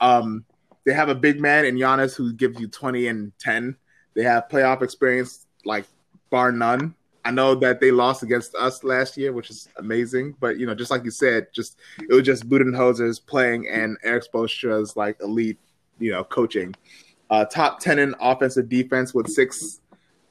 Um, 0.00 0.44
they 0.84 0.92
have 0.92 1.08
a 1.08 1.14
big 1.14 1.40
man 1.40 1.64
in 1.64 1.76
Giannis 1.76 2.16
who 2.16 2.32
gives 2.32 2.60
you 2.60 2.66
20 2.66 3.06
and 3.06 3.32
10. 3.38 3.76
They 4.14 4.24
have 4.24 4.48
playoff 4.50 4.82
experience, 4.82 5.46
like, 5.64 5.84
bar 6.30 6.50
none. 6.50 6.96
I 7.26 7.32
know 7.32 7.56
that 7.56 7.80
they 7.80 7.90
lost 7.90 8.22
against 8.22 8.54
us 8.54 8.84
last 8.84 9.16
year, 9.16 9.32
which 9.32 9.50
is 9.50 9.68
amazing. 9.78 10.36
But 10.38 10.60
you 10.60 10.66
know, 10.66 10.76
just 10.76 10.92
like 10.92 11.02
you 11.04 11.10
said, 11.10 11.48
just 11.52 11.76
it 11.98 12.14
was 12.14 12.22
just 12.22 12.48
Budenholzer's 12.48 13.18
playing 13.18 13.66
and 13.68 13.98
Erik 14.04 14.22
Spoelstra's 14.30 14.96
like 14.96 15.20
elite, 15.20 15.58
you 15.98 16.12
know, 16.12 16.22
coaching. 16.22 16.72
Uh, 17.28 17.44
top 17.44 17.80
ten 17.80 17.98
in 17.98 18.14
offensive 18.20 18.68
defense 18.68 19.12
with 19.12 19.26
six 19.26 19.80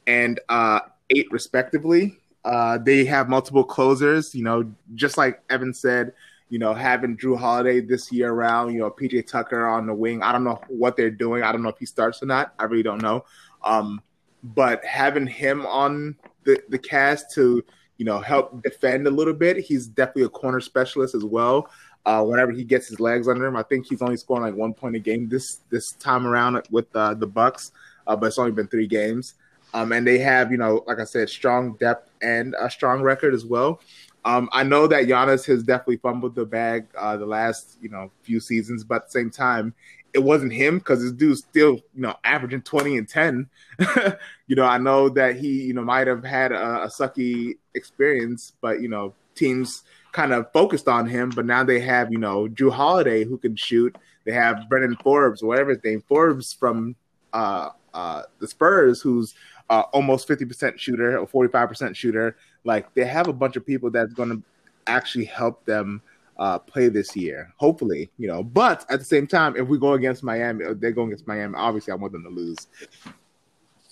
and 0.06 0.40
uh, 0.48 0.80
eight 1.10 1.30
respectively. 1.30 2.16
Uh, 2.46 2.78
they 2.78 3.04
have 3.04 3.28
multiple 3.28 3.64
closers. 3.64 4.34
You 4.34 4.44
know, 4.44 4.72
just 4.94 5.18
like 5.18 5.42
Evan 5.50 5.74
said, 5.74 6.14
you 6.48 6.58
know, 6.58 6.72
having 6.72 7.18
Jrue 7.18 7.38
Holiday 7.38 7.82
this 7.82 8.10
year 8.10 8.32
around, 8.32 8.72
you 8.72 8.78
know, 8.78 8.90
PJ 8.90 9.26
Tucker 9.26 9.66
on 9.66 9.86
the 9.86 9.92
wing. 9.92 10.22
I 10.22 10.32
don't 10.32 10.44
know 10.44 10.62
what 10.68 10.96
they're 10.96 11.10
doing. 11.10 11.42
I 11.42 11.52
don't 11.52 11.62
know 11.62 11.68
if 11.68 11.78
he 11.78 11.84
starts 11.84 12.22
or 12.22 12.26
not. 12.26 12.54
I 12.58 12.64
really 12.64 12.82
don't 12.82 13.02
know. 13.02 13.26
Um, 13.62 14.00
but 14.42 14.84
having 14.84 15.26
him 15.26 15.66
on 15.66 16.16
the, 16.44 16.62
the 16.68 16.78
cast 16.78 17.32
to, 17.34 17.64
you 17.96 18.04
know, 18.04 18.20
help 18.20 18.62
defend 18.62 19.06
a 19.06 19.10
little 19.10 19.34
bit, 19.34 19.56
he's 19.58 19.86
definitely 19.86 20.24
a 20.24 20.28
corner 20.28 20.60
specialist 20.60 21.14
as 21.14 21.24
well. 21.24 21.68
Uh, 22.04 22.22
whenever 22.22 22.52
he 22.52 22.62
gets 22.62 22.86
his 22.86 23.00
legs 23.00 23.26
under 23.26 23.46
him, 23.46 23.56
I 23.56 23.64
think 23.64 23.86
he's 23.88 24.00
only 24.00 24.16
scoring 24.16 24.44
like 24.44 24.54
one 24.54 24.72
point 24.72 24.94
a 24.94 25.00
game 25.00 25.28
this 25.28 25.62
this 25.70 25.90
time 25.92 26.26
around 26.26 26.62
with 26.70 26.86
uh, 26.94 27.14
the 27.14 27.26
Bucks, 27.26 27.72
uh, 28.06 28.14
but 28.14 28.26
it's 28.26 28.38
only 28.38 28.52
been 28.52 28.68
three 28.68 28.86
games. 28.86 29.34
Um, 29.74 29.90
and 29.90 30.06
they 30.06 30.18
have, 30.18 30.52
you 30.52 30.56
know, 30.56 30.84
like 30.86 31.00
I 31.00 31.04
said, 31.04 31.28
strong 31.28 31.72
depth 31.74 32.10
and 32.22 32.54
a 32.58 32.70
strong 32.70 33.02
record 33.02 33.34
as 33.34 33.44
well. 33.44 33.80
Um, 34.24 34.48
I 34.52 34.64
know 34.64 34.86
that 34.88 35.06
Giannis 35.06 35.46
has 35.46 35.62
definitely 35.62 35.98
fumbled 35.98 36.34
the 36.34 36.44
bag 36.44 36.86
uh, 36.98 37.16
the 37.16 37.26
last 37.26 37.78
you 37.80 37.88
know 37.88 38.10
few 38.22 38.40
seasons, 38.40 38.82
but 38.82 38.96
at 38.96 39.04
the 39.06 39.10
same 39.10 39.30
time, 39.30 39.74
it 40.12 40.22
wasn't 40.22 40.52
him 40.52 40.78
because 40.78 41.02
this 41.02 41.12
dude's 41.12 41.40
still 41.40 41.74
you 41.94 42.02
know 42.02 42.14
averaging 42.24 42.62
twenty 42.62 42.96
and 42.96 43.08
ten. 43.08 43.48
you 44.46 44.56
know, 44.56 44.64
I 44.64 44.78
know 44.78 45.08
that 45.10 45.36
he 45.36 45.62
you 45.62 45.74
know 45.74 45.82
might 45.82 46.06
have 46.06 46.24
had 46.24 46.52
a, 46.52 46.84
a 46.84 46.86
sucky 46.88 47.58
experience, 47.74 48.52
but 48.60 48.80
you 48.80 48.88
know 48.88 49.14
teams 49.34 49.82
kind 50.12 50.32
of 50.32 50.50
focused 50.52 50.88
on 50.88 51.06
him. 51.06 51.30
But 51.30 51.46
now 51.46 51.64
they 51.64 51.80
have 51.80 52.10
you 52.10 52.18
know 52.18 52.48
Jrue 52.48 52.72
Holiday 52.72 53.24
who 53.24 53.38
can 53.38 53.56
shoot. 53.56 53.96
They 54.24 54.32
have 54.32 54.68
Brendan 54.68 54.96
Forbes, 54.96 55.42
whatever 55.42 55.70
his 55.70 55.84
name, 55.84 56.02
Forbes 56.08 56.52
from 56.52 56.96
uh, 57.32 57.70
uh, 57.94 58.22
the 58.40 58.48
Spurs, 58.48 59.00
who's 59.00 59.34
uh, 59.70 59.82
almost 59.92 60.28
50% 60.28 60.78
shooter 60.78 61.18
or 61.18 61.26
45% 61.26 61.94
shooter. 61.94 62.36
Like 62.64 62.92
they 62.94 63.04
have 63.04 63.28
a 63.28 63.32
bunch 63.32 63.56
of 63.56 63.66
people 63.66 63.90
that's 63.90 64.12
going 64.12 64.30
to 64.30 64.42
actually 64.86 65.26
help 65.26 65.64
them 65.64 66.02
uh, 66.38 66.58
play 66.58 66.88
this 66.88 67.16
year, 67.16 67.52
hopefully, 67.56 68.10
you 68.18 68.28
know. 68.28 68.42
But 68.42 68.84
at 68.90 68.98
the 68.98 69.04
same 69.04 69.26
time, 69.26 69.56
if 69.56 69.66
we 69.68 69.78
go 69.78 69.94
against 69.94 70.22
Miami, 70.22 70.64
they're 70.74 70.92
going 70.92 71.08
against 71.08 71.26
Miami. 71.26 71.54
Obviously, 71.56 71.92
I 71.92 71.96
want 71.96 72.12
them 72.12 72.24
to 72.24 72.30
lose. 72.30 72.66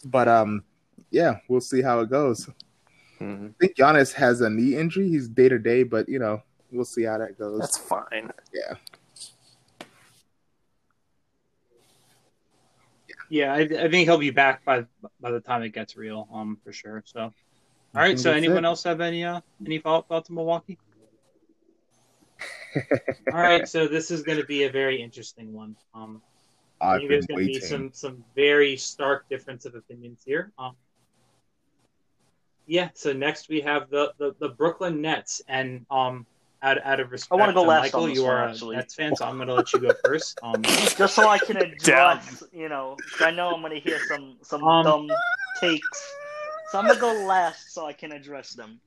But 0.05 0.29
um, 0.29 0.65
yeah, 1.11 1.39
we'll 1.49 1.61
see 1.61 1.83
how 1.83 2.01
it 2.01 2.11
goes. 2.11 2.49
Mm-hmm. 3.21 3.47
I 3.47 3.53
think 3.61 3.77
Giannis 3.77 4.13
has 4.13 4.41
a 4.41 4.51
knee 4.51 4.77
injury. 4.77 5.09
He's 5.09 5.29
day 5.29 5.49
to 5.49 5.59
day, 5.59 5.83
but 5.83 6.09
you 6.09 6.19
know, 6.19 6.43
we'll 6.71 6.85
see 6.85 7.05
how 7.05 7.19
that 7.19 7.39
goes. 7.39 7.61
That's 7.61 7.79
fine. 7.79 8.31
Yeah. 8.53 8.75
Yeah, 13.31 13.55
I, 13.55 13.61
I, 13.61 13.91
think 13.91 14.07
he'll 14.07 14.19
be 14.19 14.31
back 14.31 14.65
by 14.65 14.85
by 15.21 15.31
the 15.31 15.41
time 15.41 15.63
it 15.63 15.71
gets 15.71 15.97
real, 15.97 16.29
um, 16.33 16.59
for 16.63 16.73
sure. 16.73 17.03
So, 17.07 17.21
all 17.21 17.33
right. 17.95 18.19
So, 18.19 18.31
anyone 18.31 18.65
it. 18.65 18.69
else 18.69 18.85
have 18.85 19.01
any 19.01 19.25
uh 19.25 19.41
any 19.65 19.79
follow 19.79 20.01
up 20.01 20.09
thoughts 20.09 20.29
on 20.29 20.37
Milwaukee? 20.37 20.79
All 23.33 23.41
right. 23.41 23.69
So 23.69 23.87
this 23.87 24.11
is 24.11 24.23
going 24.23 24.39
to 24.39 24.45
be 24.45 24.65
a 24.65 24.71
very 24.71 25.01
interesting 25.03 25.53
one. 25.53 25.77
Um, 25.95 26.23
I 26.81 26.99
think 26.99 27.11
there's 27.11 27.27
going 27.27 27.41
to 27.41 27.47
be 27.47 27.61
some 27.61 27.91
some 27.93 28.25
very 28.35 28.77
stark 28.77 29.29
difference 29.29 29.65
of 29.65 29.75
opinions 29.75 30.23
here. 30.25 30.53
Um, 30.59 30.77
yeah. 32.67 32.91
So 32.95 33.13
next 33.13 33.49
we 33.49 33.61
have 33.61 33.91
the 33.91 34.13
the, 34.19 34.35
the 34.39 34.51
Brooklyn 34.51 35.01
Nets, 35.01 35.43
and 35.49 35.87
um, 35.91 36.27
out, 36.65 36.79
out 36.85 37.01
of 37.01 37.13
respect. 37.13 37.33
I 37.33 37.37
want 37.37 37.51
to 37.51 37.55
go 37.55 37.63
last. 37.63 37.83
Michael, 37.83 38.09
you 38.09 38.27
are 38.27 38.49
actually. 38.49 38.77
a 38.77 38.79
Nets 38.79 38.95
fan, 38.95 39.15
so 39.15 39.27
I'm 39.27 39.37
going 39.37 39.49
to 39.49 39.55
let 39.55 39.73
you 39.73 39.81
go 39.81 39.93
first. 40.05 40.39
Um, 40.43 40.63
Just 40.63 41.15
so 41.15 41.29
I 41.29 41.39
can 41.39 41.57
address, 41.59 42.43
you 42.53 42.69
know, 42.69 42.97
I 43.21 43.31
know 43.31 43.55
I'm 43.55 43.61
going 43.61 43.73
to 43.73 43.81
hear 43.81 43.99
some 44.09 44.37
some 44.43 44.65
um, 44.65 44.85
dumb 44.85 45.09
takes, 45.61 46.15
so 46.71 46.79
I'm 46.79 46.87
going 46.87 46.97
to 46.97 47.01
go 47.01 47.25
last 47.25 47.73
so 47.73 47.87
I 47.87 47.93
can 47.93 48.13
address 48.13 48.51
them. 48.51 48.81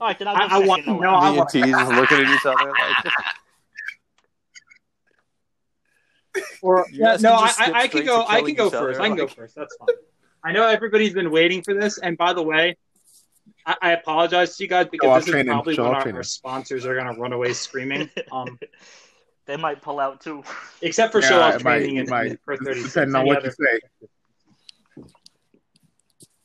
All 0.00 0.08
right, 0.08 0.18
then 0.18 0.28
I'll 0.28 0.36
go 0.36 0.42
I, 0.42 0.60
I 0.60 0.66
want 0.66 0.86
no. 0.86 1.00
I 1.00 1.30
want 1.30 1.50
just 1.50 1.92
looking 1.92 2.18
at 2.18 2.34
each 2.34 2.46
other 2.46 2.72
like. 2.72 3.12
or 6.62 6.86
yeah, 6.92 7.16
no, 7.20 7.34
I, 7.34 7.52
I, 7.58 7.72
I 7.74 7.88
can 7.88 8.04
go. 8.04 8.24
I 8.26 8.42
can 8.42 8.54
go 8.54 8.70
first. 8.70 9.00
I 9.00 9.08
can 9.08 9.16
go 9.16 9.26
first. 9.26 9.54
That's 9.54 9.76
fine. 9.76 9.88
I 10.42 10.52
know 10.52 10.66
everybody's 10.66 11.12
been 11.12 11.30
waiting 11.30 11.62
for 11.62 11.74
this, 11.74 11.98
and 11.98 12.16
by 12.16 12.32
the 12.32 12.42
way, 12.42 12.76
I, 13.66 13.76
I 13.82 13.90
apologize 13.92 14.56
to 14.56 14.64
you 14.64 14.68
guys 14.68 14.86
because 14.90 15.08
oh, 15.08 15.14
this 15.16 15.28
is 15.28 15.44
probably 15.46 15.76
when 15.76 15.86
our, 15.86 16.14
our, 16.14 16.22
sponsors 16.22 16.86
are 16.86 16.94
going 16.94 17.12
to 17.14 17.20
run 17.20 17.32
away 17.32 17.52
screaming. 17.52 18.10
Um, 18.32 18.58
they 19.46 19.56
might 19.56 19.82
pull 19.82 19.98
out 19.98 20.20
too. 20.20 20.44
Except 20.80 21.10
for 21.10 21.20
yeah, 21.20 21.28
show 21.28 21.40
off 21.40 21.58
training 21.58 21.98
and, 21.98 22.08
might, 22.08 22.40
per 22.44 22.56
30 22.56 22.84
Depending 22.84 23.16
on 23.16 23.26
what 23.26 23.38
other. 23.38 23.52
you 23.58 23.66
say. 23.66 25.04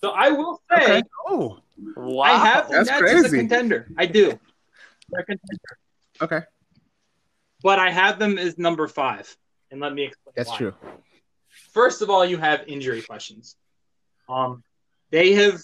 So 0.02 0.10
I 0.10 0.30
will 0.30 0.60
say, 0.72 0.84
okay. 0.84 1.04
oh, 1.28 1.60
wow. 1.78 2.24
I 2.24 2.38
have 2.38 2.70
the 2.70 2.76
That's 2.76 2.90
Nets 2.90 3.02
crazy. 3.02 3.26
as 3.26 3.34
a 3.34 3.38
contender. 3.38 3.88
I 3.98 4.06
do. 4.06 4.40
They're 5.10 5.22
a 5.22 5.26
contender. 5.26 5.78
Okay. 6.22 6.42
But 7.62 7.80
I 7.80 7.92
have 7.92 8.20
them 8.20 8.38
as 8.38 8.58
number 8.58 8.88
five. 8.88 9.36
And 9.72 9.80
let 9.80 9.94
me 9.94 10.04
explain. 10.06 10.34
That's 10.36 10.50
why. 10.52 10.58
true. 10.58 10.74
First 11.74 12.02
of 12.02 12.10
all, 12.10 12.26
you 12.26 12.38
have 12.38 12.64
injury 12.68 13.02
questions. 13.02 13.56
Um, 14.30 14.64
they 15.12 15.34
have 15.34 15.62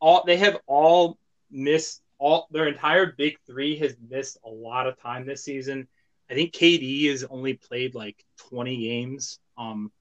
all 0.00 0.24
they 0.26 0.36
have 0.36 0.58
all 0.66 1.18
missed 1.50 2.02
all 2.18 2.48
their 2.50 2.68
entire 2.68 3.12
big 3.12 3.36
three 3.46 3.76
has 3.78 3.96
missed 4.08 4.38
a 4.44 4.48
lot 4.48 4.86
of 4.86 5.00
time 5.00 5.26
this 5.26 5.44
season. 5.44 5.88
I 6.30 6.34
think 6.34 6.52
KD 6.52 7.10
has 7.10 7.24
only 7.24 7.54
played 7.54 7.94
like 7.94 8.24
20 8.48 8.76
games. 8.78 9.38
Um, 9.58 9.92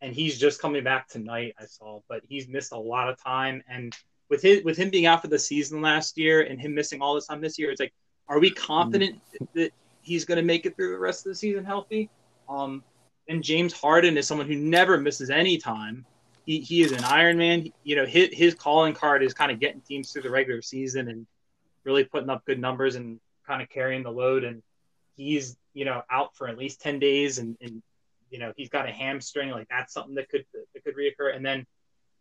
and 0.00 0.14
he's 0.14 0.38
just 0.38 0.60
coming 0.60 0.84
back 0.84 1.08
tonight. 1.08 1.54
I 1.58 1.64
saw, 1.64 2.00
but 2.08 2.22
he's 2.28 2.48
missed 2.48 2.72
a 2.72 2.78
lot 2.78 3.08
of 3.08 3.22
time. 3.22 3.62
And 3.68 3.96
with 4.28 4.42
his 4.42 4.64
with 4.64 4.76
him 4.76 4.90
being 4.90 5.06
out 5.06 5.22
for 5.22 5.28
the 5.28 5.38
season 5.38 5.80
last 5.80 6.18
year 6.18 6.42
and 6.42 6.60
him 6.60 6.74
missing 6.74 7.00
all 7.00 7.14
this 7.14 7.26
time 7.26 7.40
this 7.40 7.58
year, 7.58 7.70
it's 7.70 7.80
like, 7.80 7.94
are 8.28 8.38
we 8.38 8.50
confident 8.50 9.20
that 9.54 9.72
he's 10.02 10.24
going 10.24 10.36
to 10.36 10.44
make 10.44 10.66
it 10.66 10.76
through 10.76 10.92
the 10.92 10.98
rest 10.98 11.26
of 11.26 11.30
the 11.30 11.36
season 11.36 11.64
healthy? 11.64 12.10
Um, 12.48 12.82
and 13.28 13.42
James 13.42 13.72
Harden 13.72 14.16
is 14.16 14.26
someone 14.26 14.46
who 14.46 14.56
never 14.56 14.98
misses 14.98 15.30
any 15.30 15.58
time 15.58 16.06
he, 16.48 16.60
he 16.60 16.80
is 16.80 16.92
an 16.92 17.04
Iron 17.04 17.36
Man. 17.36 17.70
You 17.84 17.96
know, 17.96 18.06
his, 18.06 18.30
his 18.32 18.54
calling 18.54 18.94
card 18.94 19.22
is 19.22 19.34
kind 19.34 19.52
of 19.52 19.60
getting 19.60 19.82
teams 19.82 20.10
through 20.10 20.22
the 20.22 20.30
regular 20.30 20.62
season 20.62 21.08
and 21.08 21.26
really 21.84 22.04
putting 22.04 22.30
up 22.30 22.46
good 22.46 22.58
numbers 22.58 22.94
and 22.94 23.20
kind 23.46 23.60
of 23.60 23.68
carrying 23.68 24.02
the 24.02 24.10
load. 24.10 24.44
And 24.44 24.62
he's, 25.14 25.58
you 25.74 25.84
know, 25.84 26.02
out 26.10 26.34
for 26.34 26.48
at 26.48 26.56
least 26.56 26.80
10 26.80 27.00
days 27.00 27.36
and, 27.36 27.58
and 27.60 27.82
you 28.30 28.38
know, 28.38 28.54
he's 28.56 28.70
got 28.70 28.88
a 28.88 28.90
hamstring. 28.90 29.50
Like 29.50 29.68
that's 29.68 29.92
something 29.92 30.14
that 30.14 30.30
could, 30.30 30.46
that 30.72 30.84
could 30.84 30.96
reoccur. 30.96 31.36
And 31.36 31.44
then 31.44 31.66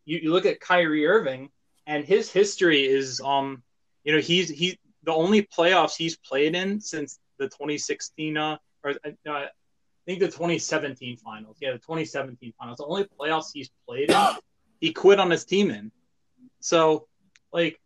you, 0.04 0.20
you 0.24 0.34
look 0.34 0.46
at 0.46 0.60
Kyrie 0.60 1.08
Irving 1.08 1.50
and 1.88 2.06
his 2.06 2.32
history 2.32 2.86
is, 2.86 3.22
um, 3.22 3.64
you 4.04 4.14
know, 4.14 4.20
he's, 4.20 4.50
he, 4.50 4.78
the 5.04 5.14
only 5.14 5.42
playoffs 5.42 5.96
he's 5.96 6.18
played 6.18 6.54
in 6.54 6.82
since 6.82 7.18
the 7.40 7.46
2016, 7.46 8.38
uh, 8.38 8.58
or 8.84 8.92
uh, 8.92 9.46
think 10.06 10.20
the 10.20 10.28
2017 10.28 11.18
finals. 11.18 11.58
Yeah, 11.62 11.72
the 11.72 11.80
2017 11.80 12.54
finals. 12.60 12.78
The 12.78 12.86
only 12.86 13.06
playoffs 13.20 13.52
he's 13.54 13.70
played 13.88 14.12
in, 14.12 14.26
he 14.82 14.92
quit 14.92 15.20
on 15.20 15.32
his 15.32 15.46
team 15.46 15.72
in. 15.72 15.92
So, 16.60 17.08
like, 17.54 17.80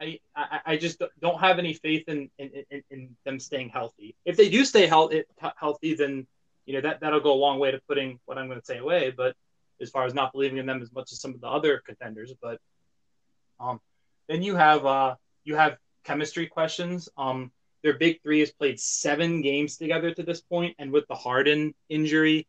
I, 0.00 0.18
I, 0.36 0.60
I 0.66 0.76
just 0.76 1.02
don't 1.20 1.40
have 1.40 1.58
any 1.58 1.74
faith 1.74 2.08
in, 2.08 2.30
in, 2.38 2.64
in, 2.70 2.82
in 2.90 3.16
them 3.24 3.38
staying 3.38 3.70
healthy. 3.70 4.16
If 4.24 4.36
they 4.36 4.48
do 4.48 4.64
stay 4.64 4.86
healthy, 4.86 5.24
healthy, 5.56 5.94
then 5.94 6.26
you 6.66 6.74
know 6.74 6.80
that 6.80 7.00
that'll 7.00 7.20
go 7.20 7.32
a 7.32 7.34
long 7.34 7.58
way 7.58 7.70
to 7.70 7.80
putting 7.88 8.18
what 8.24 8.38
I'm 8.38 8.46
going 8.46 8.58
to 8.58 8.64
say 8.64 8.78
away. 8.78 9.12
But 9.16 9.36
as 9.82 9.90
far 9.90 10.06
as 10.06 10.14
not 10.14 10.32
believing 10.32 10.58
in 10.58 10.66
them 10.66 10.80
as 10.80 10.92
much 10.92 11.12
as 11.12 11.20
some 11.20 11.34
of 11.34 11.40
the 11.40 11.48
other 11.48 11.82
contenders, 11.84 12.32
but 12.40 12.58
um, 13.60 13.80
then 14.28 14.42
you 14.42 14.56
have 14.56 14.86
uh 14.86 15.14
you 15.44 15.56
have 15.56 15.76
chemistry 16.04 16.46
questions. 16.46 17.08
Um, 17.16 17.52
their 17.82 17.98
big 17.98 18.22
three 18.22 18.40
has 18.40 18.52
played 18.52 18.78
seven 18.78 19.42
games 19.42 19.76
together 19.76 20.14
to 20.14 20.22
this 20.22 20.40
point, 20.40 20.76
and 20.78 20.92
with 20.92 21.06
the 21.08 21.14
Harden 21.14 21.74
injury, 21.88 22.46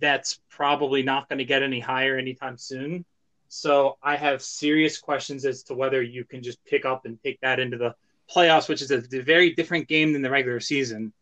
that's 0.00 0.40
probably 0.50 1.02
not 1.02 1.28
going 1.28 1.38
to 1.38 1.44
get 1.44 1.62
any 1.62 1.80
higher 1.80 2.18
anytime 2.18 2.58
soon. 2.58 3.04
So 3.48 3.96
I 4.02 4.16
have 4.16 4.42
serious 4.42 4.98
questions 4.98 5.46
as 5.46 5.62
to 5.64 5.74
whether 5.74 6.02
you 6.02 6.24
can 6.24 6.42
just 6.42 6.62
pick 6.66 6.84
up 6.84 7.06
and 7.06 7.18
take 7.22 7.40
that 7.40 7.58
into 7.58 7.78
the 7.78 7.94
playoffs, 8.30 8.68
which 8.68 8.82
is 8.82 8.90
a 8.90 9.00
very 9.00 9.54
different 9.54 9.88
game 9.88 10.12
than 10.12 10.20
the 10.20 10.30
regular 10.30 10.60
season, 10.60 11.14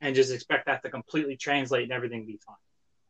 and 0.00 0.14
just 0.14 0.32
expect 0.32 0.66
that 0.66 0.82
to 0.82 0.90
completely 0.90 1.36
translate 1.36 1.84
and 1.84 1.92
everything 1.92 2.24
be 2.24 2.38
fine. 2.38 2.56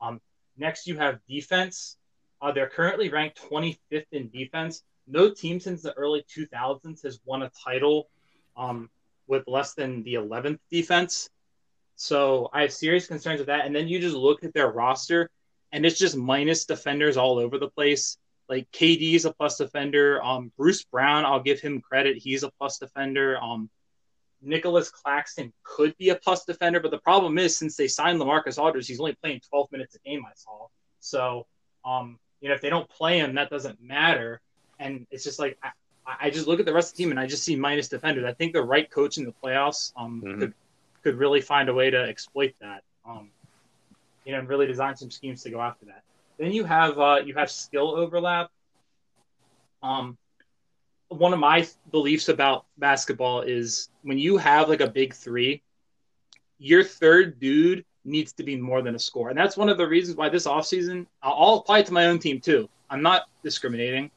Um, 0.01 0.21
next, 0.57 0.87
you 0.87 0.97
have 0.97 1.19
defense. 1.29 1.97
Uh, 2.41 2.53
they're 2.53 2.69
currently 2.69 3.09
ranked 3.09 3.41
25th 3.51 4.07
in 4.13 4.29
defense. 4.31 4.83
No 5.07 5.31
team 5.31 5.61
since 5.61 5.83
the 5.83 5.93
early 5.95 6.25
2000s 6.35 7.03
has 7.03 7.21
won 7.25 7.43
a 7.43 7.51
title 7.65 8.09
um, 8.57 8.91
with 9.27 9.47
less 9.47 9.75
than 9.75 10.03
the 10.03 10.15
11th 10.15 10.59
defense. 10.71 11.31
So 11.97 12.51
I 12.53 12.63
have 12.63 12.73
serious 12.73 13.07
concerns 13.07 13.39
with 13.39 13.47
that. 13.47 13.67
And 13.67 13.75
then 13.75 13.89
you 13.89 13.99
just 14.01 14.17
look 14.17 14.45
at 14.45 14.53
their 14.53 14.71
roster, 14.71 15.31
and 15.73 15.85
it's 15.87 15.99
just 15.99 16.17
minus 16.17 16.65
defenders 16.65 17.17
all 17.17 17.39
over 17.39 17.59
the 17.59 17.69
place. 17.69 18.19
like 18.49 18.71
KD 18.73 19.15
is 19.15 19.25
a 19.25 19.33
plus 19.33 19.57
defender. 19.57 20.23
Um, 20.23 20.53
Bruce 20.59 20.85
Brown, 20.85 21.25
I'll 21.25 21.43
give 21.43 21.61
him 21.61 21.81
credit. 21.81 22.19
He's 22.19 22.43
a 22.43 22.51
plus 22.59 22.79
defender. 22.79 23.39
Um, 23.41 23.71
Nicolas 24.45 24.91
Claxton 24.91 25.53
could 25.63 25.97
be 25.97 26.11
a 26.11 26.17
plus 26.17 26.45
defender, 26.45 26.81
but 26.81 26.91
the 26.91 26.99
problem 26.99 27.39
is 27.39 27.57
since 27.57 27.77
they 27.77 27.89
signed 27.89 28.21
LaMarcus 28.21 28.59
Aldridge, 28.59 28.87
he's 28.87 29.01
only 29.01 29.15
playing 29.15 29.41
12 29.49 29.71
minutes 29.73 29.95
a 29.95 29.99
game. 30.09 30.25
I 30.27 30.33
saw. 30.35 30.67
So, 31.01 31.47
um, 31.85 32.19
you 32.41 32.49
know, 32.49 32.55
if 32.55 32.61
they 32.61 32.71
don't 32.71 32.89
play 32.89 33.19
him, 33.19 33.35
that 33.35 33.51
doesn't 33.51 33.83
matter. 33.83 34.41
And 34.79 35.07
it's 35.11 35.25
just 35.25 35.39
like 35.39 35.59
I, 35.63 35.71
I 36.07 36.31
just 36.31 36.47
look 36.47 36.61
at 36.61 36.67
the 36.67 36.73
rest 36.73 36.93
of 36.93 36.97
the 36.97 37.03
team 37.03 37.11
and 37.11 37.21
I 37.21 37.27
just 37.27 37.45
see 37.45 37.57
minus 37.57 37.89
defenders. 37.89 38.25
I 38.25 38.33
think 38.33 38.53
the 38.53 38.63
right 38.63 38.91
coach 38.91 39.19
in 39.19 39.25
the 39.25 39.33
playoffs 39.33 39.93
um, 39.97 40.23
Mhm. 40.25 40.39
could 40.41 40.55
could 41.03 41.17
really 41.17 41.41
find 41.43 41.69
a 41.69 41.75
way 41.75 41.91
to 41.91 41.99
exploit 42.03 42.55
that. 42.61 42.83
Um, 43.07 43.31
you 44.25 44.33
know, 44.33 44.39
and 44.39 44.49
really 44.49 44.67
design 44.67 44.97
some 44.97 45.11
schemes 45.11 45.43
to 45.43 45.51
go 45.51 45.61
after 45.61 45.85
that. 45.87 46.03
Then 46.39 46.51
you 46.53 46.65
have 46.65 46.99
uh, 46.99 47.21
you 47.25 47.35
have 47.35 47.51
skill 47.51 47.95
overlap. 47.95 48.51
Um, 49.83 50.17
one 51.09 51.33
of 51.33 51.39
my 51.39 51.67
beliefs 51.91 52.29
about 52.29 52.67
basketball 52.79 53.43
is 53.43 53.89
when 54.03 54.19
you 54.19 54.37
have 54.37 54.69
like 54.69 54.81
a 54.81 54.91
big 54.91 55.15
three, 55.15 55.63
your 56.59 56.85
third 56.85 57.39
dude 57.39 57.85
needs 58.05 58.33
to 58.33 58.43
be 58.43 58.57
more 58.57 58.83
than 58.83 58.95
a 58.95 58.99
score, 58.99 59.31
and 59.31 59.39
that's 59.39 59.57
one 59.57 59.69
of 59.69 59.79
the 59.79 59.87
reasons 59.87 60.17
why 60.17 60.29
this 60.29 60.47
offseason 60.47 61.07
I'll 61.23 61.57
apply 61.57 61.81
it 61.81 61.87
to 61.87 61.93
my 61.93 62.07
own 62.07 62.19
team 62.19 62.41
too. 62.41 62.69
I'm 62.91 63.03
not 63.03 63.25
discriminating. 63.43 64.11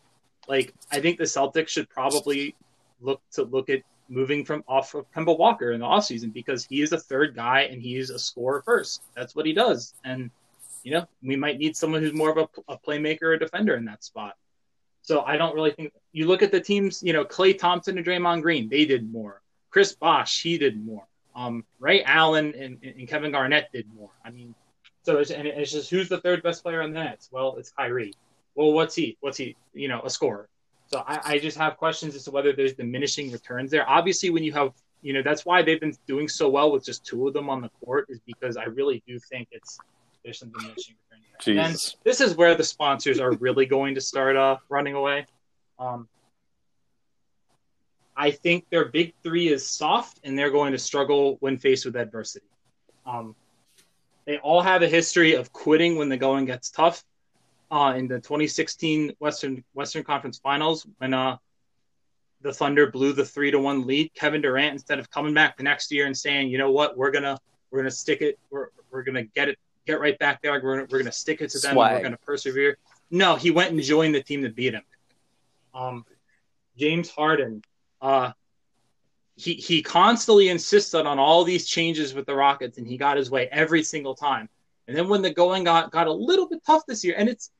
Like 0.48 0.74
I 0.92 1.00
think 1.00 1.18
the 1.18 1.24
Celtics 1.24 1.70
should 1.70 1.90
probably 1.90 2.56
look 3.02 3.22
to 3.34 3.44
look 3.44 3.70
at 3.70 3.82
moving 4.10 4.46
from 4.46 4.64
off 4.68 4.94
of 4.94 5.12
Kemba 5.12 5.38
Walker 5.38 5.72
in 5.72 5.82
the 5.82 5.86
offseason 5.86 6.32
because 6.32 6.66
he 6.66 6.82
is 6.82 6.94
a 6.94 7.00
third 7.00 7.36
guy 7.36 7.62
and 7.62 7.82
he's 7.82 8.10
a 8.10 8.20
scorer 8.20 8.62
first. 8.62 9.04
That's 9.16 9.36
what 9.36 9.46
he 9.46 9.54
does. 9.54 9.94
And 10.04 10.32
you 10.84 10.92
know, 10.92 11.06
we 11.22 11.36
might 11.36 11.58
need 11.58 11.76
someone 11.76 12.02
who's 12.02 12.14
more 12.14 12.32
of 12.32 12.38
a, 12.38 12.74
a 12.74 12.78
playmaker 12.78 13.24
or 13.24 13.38
defender 13.38 13.76
in 13.76 13.86
that 13.86 14.04
spot. 14.04 14.36
So 15.08 15.22
I 15.22 15.38
don't 15.38 15.56
really 15.56 15.72
think 15.72 15.94
you 16.12 16.28
look 16.28 16.44
at 16.44 16.52
the 16.52 16.60
teams, 16.60 17.02
you 17.02 17.14
know, 17.14 17.24
Klay 17.24 17.58
Thompson 17.58 17.98
and 17.98 18.06
Draymond 18.06 18.42
Green, 18.42 18.68
they 18.68 18.84
did 18.84 19.10
more. 19.10 19.42
Chris 19.70 19.96
Bosh, 19.96 20.44
he 20.44 20.58
did 20.58 20.86
more. 20.86 21.08
Um, 21.34 21.64
Ray 21.80 22.04
Allen 22.04 22.54
and, 22.60 22.78
and 22.84 23.08
Kevin 23.08 23.32
Garnett 23.32 23.70
did 23.72 23.86
more. 23.96 24.10
I 24.26 24.32
mean, 24.32 24.54
so 25.04 25.20
it's, 25.20 25.32
and 25.32 25.48
it's 25.48 25.72
just 25.72 25.90
who's 25.90 26.10
the 26.10 26.20
third 26.20 26.44
best 26.44 26.62
player 26.62 26.82
on 26.82 26.92
the 26.92 27.02
Nets? 27.02 27.30
Well, 27.32 27.56
it's 27.58 27.70
Kyrie. 27.70 28.16
Well, 28.56 28.74
what's 28.74 28.96
he? 28.96 29.16
What's 29.22 29.38
he? 29.38 29.56
You 29.74 29.88
know, 29.88 30.02
a 30.04 30.10
scorer. 30.10 30.50
So 30.88 31.02
I, 31.08 31.22
I 31.24 31.40
just 31.40 31.58
have 31.58 31.78
questions 31.78 32.14
as 32.14 32.26
to 32.26 32.32
whether 32.32 32.52
there's 32.52 32.74
diminishing 32.74 33.32
returns 33.32 33.72
there. 33.72 33.90
Obviously, 33.90 34.30
when 34.30 34.44
you 34.44 34.52
have, 34.52 34.74
you 35.02 35.14
know, 35.14 35.22
that's 35.22 35.46
why 35.46 35.62
they've 35.62 35.80
been 35.80 35.96
doing 36.06 36.28
so 36.28 36.50
well 36.50 36.70
with 36.70 36.84
just 36.84 37.06
two 37.06 37.26
of 37.30 37.34
them 37.34 37.50
on 37.50 37.62
the 37.62 37.70
court 37.82 38.08
is 38.10 38.20
because 38.26 38.58
I 38.58 38.66
really 38.66 39.02
do 39.08 39.20
think 39.20 39.48
it's 39.54 39.80
there's 40.26 40.40
some 40.40 40.50
diminishing 40.50 40.96
returns. 40.96 41.07
And 41.60 41.76
this 42.04 42.22
is 42.22 42.36
where 42.36 42.56
the 42.56 42.64
sponsors 42.64 43.20
are 43.20 43.32
really 43.34 43.66
going 43.66 43.96
to 43.96 44.02
start 44.02 44.36
uh, 44.36 44.58
running 44.70 44.96
away. 44.96 45.26
Um, 45.80 46.08
I 48.16 48.32
think 48.32 48.66
their 48.72 48.86
big 48.86 49.14
three 49.22 49.48
is 49.48 49.68
soft, 49.68 50.20
and 50.24 50.38
they're 50.38 50.52
going 50.52 50.72
to 50.72 50.80
struggle 50.80 51.38
when 51.40 51.58
faced 51.58 51.86
with 51.86 51.96
adversity. 51.96 52.48
Um, 53.06 53.36
they 54.26 54.38
all 54.40 54.62
have 54.62 54.82
a 54.82 54.88
history 54.88 55.36
of 55.36 55.54
quitting 55.54 55.98
when 55.98 56.10
the 56.10 56.18
going 56.18 56.46
gets 56.46 56.72
tough. 56.72 57.04
Uh, 57.70 57.94
in 57.98 58.08
the 58.08 58.16
2016 58.16 59.14
Western 59.20 59.64
Western 59.74 60.04
Conference 60.04 60.40
Finals, 60.40 60.88
when 61.00 61.14
uh, 61.14 61.36
the 62.42 62.54
Thunder 62.54 62.90
blew 62.90 63.12
the 63.12 63.26
three 63.26 63.52
to 63.52 63.60
one 63.60 63.86
lead, 63.86 64.14
Kevin 64.14 64.42
Durant 64.42 64.72
instead 64.72 65.00
of 65.00 65.10
coming 65.10 65.34
back 65.34 65.58
the 65.58 65.64
next 65.64 65.92
year 65.92 66.06
and 66.06 66.18
saying, 66.18 66.50
"You 66.50 66.58
know 66.58 66.72
what, 66.72 66.98
we're 66.98 67.12
gonna 67.12 67.38
we're 67.70 67.80
gonna 67.80 67.92
stick 67.92 68.22
it, 68.22 68.40
we're 68.50 68.70
we're 68.90 69.04
gonna 69.04 69.24
get 69.24 69.50
it, 69.50 69.60
get 69.88 70.00
right 70.00 70.18
back 70.20 70.42
there, 70.42 70.52
we're 70.62 70.86
we're 70.86 71.00
gonna 71.00 71.12
stick 71.12 71.42
it 71.42 71.50
to 71.52 71.60
them, 71.60 71.78
and 71.78 71.96
we're 71.96 72.04
gonna 72.04 72.18
persevere." 72.18 72.78
No, 73.10 73.36
he 73.36 73.52
went 73.52 73.72
and 73.72 73.82
joined 73.82 74.14
the 74.14 74.22
team 74.22 74.42
that 74.42 74.56
beat 74.56 74.74
him. 74.74 74.84
Um, 75.74 76.06
James 76.78 77.10
Harden, 77.10 77.64
uh, 78.02 78.32
he 79.36 79.54
he 79.54 79.82
constantly 79.82 80.50
insisted 80.50 81.06
on 81.06 81.20
all 81.20 81.44
these 81.44 81.66
changes 81.68 82.14
with 82.14 82.26
the 82.26 82.36
Rockets, 82.36 82.78
and 82.78 82.88
he 82.88 82.98
got 82.98 83.18
his 83.18 83.32
way 83.32 83.48
every 83.52 83.84
single 83.84 84.16
time. 84.16 84.50
And 84.88 84.96
then 84.96 85.10
when 85.10 85.22
the 85.22 85.34
going 85.34 85.64
got 85.64 85.92
got 85.92 86.08
a 86.08 86.14
little 86.14 86.48
bit 86.48 86.62
tough 86.66 86.86
this 86.88 87.04
year, 87.04 87.16
and 87.18 87.30
it's 87.30 87.52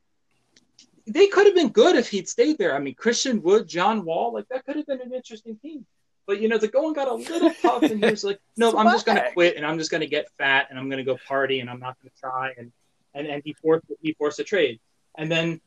they 1.06 1.28
could 1.28 1.46
have 1.46 1.54
been 1.54 1.70
good 1.70 1.96
if 1.96 2.08
he'd 2.08 2.28
stayed 2.28 2.58
there. 2.58 2.74
I 2.74 2.78
mean, 2.78 2.94
Christian 2.94 3.42
Wood, 3.42 3.66
John 3.66 4.04
Wall, 4.04 4.32
like 4.34 4.48
that 4.48 4.64
could 4.64 4.76
have 4.76 4.86
been 4.86 5.00
an 5.00 5.12
interesting 5.14 5.56
team. 5.56 5.86
But 6.28 6.42
you 6.42 6.48
know, 6.48 6.58
the 6.58 6.68
going 6.68 6.92
got 6.92 7.08
a 7.08 7.14
little 7.14 7.50
tough, 7.62 7.82
and 7.82 8.04
he 8.04 8.10
was 8.10 8.22
like, 8.22 8.38
"No, 8.58 8.76
I'm 8.76 8.90
just 8.90 9.06
going 9.06 9.16
to 9.16 9.32
quit, 9.32 9.56
and 9.56 9.64
I'm 9.64 9.78
just 9.78 9.90
going 9.90 10.02
to 10.02 10.06
get 10.06 10.30
fat, 10.36 10.66
and 10.68 10.78
I'm 10.78 10.90
going 10.90 10.98
to 10.98 11.04
go 11.04 11.18
party, 11.26 11.60
and 11.60 11.70
I'm 11.70 11.80
not 11.80 11.96
going 12.00 12.10
to 12.14 12.20
try." 12.20 12.52
And 12.58 12.70
and 13.14 13.26
and 13.26 13.42
he 13.46 13.54
forced 13.54 13.86
he 14.02 14.12
forced 14.12 14.38
a 14.38 14.44
trade, 14.44 14.78
and 15.16 15.32
then 15.32 15.58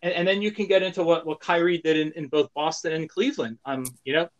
and, 0.00 0.14
and 0.14 0.26
then 0.26 0.40
you 0.40 0.52
can 0.52 0.66
get 0.66 0.82
into 0.82 1.02
what 1.02 1.26
what 1.26 1.40
Kyrie 1.40 1.78
did 1.78 1.98
in, 1.98 2.12
in 2.12 2.28
both 2.28 2.52
Boston 2.54 2.92
and 2.94 3.10
Cleveland. 3.10 3.58
Um, 3.66 3.84
you 4.06 4.14
know, 4.14 4.30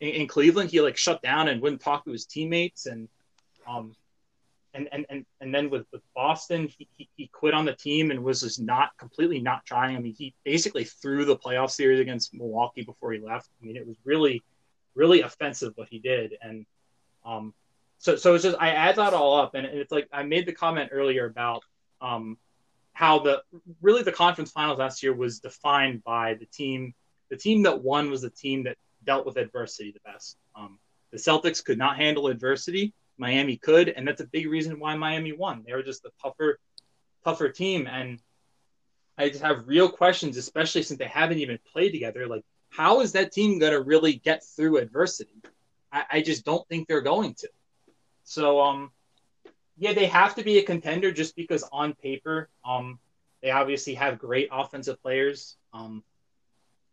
in, 0.00 0.10
in 0.10 0.28
Cleveland, 0.28 0.70
he 0.70 0.80
like 0.80 0.96
shut 0.96 1.20
down 1.22 1.48
and 1.48 1.60
wouldn't 1.60 1.82
talk 1.82 2.04
to 2.04 2.12
his 2.12 2.24
teammates, 2.24 2.86
and 2.86 3.08
um, 3.66 3.96
and 4.74 4.88
and 4.92 5.06
and, 5.10 5.26
and 5.40 5.52
then 5.52 5.70
with, 5.70 5.86
with 5.92 6.02
Boston, 6.14 6.68
he, 6.78 6.86
he, 6.96 7.08
he 7.16 7.26
quit 7.26 7.52
on 7.52 7.64
the 7.64 7.74
team 7.74 8.12
and 8.12 8.22
was 8.22 8.42
just 8.42 8.60
not 8.60 8.96
completely 8.96 9.40
not 9.40 9.66
trying. 9.66 9.96
I 9.96 9.98
mean, 9.98 10.14
he 10.16 10.34
basically 10.44 10.84
threw 10.84 11.24
the 11.24 11.36
playoff 11.36 11.70
series 11.70 11.98
against 11.98 12.32
Milwaukee 12.32 12.82
before 12.82 13.10
he 13.10 13.18
left. 13.18 13.48
I 13.60 13.66
mean, 13.66 13.76
it 13.76 13.84
was 13.84 13.96
really, 14.04 14.42
really 14.94 15.22
offensive 15.22 15.72
what 15.76 15.88
he 15.88 15.98
did, 15.98 16.36
and 16.42 16.66
um, 17.24 17.54
so 17.98 18.16
so 18.16 18.34
it's 18.34 18.44
just 18.44 18.56
I 18.60 18.70
add 18.70 18.96
that 18.96 19.14
all 19.14 19.38
up, 19.38 19.54
and 19.54 19.66
it's 19.66 19.92
like 19.92 20.08
I 20.12 20.22
made 20.22 20.46
the 20.46 20.52
comment 20.52 20.90
earlier 20.92 21.26
about 21.26 21.62
um 22.00 22.38
how 22.92 23.18
the 23.18 23.42
really 23.80 24.02
the 24.02 24.12
conference 24.12 24.50
finals 24.50 24.78
last 24.78 25.02
year 25.02 25.14
was 25.14 25.40
defined 25.40 26.02
by 26.04 26.34
the 26.34 26.46
team. 26.46 26.94
The 27.30 27.36
team 27.36 27.62
that 27.62 27.82
won 27.82 28.10
was 28.10 28.22
the 28.22 28.30
team 28.30 28.64
that 28.64 28.76
dealt 29.04 29.24
with 29.24 29.36
adversity 29.36 29.92
the 29.92 30.10
best. 30.10 30.36
Um, 30.54 30.78
the 31.10 31.18
Celtics 31.18 31.64
could 31.64 31.78
not 31.78 31.96
handle 31.96 32.26
adversity. 32.28 32.94
Miami 33.18 33.56
could, 33.56 33.90
and 33.90 34.08
that's 34.08 34.20
a 34.22 34.26
big 34.26 34.48
reason 34.48 34.80
why 34.80 34.96
Miami 34.96 35.32
won. 35.32 35.62
They 35.66 35.74
were 35.74 35.82
just 35.82 36.04
a 36.04 36.10
tougher, 36.22 36.58
tougher 37.22 37.50
team, 37.50 37.86
and 37.86 38.18
I 39.18 39.28
just 39.28 39.42
have 39.42 39.68
real 39.68 39.90
questions, 39.90 40.38
especially 40.38 40.82
since 40.82 40.98
they 40.98 41.06
haven't 41.06 41.38
even 41.38 41.58
played 41.70 41.90
together. 41.90 42.26
Like, 42.26 42.44
how 42.70 43.00
is 43.00 43.12
that 43.12 43.32
team 43.32 43.58
going 43.58 43.72
to 43.72 43.82
really 43.82 44.14
get 44.14 44.44
through 44.44 44.78
adversity? 44.78 45.42
I, 45.92 46.04
I 46.10 46.22
just 46.22 46.44
don't 46.44 46.66
think 46.68 46.88
they're 46.88 47.00
going 47.00 47.34
to. 47.34 47.48
So, 48.24 48.60
um, 48.60 48.90
yeah, 49.76 49.92
they 49.92 50.06
have 50.06 50.34
to 50.36 50.44
be 50.44 50.58
a 50.58 50.62
contender 50.62 51.10
just 51.10 51.34
because 51.36 51.64
on 51.72 51.94
paper, 51.94 52.48
um, 52.64 52.98
they 53.42 53.50
obviously 53.50 53.94
have 53.94 54.18
great 54.18 54.48
offensive 54.52 55.02
players. 55.02 55.56
Um, 55.72 56.04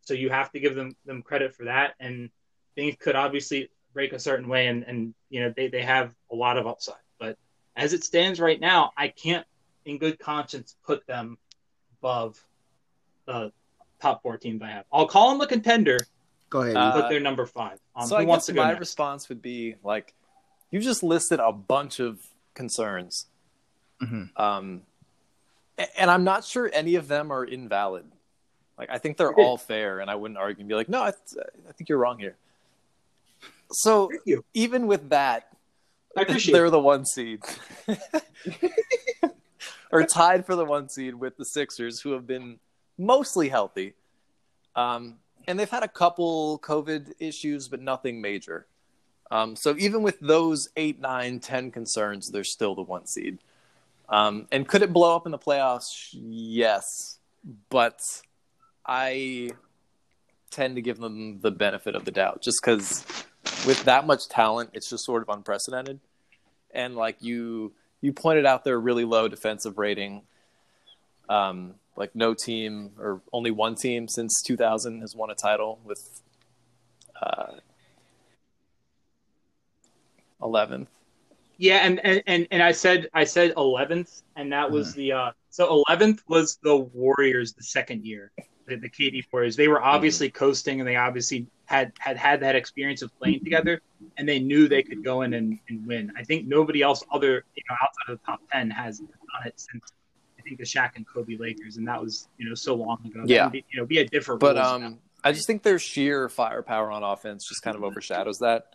so 0.02 0.14
you 0.14 0.30
have 0.30 0.52
to 0.54 0.60
give 0.60 0.74
them 0.74 0.96
them 1.06 1.22
credit 1.22 1.54
for 1.54 1.66
that, 1.66 1.96
and 2.00 2.30
things 2.76 2.96
could 3.00 3.16
obviously 3.16 3.70
break 3.94 4.14
a 4.14 4.20
certain 4.20 4.48
way, 4.48 4.68
and 4.68 4.84
and 4.84 5.14
you 5.30 5.42
know 5.42 5.54
they 5.56 5.68
they 5.68 5.84
have 5.84 6.14
a 6.32 6.36
lot 6.36 6.58
of 6.58 6.66
upside. 6.66 6.96
But 7.20 7.38
as 7.76 7.92
it 7.92 8.06
stands 8.06 8.40
right 8.40 8.60
now, 8.60 8.92
I 8.96 9.10
can't, 9.10 9.46
in 9.84 9.98
good 9.98 10.18
conscience, 10.18 10.78
put 10.86 11.06
them 11.08 11.38
above 12.00 12.42
the 13.26 13.52
top 14.02 14.22
four 14.22 14.38
teams 14.38 14.62
I 14.62 14.70
have. 14.70 14.86
I'll 14.92 15.08
call 15.08 15.32
them 15.32 15.42
a 15.42 15.48
contender, 15.48 15.98
Go 16.50 16.62
ahead. 16.62 16.78
Uh, 16.78 16.92
but 16.94 17.10
they're 17.10 17.20
number 17.20 17.46
five. 17.46 17.80
Um, 17.96 18.08
so 18.08 18.16
who 18.16 18.22
I 18.22 18.26
wants 18.26 18.44
guess 18.44 18.46
to 18.48 18.54
go 18.54 18.62
my 18.62 18.68
next? 18.70 18.80
response 18.80 19.30
would 19.30 19.42
be 19.42 19.76
like, 19.84 20.14
you 20.72 20.80
just 20.80 21.04
listed 21.04 21.40
a 21.40 21.52
bunch 21.52 22.00
of 22.00 22.20
concerns, 22.54 23.28
Mhm. 24.02 24.30
um, 24.40 24.82
and 25.98 26.10
I'm 26.12 26.24
not 26.24 26.44
sure 26.44 26.70
any 26.74 26.96
of 26.96 27.08
them 27.08 27.32
are 27.32 27.44
invalid. 27.46 28.06
Like 28.78 28.90
I 28.92 28.98
think 29.00 29.18
they're 29.18 29.34
all 29.34 29.58
fair, 29.58 30.00
and 30.00 30.10
I 30.10 30.16
wouldn't 30.16 30.38
argue 30.38 30.62
and 30.62 30.70
be 30.70 30.76
like, 30.76 30.90
no, 30.90 31.04
I, 31.04 31.12
th- 31.12 31.46
I 31.68 31.72
think 31.74 31.90
you're 31.90 31.98
wrong 31.98 32.20
here. 32.20 32.36
So 33.72 34.10
you. 34.26 34.46
even 34.54 34.88
with 34.88 35.10
that, 35.10 35.50
I 36.16 36.22
appreciate 36.22 36.54
they're 36.54 36.68
it. 36.68 36.72
the 36.72 36.80
one 36.80 37.06
seed, 37.06 37.42
or 39.92 40.04
tied 40.04 40.46
for 40.46 40.56
the 40.56 40.66
one 40.66 40.90
seed 40.90 41.16
with 41.16 41.38
the 41.38 41.46
Sixers, 41.46 42.00
who 42.02 42.12
have 42.12 42.28
been 42.28 42.60
mostly 42.98 43.50
healthy, 43.50 43.94
um, 44.76 45.16
and 45.48 45.60
they've 45.60 45.70
had 45.70 45.84
a 45.84 45.88
couple 45.88 46.60
COVID 46.60 47.14
issues, 47.20 47.68
but 47.68 47.82
nothing 47.82 48.22
major. 48.22 48.68
Um, 49.30 49.56
so 49.56 49.76
even 49.78 50.04
with 50.04 50.20
those 50.20 50.70
eight, 50.78 51.00
nine, 51.00 51.40
ten 51.40 51.72
concerns, 51.72 52.32
they're 52.32 52.44
still 52.44 52.76
the 52.76 52.82
one 52.82 53.06
seed. 53.08 53.40
Um, 54.10 54.48
and 54.52 54.68
could 54.68 54.82
it 54.82 54.94
blow 54.94 55.16
up 55.16 55.26
in 55.26 55.32
the 55.32 55.38
playoffs? 55.38 56.10
Yes, 56.14 57.20
but 57.70 58.00
I 58.86 59.52
tend 60.50 60.76
to 60.76 60.82
give 60.82 60.98
them 60.98 61.40
the 61.42 61.52
benefit 61.52 61.96
of 61.96 62.06
the 62.06 62.12
doubt, 62.12 62.42
just 62.42 62.60
because 62.62 63.06
with 63.66 63.84
that 63.84 64.08
much 64.08 64.30
talent, 64.30 64.70
it's 64.74 64.90
just 64.90 65.04
sort 65.04 65.22
of 65.22 65.30
unprecedented. 65.30 66.00
And 66.72 66.96
like 66.96 67.18
you, 67.22 67.74
you 68.02 68.14
pointed 68.14 68.46
out 68.46 68.64
their 68.64 68.80
really 68.80 69.04
low 69.04 69.28
defensive 69.28 69.78
rating. 69.78 70.22
Um, 71.28 71.76
like 71.98 72.16
no 72.16 72.34
team 72.34 72.92
or 73.00 73.22
only 73.34 73.52
one 73.52 73.76
team 73.76 74.08
since 74.08 74.42
2000 74.44 75.02
has 75.02 75.16
won 75.16 75.30
a 75.30 75.36
title 75.36 75.80
with 75.84 76.22
uh, 77.22 77.54
11th. 80.42 80.88
Yeah, 81.58 81.78
and, 81.78 82.00
and, 82.06 82.22
and, 82.28 82.48
and 82.52 82.62
I 82.62 82.72
said 82.72 83.10
I 83.14 83.24
said 83.24 83.54
eleventh, 83.58 84.22
and 84.36 84.52
that 84.54 84.70
was 84.70 84.90
Mm-hmm. 84.90 85.00
the 85.00 85.12
uh, 85.12 85.32
So 85.50 85.84
11th 85.90 86.20
was 86.28 86.60
the 86.62 86.76
Warriors 86.76 87.54
the 87.54 87.64
second 87.64 88.06
year, 88.06 88.32
the, 88.68 88.76
the 88.76 88.90
KD 88.90 89.24
Warriors. 89.34 89.56
They 89.56 89.68
were 89.68 89.82
obviously 89.82 90.28
mm-hmm. 90.30 90.38
coasting, 90.38 90.80
and 90.80 90.88
they 90.88 90.98
obviously 90.98 91.48
had 91.66 91.94
had 91.98 92.16
had 92.16 92.40
that 92.42 92.56
experience 92.56 93.02
of 93.02 93.12
playing 93.20 93.44
together, 93.44 93.82
and 94.18 94.30
they 94.30 94.38
knew 94.38 94.68
they 94.68 94.84
could 94.84 95.04
go 95.04 95.24
in 95.24 95.34
and, 95.34 95.58
and 95.68 95.86
win. 95.88 96.12
I 96.16 96.24
think 96.24 96.48
nobody 96.48 96.84
else, 96.84 97.04
other 97.12 97.44
you 97.56 97.64
know, 97.68 97.76
outside 97.82 98.14
of 98.14 98.20
the 98.20 98.26
top 98.26 98.40
10, 98.54 98.70
has 98.70 99.00
done 99.00 99.08
it 99.48 99.60
since 99.60 99.92
think 100.48 100.60
the 100.60 100.66
Shaq 100.66 100.92
and 100.96 101.06
Kobe 101.06 101.38
Lakers, 101.38 101.78
and 101.78 101.88
that 101.88 102.02
was 102.02 102.28
you 102.38 102.48
know 102.48 102.56
so 102.56 102.76
long 102.76 103.00
ago. 103.06 103.24
Yeah, 103.26 103.50
you 103.52 103.64
know, 103.76 103.86
be 103.86 104.00
a 104.00 104.06
different. 104.06 104.40
But 104.40 104.58
um, 104.58 104.82
now. 104.82 104.98
I 105.24 105.32
just 105.32 105.48
think 105.48 105.64
their 105.64 105.80
sheer 105.80 106.30
firepower 106.30 106.92
on 106.92 107.04
offense 107.04 107.48
just 107.48 107.62
kind 107.62 107.76
of 107.76 107.84
overshadows 107.84 108.40
that, 108.40 108.74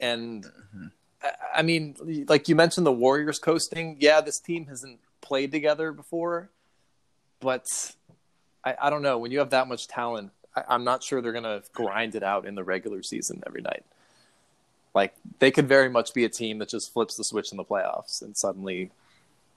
and. 0.00 0.44
Mm-hmm. 0.44 0.86
I 1.54 1.62
mean, 1.62 1.96
like 2.28 2.50
you 2.50 2.54
mentioned, 2.54 2.84
the 2.84 2.92
Warriors 2.92 3.38
coasting. 3.38 3.96
Yeah, 3.98 4.20
this 4.20 4.38
team 4.38 4.66
hasn't 4.66 5.00
played 5.22 5.52
together 5.52 5.90
before, 5.90 6.50
but 7.40 7.66
I, 8.62 8.74
I 8.82 8.90
don't 8.90 9.00
know. 9.00 9.16
When 9.16 9.30
you 9.30 9.38
have 9.38 9.48
that 9.50 9.66
much 9.66 9.88
talent, 9.88 10.32
I, 10.54 10.64
I'm 10.68 10.84
not 10.84 11.02
sure 11.02 11.22
they're 11.22 11.32
going 11.32 11.44
to 11.44 11.62
grind 11.72 12.14
it 12.14 12.22
out 12.22 12.46
in 12.46 12.54
the 12.54 12.62
regular 12.62 13.02
season 13.02 13.42
every 13.46 13.62
night. 13.62 13.84
Like 14.94 15.14
they 15.38 15.50
could 15.50 15.66
very 15.66 15.88
much 15.88 16.14
be 16.14 16.24
a 16.24 16.28
team 16.28 16.58
that 16.58 16.68
just 16.68 16.92
flips 16.92 17.16
the 17.16 17.24
switch 17.24 17.50
in 17.50 17.56
the 17.56 17.64
playoffs 17.64 18.22
and 18.22 18.36
suddenly 18.36 18.90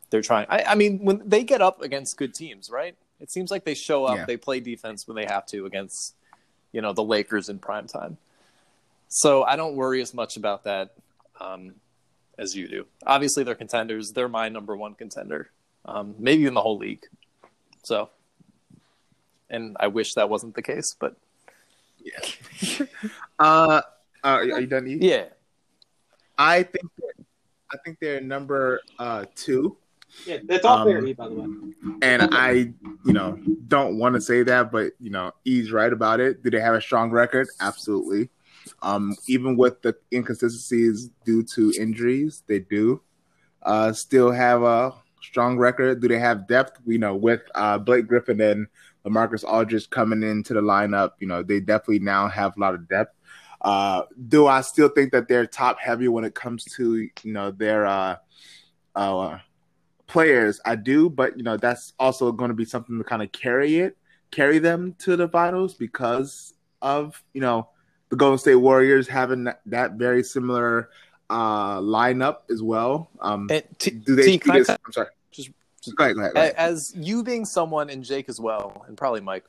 they're 0.09 0.21
trying. 0.21 0.47
I, 0.49 0.63
I 0.63 0.75
mean, 0.75 0.99
when 0.99 1.21
they 1.25 1.43
get 1.43 1.61
up 1.61 1.81
against 1.81 2.17
good 2.17 2.34
teams, 2.34 2.69
right? 2.69 2.95
It 3.19 3.31
seems 3.31 3.49
like 3.49 3.65
they 3.65 3.73
show 3.73 4.05
up, 4.05 4.17
yeah. 4.17 4.25
they 4.25 4.38
play 4.38 4.59
defense 4.59 5.07
when 5.07 5.15
they 5.15 5.25
have 5.25 5.45
to 5.47 5.65
against, 5.65 6.15
you 6.71 6.81
know, 6.81 6.93
the 6.93 7.03
Lakers 7.03 7.49
in 7.49 7.59
prime 7.59 7.88
time. 7.88 8.17
So 9.09 9.43
I 9.43 9.55
don't 9.55 9.75
worry 9.75 10.01
as 10.01 10.13
much 10.13 10.38
about 10.38 10.65
that 10.65 10.91
um, 11.39 11.75
as 12.38 12.55
you 12.55 12.67
do. 12.67 12.85
Obviously, 13.05 13.43
they're 13.43 13.55
contenders. 13.55 14.11
They're 14.11 14.29
my 14.29 14.49
number 14.49 14.75
one 14.75 14.93
contender, 14.93 15.49
um, 15.85 16.15
maybe 16.19 16.45
in 16.45 16.53
the 16.53 16.61
whole 16.61 16.77
league. 16.77 17.03
So, 17.84 18.09
and 19.49 19.77
I 19.79 19.88
wish 19.88 20.13
that 20.13 20.29
wasn't 20.29 20.55
the 20.55 20.61
case, 20.61 20.95
but 20.99 21.15
yeah. 22.03 22.85
uh, 23.39 23.81
uh, 24.23 24.27
are 24.27 24.43
you 24.43 24.67
done? 24.67 24.88
Eating? 24.88 25.09
Yeah. 25.09 25.25
I 26.38 26.63
think 26.63 26.89
that, 26.97 27.25
I 27.71 27.77
think 27.84 27.99
they're 27.99 28.21
number 28.21 28.81
uh, 28.99 29.25
two. 29.35 29.77
Yeah, 30.26 30.38
that's 30.45 30.65
all 30.65 30.80
um, 30.80 30.88
fair, 30.88 31.14
by 31.14 31.27
the 31.27 31.35
way. 31.35 31.48
And 32.02 32.30
I, 32.34 32.73
you 33.06 33.14
know, 33.14 33.38
don't 33.68 33.98
want 33.98 34.15
to 34.15 34.22
say 34.22 34.44
that, 34.44 34.72
but 34.72 34.94
you 34.99 35.10
know, 35.10 35.31
E's 35.45 35.72
right 35.72 35.91
about 35.91 36.19
it. 36.19 36.44
Do 36.44 36.49
they 36.49 36.60
have 36.60 36.76
a 36.76 36.81
strong 36.81 37.11
record? 37.11 37.48
Absolutely. 37.60 38.30
Um, 38.81 39.15
even 39.27 39.56
with 39.56 39.81
the 39.81 39.95
inconsistencies 40.11 41.10
due 41.26 41.44
to 41.56 41.73
injuries, 41.80 42.44
they 42.48 42.60
do 42.60 43.02
uh, 43.64 43.94
still 43.94 44.31
have 44.31 44.64
a 44.64 44.94
strong 45.22 45.57
record. 45.57 46.02
Do 46.02 46.07
they 46.07 46.19
have 46.19 46.48
depth? 46.48 46.80
You 46.85 46.98
know 46.98 47.15
with 47.15 47.41
uh, 47.56 47.77
Blake 47.77 48.07
Griffin 48.07 48.41
and 48.41 48.68
LaMarcus 49.06 49.44
Aldridge 49.44 49.89
coming 49.89 50.23
into 50.23 50.53
the 50.53 50.61
lineup, 50.61 51.11
you 51.19 51.27
know 51.27 51.44
they 51.44 51.60
definitely 51.60 51.99
now 51.99 52.27
have 52.27 52.57
a 52.57 52.60
lot 52.60 52.73
of 52.73 52.88
depth. 52.89 53.14
Uh, 53.61 54.03
do 54.27 54.48
I 54.48 54.61
still 54.61 54.89
think 54.89 55.11
that 55.14 55.27
they're 55.27 55.48
top 55.48 55.80
heavy 55.80 56.07
when 56.07 56.23
it 56.23 56.35
comes 56.35 56.64
to 56.76 56.95
you 56.95 57.34
know 57.34 57.52
their 57.52 57.85
uh, 57.85 58.18
uh, 58.95 59.39
players? 60.07 60.59
I 60.65 60.75
do, 60.75 61.09
but 61.09 61.38
you 61.38 61.43
know 61.43 61.57
that's 61.57 61.93
also 61.99 62.31
going 62.31 62.49
to 62.49 62.55
be 62.55 62.65
something 62.65 62.97
to 62.97 63.03
kind 63.03 63.21
of 63.21 63.31
carry 63.31 63.79
it, 63.79 63.97
carry 64.31 64.59
them 64.59 64.95
to 64.99 65.15
the 65.15 65.27
finals 65.27 65.73
because 65.73 66.53
of 66.81 67.21
you 67.34 67.41
know 67.41 67.69
the 68.09 68.15
Golden 68.15 68.38
State 68.38 68.55
Warriors 68.55 69.07
having 69.07 69.45
that, 69.45 69.61
that 69.65 69.93
very 69.93 70.23
similar 70.23 70.89
uh, 71.29 71.79
lineup 71.79 72.38
as 72.49 72.63
well. 72.63 73.09
Um, 73.19 73.49
t- 73.77 73.91
do 73.91 74.15
they? 74.15 74.38
T, 74.38 74.51
this, 74.51 74.69
I, 74.69 74.73
am 74.73 74.91
sorry. 74.91 75.07
Just, 75.31 75.49
just 75.84 75.97
go 75.97 76.05
ahead, 76.05 76.15
go 76.15 76.21
ahead, 76.21 76.34
go 76.34 76.41
ahead. 76.41 76.55
As 76.55 76.93
you 76.95 77.23
being 77.23 77.45
someone 77.45 77.89
and 77.89 78.03
Jake 78.03 78.29
as 78.29 78.39
well, 78.39 78.85
and 78.88 78.97
probably 78.97 79.21
Mike, 79.21 79.45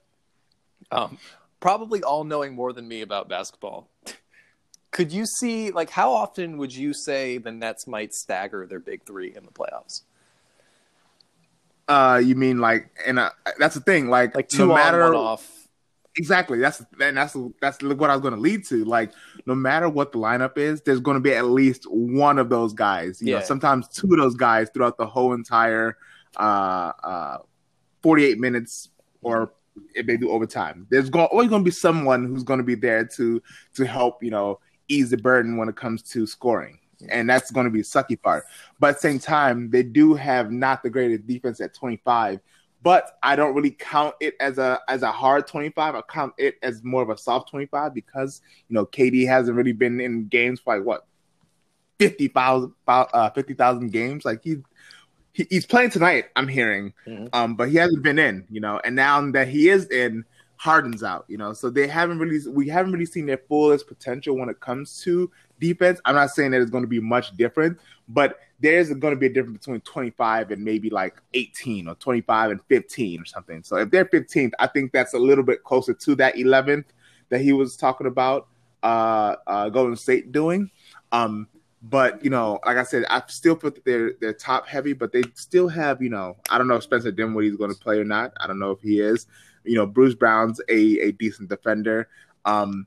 um, 0.90 1.18
probably 1.60 2.02
all 2.02 2.24
knowing 2.24 2.54
more 2.54 2.72
than 2.72 2.86
me 2.86 3.02
about 3.02 3.28
basketball. 3.28 3.88
Could 4.90 5.12
you 5.12 5.26
see 5.26 5.70
like 5.70 5.90
how 5.90 6.12
often 6.12 6.56
would 6.56 6.74
you 6.74 6.94
say 6.94 7.36
the 7.36 7.52
Nets 7.52 7.86
might 7.86 8.14
stagger 8.14 8.66
their 8.66 8.80
big 8.80 9.04
three 9.04 9.34
in 9.36 9.44
the 9.44 9.52
playoffs? 9.52 10.00
Uh, 11.88 12.20
you 12.22 12.34
mean 12.34 12.58
like, 12.58 12.90
and 13.06 13.18
uh, 13.18 13.30
that's 13.58 13.74
the 13.74 13.80
thing. 13.80 14.08
Like, 14.08 14.34
like 14.34 14.48
two 14.48 14.66
no 14.66 14.74
matter, 14.74 15.02
on, 15.02 15.14
one 15.14 15.22
off 15.22 15.58
Exactly. 16.18 16.58
That's 16.58 16.84
and 17.00 17.16
that's 17.16 17.36
that's 17.60 17.80
what 17.80 18.10
I 18.10 18.14
was 18.14 18.20
going 18.20 18.34
to 18.34 18.40
lead 18.40 18.66
to. 18.66 18.84
Like, 18.84 19.12
no 19.46 19.54
matter 19.54 19.88
what 19.88 20.10
the 20.10 20.18
lineup 20.18 20.58
is, 20.58 20.82
there's 20.82 21.00
going 21.00 21.14
to 21.14 21.20
be 21.20 21.32
at 21.32 21.44
least 21.44 21.84
one 21.88 22.38
of 22.38 22.50
those 22.50 22.72
guys. 22.72 23.22
You 23.22 23.28
yeah. 23.28 23.38
know, 23.38 23.44
sometimes 23.44 23.86
two 23.88 24.08
of 24.12 24.18
those 24.18 24.34
guys 24.34 24.68
throughout 24.74 24.98
the 24.98 25.06
whole 25.06 25.32
entire 25.32 25.96
uh, 26.36 26.92
uh, 27.04 27.38
48 28.02 28.38
minutes, 28.38 28.90
or 29.22 29.52
if 29.94 30.06
they 30.06 30.16
do 30.16 30.30
overtime. 30.30 30.88
There's 30.90 31.08
always 31.10 31.48
going 31.48 31.62
to 31.62 31.64
be 31.64 31.70
someone 31.70 32.26
who's 32.26 32.42
going 32.42 32.58
to 32.58 32.64
be 32.64 32.74
there 32.74 33.04
to 33.16 33.40
to 33.74 33.86
help. 33.86 34.22
You 34.22 34.32
know, 34.32 34.58
ease 34.88 35.10
the 35.10 35.18
burden 35.18 35.56
when 35.56 35.68
it 35.68 35.76
comes 35.76 36.02
to 36.10 36.26
scoring. 36.26 36.80
And 37.08 37.30
that's 37.30 37.50
going 37.50 37.64
to 37.64 37.70
be 37.70 37.80
a 37.80 37.84
sucky 37.84 38.20
part. 38.20 38.44
But 38.80 38.90
at 38.90 38.94
the 38.96 39.00
same 39.00 39.18
time, 39.18 39.70
they 39.70 39.82
do 39.82 40.14
have 40.14 40.50
not 40.50 40.82
the 40.82 40.90
greatest 40.90 41.26
defense 41.26 41.60
at 41.60 41.74
25 41.74 42.40
but 42.82 43.18
I 43.22 43.36
don't 43.36 43.54
really 43.54 43.72
count 43.72 44.14
it 44.20 44.34
as 44.40 44.58
a 44.58 44.80
as 44.88 45.02
a 45.02 45.10
hard 45.10 45.46
25. 45.46 45.94
I 45.94 46.00
count 46.02 46.34
it 46.38 46.56
as 46.62 46.84
more 46.84 47.02
of 47.02 47.10
a 47.10 47.18
soft 47.18 47.50
25 47.50 47.92
because 47.92 48.40
you 48.68 48.74
know 48.74 48.86
KD 48.86 49.26
hasn't 49.26 49.56
really 49.56 49.72
been 49.72 50.00
in 50.00 50.28
games 50.28 50.60
for 50.60 50.76
like 50.76 50.86
what 50.86 51.06
50,000 51.98 52.72
uh, 52.86 53.30
50,000 53.30 53.90
games. 53.90 54.24
Like 54.24 54.42
he, 54.42 54.58
he, 55.32 55.46
he's 55.50 55.66
playing 55.66 55.90
tonight. 55.90 56.26
I'm 56.36 56.48
hearing, 56.48 56.92
mm-hmm. 57.06 57.26
um, 57.32 57.56
but 57.56 57.68
he 57.68 57.76
hasn't 57.76 58.02
been 58.02 58.18
in. 58.18 58.46
You 58.50 58.60
know, 58.60 58.80
and 58.84 58.94
now 58.94 59.28
that 59.32 59.48
he 59.48 59.68
is 59.68 59.86
in, 59.86 60.24
Harden's 60.56 61.02
out. 61.02 61.24
You 61.28 61.38
know, 61.38 61.52
so 61.52 61.70
they 61.70 61.88
haven't 61.88 62.18
really 62.18 62.40
we 62.48 62.68
haven't 62.68 62.92
really 62.92 63.06
seen 63.06 63.26
their 63.26 63.42
fullest 63.48 63.88
potential 63.88 64.36
when 64.36 64.48
it 64.48 64.60
comes 64.60 65.02
to 65.02 65.30
defense. 65.60 66.00
I'm 66.04 66.14
not 66.14 66.30
saying 66.30 66.52
that 66.52 66.60
it's 66.60 66.70
going 66.70 66.84
to 66.84 66.88
be 66.88 67.00
much 67.00 67.36
different, 67.36 67.78
but 68.08 68.38
there's 68.60 68.92
going 68.92 69.14
to 69.14 69.18
be 69.18 69.26
a 69.26 69.32
difference 69.32 69.58
between 69.58 69.80
25 69.82 70.50
and 70.50 70.64
maybe 70.64 70.90
like 70.90 71.16
18 71.34 71.88
or 71.88 71.94
25 71.94 72.50
and 72.50 72.60
15 72.68 73.22
or 73.22 73.24
something. 73.24 73.62
So 73.62 73.76
if 73.76 73.90
they're 73.90 74.04
15th, 74.04 74.52
I 74.58 74.66
think 74.66 74.92
that's 74.92 75.14
a 75.14 75.18
little 75.18 75.44
bit 75.44 75.62
closer 75.64 75.94
to 75.94 76.14
that 76.16 76.34
11th 76.34 76.86
that 77.28 77.40
he 77.40 77.52
was 77.52 77.76
talking 77.76 78.06
about 78.06 78.48
uh, 78.82 79.36
uh, 79.46 79.68
Golden 79.68 79.96
State 79.96 80.32
doing. 80.32 80.70
Um, 81.12 81.48
but 81.82 82.22
you 82.24 82.30
know, 82.30 82.58
like 82.66 82.76
I 82.76 82.82
said, 82.82 83.04
I 83.08 83.22
still 83.28 83.54
feel 83.54 83.70
that 83.70 83.84
they're 83.84 84.14
they're 84.20 84.32
top 84.32 84.66
heavy, 84.66 84.92
but 84.92 85.12
they 85.12 85.22
still 85.34 85.68
have 85.68 86.02
you 86.02 86.08
know 86.08 86.36
I 86.50 86.58
don't 86.58 86.66
know 86.66 86.74
if 86.74 86.82
Spencer 86.82 87.12
Dinwiddie's 87.12 87.56
going 87.56 87.72
to 87.72 87.78
play 87.78 87.98
or 87.98 88.04
not. 88.04 88.32
I 88.40 88.46
don't 88.46 88.58
know 88.58 88.72
if 88.72 88.80
he 88.80 89.00
is. 89.00 89.26
You 89.64 89.76
know, 89.76 89.86
Bruce 89.86 90.14
Brown's 90.14 90.60
a 90.68 90.98
a 91.00 91.12
decent 91.12 91.48
defender. 91.48 92.08
Um, 92.44 92.86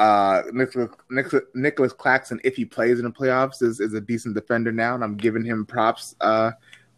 uh, 0.00 0.44
Nicholas, 0.50 0.88
Nicholas, 1.10 1.44
Nicolas 1.54 1.92
Claxton, 1.92 2.40
if 2.42 2.56
he 2.56 2.64
plays 2.64 2.98
in 2.98 3.04
the 3.04 3.10
playoffs, 3.10 3.62
is, 3.62 3.80
is 3.80 3.92
a 3.92 4.00
decent 4.00 4.34
defender 4.34 4.72
now, 4.72 4.94
and 4.94 5.04
I'm 5.04 5.14
giving 5.14 5.44
him 5.44 5.66
props. 5.66 6.16
Uh, 6.22 6.52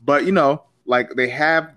but 0.05 0.25
you 0.25 0.31
know, 0.31 0.63
like 0.87 1.11
they 1.17 1.29
have, 1.29 1.75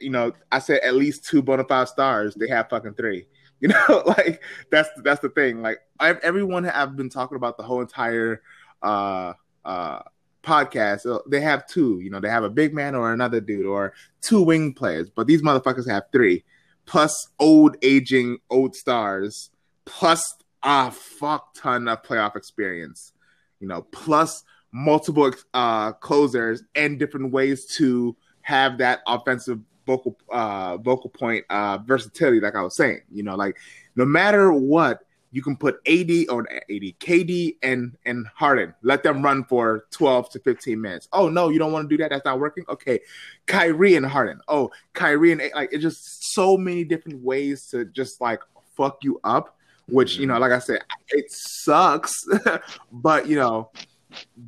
you 0.00 0.10
know, 0.10 0.32
I 0.52 0.60
said 0.60 0.80
at 0.84 0.94
least 0.94 1.24
two 1.24 1.42
bona 1.42 1.64
fide 1.64 1.88
stars. 1.88 2.36
They 2.36 2.48
have 2.48 2.70
fucking 2.70 2.94
three. 2.94 3.26
You 3.62 3.68
know, 3.68 4.02
like 4.06 4.42
that's 4.70 4.88
that's 5.04 5.20
the 5.20 5.28
thing. 5.28 5.60
Like 5.60 5.80
I've, 5.98 6.18
everyone 6.20 6.64
I've 6.64 6.96
been 6.96 7.10
talking 7.10 7.36
about 7.36 7.58
the 7.58 7.62
whole 7.62 7.82
entire 7.82 8.40
uh, 8.82 9.34
uh, 9.66 9.98
podcast. 10.42 11.04
Uh, 11.04 11.18
they 11.28 11.42
have 11.42 11.66
two. 11.66 12.00
You 12.00 12.08
know, 12.08 12.20
they 12.20 12.30
have 12.30 12.42
a 12.42 12.48
big 12.48 12.72
man 12.72 12.94
or 12.94 13.12
another 13.12 13.38
dude 13.38 13.66
or 13.66 13.92
two 14.22 14.40
wing 14.40 14.72
players. 14.72 15.10
But 15.10 15.26
these 15.26 15.42
motherfuckers 15.42 15.86
have 15.90 16.04
three, 16.10 16.42
plus 16.86 17.28
old 17.38 17.76
aging 17.82 18.38
old 18.48 18.74
stars, 18.74 19.50
plus 19.84 20.38
a 20.62 20.90
fuck 20.90 21.54
ton 21.54 21.88
of 21.88 22.02
playoff 22.02 22.36
experience, 22.36 23.12
you 23.60 23.68
know, 23.68 23.82
plus 23.92 24.44
multiple 24.72 25.32
uh, 25.54 25.92
closers 25.92 26.62
and 26.74 26.98
different 26.98 27.32
ways 27.32 27.66
to 27.76 28.16
have 28.42 28.78
that 28.78 29.00
offensive 29.06 29.60
vocal 29.86 30.16
uh, 30.30 30.76
vocal 30.78 31.10
point 31.10 31.44
uh, 31.50 31.78
versatility. 31.78 32.40
Like 32.40 32.54
I 32.54 32.62
was 32.62 32.76
saying, 32.76 33.00
you 33.10 33.22
know, 33.22 33.36
like 33.36 33.56
no 33.96 34.04
matter 34.04 34.52
what, 34.52 35.00
you 35.32 35.42
can 35.42 35.56
put 35.56 35.76
AD 35.86 36.10
or 36.28 36.50
AD, 36.50 36.62
KD 36.68 37.56
and 37.62 37.96
and 38.04 38.26
Harden. 38.34 38.74
Let 38.82 39.02
them 39.02 39.22
run 39.22 39.44
for 39.44 39.86
twelve 39.90 40.30
to 40.30 40.40
fifteen 40.40 40.80
minutes. 40.80 41.08
Oh 41.12 41.28
no, 41.28 41.48
you 41.48 41.58
don't 41.58 41.72
want 41.72 41.88
to 41.88 41.96
do 41.96 42.02
that. 42.02 42.10
That's 42.10 42.24
not 42.24 42.40
working. 42.40 42.64
Okay, 42.68 43.00
Kyrie 43.46 43.94
and 43.94 44.06
Harden. 44.06 44.40
Oh, 44.48 44.70
Kyrie 44.92 45.32
and 45.32 45.42
like 45.54 45.70
it's 45.72 45.82
just 45.82 46.34
so 46.34 46.56
many 46.56 46.84
different 46.84 47.22
ways 47.22 47.66
to 47.68 47.84
just 47.84 48.20
like 48.20 48.40
fuck 48.76 48.98
you 49.02 49.20
up 49.24 49.56
which 49.90 50.16
you 50.16 50.26
know, 50.26 50.38
like 50.38 50.52
I 50.52 50.58
said, 50.58 50.80
it 51.08 51.30
sucks, 51.30 52.24
but 52.92 53.26
you 53.26 53.36
know, 53.36 53.70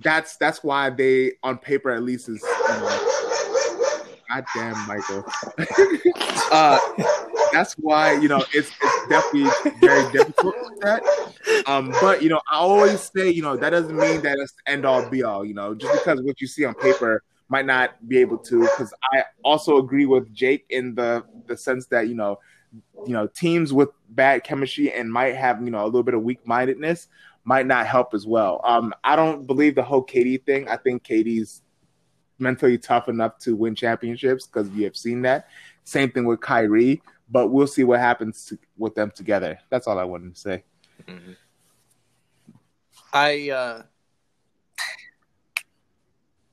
that's 0.01 0.37
that's 0.37 0.63
why 0.63 0.91
they 0.91 1.33
on 1.43 1.59
paper 1.59 1.91
at 1.91 2.03
least 2.03 2.29
is. 2.29 2.43
You 2.43 2.75
know, 2.75 3.09
God 4.29 4.45
damn, 4.55 4.87
Michael. 4.87 5.25
uh, 6.53 6.79
that's 7.53 7.75
why 7.75 8.15
you 8.15 8.29
know 8.29 8.43
it's 8.55 8.71
it's 8.81 9.09
definitely 9.09 9.51
very 9.81 10.11
difficult 10.13 10.55
with 10.63 10.81
that. 10.81 11.03
Um, 11.67 11.95
but 12.01 12.23
you 12.23 12.29
know, 12.29 12.41
I 12.51 12.57
always 12.57 13.11
say 13.15 13.31
you 13.31 13.43
know 13.43 13.57
that 13.57 13.71
doesn't 13.71 13.97
mean 13.97 14.23
that 14.23 14.39
it's 14.39 14.55
end 14.67 14.85
all 14.85 15.09
be 15.09 15.23
all. 15.23 15.45
You 15.45 15.55
know, 15.55 15.75
just 15.75 15.93
because 15.93 16.23
what 16.23 16.41
you 16.41 16.47
see 16.47 16.65
on 16.65 16.75
paper 16.75 17.23
might 17.49 17.67
not 17.67 18.09
be 18.09 18.19
able 18.19 18.39
to 18.39 18.61
because 18.61 18.95
I 19.13 19.25
also 19.45 19.77
agree 19.77 20.07
with 20.07 20.33
Jake 20.33 20.65
in 20.71 20.95
the 20.95 21.25
the 21.47 21.57
sense 21.57 21.87
that 21.89 22.09
you 22.09 22.15
know 22.15 22.39
you 23.07 23.13
know 23.13 23.27
teams 23.27 23.73
with 23.73 23.91
bad 24.11 24.45
chemistry 24.45 24.93
and 24.93 25.13
might 25.13 25.35
have 25.35 25.63
you 25.63 25.71
know 25.71 25.85
a 25.85 25.87
little 25.87 26.03
bit 26.03 26.15
of 26.15 26.23
weak 26.23 26.47
mindedness 26.47 27.09
might 27.45 27.67
not 27.67 27.87
help 27.87 28.15
as 28.15 28.27
well. 28.27 28.61
Um, 28.65 28.95
I 29.03 29.17
don't 29.17 29.47
believe 29.47 29.75
the 29.75 29.83
whole 29.83 30.05
KD 30.05 30.45
thing. 30.45 30.69
I 30.69 30.77
think 30.77 31.03
KD's 31.03 31.63
mentally 32.39 32.79
tough 32.79 33.09
enough 33.09 33.39
to 33.39 33.57
win 33.57 33.75
championships 33.75 34.47
because 34.47 34.69
we 34.71 34.83
have 34.85 34.97
seen 34.97 35.23
that. 35.23 35.49
Same 35.85 36.11
thing 36.11 36.25
with 36.25 36.41
Kyrie, 36.41 37.03
but 37.29 37.49
we'll 37.49 37.67
see 37.67 37.85
what 37.85 38.01
happens 38.01 38.47
to, 38.47 38.59
with 38.77 38.95
them 38.95 39.11
together. 39.15 39.59
That's 39.71 39.87
all 39.87 39.99
I 39.99 40.05
wanted 40.05 40.35
to 40.35 40.41
say. 40.41 40.65
Mm-hmm. 41.09 41.33
I 43.13 43.51
uh, 43.51 43.83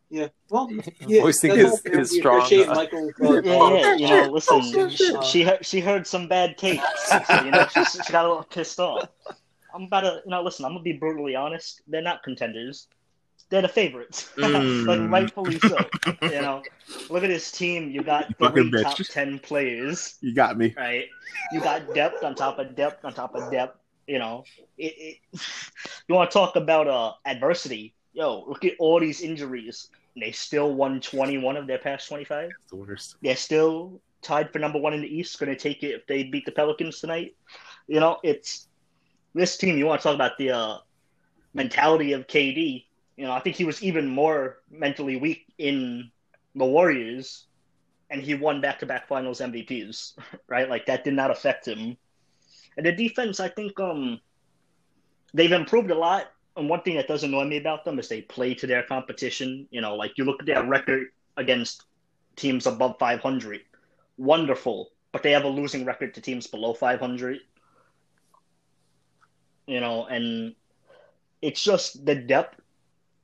yeah, 0.09 0.27
well, 0.49 0.69
yeah, 1.07 1.21
voicing 1.21 1.55
his, 1.55 1.81
his 1.83 2.17
strong. 2.17 2.41
Uh, 2.41 2.73
Michael, 2.73 3.11
uh, 3.21 3.41
yeah, 3.41 3.43
yeah, 3.43 3.95
you 3.95 4.07
know, 4.07 4.31
listen, 4.31 4.89
she, 4.89 5.21
she 5.23 5.43
heard 5.43 5.63
she 5.63 5.79
heard 5.79 6.07
some 6.07 6.27
bad 6.27 6.57
takes. 6.57 6.83
So, 7.05 7.21
you 7.45 7.51
know, 7.51 7.67
she, 7.71 7.83
she 7.85 8.11
got 8.11 8.25
a 8.25 8.27
little 8.27 8.43
pissed 8.43 8.79
off. 8.79 9.07
I'm 9.73 9.83
about 9.83 10.01
to, 10.01 10.21
you 10.25 10.31
know, 10.31 10.41
listen. 10.41 10.65
I'm 10.65 10.71
gonna 10.71 10.83
be 10.83 10.93
brutally 10.93 11.35
honest. 11.35 11.81
They're 11.87 12.01
not 12.01 12.23
contenders. 12.23 12.87
They're 13.49 13.61
the 13.61 13.67
favorites, 13.67 14.31
mm. 14.37 14.85
like 14.85 15.11
rightfully 15.11 15.59
so. 15.59 15.77
you 16.23 16.41
know, 16.41 16.63
look 17.09 17.23
at 17.23 17.29
this 17.29 17.51
team. 17.51 17.91
You 17.91 18.01
got 18.01 18.35
three 18.37 18.71
top 18.81 18.97
ten 18.97 19.37
players. 19.37 20.17
You 20.21 20.33
got 20.33 20.57
me 20.57 20.73
right. 20.75 21.07
You 21.51 21.59
got 21.59 21.93
depth 21.93 22.23
on 22.23 22.33
top 22.33 22.57
of 22.57 22.75
depth 22.75 23.05
on 23.05 23.13
top 23.13 23.35
of 23.35 23.51
depth. 23.51 23.77
You 24.07 24.17
know, 24.17 24.43
it, 24.79 25.19
it, 25.33 25.41
you 26.07 26.15
want 26.15 26.31
to 26.31 26.33
talk 26.33 26.55
about 26.55 26.87
uh 26.87 27.13
adversity? 27.25 27.93
Yo, 28.13 28.43
look 28.47 28.65
at 28.65 28.73
all 28.79 28.99
these 28.99 29.21
injuries 29.21 29.89
they 30.15 30.31
still 30.31 30.73
won 30.73 30.99
21 30.99 31.57
of 31.57 31.67
their 31.67 31.77
past 31.77 32.07
25. 32.07 32.51
the 32.69 32.75
worst. 32.75 33.15
They're 33.21 33.35
still 33.35 34.01
tied 34.21 34.51
for 34.51 34.59
number 34.59 34.79
one 34.79 34.93
in 34.93 35.01
the 35.01 35.07
East. 35.07 35.39
Going 35.39 35.51
to 35.51 35.57
take 35.57 35.83
it 35.83 35.95
if 35.95 36.07
they 36.07 36.23
beat 36.23 36.45
the 36.45 36.51
Pelicans 36.51 36.99
tonight. 36.99 37.35
You 37.87 37.99
know, 37.99 38.19
it's 38.23 38.67
this 39.33 39.57
team. 39.57 39.77
You 39.77 39.85
want 39.85 40.01
to 40.01 40.03
talk 40.03 40.15
about 40.15 40.37
the 40.37 40.51
uh, 40.51 40.77
mentality 41.53 42.13
of 42.13 42.27
KD? 42.27 42.85
You 43.17 43.25
know, 43.25 43.31
I 43.31 43.39
think 43.39 43.55
he 43.55 43.65
was 43.65 43.83
even 43.83 44.07
more 44.07 44.59
mentally 44.71 45.17
weak 45.17 45.45
in 45.57 46.11
the 46.55 46.65
Warriors, 46.65 47.45
and 48.09 48.21
he 48.21 48.33
won 48.33 48.61
back-to-back 48.61 49.07
Finals 49.07 49.39
MVPs. 49.39 50.13
Right, 50.47 50.69
like 50.69 50.85
that 50.87 51.03
did 51.03 51.13
not 51.13 51.29
affect 51.31 51.67
him. 51.67 51.95
And 52.75 52.85
the 52.85 52.91
defense, 52.91 53.39
I 53.39 53.49
think, 53.49 53.79
um, 53.79 54.19
they've 55.33 55.51
improved 55.51 55.91
a 55.91 55.95
lot 55.95 56.31
and 56.55 56.69
one 56.69 56.81
thing 56.81 56.95
that 56.95 57.07
does 57.07 57.23
annoy 57.23 57.45
me 57.45 57.57
about 57.57 57.85
them 57.85 57.99
is 57.99 58.07
they 58.07 58.21
play 58.21 58.53
to 58.55 58.67
their 58.67 58.83
competition. 58.83 59.67
You 59.71 59.81
know, 59.81 59.95
like 59.95 60.17
you 60.17 60.25
look 60.25 60.41
at 60.41 60.45
their 60.45 60.63
record 60.63 61.07
against 61.37 61.83
teams 62.35 62.65
above 62.65 62.97
500, 62.99 63.61
wonderful, 64.17 64.91
but 65.11 65.23
they 65.23 65.31
have 65.31 65.43
a 65.43 65.49
losing 65.49 65.85
record 65.85 66.13
to 66.15 66.21
teams 66.21 66.47
below 66.47 66.73
500. 66.73 67.39
You 69.67 69.79
know, 69.79 70.05
and 70.05 70.55
it's 71.41 71.63
just 71.63 72.05
the 72.05 72.15
depth. 72.15 72.59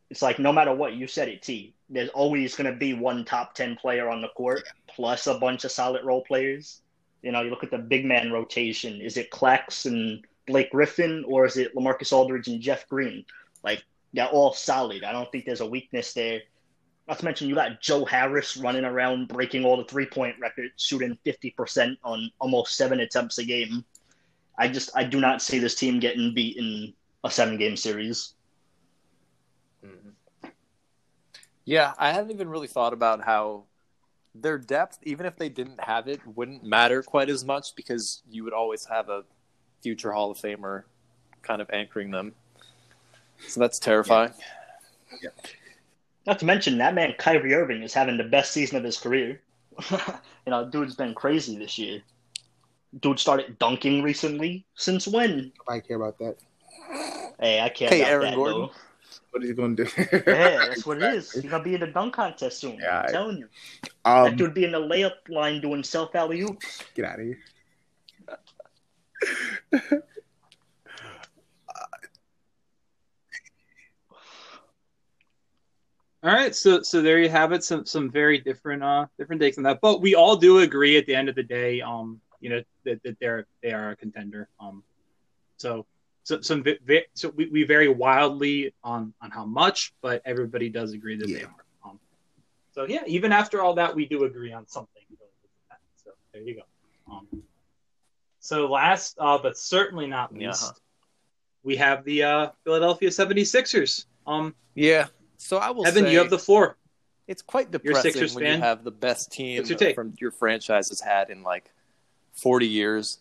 It's 0.09 0.21
like 0.21 0.39
no 0.39 0.53
matter 0.53 0.73
what 0.73 0.93
you 0.93 1.07
said 1.07 1.27
it, 1.27 1.41
T. 1.41 1.73
There's 1.89 2.09
always 2.09 2.55
going 2.55 2.71
to 2.71 2.77
be 2.77 2.93
one 2.93 3.25
top 3.25 3.53
10 3.53 3.75
player 3.75 4.09
on 4.09 4.21
the 4.21 4.29
court 4.29 4.63
plus 4.87 5.27
a 5.27 5.37
bunch 5.37 5.65
of 5.65 5.71
solid 5.71 6.03
role 6.03 6.23
players. 6.23 6.81
You 7.21 7.31
know, 7.31 7.41
you 7.41 7.49
look 7.49 7.63
at 7.63 7.71
the 7.71 7.77
big 7.77 8.05
man 8.05 8.31
rotation. 8.31 9.01
Is 9.01 9.17
it 9.17 9.31
Clax 9.31 9.85
and 9.85 10.25
Blake 10.47 10.71
Griffin 10.71 11.23
or 11.27 11.45
is 11.45 11.57
it 11.57 11.75
LaMarcus 11.75 12.13
Aldridge 12.13 12.47
and 12.47 12.61
Jeff 12.61 12.87
Green? 12.87 13.25
Like 13.63 13.83
they're 14.13 14.27
all 14.27 14.53
solid. 14.53 15.03
I 15.03 15.11
don't 15.11 15.31
think 15.31 15.45
there's 15.45 15.61
a 15.61 15.65
weakness 15.65 16.13
there. 16.13 16.41
Not 17.07 17.19
to 17.19 17.25
mention 17.25 17.47
you 17.47 17.55
got 17.55 17.81
Joe 17.81 18.05
Harris 18.05 18.57
running 18.57 18.85
around 18.85 19.27
breaking 19.27 19.63
all 19.63 19.77
the 19.77 19.83
three 19.85 20.07
point 20.07 20.35
records, 20.39 20.73
shooting 20.77 21.17
fifty 21.23 21.51
percent 21.51 21.99
on 22.03 22.31
almost 22.39 22.75
seven 22.75 22.99
attempts 22.99 23.37
a 23.37 23.45
game. 23.45 23.85
I 24.57 24.67
just 24.67 24.89
I 24.95 25.03
do 25.03 25.19
not 25.19 25.41
see 25.41 25.59
this 25.59 25.75
team 25.75 25.99
getting 25.99 26.33
beat 26.33 26.57
in 26.57 26.93
a 27.23 27.29
seven 27.29 27.57
game 27.57 27.77
series. 27.77 28.33
Mm-hmm. 29.85 30.49
Yeah, 31.65 31.93
I 31.97 32.11
hadn't 32.11 32.31
even 32.31 32.49
really 32.49 32.67
thought 32.67 32.93
about 32.93 33.23
how 33.23 33.65
their 34.33 34.57
depth, 34.57 34.99
even 35.03 35.25
if 35.25 35.37
they 35.37 35.49
didn't 35.49 35.81
have 35.83 36.07
it, 36.07 36.19
wouldn't 36.25 36.63
matter 36.63 37.01
quite 37.03 37.29
as 37.29 37.45
much 37.45 37.75
because 37.75 38.21
you 38.29 38.43
would 38.43 38.53
always 38.53 38.85
have 38.85 39.09
a 39.09 39.23
future 39.85 40.11
Hall 40.11 40.31
of 40.31 40.39
Famer 40.39 40.81
kind 41.43 41.61
of 41.61 41.69
anchoring 41.71 42.09
them. 42.09 42.33
So 43.47 43.59
that's 43.59 43.77
terrifying. 43.77 44.33
Yeah. 45.21 45.29
yeah. 45.43 45.49
Not 46.25 46.39
to 46.39 46.45
mention 46.45 46.79
that 46.79 46.95
man 46.95 47.13
Kyrie 47.19 47.53
Irving 47.53 47.83
is 47.83 47.93
having 47.93 48.17
the 48.17 48.23
best 48.23 48.51
season 48.51 48.77
of 48.77 48.83
his 48.83 48.97
career. 48.97 49.39
you 49.91 49.99
know, 50.47 50.67
dude's 50.67 50.95
been 50.95 51.13
crazy 51.13 51.55
this 51.55 51.77
year. 51.77 52.01
Dude 52.99 53.19
started 53.19 53.59
dunking 53.59 54.01
recently. 54.01 54.65
Since 54.73 55.07
when? 55.07 55.51
I 55.67 55.81
care 55.81 55.97
about 55.97 56.17
that. 56.17 56.37
Hey, 57.39 57.61
I 57.61 57.69
care 57.69 57.89
hey, 57.89 58.01
about 58.01 58.11
Aaron 58.11 58.25
that, 58.25 58.35
Gordon. 58.35 58.61
Though. 58.61 58.71
What 59.29 59.43
are 59.43 59.45
you 59.45 59.53
gonna 59.53 59.75
do? 59.75 59.87
yeah, 59.97 60.65
that's 60.67 60.87
what 60.87 60.97
it 60.97 61.13
is. 61.13 61.31
He's 61.31 61.43
gonna 61.43 61.63
be 61.63 61.75
in 61.75 61.81
the 61.81 61.87
dunk 61.87 62.15
contest 62.15 62.59
soon. 62.59 62.79
Yeah, 62.79 63.01
I'm 63.01 63.05
I, 63.05 63.11
telling 63.11 63.37
you. 63.37 63.47
Um, 64.03 64.23
that 64.23 64.37
dude 64.37 64.55
be 64.55 64.65
in 64.65 64.71
the 64.71 64.79
layup 64.79 65.29
line 65.29 65.61
doing 65.61 65.83
self 65.83 66.15
alley 66.15 66.41
oops. 66.41 66.83
Get 66.95 67.05
out 67.05 67.19
of 67.19 67.25
here. 67.27 67.37
All 76.25 76.33
right, 76.33 76.55
so 76.55 76.81
so 76.81 77.03
there 77.03 77.19
you 77.19 77.29
have 77.29 77.51
it. 77.51 77.63
Some 77.63 77.85
some 77.85 78.09
very 78.09 78.39
different 78.39 78.81
uh 78.81 79.05
different 79.15 79.39
takes 79.39 79.59
on 79.59 79.63
that, 79.65 79.79
but 79.79 80.01
we 80.01 80.15
all 80.15 80.35
do 80.35 80.57
agree 80.57 80.97
at 80.97 81.05
the 81.05 81.13
end 81.13 81.29
of 81.29 81.35
the 81.35 81.43
day, 81.43 81.81
um, 81.81 82.19
you 82.41 82.49
know 82.49 82.63
that, 82.83 83.03
that 83.03 83.17
they're 83.19 83.45
they 83.61 83.71
are 83.73 83.91
a 83.91 83.95
contender. 83.95 84.49
Um, 84.59 84.83
so 85.57 85.85
so 86.23 86.41
some 86.41 86.63
so 87.13 87.29
we, 87.35 87.47
we 87.49 87.63
vary 87.63 87.89
wildly 87.89 88.73
on 88.83 89.13
on 89.21 89.29
how 89.29 89.45
much, 89.45 89.93
but 90.01 90.23
everybody 90.25 90.67
does 90.67 90.93
agree 90.93 91.15
that 91.15 91.29
yeah. 91.29 91.37
they 91.37 91.43
are. 91.43 91.65
Um, 91.85 91.99
so 92.71 92.85
yeah, 92.87 93.03
even 93.05 93.31
after 93.31 93.61
all 93.61 93.75
that, 93.75 93.95
we 93.95 94.07
do 94.07 94.23
agree 94.23 94.51
on 94.51 94.67
something. 94.67 95.03
So 96.03 96.09
there 96.33 96.41
you 96.41 96.55
go. 96.55 97.13
Um, 97.13 97.27
so 98.45 98.67
last, 98.67 99.15
uh, 99.19 99.39
but 99.39 99.57
certainly 99.57 100.05
not 100.05 100.31
least, 100.31 100.63
yeah. 100.65 100.71
we 101.63 101.77
have 101.77 102.05
the 102.05 102.21
uh, 102.21 102.49
Philadelphia 102.63 103.09
76ers. 103.09 104.05
Um, 104.27 104.53
yeah. 104.75 105.07
So 105.37 105.57
I 105.57 105.71
will 105.71 105.87
Evan, 105.87 106.05
you 106.05 106.19
have 106.19 106.29
the 106.29 106.37
floor. 106.37 106.77
It's 107.27 107.41
quite 107.41 107.71
depressing 107.71 108.13
when 108.35 108.43
fan? 108.43 108.59
you 108.59 108.63
have 108.63 108.83
the 108.83 108.91
best 108.91 109.31
team 109.31 109.65
your 109.65 109.93
from 109.95 110.13
your 110.21 110.29
franchise 110.29 110.89
has 110.89 111.01
had 111.01 111.31
in 111.31 111.41
like 111.41 111.71
40 112.43 112.67
years. 112.67 113.17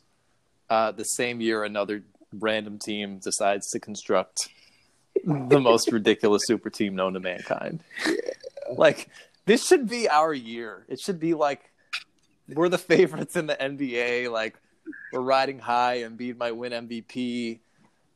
Uh, 0.68 0.92
the 0.92 1.04
same 1.04 1.40
year, 1.40 1.64
another 1.64 2.02
random 2.34 2.78
team 2.78 3.18
decides 3.18 3.70
to 3.70 3.80
construct 3.80 4.50
the 5.24 5.58
most 5.58 5.90
ridiculous 5.90 6.42
super 6.46 6.68
team 6.68 6.94
known 6.94 7.14
to 7.14 7.20
mankind. 7.20 7.80
Like 8.70 9.08
this 9.46 9.66
should 9.66 9.88
be 9.88 10.06
our 10.06 10.34
year. 10.34 10.84
It 10.86 11.00
should 11.00 11.18
be 11.18 11.32
like 11.32 11.70
we're 12.46 12.68
the 12.68 12.76
favorites 12.76 13.36
in 13.36 13.46
the 13.46 13.56
NBA. 13.56 14.30
Like 14.30 14.58
we're 15.12 15.20
riding 15.20 15.58
high. 15.58 15.98
Embiid 15.98 16.36
might 16.36 16.56
win 16.56 16.72
MVP, 16.72 17.60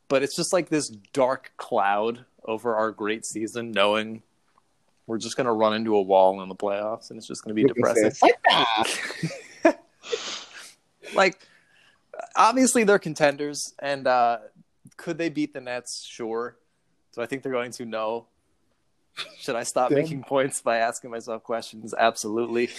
but 0.08 0.22
it's 0.22 0.36
just 0.36 0.52
like 0.52 0.68
this 0.68 0.88
dark 1.12 1.52
cloud 1.56 2.24
over 2.44 2.76
our 2.76 2.90
great 2.90 3.24
season, 3.26 3.72
knowing 3.72 4.22
we're 5.06 5.18
just 5.18 5.36
going 5.36 5.46
to 5.46 5.52
run 5.52 5.74
into 5.74 5.96
a 5.96 6.02
wall 6.02 6.40
in 6.42 6.48
the 6.48 6.54
playoffs, 6.54 7.10
and 7.10 7.18
it's 7.18 7.26
just 7.26 7.42
going 7.44 7.56
to 7.56 7.62
be 7.62 7.66
depressing. 7.66 8.12
like, 11.14 11.38
obviously, 12.36 12.84
they're 12.84 12.98
contenders, 12.98 13.74
and 13.78 14.06
uh, 14.06 14.38
could 14.96 15.18
they 15.18 15.30
beat 15.30 15.54
the 15.54 15.60
Nets? 15.60 16.06
Sure. 16.06 16.56
Do 17.14 17.22
I 17.22 17.26
think 17.26 17.42
they're 17.42 17.52
going 17.52 17.72
to? 17.72 17.84
No. 17.86 18.26
Should 19.38 19.56
I 19.56 19.64
stop 19.64 19.90
Damn. 19.90 19.98
making 19.98 20.22
points 20.22 20.60
by 20.60 20.78
asking 20.78 21.10
myself 21.10 21.42
questions? 21.42 21.94
Absolutely. 21.98 22.70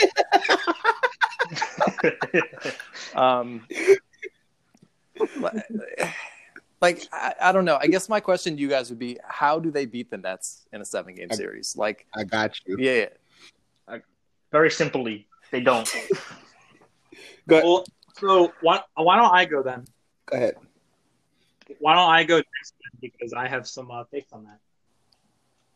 um, 3.14 3.66
like 6.80 7.06
I, 7.12 7.34
I, 7.40 7.52
don't 7.52 7.64
know. 7.64 7.78
I 7.80 7.86
guess 7.86 8.08
my 8.08 8.20
question 8.20 8.56
to 8.56 8.60
you 8.60 8.68
guys 8.68 8.90
would 8.90 8.98
be: 8.98 9.18
How 9.24 9.58
do 9.58 9.70
they 9.70 9.86
beat 9.86 10.10
the 10.10 10.18
Nets 10.18 10.66
in 10.72 10.80
a 10.80 10.84
seven-game 10.84 11.30
series? 11.32 11.76
Like, 11.76 12.06
I 12.14 12.24
got 12.24 12.58
you. 12.66 12.76
Yeah. 12.78 13.06
I, 13.86 14.00
very 14.52 14.70
simply, 14.70 15.26
they 15.50 15.60
don't. 15.60 15.88
Go 17.48 17.62
well, 17.62 17.84
so 18.14 18.52
why, 18.60 18.82
why 18.94 19.16
don't 19.16 19.34
I 19.34 19.46
go 19.46 19.62
then? 19.62 19.86
Go 20.26 20.36
ahead. 20.36 20.56
Why 21.78 21.94
don't 21.94 22.10
I 22.10 22.24
go 22.24 22.36
next 22.36 22.74
because 23.00 23.32
I 23.32 23.48
have 23.48 23.66
some 23.66 23.90
uh, 23.90 24.04
takes 24.12 24.32
on 24.32 24.44
that. 24.44 24.58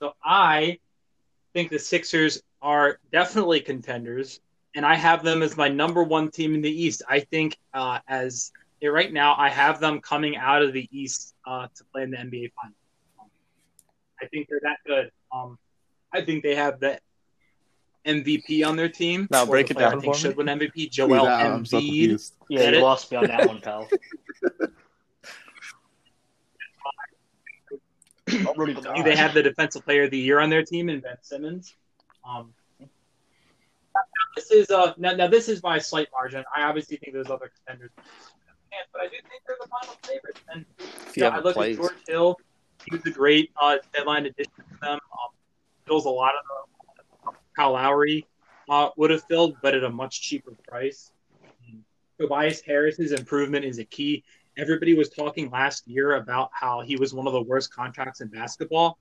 So 0.01 0.15
I 0.25 0.79
think 1.53 1.71
the 1.71 1.79
Sixers 1.79 2.43
are 2.61 2.99
definitely 3.13 3.61
contenders 3.61 4.41
and 4.75 4.87
I 4.87 4.95
have 4.95 5.23
them 5.23 5.43
as 5.43 5.57
my 5.57 5.69
number 5.69 6.03
one 6.03 6.31
team 6.31 6.55
in 6.55 6.63
the 6.63 6.71
East. 6.71 7.03
I 7.09 7.21
think 7.21 7.57
uh, 7.75 7.99
as 8.09 8.53
right 8.83 9.13
now, 9.13 9.35
I 9.37 9.49
have 9.49 9.81
them 9.81 10.01
coming 10.01 10.37
out 10.37 10.63
of 10.63 10.73
the 10.73 10.89
East 10.91 11.35
uh, 11.47 11.69
to 11.75 11.85
play 11.93 12.03
in 12.03 12.11
the 12.11 12.17
NBA 12.17 12.53
Finals. 12.61 12.77
Um, 13.21 13.27
I 14.21 14.27
think 14.27 14.49
they're 14.49 14.61
that 14.63 14.79
good. 14.87 15.11
Um, 15.33 15.59
I 16.13 16.23
think 16.23 16.43
they 16.43 16.55
have 16.55 16.81
the 16.81 16.99
MVP 18.07 18.67
on 18.67 18.77
their 18.77 18.89
team. 18.89 19.29
Now 19.31 19.47
break 19.47 19.71
it 19.71 19.79
down 19.79 19.99
I 19.99 20.01
think 20.01 20.15
for 20.15 20.19
should 20.19 20.37
me. 20.37 20.45
win 20.45 20.59
MVP. 20.59 20.91
Joel 20.91 21.25
Yeah, 21.25 21.55
I'm 21.55 21.65
so 21.65 21.79
Embiid. 21.79 22.33
Yeah, 22.49 22.71
you 22.71 22.81
lost 22.81 23.11
me 23.11 23.19
on 23.19 23.27
that 23.27 23.47
one, 23.47 23.61
pal. 23.61 23.89
I'm 28.29 28.47
ready 28.57 28.75
to 28.75 28.91
I 28.91 28.95
think 28.95 29.05
they 29.05 29.17
have 29.17 29.35
the 29.35 29.43
defensive 29.43 29.85
player 29.85 30.05
of 30.05 30.11
the 30.11 30.19
year 30.19 30.41
on 30.41 30.49
their 30.49 30.65
team 30.65 30.89
in 30.89 31.01
Ben 31.01 31.17
Simmons. 31.21 31.75
Um, 32.29 32.55
this 34.37 34.51
is 34.51 34.71
uh 34.71 34.95
now, 34.97 35.13
now 35.13 35.27
this 35.27 35.49
is 35.49 35.61
by 35.61 35.77
a 35.77 35.81
slight 35.81 36.09
margin. 36.13 36.45
I 36.57 36.63
obviously 36.63 36.97
think 36.97 37.13
there's 37.13 37.31
other 37.31 37.51
contenders, 37.65 37.91
but 37.97 39.01
I 39.01 39.05
do 39.05 39.11
think 39.11 39.43
they're 39.47 39.57
the 39.61 39.69
final 39.69 39.95
favorites. 40.03 40.41
And 40.53 40.65
yeah, 41.15 41.29
I 41.29 41.41
look 41.41 41.55
played, 41.55 41.73
at 41.73 41.79
George 41.79 41.95
Hill. 42.07 42.37
He 42.85 42.97
was 42.97 43.07
a 43.07 43.11
great 43.11 43.51
uh, 43.61 43.77
deadline 43.95 44.27
addition 44.27 44.53
to 44.57 44.79
them. 44.81 44.95
Um, 44.95 45.31
fills 45.87 46.05
a 46.07 46.11
lot 46.11 46.33
of 46.35 46.43
the 46.47 47.33
Kyle 47.57 47.73
Lowry 47.73 48.27
uh, 48.69 48.89
would 48.97 49.11
have 49.11 49.23
filled, 49.25 49.57
but 49.63 49.75
at 49.75 49.85
a 49.85 49.91
much 49.91 50.23
cheaper 50.23 50.53
price. 50.67 51.13
Um, 51.45 51.85
Tobias 52.19 52.61
Harris's 52.61 53.13
improvement 53.13 53.65
is 53.65 53.79
a 53.79 53.85
key. 53.85 54.25
Everybody 54.57 54.95
was 54.95 55.09
talking 55.09 55.51
last 55.51 55.87
year 55.87 56.17
about 56.17 56.51
how 56.53 56.81
he 56.81 56.97
was 56.97 57.15
one 57.15 57.27
of 57.27 57.33
the 57.33 57.43
worst 57.43 57.75
contracts 57.75 58.21
in 58.21 58.29
basketball, 58.29 58.99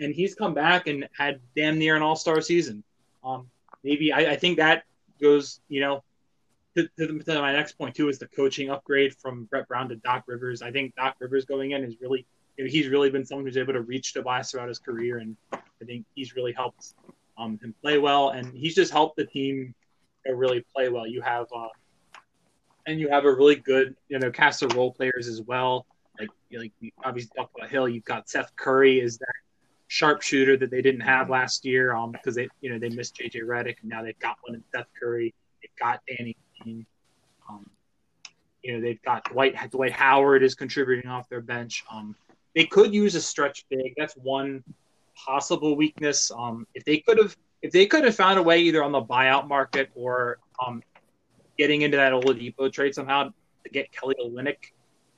and 0.00 0.14
he's 0.14 0.34
come 0.34 0.54
back 0.54 0.86
and 0.86 1.08
had 1.16 1.40
damn 1.56 1.78
near 1.78 1.96
an 1.96 2.02
All 2.02 2.16
Star 2.16 2.40
season. 2.40 2.82
Um, 3.24 3.48
maybe 3.84 4.12
I, 4.12 4.32
I 4.32 4.36
think 4.36 4.58
that 4.58 4.84
goes, 5.20 5.60
you 5.68 5.80
know, 5.80 6.02
to, 6.76 6.88
to, 6.98 7.18
to 7.18 7.40
my 7.40 7.52
next 7.52 7.72
point 7.72 7.94
too 7.94 8.08
is 8.08 8.18
the 8.18 8.28
coaching 8.28 8.70
upgrade 8.70 9.14
from 9.14 9.44
Brett 9.44 9.68
Brown 9.68 9.88
to 9.90 9.96
Doc 9.96 10.24
Rivers. 10.26 10.62
I 10.62 10.70
think 10.70 10.94
Doc 10.94 11.16
Rivers 11.18 11.44
going 11.44 11.72
in 11.72 11.84
is 11.84 11.96
really 12.00 12.26
you 12.56 12.64
know, 12.64 12.70
he's 12.70 12.88
really 12.88 13.10
been 13.10 13.24
someone 13.24 13.46
who's 13.46 13.56
able 13.56 13.72
to 13.72 13.80
reach 13.80 14.12
Tobias 14.12 14.50
throughout 14.50 14.68
his 14.68 14.78
career, 14.78 15.18
and 15.18 15.36
I 15.52 15.84
think 15.84 16.04
he's 16.14 16.34
really 16.34 16.52
helped 16.52 16.94
um, 17.38 17.58
him 17.62 17.74
play 17.82 17.98
well, 17.98 18.30
and 18.30 18.54
he's 18.54 18.74
just 18.74 18.92
helped 18.92 19.16
the 19.16 19.24
team 19.24 19.74
really 20.26 20.64
play 20.74 20.88
well. 20.88 21.06
You 21.06 21.20
have 21.22 21.46
uh, 21.54 21.68
and 22.86 23.00
you 23.00 23.08
have 23.08 23.24
a 23.24 23.32
really 23.32 23.56
good 23.56 23.96
you 24.08 24.18
know 24.18 24.30
cast 24.30 24.62
of 24.62 24.74
role 24.74 24.92
players 24.92 25.28
as 25.28 25.40
well. 25.42 25.86
Like 26.18 26.28
like 26.52 26.72
obviously 27.04 27.30
talked 27.36 27.56
about 27.56 27.70
Hill. 27.70 27.88
You've 27.88 28.04
got 28.04 28.28
Seth 28.28 28.54
Curry 28.56 29.00
is 29.00 29.18
that 29.18 29.34
sharpshooter 29.92 30.56
that 30.56 30.70
they 30.70 30.80
didn't 30.80 31.02
have 31.02 31.28
last 31.28 31.66
year 31.66 31.94
um 31.94 32.12
because 32.12 32.34
they 32.34 32.48
you 32.62 32.70
know 32.70 32.78
they 32.78 32.88
missed 32.88 33.14
JJ 33.14 33.42
Redick 33.42 33.76
and 33.82 33.90
now 33.90 34.02
they've 34.02 34.18
got 34.18 34.36
one 34.40 34.54
in 34.54 34.64
Seth 34.74 34.86
Curry. 34.98 35.34
They've 35.60 35.78
got 35.78 36.00
Danny. 36.08 36.34
Green. 36.62 36.86
Um, 37.50 37.68
you 38.62 38.72
know 38.72 38.80
they've 38.80 39.02
got 39.02 39.30
Dwight 39.30 39.54
Dwight 39.70 39.92
Howard 39.92 40.42
is 40.42 40.54
contributing 40.54 41.10
off 41.10 41.28
their 41.28 41.42
bench. 41.42 41.84
Um, 41.92 42.16
they 42.54 42.64
could 42.64 42.94
use 42.94 43.14
a 43.16 43.20
stretch 43.20 43.66
big. 43.68 43.92
That's 43.98 44.14
one 44.14 44.64
possible 45.14 45.76
weakness. 45.76 46.32
Um, 46.34 46.66
if 46.74 46.86
they 46.86 46.98
could 46.98 47.18
have 47.18 47.36
if 47.60 47.70
they 47.70 47.84
could 47.84 48.04
have 48.04 48.16
found 48.16 48.38
a 48.38 48.42
way 48.42 48.60
either 48.60 48.82
on 48.82 48.92
the 48.92 49.02
buyout 49.02 49.46
market 49.46 49.90
or 49.94 50.38
um, 50.64 50.82
getting 51.58 51.82
into 51.82 51.98
that 51.98 52.14
Oladipo 52.14 52.72
trade 52.72 52.94
somehow 52.94 53.24
to 53.24 53.70
get 53.70 53.92
Kelly 53.92 54.16
Olynyk, 54.24 54.72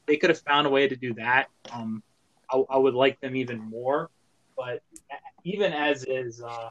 they 0.07 0.17
could 0.17 0.31
have 0.31 0.41
found 0.41 0.67
a 0.67 0.71
way 0.71 0.89
to 0.89 0.97
do 0.97 1.15
that. 1.15 1.47
Um, 1.73 2.03
I, 2.51 2.63
I 2.71 2.77
would 2.77 2.95
like 2.95 3.21
them 3.21 3.37
even 3.37 3.61
more, 3.61 4.11
but 4.57 4.83
even 5.45 5.73
as 5.73 6.05
is, 6.05 6.43
uh, 6.43 6.71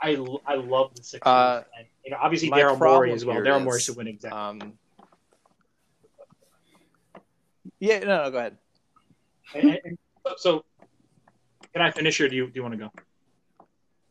I 0.00 0.16
I 0.46 0.54
love 0.56 0.94
the 0.94 1.02
Sixers. 1.02 1.26
Uh, 1.26 1.64
and, 1.78 1.86
you 2.04 2.10
know, 2.10 2.18
obviously 2.20 2.50
Daryl 2.50 2.78
Morey 2.78 3.12
as 3.12 3.24
well. 3.24 3.36
Daryl 3.36 3.64
Morey 3.64 3.80
should 3.80 3.96
win 3.96 4.08
executive. 4.08 4.38
um, 4.38 4.78
yeah, 7.78 7.98
no, 8.00 8.24
no, 8.24 8.30
go 8.30 8.38
ahead. 8.38 8.58
And- 9.54 9.80
and 9.84 9.98
so, 10.38 10.64
can 11.72 11.82
I 11.82 11.90
finish 11.90 12.20
or 12.20 12.28
do 12.28 12.36
you 12.36 12.46
do 12.46 12.52
you 12.54 12.62
want 12.62 12.72
to 12.74 12.78
go? 12.78 12.90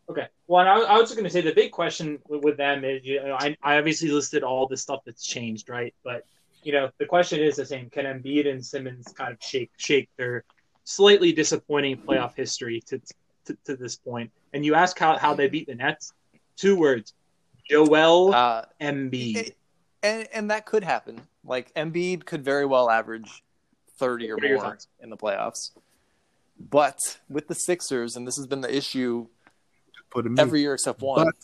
Okay. 0.10 0.28
Well, 0.48 0.62
and 0.62 0.70
I, 0.70 0.76
I 0.94 0.98
was 1.00 1.10
just 1.10 1.16
going 1.16 1.24
to 1.26 1.30
say 1.32 1.42
the 1.42 1.54
big 1.54 1.72
question 1.72 2.20
with, 2.28 2.44
with 2.44 2.58
them 2.58 2.86
is, 2.86 3.04
you 3.04 3.22
know, 3.24 3.36
I, 3.40 3.58
I 3.64 3.78
obviously 3.78 4.10
listed 4.10 4.44
all 4.44 4.68
the 4.68 4.78
stuff 4.78 5.00
that's 5.06 5.26
changed, 5.26 5.68
right? 5.68 5.94
But 6.04 6.26
you 6.64 6.72
know, 6.72 6.90
the 7.00 7.06
question 7.06 7.40
is 7.42 7.56
the 7.58 7.66
same: 7.66 7.90
Can 7.90 8.06
Embiid 8.06 8.48
and 8.48 8.64
Simmons 8.64 9.12
kind 9.18 9.32
of 9.34 9.40
shake 9.42 9.72
shake 9.78 10.10
their 10.18 10.44
slightly 10.86 11.34
disappointing 11.34 11.98
playoff 11.98 12.34
history 12.36 12.82
to 12.88 13.02
to, 13.46 13.58
to 13.66 13.76
this 13.76 13.98
point? 13.98 14.32
And 14.54 14.66
you 14.66 14.74
ask 14.76 14.98
how 14.98 15.18
how 15.18 15.34
they 15.34 15.50
beat 15.50 15.68
the 15.68 15.76
Nets. 15.76 16.14
Two 16.56 16.78
words: 16.78 17.14
Joel 17.70 18.34
Uh, 18.34 18.66
Embiid. 18.80 19.36
it- 19.36 19.58
and 20.02 20.28
and 20.34 20.52
that 20.52 20.66
could 20.66 20.84
happen. 20.84 21.20
Like 21.44 21.74
Embiid 21.76 22.26
could 22.26 22.44
very 22.46 22.66
well 22.66 22.90
average 22.90 23.44
thirty 23.98 24.30
or 24.32 24.36
What 24.36 24.44
are 24.44 24.48
your 24.48 24.58
more 24.58 24.66
thoughts? 24.68 24.88
in 25.02 25.10
the 25.10 25.18
playoffs. 25.18 25.72
But 26.58 27.20
with 27.30 27.48
the 27.50 27.56
Sixers, 27.56 28.16
and 28.16 28.26
this 28.26 28.38
has 28.38 28.48
been 28.48 28.62
the 28.62 28.74
issue 28.74 29.28
Put 30.10 30.26
every 30.40 30.62
year 30.62 30.74
except 30.76 31.02
one, 31.02 31.26
But- 31.26 31.36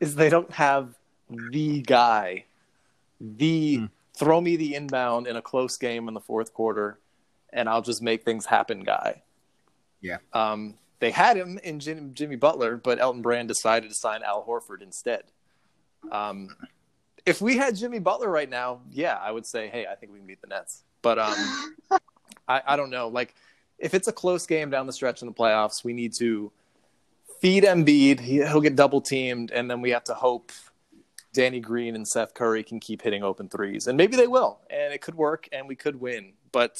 is 0.00 0.14
they 0.14 0.30
don't 0.30 0.50
have 0.52 0.94
the 1.28 1.82
guy, 1.82 2.44
the 3.20 3.76
Hmm. 3.78 3.84
throw 4.14 4.40
me 4.40 4.56
the 4.56 4.74
inbound 4.74 5.26
in 5.26 5.36
a 5.36 5.42
close 5.42 5.76
game 5.76 6.08
in 6.08 6.14
the 6.14 6.20
fourth 6.20 6.54
quarter, 6.54 6.98
and 7.52 7.68
I'll 7.68 7.82
just 7.82 8.02
make 8.02 8.24
things 8.24 8.46
happen 8.46 8.80
guy. 8.80 9.22
Yeah. 10.00 10.18
Um, 10.32 10.74
they 11.00 11.10
had 11.10 11.36
him 11.36 11.58
in 11.62 11.80
Jim, 11.80 12.12
Jimmy 12.14 12.36
Butler, 12.36 12.76
but 12.76 13.00
Elton 13.00 13.22
Brand 13.22 13.48
decided 13.48 13.88
to 13.88 13.94
sign 13.94 14.22
Al 14.22 14.44
Horford 14.44 14.82
instead. 14.82 15.24
Um, 16.10 16.56
if 17.24 17.40
we 17.40 17.56
had 17.56 17.76
Jimmy 17.76 17.98
Butler 17.98 18.28
right 18.28 18.48
now, 18.48 18.80
yeah, 18.90 19.16
I 19.16 19.30
would 19.30 19.46
say, 19.46 19.68
hey, 19.68 19.86
I 19.86 19.94
think 19.94 20.12
we 20.12 20.18
can 20.18 20.26
beat 20.26 20.40
the 20.40 20.48
Nets. 20.48 20.82
But 21.02 21.18
um, 21.18 21.76
I, 22.48 22.62
I 22.66 22.76
don't 22.76 22.90
know. 22.90 23.08
Like, 23.08 23.34
if 23.78 23.94
it's 23.94 24.08
a 24.08 24.12
close 24.12 24.46
game 24.46 24.70
down 24.70 24.86
the 24.86 24.92
stretch 24.92 25.22
in 25.22 25.28
the 25.28 25.34
playoffs, 25.34 25.84
we 25.84 25.92
need 25.92 26.14
to 26.18 26.50
feed 27.40 27.64
Embiid. 27.64 28.20
He, 28.20 28.36
he'll 28.36 28.60
get 28.60 28.74
double 28.74 29.00
teamed, 29.00 29.52
and 29.52 29.70
then 29.70 29.80
we 29.80 29.90
have 29.90 30.04
to 30.04 30.14
hope 30.14 30.50
Danny 31.32 31.60
Green 31.60 31.94
and 31.94 32.06
Seth 32.06 32.34
Curry 32.34 32.64
can 32.64 32.80
keep 32.80 33.02
hitting 33.02 33.22
open 33.22 33.48
threes, 33.48 33.86
and 33.86 33.96
maybe 33.96 34.16
they 34.16 34.26
will, 34.26 34.58
and 34.70 34.92
it 34.92 35.00
could 35.00 35.14
work, 35.14 35.48
and 35.52 35.68
we 35.68 35.76
could 35.76 36.00
win. 36.00 36.32
But 36.50 36.78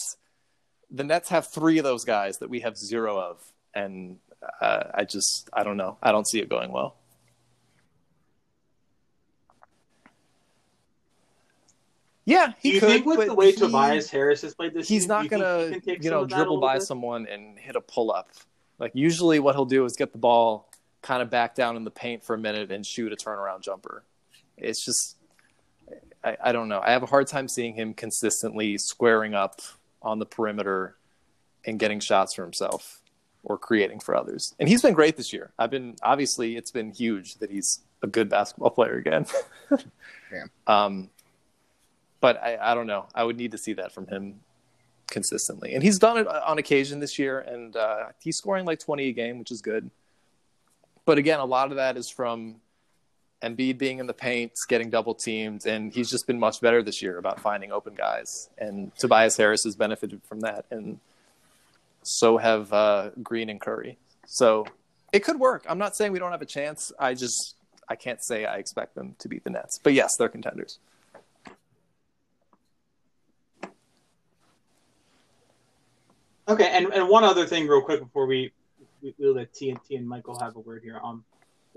the 0.90 1.04
Nets 1.04 1.28
have 1.28 1.46
three 1.48 1.78
of 1.78 1.84
those 1.84 2.04
guys 2.04 2.38
that 2.38 2.48
we 2.50 2.60
have 2.60 2.76
zero 2.76 3.18
of, 3.18 3.42
and 3.74 4.18
uh, 4.60 4.84
I 4.94 5.04
just 5.04 5.48
I 5.52 5.62
don't 5.64 5.76
know. 5.76 5.98
I 6.02 6.12
don't 6.12 6.26
see 6.26 6.40
it 6.40 6.48
going 6.48 6.72
well. 6.72 6.96
Yeah, 12.24 12.52
he 12.60 12.70
Do 12.70 12.74
you 12.74 12.80
could, 12.80 12.88
think 12.88 13.06
with 13.06 13.26
the 13.26 13.34
way 13.34 13.52
he- 13.52 13.56
Tobias 13.56 14.10
Harris 14.10 14.42
has 14.42 14.54
played 14.54 14.74
this 14.74 14.86
he's 14.88 15.02
season, 15.04 15.08
not 15.08 15.28
gonna 15.28 15.78
he 15.84 15.96
you 16.02 16.10
know 16.10 16.20
of 16.20 16.28
that 16.28 16.34
a 16.34 16.38
dribble 16.38 16.60
by 16.60 16.74
bit? 16.74 16.82
someone 16.82 17.26
and 17.26 17.58
hit 17.58 17.74
a 17.74 17.80
pull 17.80 18.12
up 18.12 18.28
like 18.78 18.92
usually 18.94 19.38
what 19.38 19.54
he'll 19.54 19.64
do 19.64 19.84
is 19.86 19.94
get 19.96 20.12
the 20.12 20.18
ball 20.18 20.70
kind 21.00 21.22
of 21.22 21.30
back 21.30 21.54
down 21.54 21.74
in 21.76 21.84
the 21.84 21.90
paint 21.90 22.22
for 22.22 22.34
a 22.34 22.38
minute 22.38 22.70
and 22.70 22.84
shoot 22.84 23.12
a 23.12 23.16
turnaround 23.16 23.62
jumper 23.62 24.02
it's 24.58 24.84
just 24.84 25.16
I, 26.22 26.36
I 26.44 26.52
don't 26.52 26.68
know 26.68 26.80
i 26.84 26.90
have 26.90 27.02
a 27.02 27.06
hard 27.06 27.28
time 27.28 27.48
seeing 27.48 27.72
him 27.74 27.94
consistently 27.94 28.76
squaring 28.76 29.32
up 29.34 29.60
on 30.02 30.18
the 30.18 30.26
perimeter 30.26 30.96
and 31.64 31.78
getting 31.78 32.00
shots 32.00 32.34
for 32.34 32.42
himself 32.42 33.00
or 33.44 33.56
creating 33.58 34.00
for 34.00 34.16
others 34.16 34.54
and 34.58 34.68
he's 34.68 34.82
been 34.82 34.94
great 34.94 35.16
this 35.16 35.32
year 35.32 35.52
i've 35.58 35.70
been 35.70 35.94
obviously 36.02 36.56
it's 36.56 36.70
been 36.70 36.90
huge 36.92 37.34
that 37.36 37.50
he's 37.50 37.80
a 38.02 38.06
good 38.06 38.28
basketball 38.28 38.70
player 38.70 38.96
again 38.96 39.26
Yeah. 40.32 40.44
um 40.66 41.10
but 42.20 42.42
I, 42.42 42.58
I 42.60 42.74
don't 42.74 42.86
know. 42.86 43.06
I 43.14 43.22
would 43.24 43.36
need 43.36 43.52
to 43.52 43.58
see 43.58 43.74
that 43.74 43.92
from 43.92 44.06
him 44.08 44.40
consistently, 45.06 45.74
and 45.74 45.82
he's 45.82 45.98
done 45.98 46.18
it 46.18 46.26
on 46.26 46.58
occasion 46.58 47.00
this 47.00 47.18
year, 47.18 47.38
and 47.40 47.76
uh, 47.76 48.06
he's 48.20 48.36
scoring 48.36 48.64
like 48.64 48.80
twenty 48.80 49.08
a 49.08 49.12
game, 49.12 49.38
which 49.38 49.50
is 49.50 49.62
good. 49.62 49.90
But 51.04 51.18
again, 51.18 51.40
a 51.40 51.44
lot 51.44 51.70
of 51.70 51.76
that 51.76 51.96
is 51.96 52.10
from 52.10 52.56
Embiid 53.42 53.78
being 53.78 53.98
in 53.98 54.06
the 54.06 54.14
paint, 54.14 54.52
getting 54.68 54.90
double 54.90 55.14
teamed, 55.14 55.64
and 55.66 55.92
he's 55.92 56.10
just 56.10 56.26
been 56.26 56.38
much 56.38 56.60
better 56.60 56.82
this 56.82 57.00
year 57.00 57.18
about 57.18 57.40
finding 57.40 57.70
open 57.70 57.94
guys. 57.94 58.50
And 58.58 58.94
Tobias 58.96 59.36
Harris 59.36 59.62
has 59.64 59.76
benefited 59.76 60.22
from 60.24 60.40
that, 60.40 60.64
and 60.70 60.98
so 62.02 62.38
have 62.38 62.72
uh, 62.72 63.10
Green 63.22 63.48
and 63.48 63.60
Curry. 63.60 63.98
So 64.26 64.66
it 65.12 65.20
could 65.20 65.38
work. 65.38 65.64
I'm 65.68 65.78
not 65.78 65.96
saying 65.96 66.12
we 66.12 66.18
don't 66.18 66.32
have 66.32 66.42
a 66.42 66.46
chance. 66.46 66.92
I 66.98 67.14
just 67.14 67.56
I 67.88 67.94
can't 67.94 68.22
say 68.22 68.44
I 68.44 68.56
expect 68.56 68.94
them 68.94 69.14
to 69.20 69.28
beat 69.28 69.44
the 69.44 69.50
Nets, 69.50 69.78
but 69.82 69.92
yes, 69.92 70.16
they're 70.18 70.28
contenders. 70.28 70.78
Okay, 76.48 76.70
and, 76.72 76.86
and 76.94 77.08
one 77.10 77.24
other 77.24 77.44
thing, 77.44 77.68
real 77.68 77.82
quick, 77.82 78.00
before 78.00 78.26
we 78.26 78.52
we, 79.02 79.14
we'll 79.18 79.34
let 79.34 79.52
TNT 79.52 79.96
and 79.96 80.08
Michael 80.08 80.38
have 80.40 80.56
a 80.56 80.60
word 80.60 80.82
here. 80.82 81.00
Um, 81.02 81.24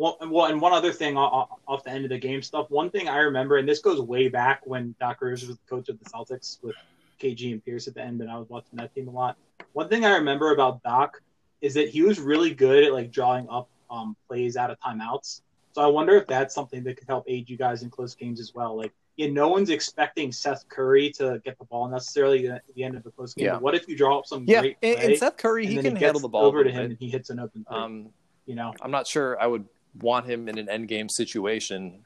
well, 0.02 0.18
and- 0.19 0.32
well, 0.32 0.45
and 0.48 0.60
one 0.60 0.73
other 0.73 0.91
thing 0.91 1.15
off, 1.15 1.84
the 1.84 1.91
end 1.91 2.06
of 2.06 2.10
the 2.10 2.18
game 2.18 2.41
stuff. 2.41 2.72
One 2.72 2.90
thing 2.90 3.07
I 3.07 3.19
remember, 3.19 3.57
and 3.57 3.69
this 3.69 3.80
goes 3.80 4.02
way 4.02 4.30
back 4.30 4.65
when 4.65 4.95
Doc 4.99 5.22
Rivers 5.22 5.48
was 5.48 5.57
the 5.57 5.69
coach 5.69 5.90
of 5.90 5.99
the 5.99 6.10
Celtics 6.10 6.57
with 6.64 6.76
KG 7.19 7.52
and 7.52 7.64
Pierce 7.64 7.88
at 7.88 7.94
the 7.94 8.02
end, 8.02 8.19
and 8.19 8.32
I 8.32 8.38
was 8.40 8.49
watching 8.49 8.78
that 8.78 8.95
team 8.95 9.07
a 9.07 9.11
lot. 9.11 9.38
One 9.73 9.90
thing 9.90 10.03
I 10.03 10.15
remember 10.15 10.53
about 10.53 10.82
Doc 10.82 11.22
is 11.61 11.76
that 11.76 11.90
he 11.90 12.02
was 12.02 12.19
really 12.19 12.52
good 12.52 12.84
at 12.84 12.94
like 12.94 13.11
drawing 13.11 13.48
up 13.48 13.69
um, 13.91 14.15
plays 14.28 14.57
out 14.57 14.72
of 14.72 14.80
timeouts. 14.80 15.41
So 15.73 15.84
I 15.84 15.86
wonder 15.88 16.15
if 16.15 16.26
that's 16.26 16.56
something 16.56 16.84
that 16.84 16.98
could 16.98 17.07
help 17.07 17.26
aid 17.28 17.48
you 17.48 17.56
guys 17.56 17.84
in 17.84 17.91
close 17.91 18.15
games 18.15 18.40
as 18.40 18.56
well. 18.56 18.76
Like, 18.76 18.91
yeah, 19.18 19.28
no 19.30 19.49
one's 19.49 19.69
expecting 19.69 20.32
Seth 20.32 20.68
Curry 20.68 21.11
to 21.11 21.40
get 21.45 21.60
the 21.60 21.65
ball 21.65 21.88
necessarily 21.88 22.48
at 22.48 22.64
the 22.76 22.84
end 22.84 22.95
of 22.95 23.03
the 23.03 23.11
close 23.11 23.36
game. 23.36 23.45
Yeah. 23.45 23.57
What 23.57 23.76
if 23.76 23.88
you 23.88 23.95
draw 23.95 24.18
up 24.18 24.26
some 24.26 24.45
Yeah, 24.48 24.61
great 24.61 24.78
and, 24.82 24.95
play? 24.98 25.06
and 25.06 25.18
Seth 25.18 25.38
Curry, 25.38 25.65
and 25.65 25.73
he 25.73 25.78
can 25.84 25.95
it 25.95 26.02
handle 26.02 26.22
the 26.22 26.28
ball 26.28 26.45
over 26.45 26.64
to 26.64 26.72
him 26.72 26.78
bit. 26.82 26.90
and 26.90 26.98
he 26.99 27.07
hits 27.10 27.30
an 27.30 27.40
open. 27.40 27.65
Um, 27.69 28.10
you 28.48 28.56
know, 28.56 28.73
I'm 28.82 28.91
not 28.91 29.06
sure 29.06 29.40
I 29.40 29.45
would 29.45 29.65
want 30.00 30.26
him 30.26 30.48
in 30.48 30.58
an 30.58 30.70
end 30.70 30.88
game 30.88 31.10
situation 31.10 32.04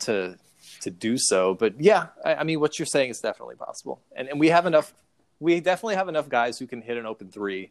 to 0.00 0.36
to 0.82 0.90
do 0.90 1.16
so. 1.18 1.54
But 1.54 1.80
yeah, 1.80 2.08
I, 2.24 2.36
I, 2.36 2.44
mean, 2.44 2.60
what 2.60 2.78
you're 2.78 2.86
saying 2.86 3.10
is 3.10 3.20
definitely 3.20 3.56
possible, 3.56 4.00
and 4.14 4.28
and 4.28 4.40
we 4.40 4.48
have 4.48 4.66
enough. 4.66 4.92
We 5.38 5.60
definitely 5.60 5.96
have 5.96 6.08
enough 6.08 6.28
guys 6.28 6.58
who 6.58 6.66
can 6.66 6.82
hit 6.82 6.98
an 6.98 7.06
open 7.06 7.30
three 7.30 7.70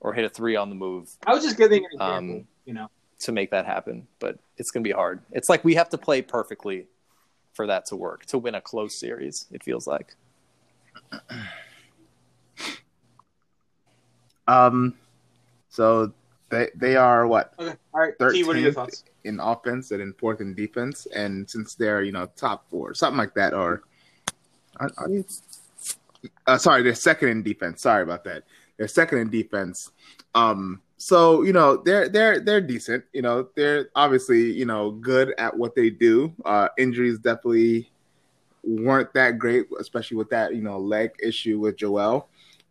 or 0.00 0.12
hit 0.12 0.24
a 0.24 0.28
three 0.28 0.54
on 0.56 0.68
the 0.68 0.74
move. 0.74 1.08
I 1.26 1.32
was 1.32 1.42
just 1.42 1.56
giving 1.56 1.84
an 1.84 1.90
example, 1.92 2.36
um, 2.36 2.46
you 2.66 2.74
know, 2.74 2.90
to 3.20 3.32
make 3.32 3.50
that 3.52 3.64
happen, 3.64 4.06
but 4.18 4.38
it's 4.58 4.70
going 4.70 4.84
to 4.84 4.88
be 4.88 4.92
hard. 4.92 5.22
It's 5.32 5.48
like 5.48 5.64
we 5.64 5.76
have 5.76 5.88
to 5.90 5.98
play 5.98 6.20
perfectly 6.20 6.86
for 7.54 7.66
that 7.66 7.86
to 7.86 7.96
work 7.96 8.26
to 8.26 8.38
win 8.38 8.54
a 8.54 8.60
close 8.60 9.00
series. 9.00 9.46
It 9.50 9.62
feels 9.62 9.86
like. 9.86 10.14
Um, 14.48 14.94
so 15.70 16.12
they 16.48 16.68
they 16.74 16.96
are 16.96 17.26
what? 17.26 17.52
Okay, 17.58 17.76
all 17.92 18.00
right. 18.00 18.14
T, 18.32 18.44
what 18.44 18.56
are 18.56 18.60
your 18.60 18.72
thoughts? 18.72 19.04
In 19.24 19.40
offense 19.40 19.90
and 19.90 20.00
in 20.00 20.12
fourth 20.14 20.40
in 20.40 20.54
defense, 20.54 21.06
and 21.14 21.48
since 21.48 21.74
they're 21.74 22.02
you 22.02 22.12
know 22.12 22.26
top 22.36 22.68
four, 22.70 22.94
something 22.94 23.18
like 23.18 23.34
that, 23.34 23.52
or 23.52 23.82
are, 24.76 24.90
are 24.96 25.08
they, 25.08 25.24
uh, 26.46 26.58
sorry, 26.58 26.82
they're 26.82 26.94
second 26.94 27.28
in 27.30 27.42
defense. 27.42 27.82
Sorry 27.82 28.02
about 28.02 28.24
that. 28.24 28.44
They're 28.76 28.88
second 28.88 29.18
in 29.18 29.30
defense. 29.30 29.90
Um, 30.34 30.82
so 30.98 31.42
you 31.42 31.52
know 31.52 31.76
they're 31.76 32.08
they're 32.08 32.40
they're 32.40 32.60
decent. 32.60 33.04
You 33.12 33.22
know 33.22 33.48
they're 33.56 33.88
obviously 33.94 34.52
you 34.52 34.66
know 34.66 34.92
good 34.92 35.34
at 35.38 35.56
what 35.56 35.74
they 35.74 35.90
do. 35.90 36.32
Uh, 36.44 36.68
injuries 36.78 37.18
definitely 37.18 37.90
weren't 38.62 39.12
that 39.14 39.38
great, 39.38 39.66
especially 39.80 40.16
with 40.16 40.30
that 40.30 40.54
you 40.54 40.62
know 40.62 40.78
leg 40.78 41.10
issue 41.22 41.58
with 41.58 41.76
Joel. 41.76 42.28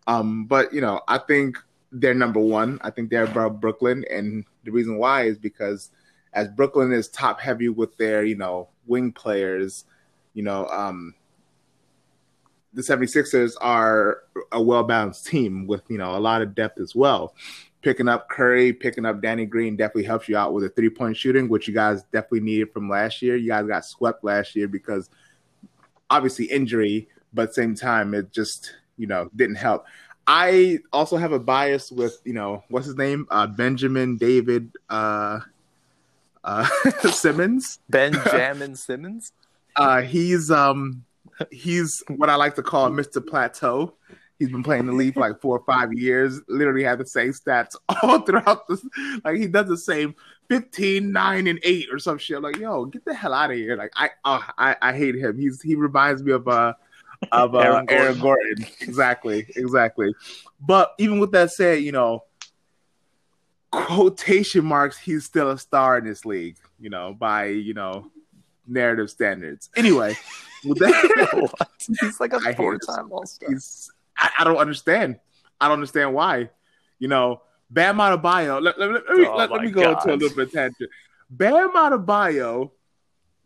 Um, 0.07 0.45
but 0.45 0.73
you 0.73 0.81
know 0.81 1.02
I 1.07 1.18
think 1.18 1.57
they're 1.99 2.13
number 2.13 2.39
one. 2.39 2.80
I 2.81 2.89
think 2.89 3.09
they're 3.09 3.23
above 3.26 3.59
Brooklyn, 3.59 4.05
and 4.09 4.45
the 4.63 4.72
reason 4.72 4.97
why 4.97 5.23
is 5.23 5.38
because 5.38 5.91
as 6.34 6.47
Brooklyn 6.49 6.91
is 6.91 7.07
top 7.07 7.39
heavy 7.39 7.69
with 7.69 7.95
their 7.97 8.23
you 8.23 8.35
know 8.35 8.69
wing 8.85 9.11
players, 9.11 9.85
you 10.34 10.43
know 10.43 10.67
um, 10.67 11.13
the 12.73 12.81
76ers 12.81 13.53
are 13.61 14.22
a 14.51 14.61
well 14.61 14.84
balanced 14.84 15.27
team 15.27 15.67
with 15.67 15.84
you 15.89 15.97
know 15.97 16.15
a 16.15 16.19
lot 16.19 16.41
of 16.41 16.55
depth 16.55 16.80
as 16.80 16.95
well 16.95 17.34
picking 17.85 18.07
up 18.07 18.27
Curry, 18.30 18.73
picking 18.73 19.05
up 19.05 19.22
Danny 19.22 19.45
Green 19.45 19.76
definitely 19.76 20.05
helps 20.05 20.27
you 20.27 20.35
out 20.35 20.53
with 20.53 20.63
a 20.63 20.69
three 20.69 20.89
point 20.89 21.15
shooting, 21.15 21.47
which 21.47 21.67
you 21.67 21.73
guys 21.73 22.01
definitely 22.11 22.39
needed 22.39 22.73
from 22.73 22.89
last 22.89 23.22
year. 23.22 23.35
You 23.35 23.49
guys 23.49 23.67
got 23.67 23.85
swept 23.85 24.23
last 24.23 24.55
year 24.55 24.67
because 24.67 25.07
obviously 26.09 26.45
injury, 26.45 27.07
but 27.31 27.53
same 27.53 27.76
time 27.76 28.15
it 28.15 28.31
just 28.31 28.73
you 28.97 29.05
know 29.05 29.30
didn't 29.35 29.57
help. 29.57 29.85
I 30.27 30.80
also 30.91 31.18
have 31.18 31.31
a 31.31 31.39
bias 31.39 31.91
with 31.91 32.19
you 32.26 32.34
know 32.34 32.64
what's 32.69 32.85
his 32.85 32.95
name 32.95 33.27
uh, 33.30 33.47
Benjamin 33.47 34.18
David 34.18 34.72
uh, 34.89 35.39
uh, 36.43 36.68
Simmons 37.11 37.80
Benjamin 37.89 38.76
Simmons. 38.76 39.31
Uh, 39.76 40.02
he's 40.02 40.49
um 40.49 41.03
he's 41.52 42.03
what 42.15 42.30
I 42.30 42.35
like 42.35 42.56
to 42.56 42.64
call 42.64 42.89
Mr. 42.89 43.26
Plateau. 43.26 43.93
He's 44.39 44.49
been 44.49 44.64
playing 44.64 44.85
the 44.85 44.91
league 44.91 45.14
for 45.14 45.22
like 45.22 45.39
four 45.39 45.57
or 45.57 45.64
five 45.65 45.93
years. 45.93 46.41
Literally 46.49 46.84
had 46.84 46.99
the 46.99 47.06
same 47.06 47.31
stats 47.31 47.76
all 48.02 48.22
throughout 48.22 48.68
this. 48.68 48.85
Like 49.23 49.38
he 49.38 49.47
does 49.47 49.68
the 49.68 49.77
same 49.77 50.14
15, 50.49 51.11
9, 51.11 51.47
and 51.47 51.60
8 51.64 51.88
or 51.91 51.99
some 51.99 52.18
shit. 52.18 52.41
like, 52.41 52.57
yo, 52.57 52.85
get 52.85 53.06
the 53.06 53.14
hell 53.14 53.34
out 53.34 53.52
of 53.52 53.57
here. 53.57 53.77
Like 53.77 53.91
I 53.95 54.10
uh, 54.26 54.41
I, 54.57 54.76
I 54.81 54.93
hate 54.93 55.15
him. 55.15 55.38
He's 55.38 55.61
he 55.61 55.76
reminds 55.76 56.22
me 56.22 56.34
of 56.34 56.47
uh 56.47 56.73
of 57.31 57.56
uh, 57.56 57.60
Aaron, 57.60 57.85
Gordon. 57.85 58.06
Aaron 58.06 58.19
Gordon. 58.19 58.65
Exactly, 58.81 59.45
exactly. 59.56 60.14
But 60.60 60.93
even 60.99 61.19
with 61.19 61.31
that 61.31 61.52
said, 61.52 61.84
you 61.84 61.91
know, 61.91 62.23
quotation 63.72 64.65
marks, 64.65 64.97
he's 64.97 65.26
still 65.26 65.52
a 65.52 65.57
star 65.57 65.97
in 65.97 66.06
this 66.06 66.26
league, 66.26 66.57
you 66.80 66.89
know, 66.89 67.15
by, 67.18 67.47
you 67.47 67.73
know, 67.73 68.11
narrative 68.68 69.10
standards. 69.10 69.69
Anyway, 69.76 70.15
with 70.64 70.80
that, 70.80 71.68
he's 71.99 72.19
like 72.19 72.34
a 72.34 72.53
four 72.56 72.77
time 72.77 73.11
all 73.11 73.26
star. 73.26 73.49
I, 74.18 74.30
I, 74.39 74.43
don't 74.43 74.57
understand. 74.57 75.19
I 75.60 75.68
don't 75.68 75.73
understand 75.76 76.14
why. 76.14 76.49
You 76.99 77.07
know, 77.07 77.41
Bam 77.69 77.97
Adebayo. 77.97 78.61
Let, 78.61 78.80
let, 78.80 78.91
let, 78.91 79.18
me, 79.18 79.26
oh 79.27 79.35
let, 79.35 79.52
let 79.52 79.61
me 79.61 79.72
go 79.72 79.81
God. 79.81 79.97
into 79.97 80.14
a 80.14 80.15
little 80.15 80.35
bit 80.35 80.47
of 80.47 80.53
tangent. 80.53 80.89
Bam 81.30 81.72
Adebayo 81.72 82.72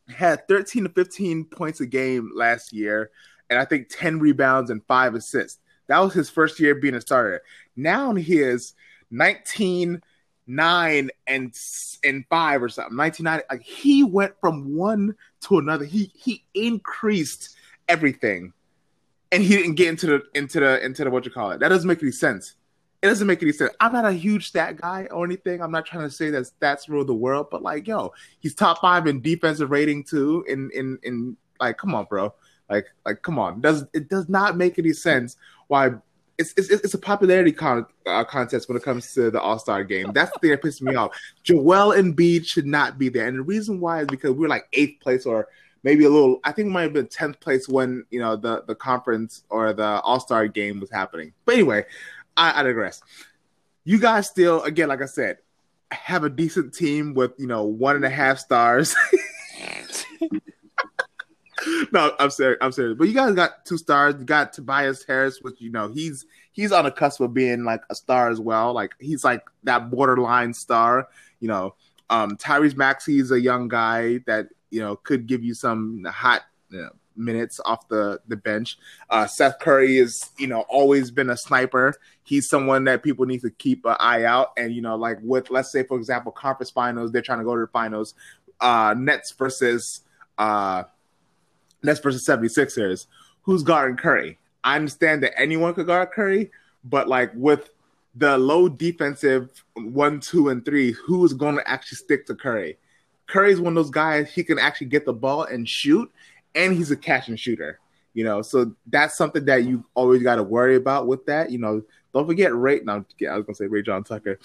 had 0.10 0.48
13 0.48 0.84
to 0.84 0.90
15 0.90 1.46
points 1.46 1.80
a 1.82 1.86
game 1.86 2.32
last 2.36 2.74
year, 2.74 3.12
and 3.50 3.60
I 3.60 3.66
think 3.66 3.88
10 3.90 4.20
rebounds 4.20 4.70
and 4.70 4.84
five 4.86 5.16
assists. 5.16 5.60
That 5.88 6.00
was 6.00 6.14
his 6.14 6.30
first 6.30 6.60
year 6.60 6.76
being 6.76 6.96
a 6.96 7.02
starter. 7.02 7.42
Now 7.76 8.14
he 8.14 8.40
is 8.40 8.74
19, 9.12 10.02
9, 10.48 11.10
and 11.28 11.60
and 12.04 12.26
five 12.30 12.62
or 12.62 12.70
something. 12.70 12.98
1990. 12.98 13.46
Like 13.50 13.66
he 13.66 14.04
went 14.04 14.34
from 14.40 14.76
one 14.76 15.16
to 15.42 15.58
another. 15.58 15.86
He 15.86 16.12
he 16.16 16.44
increased 16.54 17.56
everything 17.88 18.54
and 19.32 19.44
he 19.44 19.56
didn't 19.56 19.76
get 19.76 19.88
into 19.88 20.08
the 20.08 20.24
into 20.34 20.60
the 20.60 20.84
into 20.84 21.04
the 21.04 21.12
what 21.12 21.26
you 21.26 21.32
call 21.32 21.52
it. 21.52 21.60
That 21.60 21.70
doesn't 21.70 21.88
make 21.88 22.02
any 22.02 22.12
sense. 22.12 22.56
It 23.02 23.08
doesn't 23.08 23.28
make 23.28 23.42
any 23.42 23.54
sense. 23.54 23.74
I'm 23.80 23.94
not 23.94 24.06
a 24.06 24.12
huge 24.12 24.48
stat 24.50 24.76
guy 24.76 25.08
or 25.10 25.24
anything. 25.24 25.62
I'm 25.62 25.72
not 25.72 25.86
trying 25.86 26.04
to 26.04 26.12
say 26.14 26.30
that 26.32 26.50
stats 26.60 26.90
rule 26.90 27.06
the 27.06 27.14
world, 27.14 27.48
but 27.50 27.62
like, 27.62 27.88
yo, 27.88 28.14
he's 28.40 28.54
top 28.54 28.82
five 28.82 29.08
in 29.08 29.22
defensive 29.22 29.72
rating 29.72 30.04
too. 30.04 30.44
In 30.48 30.70
in 30.74 31.00
in 31.04 31.38
like, 31.60 31.78
come 31.78 31.96
on, 31.96 32.06
bro. 32.06 32.34
Like 32.70 32.88
like, 33.06 33.22
come 33.22 33.40
on. 33.40 33.62
Does 33.62 33.86
it 33.94 34.10
does 34.10 34.30
not 34.30 34.58
make 34.58 34.80
any 34.80 34.94
sense 34.94 35.38
why 35.68 35.92
it's, 36.40 36.54
it's, 36.56 36.70
it's 36.70 36.94
a 36.94 36.98
popularity 36.98 37.52
con- 37.52 37.86
uh, 38.06 38.24
contest 38.24 38.70
when 38.70 38.78
it 38.78 38.84
comes 38.84 39.14
to 39.14 39.30
the 39.30 39.42
All 39.42 39.60
Star 39.60 39.84
game. 39.84 40.12
That's 40.14 40.32
the 40.32 40.40
thing 40.40 40.52
that 40.52 40.62
pisses 40.62 40.82
me 40.82 40.96
off. 40.96 41.12
Joel 41.44 41.92
and 41.92 42.16
Embiid 42.16 42.48
should 42.48 42.66
not 42.66 42.98
be 42.98 43.10
there, 43.10 43.28
and 43.28 43.38
the 43.38 43.44
reason 43.44 43.82
why 43.82 44.02
is 44.02 44.08
because 44.08 44.32
we're 44.32 44.48
like 44.48 44.66
eighth 44.72 45.02
place 45.02 45.26
or 45.26 45.50
maybe 45.84 46.06
a 46.06 46.10
little. 46.10 46.40
I 46.46 46.54
think 46.54 46.68
it 46.68 46.72
might 46.72 46.84
have 46.84 46.94
been 46.94 47.08
tenth 47.08 47.42
place 47.42 47.68
when 47.68 48.06
you 48.10 48.22
know 48.22 48.38
the 48.38 48.64
the 48.66 48.74
conference 48.74 49.44
or 49.50 49.74
the 49.74 50.00
All 50.02 50.22
Star 50.22 50.48
game 50.48 50.80
was 50.80 50.90
happening. 50.90 51.34
But 51.44 51.56
anyway, 51.56 51.86
I, 52.38 52.62
I 52.62 52.64
digress. 52.64 53.02
You 53.84 54.00
guys 54.00 54.28
still, 54.28 54.64
again, 54.64 54.88
like 54.88 55.02
I 55.02 55.08
said, 55.08 55.40
have 55.92 56.24
a 56.24 56.30
decent 56.30 56.74
team 56.74 57.14
with 57.16 57.34
you 57.38 57.48
know 57.48 57.64
one 57.64 57.98
and 57.98 58.06
a 58.06 58.10
half 58.10 58.40
stars. 58.40 58.96
no, 61.92 62.14
I'm 62.20 62.30
serious. 62.30 62.58
I'm 62.62 62.72
serious. 62.72 62.98
But 62.98 63.08
you 63.08 63.14
guys 63.14 63.34
got 63.34 63.66
two 63.66 63.78
stars. 63.78 64.16
You 64.20 64.26
got 64.26 64.54
Tobias 64.54 65.04
Harris, 65.04 65.40
which 65.42 65.60
you 65.60 65.72
know 65.72 65.90
he's 65.90 66.26
he's 66.52 66.72
on 66.72 66.86
the 66.86 66.92
cusp 66.92 67.22
of 67.22 67.34
being 67.34 67.64
like 67.64 67.82
a 67.90 67.96
star 67.96 68.30
as 68.30 68.40
well. 68.40 68.74
Like 68.74 68.94
he's 69.00 69.24
like 69.24 69.44
that 69.64 69.90
borderline 69.90 70.54
star. 70.54 71.08
You 71.40 71.48
know, 71.48 71.76
um, 72.10 72.38
Tyrese 72.38 72.76
Maxey 72.76 73.20
is 73.20 73.32
a 73.32 73.40
young 73.40 73.68
guy 73.68 74.20
that 74.28 74.48
you 74.70 74.82
know 74.82 74.96
could 74.96 75.28
give 75.28 75.44
you 75.44 75.54
some 75.54 76.06
hot 76.06 76.44
you 76.70 76.82
know, 76.82 76.90
minutes 77.16 77.60
off 77.66 77.88
the 77.88 78.20
the 78.28 78.38
bench. 78.38 78.78
Uh, 79.10 79.28
Seth 79.28 79.60
Curry 79.60 79.98
is 79.98 80.30
you 80.38 80.48
know 80.48 80.62
always 80.70 81.12
been 81.12 81.30
a 81.30 81.38
sniper. 81.38 81.94
He's 82.24 82.50
someone 82.50 82.86
that 82.86 83.04
people 83.04 83.26
need 83.26 83.42
to 83.42 83.50
keep 83.50 83.86
an 83.86 83.96
eye 84.00 84.24
out. 84.24 84.50
And 84.58 84.74
you 84.74 84.82
know, 84.82 84.96
like 84.96 85.18
with 85.22 85.50
let's 85.50 85.72
say 85.72 85.84
for 85.84 85.98
example, 85.98 86.32
conference 86.32 86.70
finals, 86.70 87.12
they're 87.12 87.22
trying 87.22 87.40
to 87.40 87.46
go 87.46 87.56
to 87.56 87.62
the 87.62 87.68
finals. 87.68 88.16
Uh, 88.60 88.94
Nets 88.98 89.32
versus 89.32 90.02
uh, 90.38 90.84
Nets 91.84 92.00
versus 92.00 92.26
76ers. 92.26 93.08
Who's 93.44 93.64
guarding 93.64 93.98
Curry? 93.98 94.38
I 94.64 94.76
understand 94.76 95.24
that 95.24 95.40
anyone 95.40 95.74
could 95.74 95.88
guard 95.88 96.12
Curry, 96.12 96.52
but 96.84 97.08
like 97.08 97.32
with 97.36 97.70
the 98.16 98.38
low 98.38 98.68
defensive 98.68 99.64
one, 99.76 100.20
two, 100.20 100.50
and 100.50 100.64
three, 100.66 100.92
who 100.92 101.24
is 101.26 101.34
going 101.34 101.56
to 101.56 101.70
actually 101.70 101.98
stick 101.98 102.26
to 102.28 102.36
Curry? 102.36 102.78
Curry's 103.28 103.62
one 103.62 103.78
of 103.78 103.84
those 103.84 103.92
guys 103.92 104.32
he 104.32 104.44
can 104.44 104.60
actually 104.60 104.88
get 104.88 105.06
the 105.06 105.14
ball 105.14 105.44
and 105.44 105.68
shoot, 105.68 106.12
and 106.56 106.76
he's 106.76 106.92
a 106.92 106.98
catch 106.98 107.28
and 107.30 107.40
shooter. 107.40 107.80
You 108.14 108.24
know, 108.24 108.42
so 108.42 108.76
that's 108.88 109.18
something 109.18 109.46
that 109.46 109.64
you 109.64 109.86
always 109.94 110.24
got 110.24 110.36
to 110.36 110.44
worry 110.44 110.76
about 110.76 111.08
with 111.08 111.26
that. 111.28 111.52
You 111.52 111.60
know, 111.60 111.84
don't 112.14 112.26
forget 112.28 112.54
Ray. 112.56 112.82
No, 112.84 113.06
I 113.30 113.38
was 113.38 113.46
gonna 113.46 113.56
say 113.56 113.68
Rayjon 113.68 114.04
Tucker. 114.04 114.40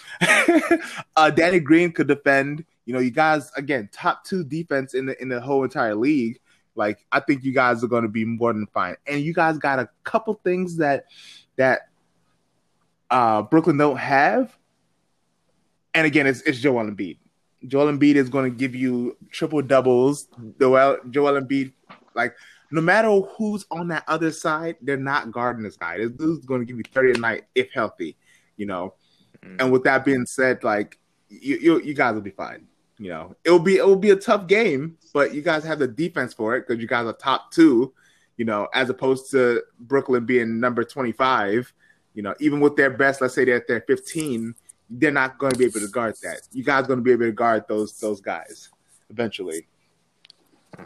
uh, 1.16 1.30
Danny 1.30 1.60
Green 1.60 1.90
could 1.90 2.06
defend. 2.06 2.64
You 2.84 2.92
know, 2.92 3.00
you 3.00 3.10
guys 3.10 3.50
again 3.56 3.88
top 3.90 4.24
two 4.24 4.44
defense 4.44 4.92
in 4.94 5.06
the 5.06 5.20
in 5.20 5.28
the 5.28 5.40
whole 5.40 5.64
entire 5.64 5.94
league. 5.94 6.38
Like 6.74 7.04
I 7.12 7.20
think 7.20 7.44
you 7.44 7.52
guys 7.52 7.84
are 7.84 7.88
going 7.88 8.02
to 8.02 8.08
be 8.08 8.24
more 8.24 8.52
than 8.52 8.66
fine, 8.66 8.96
and 9.06 9.20
you 9.20 9.32
guys 9.32 9.58
got 9.58 9.78
a 9.78 9.88
couple 10.02 10.34
things 10.44 10.76
that 10.78 11.04
that 11.56 11.88
uh, 13.10 13.42
Brooklyn 13.42 13.76
don't 13.76 13.96
have. 13.96 14.56
And 15.94 16.06
again, 16.06 16.26
it's 16.26 16.40
it's 16.42 16.58
Joel 16.58 16.84
Embiid. 16.84 17.18
Joel 17.66 17.92
Embiid 17.92 18.16
is 18.16 18.28
going 18.28 18.50
to 18.50 18.56
give 18.56 18.74
you 18.74 19.16
triple 19.30 19.62
doubles. 19.62 20.28
Joel, 20.60 20.98
Joel 21.10 21.40
Embiid, 21.40 21.72
like 22.14 22.34
no 22.70 22.80
matter 22.80 23.08
who's 23.08 23.64
on 23.70 23.88
that 23.88 24.04
other 24.08 24.32
side, 24.32 24.76
they're 24.82 24.96
not 24.96 25.30
guarding 25.30 25.62
this 25.62 25.76
guy. 25.76 25.98
This 25.98 26.10
dude's 26.10 26.44
going 26.44 26.60
to 26.60 26.66
give 26.66 26.76
you 26.76 26.82
30 26.92 27.12
a 27.12 27.20
night 27.20 27.44
if 27.54 27.70
healthy, 27.72 28.16
you 28.56 28.66
know. 28.66 28.94
Mm-hmm. 29.44 29.56
And 29.60 29.72
with 29.72 29.84
that 29.84 30.04
being 30.04 30.26
said, 30.26 30.64
like 30.64 30.98
you, 31.28 31.56
you, 31.56 31.80
you 31.80 31.94
guys 31.94 32.14
will 32.14 32.22
be 32.22 32.30
fine. 32.30 32.66
You 32.98 33.08
know, 33.08 33.34
it'll 33.44 33.58
be 33.58 33.76
it 33.76 33.86
will 33.86 33.96
be 33.96 34.10
a 34.10 34.16
tough 34.16 34.46
game, 34.46 34.98
but 35.12 35.34
you 35.34 35.42
guys 35.42 35.64
have 35.64 35.78
the 35.80 35.88
defense 35.88 36.32
for 36.32 36.56
it 36.56 36.66
because 36.66 36.80
you 36.80 36.88
guys 36.88 37.06
are 37.06 37.12
top 37.12 37.50
two. 37.50 37.92
You 38.36 38.44
know, 38.44 38.68
as 38.74 38.90
opposed 38.90 39.30
to 39.32 39.62
Brooklyn 39.80 40.26
being 40.26 40.60
number 40.60 40.84
25. 40.84 41.72
You 42.14 42.22
know, 42.22 42.34
even 42.38 42.60
with 42.60 42.76
their 42.76 42.90
best, 42.90 43.20
let's 43.20 43.34
say 43.34 43.44
they're 43.44 43.56
at 43.56 43.66
their 43.66 43.80
15, 43.80 44.54
they're 44.88 45.10
not 45.10 45.38
going 45.38 45.50
to 45.50 45.58
be 45.58 45.64
able 45.64 45.80
to 45.80 45.88
guard 45.88 46.14
that. 46.22 46.42
You 46.52 46.62
guys 46.62 46.86
going 46.86 47.00
to 47.00 47.02
be 47.02 47.10
able 47.10 47.26
to 47.26 47.32
guard 47.32 47.64
those 47.68 47.98
those 47.98 48.20
guys 48.20 48.70
eventually. 49.10 49.66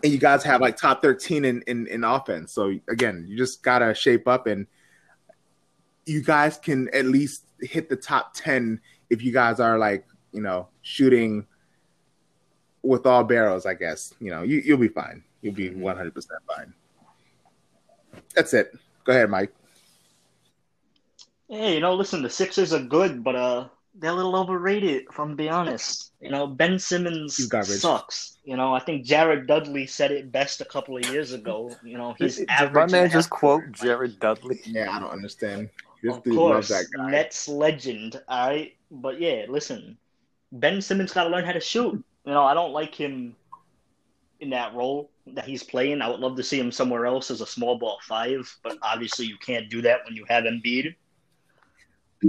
And 0.02 0.12
you 0.12 0.18
guys 0.18 0.44
have 0.44 0.60
like 0.60 0.76
top 0.76 1.02
13 1.02 1.44
in, 1.44 1.62
in, 1.62 1.86
in 1.86 2.04
offense. 2.04 2.52
So 2.52 2.74
again, 2.88 3.24
you 3.26 3.36
just 3.36 3.62
gotta 3.62 3.94
shape 3.94 4.28
up 4.28 4.46
and 4.46 4.66
you 6.06 6.22
guys 6.22 6.58
can 6.58 6.88
at 6.94 7.06
least 7.06 7.44
hit 7.60 7.88
the 7.88 7.96
top 7.96 8.34
10 8.34 8.80
if 9.10 9.22
you 9.22 9.32
guys 9.32 9.60
are 9.60 9.78
like, 9.78 10.06
you 10.32 10.40
know, 10.40 10.68
shooting 10.82 11.46
with 12.82 13.06
all 13.06 13.24
barrels, 13.24 13.66
I 13.66 13.74
guess. 13.74 14.14
You 14.20 14.30
know, 14.30 14.42
you, 14.42 14.58
you'll 14.58 14.78
be 14.78 14.88
fine. 14.88 15.22
You'll 15.42 15.54
be 15.54 15.70
100% 15.70 16.12
fine. 16.56 16.72
That's 18.34 18.54
it. 18.54 18.76
Go 19.04 19.12
ahead, 19.12 19.30
Mike. 19.30 19.52
Hey, 21.48 21.74
you 21.74 21.80
know, 21.80 21.94
listen, 21.94 22.22
the 22.22 22.28
Sixers 22.30 22.72
are 22.72 22.82
good, 22.82 23.24
but 23.24 23.34
uh, 23.34 23.68
they're 23.94 24.10
a 24.10 24.14
little 24.14 24.36
overrated, 24.36 25.06
if 25.10 25.18
I'm 25.18 25.34
being 25.34 25.50
honest. 25.50 26.12
You 26.20 26.30
know, 26.30 26.46
Ben 26.46 26.78
Simmons 26.78 27.36
He's 27.36 27.46
garbage. 27.46 27.78
sucks. 27.80 28.36
You 28.44 28.56
know, 28.56 28.74
I 28.74 28.80
think 28.80 29.04
Jared 29.04 29.46
Dudley 29.46 29.86
said 29.86 30.10
it 30.10 30.30
best 30.30 30.60
a 30.60 30.64
couple 30.64 30.96
of 30.96 31.06
years 31.08 31.32
ago. 31.32 31.74
You 31.82 31.96
know, 31.96 32.14
he's 32.18 32.36
Did 32.36 32.50
average. 32.50 32.74
my 32.74 32.82
and 32.82 32.92
man 32.92 33.10
just 33.10 33.30
half 33.30 33.38
quote. 33.38 33.72
Jared 33.72 34.18
Dudley? 34.20 34.60
Yeah, 34.64 34.90
I 34.90 35.00
don't 35.00 35.10
understand. 35.10 35.70
This 36.02 36.14
Of 36.16 36.22
dude 36.24 36.34
course, 36.34 36.54
loves 36.54 36.68
that 36.68 36.86
guy. 36.96 37.10
Nets 37.10 37.48
legend. 37.48 38.20
All 38.28 38.48
right, 38.48 38.74
but 38.90 39.20
yeah, 39.20 39.46
listen, 39.48 39.96
Ben 40.52 40.82
Simmons 40.82 41.12
got 41.12 41.24
to 41.24 41.30
learn 41.30 41.44
how 41.44 41.52
to 41.52 41.60
shoot. 41.60 42.04
You 42.24 42.32
know, 42.32 42.44
I 42.44 42.54
don't 42.54 42.72
like 42.72 42.94
him 42.94 43.36
in 44.40 44.50
that 44.50 44.74
role 44.74 45.10
that 45.26 45.44
he's 45.44 45.62
playing. 45.62 46.02
I 46.02 46.08
would 46.08 46.20
love 46.20 46.36
to 46.36 46.42
see 46.42 46.58
him 46.58 46.70
somewhere 46.70 47.06
else 47.06 47.30
as 47.30 47.40
a 47.40 47.46
small 47.46 47.78
ball 47.78 47.98
five, 48.06 48.54
but 48.62 48.78
obviously 48.82 49.26
you 49.26 49.36
can't 49.38 49.68
do 49.70 49.82
that 49.82 50.00
when 50.04 50.14
you 50.14 50.24
have 50.28 50.44
Embiid. 50.44 50.94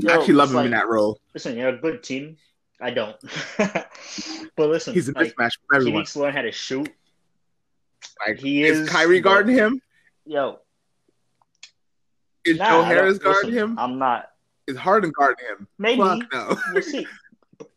I 0.08 0.14
actually 0.14 0.36
love 0.36 0.54
him 0.54 0.66
in 0.66 0.72
that 0.72 0.88
role. 0.88 1.20
Listen, 1.34 1.58
you're 1.58 1.70
a 1.70 1.78
good 1.78 2.04
team. 2.04 2.38
I 2.82 2.92
don't, 2.92 3.18
but 3.58 3.90
listen, 4.70 4.94
He's 4.94 5.10
a 5.10 5.12
like, 5.12 5.36
mismatch 5.36 5.52
for 5.70 5.82
he 5.82 5.92
needs 5.92 6.14
to 6.14 6.20
learn 6.20 6.34
how 6.34 6.44
to 6.44 6.52
shoot. 6.52 6.88
Like, 8.26 8.40
he 8.40 8.64
is, 8.64 8.80
is, 8.80 8.90
Kyrie 8.90 9.20
but- 9.20 9.30
guarding 9.30 9.56
him? 9.56 9.82
Yo, 10.26 10.60
Is 12.46 12.58
nah, 12.58 12.70
Joe 12.70 12.84
Harris 12.84 13.18
guarding 13.18 13.52
listen, 13.52 13.72
him? 13.72 13.80
I'm 13.80 14.00
not. 14.00 14.30
Is 14.68 14.78
Harden 14.78 15.12
guarding 15.12 15.46
him? 15.46 15.68
Maybe 15.78 16.02
Fuck 16.02 16.32
no. 16.32 16.58
we'll 16.72 16.84
see. 16.84 17.06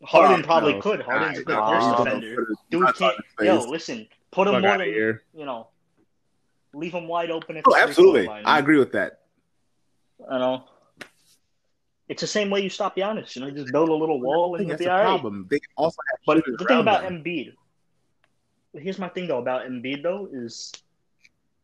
Harden 0.05 0.39
Fuck 0.39 0.47
probably 0.47 0.75
no. 0.75 0.81
could. 0.81 1.03
Harden's 1.03 1.39
a 1.39 1.45
good 1.45 1.57
Nah, 1.57 1.71
post 1.73 1.87
nah, 1.87 1.91
Nah, 1.99 2.05
defender. 2.05 2.47
Dude 2.71 2.95
can't. 2.97 3.17
Yo, 3.41 3.61
listen, 3.65 4.09
put 4.31 4.47
him 4.49 4.55
Fuck 4.55 4.63
more 4.63 4.79
than 4.79 4.87
here. 4.87 5.23
you 5.35 5.45
know. 5.45 5.69
Leave 6.75 6.93
him 6.93 7.07
wide 7.09 7.31
open. 7.31 7.57
At 7.59 7.65
Oh, 7.67 7.75
the 7.75 7.81
absolutely. 7.81 8.27
line. 8.27 8.45
I 8.47 8.59
agree 8.59 8.79
with 8.79 8.93
that. 8.93 9.21
I 10.31 10.39
know. 10.39 10.65
It's 12.09 12.21
the 12.21 12.27
same 12.27 12.51
way 12.51 12.61
you 12.61 12.69
stop 12.69 12.97
Giannis. 12.97 13.35
You 13.37 13.43
know, 13.43 13.49
you 13.49 13.55
just 13.55 13.73
build 13.73 13.89
a 13.89 13.95
little 13.95 14.21
wall 14.21 14.55
and 14.55 14.63
you'll 14.65 14.71
that's 14.71 14.79
be 14.81 14.85
the 14.87 14.93
all 14.93 14.99
right. 14.99 15.05
problem. 15.05 15.47
They 15.51 15.61
also 15.77 15.97
have 16.11 16.19
But 16.27 16.45
the 16.47 16.65
thing 16.65 16.79
about 16.81 17.03
them. 17.03 17.23
Embiid, 17.25 17.55
here's 18.75 18.99
my 18.99 19.09
thing 19.09 19.29
though 19.29 19.39
about 19.39 19.67
Embiid 19.67 20.03
though 20.03 20.29
is, 20.33 20.73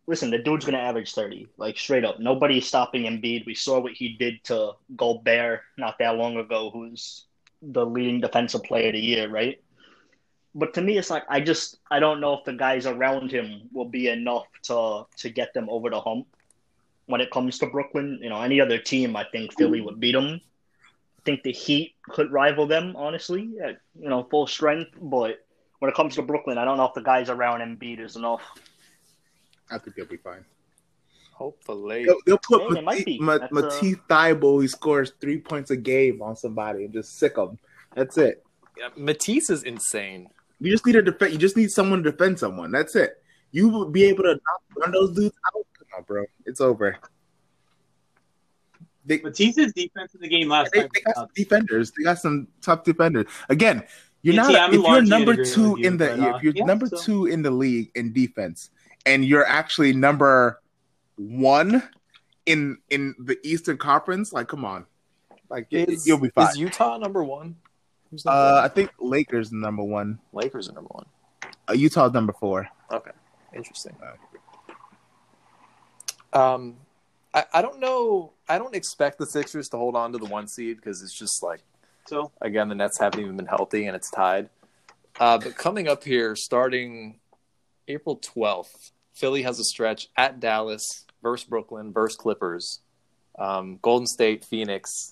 listen, 0.07 0.31
the 0.31 0.39
dude's 0.39 0.65
gonna 0.65 0.79
average 0.79 1.15
thirty, 1.15 1.49
like 1.57 1.77
straight 1.79 2.05
up. 2.05 2.19
Nobody's 2.19 2.67
stopping 2.67 3.03
Embiid. 3.05 3.47
We 3.47 3.55
saw 3.55 3.79
what 3.81 3.93
he 3.93 4.17
did 4.17 4.43
to 4.45 4.73
Gobert 4.97 5.61
not 5.77 5.99
that 5.99 6.17
long 6.17 6.37
ago, 6.37 6.71
who's 6.73 7.25
the 7.63 7.85
leading 7.85 8.21
defensive 8.21 8.63
player 8.65 8.89
of 8.89 8.95
the 8.95 9.01
year, 9.01 9.29
right? 9.29 9.61
But 10.55 10.75
to 10.75 10.81
me, 10.83 10.99
it's 10.99 11.11
like 11.11 11.25
I 11.29 11.41
just 11.41 11.79
I 11.91 12.01
don't 12.01 12.21
know 12.21 12.35
if 12.35 12.45
the 12.45 12.53
guys 12.53 12.87
around 12.87 13.31
him 13.31 13.69
will 13.73 13.89
be 13.89 14.09
enough 14.09 14.47
to 14.65 15.05
to 15.19 15.31
get 15.31 15.55
them 15.55 15.69
over 15.69 15.91
the 15.91 16.01
hump. 16.01 16.27
When 17.07 17.21
it 17.21 17.31
comes 17.31 17.59
to 17.59 17.67
Brooklyn, 17.67 18.19
you 18.23 18.29
know, 18.29 18.41
any 18.43 18.61
other 18.61 18.79
team, 18.79 19.17
I 19.17 19.25
think 19.25 19.57
Philly 19.57 19.81
would 19.81 20.01
beat 20.01 20.13
them. 20.13 20.41
I 21.19 21.23
think 21.25 21.43
the 21.43 21.53
Heat 21.53 21.95
could 22.03 22.31
rival 22.33 22.67
them, 22.67 22.95
honestly, 22.97 23.55
at 23.63 23.79
you 23.99 24.09
know 24.09 24.25
full 24.25 24.47
strength. 24.47 24.91
But 25.01 25.45
when 25.79 25.91
it 25.91 25.95
comes 25.95 26.17
to 26.17 26.23
Brooklyn, 26.23 26.59
I 26.59 26.65
don't 26.65 26.77
know 26.77 26.87
if 26.87 26.95
the 26.95 27.03
guys 27.03 27.31
around 27.31 27.61
Embiid 27.61 28.01
is 28.01 28.17
enough. 28.17 28.43
I 29.71 29.79
think 29.79 29.97
they'll 29.97 30.07
be 30.07 30.17
fine. 30.17 30.45
Hopefully. 31.39 32.05
They'll, 32.05 32.17
they'll 32.27 32.39
put 32.39 32.63
Yeah, 32.63 32.75
they 32.75 32.81
might 32.81 33.05
be. 33.07 33.19
Matisse, 33.21 33.41
That's, 33.41 33.53
Ma- 33.53 33.61
uh, 33.61 33.63
Matisse 33.63 33.97
Thybulle, 34.11 34.63
he 34.63 34.67
scores 34.69 35.13
three 35.21 35.39
points 35.39 35.71
a 35.71 35.77
game 35.77 36.21
on 36.21 36.35
somebody 36.35 36.85
and 36.85 36.93
just 36.93 37.17
sick 37.17 37.37
them. 37.37 37.61
That's 37.95 38.19
it. 38.19 38.45
Yeah, 38.77 38.89
Matisse 38.97 39.49
is 39.49 39.63
insane. 39.63 40.29
You 40.59 40.73
just 40.73 40.85
need 40.85 40.97
a 40.97 41.03
defend. 41.03 41.33
You 41.33 41.39
just 41.39 41.57
need 41.57 41.71
someone 41.71 42.03
to 42.03 42.11
defend 42.11 42.41
someone. 42.41 42.73
That's 42.73 42.97
it. 42.97 43.23
You 43.53 43.69
will 43.69 43.89
be 43.89 44.03
able 44.05 44.25
to 44.25 44.31
knock 44.31 44.63
one 44.75 44.89
of 44.89 44.93
those 44.93 45.15
dudes 45.15 45.37
out. 45.47 45.65
Come 45.79 45.87
on, 45.99 46.03
bro. 46.03 46.25
It's 46.45 46.61
over. 46.61 46.99
They, 49.05 49.21
Matisse's 49.21 49.73
defense 49.73 50.15
in 50.15 50.21
the 50.21 50.29
game 50.29 50.49
last 50.49 50.73
they, 50.73 50.81
night. 50.81 50.91
they 50.93 51.01
got 51.03 51.15
some 51.15 51.29
defenders. 51.37 51.93
They 51.97 52.03
got 52.03 52.19
some 52.19 52.49
tough 52.61 52.83
defenders. 52.83 53.27
Again, 53.49 53.85
you're 54.23 54.35
Yeah, 54.35 54.43
not 54.43 54.73
see, 54.73 54.77
if 54.79 54.85
you're 54.87 55.03
number 55.03 55.45
two 55.45 55.77
you, 55.79 55.87
in 55.87 55.97
the 55.97 56.09
but, 56.09 56.21
uh, 56.21 56.37
if 56.37 56.43
you're 56.43 56.53
yeah, 56.57 56.65
number 56.65 56.87
so- 56.89 56.99
two 56.99 57.27
in 57.27 57.43
the 57.43 57.51
league 57.53 57.91
in 57.95 58.13
defense, 58.13 58.71
and 59.07 59.25
you're 59.25 59.47
actually 59.47 59.93
number 59.95 60.61
one 61.19 61.83
in 62.47 62.79
in 62.91 63.15
the 63.19 63.39
Eastern 63.43 63.77
Conference. 63.77 64.33
Like, 64.33 64.49
come 64.49 64.65
on, 64.65 64.87
like 65.51 65.67
Is, 65.71 66.07
you'll 66.07 66.19
be 66.19 66.31
fine. 66.31 66.49
is 66.51 66.57
Utah 66.59 66.97
number 66.97 67.23
one? 67.23 67.57
Who's 68.11 68.25
number 68.25 68.39
Uh, 68.41 68.55
one? 68.55 68.65
I 68.65 68.69
think 68.69 68.91
Lakers 68.99 69.53
number 69.53 69.83
one. 69.83 70.19
Lakers 70.33 70.69
are 70.69 70.73
number 70.73 70.89
one. 70.93 71.07
Uh, 71.69 71.75
Utah's 71.75 72.13
number 72.13 72.33
four. 72.33 72.69
Okay, 72.91 73.11
interesting. 73.55 73.95
Um, 76.33 76.77
I, 77.35 77.45
I 77.55 77.63
don't 77.63 77.81
know. 77.81 78.33
I 78.49 78.59
don't 78.59 78.75
expect 78.75 79.19
the 79.19 79.27
Sixers 79.27 79.69
to 79.71 79.77
hold 79.77 79.97
on 79.97 80.13
to 80.13 80.19
the 80.19 80.27
one 80.27 80.47
seed 80.49 80.77
because 80.77 81.03
it's 81.03 81.19
just 81.19 81.43
like 81.43 81.61
So 82.07 82.31
again 82.41 82.69
the 82.69 82.75
Nets 82.75 82.99
haven't 82.99 83.21
even 83.21 83.37
been 83.37 83.47
healthy 83.47 83.87
and 83.87 83.97
it's 83.97 84.11
tied. 84.11 84.49
Uh, 85.21 85.37
but 85.39 85.57
coming 85.57 85.89
up 85.89 86.05
here, 86.05 86.37
starting 86.37 87.19
April 87.89 88.17
twelfth, 88.17 88.93
Philly 89.15 89.43
has 89.43 89.59
a 89.59 89.65
stretch 89.65 90.09
at 90.17 90.39
Dallas 90.41 91.05
versus 91.23 91.49
Brooklyn 91.49 91.93
versus 91.93 92.17
Clippers, 92.17 92.81
um, 93.39 93.79
Golden 93.83 94.07
State, 94.07 94.45
Phoenix, 94.45 95.11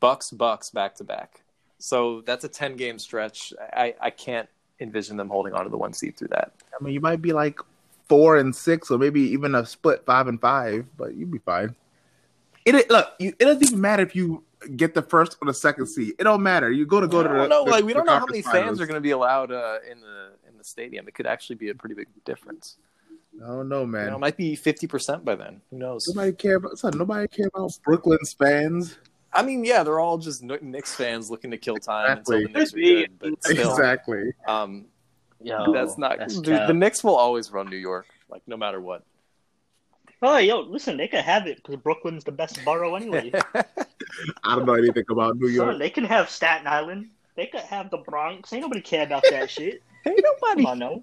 Bucks, 0.00 0.30
Bucks 0.30 0.70
back 0.70 0.94
to 0.96 1.04
back. 1.04 1.42
So 1.78 2.22
that's 2.22 2.44
a 2.44 2.48
ten 2.48 2.76
game 2.76 2.98
stretch. 2.98 3.52
I, 3.72 3.94
I 4.00 4.10
can't 4.10 4.48
envision 4.80 5.16
them 5.16 5.28
holding 5.28 5.52
on 5.54 5.64
to 5.64 5.70
the 5.70 5.76
one 5.76 5.92
seed 5.92 6.16
through 6.16 6.28
that. 6.28 6.52
I 6.78 6.82
mean, 6.82 6.94
you 6.94 7.00
might 7.00 7.22
be 7.22 7.32
like 7.32 7.60
four 8.08 8.36
and 8.36 8.54
six, 8.54 8.90
or 8.90 8.98
maybe 8.98 9.20
even 9.20 9.54
a 9.54 9.64
split 9.66 10.04
five 10.04 10.26
and 10.26 10.40
five, 10.40 10.86
but 10.96 11.14
you'd 11.14 11.30
be 11.30 11.38
fine. 11.38 11.74
It 12.64 12.88
look, 12.90 13.12
you, 13.18 13.34
it 13.38 13.44
doesn't 13.44 13.62
even 13.62 13.80
matter 13.80 14.02
if 14.02 14.16
you 14.16 14.42
get 14.76 14.94
the 14.94 15.02
first 15.02 15.36
or 15.42 15.46
the 15.46 15.54
second 15.54 15.86
seed. 15.86 16.14
It 16.18 16.24
don't 16.24 16.42
matter. 16.42 16.70
You 16.70 16.86
go 16.86 17.00
to 17.00 17.06
go 17.06 17.22
to 17.22 17.28
the 17.28 17.46
know. 17.46 17.64
the- 17.64 17.70
like 17.70 17.84
we 17.84 17.92
the 17.92 17.98
don't 17.98 18.06
know 18.06 18.12
how 18.18 18.26
many 18.26 18.42
conference 18.42 18.66
fans 18.66 18.80
are 18.80 18.86
going 18.86 18.96
to 18.96 19.02
be 19.02 19.10
allowed 19.10 19.52
uh, 19.52 19.78
in 19.90 20.00
the 20.00 20.30
in 20.48 20.56
the 20.56 20.64
stadium. 20.64 21.06
It 21.06 21.14
could 21.14 21.26
actually 21.26 21.56
be 21.56 21.68
a 21.70 21.74
pretty 21.74 21.94
big 21.94 22.08
difference. 22.24 22.76
I 23.42 23.46
don't 23.48 23.68
know, 23.68 23.80
You 23.82 23.86
man. 23.88 24.06
know, 24.10 24.16
it 24.16 24.20
might 24.20 24.36
be 24.36 24.54
fifty 24.56 24.86
percent 24.86 25.24
by 25.24 25.34
then. 25.34 25.60
Who 25.70 25.78
knows? 25.78 26.06
Nobody 26.08 26.32
care 26.32 26.56
about 26.56 26.78
son, 26.78 26.96
nobody 26.96 27.26
care 27.28 27.48
about 27.48 27.72
Brooklyn's 27.84 28.32
fans. 28.32 28.96
I 29.32 29.42
mean, 29.42 29.64
yeah, 29.64 29.82
they're 29.82 29.98
all 29.98 30.18
just 30.18 30.46
Kn- 30.46 30.60
Knicks 30.70 30.94
fans 30.94 31.30
looking 31.30 31.50
to 31.50 31.58
kill 31.58 31.76
time 31.76 32.18
Exactly. 32.18 32.44
until 32.44 32.52
the 32.52 32.58
Knicks 32.58 32.72
are 32.72 32.76
good. 32.76 33.18
But 33.18 33.44
still, 33.52 33.70
Exactly. 33.72 34.32
um, 34.46 34.84
Yo, 35.42 35.72
that's 35.72 35.98
not 35.98 36.18
that's 36.18 36.38
dude, 36.40 36.68
the 36.68 36.72
Knicks 36.72 37.02
will 37.02 37.16
always 37.16 37.50
run 37.50 37.68
New 37.68 37.76
York, 37.76 38.06
like 38.30 38.42
no 38.46 38.56
matter 38.56 38.80
what. 38.80 39.02
Oh, 40.22 40.38
yo, 40.38 40.60
listen, 40.60 40.96
they 40.96 41.08
could 41.08 41.20
have 41.20 41.46
it 41.46 41.56
because 41.56 41.76
Brooklyn's 41.76 42.24
the 42.24 42.32
best 42.32 42.64
borough 42.64 42.94
anyway. 42.94 43.30
I 43.54 44.54
don't 44.54 44.64
know 44.64 44.72
anything 44.74 45.04
about 45.10 45.36
New 45.36 45.48
Son, 45.48 45.54
York. 45.54 45.78
they 45.78 45.90
can 45.90 46.04
have 46.04 46.30
Staten 46.30 46.66
Island. 46.66 47.10
They 47.36 47.46
could 47.46 47.60
have 47.60 47.90
the 47.90 47.98
Bronx. 47.98 48.52
Ain't 48.52 48.62
nobody 48.62 48.80
care 48.80 49.02
about 49.04 49.24
that 49.30 49.50
shit. 49.50 49.82
Ain't 50.06 50.22
nobody. 50.22 50.62
Come 50.62 50.70
on, 50.72 50.78
no. 50.78 51.02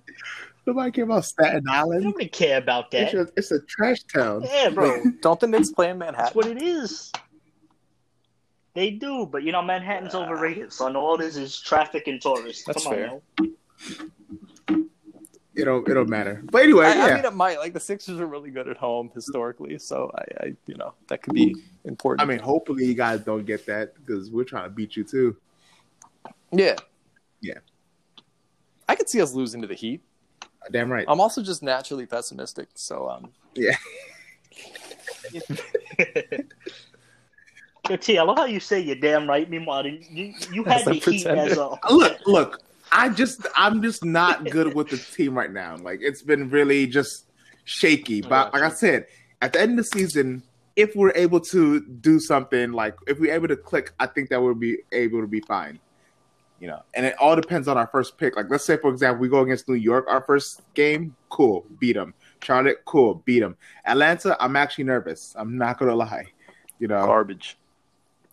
Nobody 0.68 0.92
care 0.92 1.04
about 1.06 1.26
Staten 1.26 1.68
Island. 1.70 2.04
Nobody 2.04 2.28
care 2.28 2.58
about 2.58 2.94
It's 2.94 3.12
that. 3.14 3.20
a, 3.20 3.32
it's 3.36 3.52
a 3.52 3.60
trash 3.62 4.04
town. 4.04 4.44
Yeah, 4.44 4.70
bro. 4.70 5.02
Don't 5.22 5.40
the 5.40 5.48
Knicks 5.48 5.72
play 5.72 5.90
in 5.90 5.98
Manhattan? 5.98 6.24
That's 6.24 6.36
Manhattan? 6.36 6.56
what 6.56 6.64
it 6.64 6.68
is. 6.84 7.12
They 8.74 8.92
do, 8.92 9.26
but 9.26 9.44
you 9.44 9.52
know 9.52 9.62
Manhattan's 9.62 10.16
overrated, 10.16 10.72
son. 10.72 10.96
All 10.96 11.18
this 11.18 11.36
is 11.36 11.60
traffic 11.60 12.08
and 12.08 12.22
tourists. 12.22 12.64
That's 12.66 12.84
Come 12.84 12.94
on, 12.94 12.98
fair. 13.00 13.22
yo. 13.40 14.86
It 15.54 15.66
don't 15.66 15.86
it 15.90 15.94
don't 15.94 16.08
matter. 16.08 16.42
But 16.50 16.64
anyway, 16.64 16.86
I, 16.86 16.96
yeah. 16.96 17.06
I 17.08 17.16
mean, 17.16 17.26
it 17.26 17.34
might. 17.34 17.58
Like 17.60 17.74
the 17.74 17.80
Sixers 17.82 18.22
are 18.22 18.26
really 18.26 18.50
good 18.52 18.70
at 18.70 18.78
home 18.78 19.12
historically, 19.14 19.78
so 19.80 20.10
I, 20.16 20.46
I 20.46 20.56
you 20.68 20.76
know, 20.78 20.94
that 21.10 21.22
could 21.22 21.34
be 21.34 21.54
important. 21.84 22.26
I 22.26 22.32
mean, 22.32 22.40
hopefully 22.40 22.86
you 22.86 22.94
guys 22.94 23.20
don't 23.22 23.46
get 23.46 23.66
that 23.66 23.94
because 23.96 24.32
we're 24.32 24.46
trying 24.46 24.64
to 24.64 24.70
beat 24.70 24.96
you 24.96 25.04
too. 25.04 25.36
yeah, 26.54 26.76
Yeah. 27.42 27.56
I 28.88 28.96
could 28.96 29.10
see 29.10 29.22
us 29.22 29.34
losing 29.34 29.62
to 29.62 29.68
the 29.68 29.74
Heat. 29.76 30.02
Damn 30.70 30.92
right. 30.92 31.06
I'm 31.08 31.20
also 31.20 31.42
just 31.42 31.64
naturally 31.64 32.06
pessimistic, 32.06 32.68
so 32.76 33.10
um, 33.10 33.32
Yeah. 33.56 33.76
Yo, 37.90 37.96
T, 37.98 38.18
I 38.18 38.24
love 38.24 38.38
how 38.38 38.46
you 38.46 38.60
say 38.60 38.80
you're 38.80 38.96
damn 38.96 39.28
right. 39.28 39.50
Meanwhile, 39.50 39.88
you 39.88 40.34
you 40.52 40.64
had 40.64 40.82
As 40.82 40.88
a 40.88 40.90
the 40.92 41.00
Heat 41.00 41.26
as 41.26 41.58
a 41.58 41.78
look, 41.90 42.20
look. 42.28 42.62
I 42.92 43.10
just 43.10 43.48
I'm 43.56 43.82
just 43.82 44.06
not 44.06 44.50
good 44.50 44.76
with 44.76 44.90
the 44.90 44.98
team 44.98 45.36
right 45.36 45.52
now. 45.52 45.78
Like 45.78 46.00
it's 46.02 46.22
been 46.22 46.50
really 46.50 46.86
just 46.88 47.26
shaky. 47.64 48.22
But 48.22 48.54
like 48.54 48.64
I 48.64 48.70
said, 48.70 49.08
at 49.42 49.54
the 49.54 49.62
end 49.62 49.72
of 49.72 49.78
the 49.90 50.00
season, 50.00 50.44
if 50.76 50.96
we're 50.96 51.14
able 51.16 51.40
to 51.40 51.80
do 51.80 52.20
something 52.20 52.72
like 52.72 52.96
if 53.08 53.20
we're 53.20 53.34
able 53.34 53.48
to 53.48 53.58
click, 53.58 53.94
I 54.00 54.08
think 54.08 54.30
that 54.30 54.42
we'll 54.42 54.54
be 54.54 54.78
able 54.92 55.22
to 55.22 55.28
be 55.28 55.42
fine. 55.42 55.80
You 56.62 56.68
know, 56.68 56.84
and 56.94 57.08
it 57.08 57.16
all 57.20 57.36
depends 57.36 57.68
on 57.68 57.76
our 57.76 57.88
first 57.88 58.20
pick. 58.20 58.36
Like, 58.36 58.46
let's 58.52 58.64
say, 58.64 58.78
for 58.78 58.92
example, 58.92 59.20
we 59.20 59.28
go 59.28 59.42
against 59.42 59.68
New 59.68 59.74
York, 59.74 60.06
our 60.08 60.22
first 60.22 60.62
game, 60.76 61.16
cool, 61.30 61.66
beat 61.80 61.94
them. 61.94 62.14
Charlotte, 62.44 62.86
cool, 62.86 63.16
beat 63.26 63.40
them. 63.40 63.58
Atlanta, 63.84 64.38
I'm 64.40 64.56
actually 64.56 64.84
nervous. 64.84 65.34
I'm 65.36 65.58
not 65.58 65.80
gonna 65.80 65.96
lie. 65.96 66.28
You 66.78 66.88
know, 66.88 67.04
Garbage. 67.04 67.58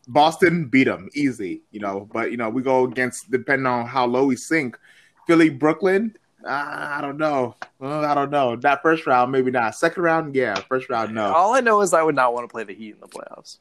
Boston 0.09 0.67
beat 0.67 0.85
them 0.85 1.09
easy. 1.15 1.63
You 1.71 1.81
know, 1.81 2.07
but 2.13 2.31
you 2.31 2.37
know 2.37 2.51
we 2.51 2.63
go 2.63 2.85
against 2.85 3.31
depending 3.31 3.67
on 3.67 3.87
how 3.87 4.07
low 4.07 4.27
we 4.27 4.37
sink. 4.37 4.79
Philly, 5.27 5.49
Brooklyn. 5.49 6.15
Uh, 6.45 6.51
I 6.51 7.01
don't 7.01 7.17
know. 7.17 7.57
Uh, 7.81 8.01
I 8.01 8.15
don't 8.15 8.31
know. 8.31 8.57
That 8.57 8.83
first 8.83 9.07
round, 9.07 9.33
maybe 9.33 9.51
not. 9.51 9.75
Second 9.75 10.03
round, 10.03 10.35
yeah. 10.35 10.55
First 10.55 10.89
round, 10.89 11.15
no. 11.15 11.33
All 11.33 11.55
I 11.55 11.61
know 11.61 11.81
is 11.81 11.93
I 11.93 12.03
would 12.03 12.15
not 12.15 12.33
want 12.33 12.49
to 12.49 12.53
play 12.53 12.65
the 12.65 12.75
Heat 12.75 12.95
in 12.95 13.01
the 13.01 13.09
playoffs. 13.09 13.59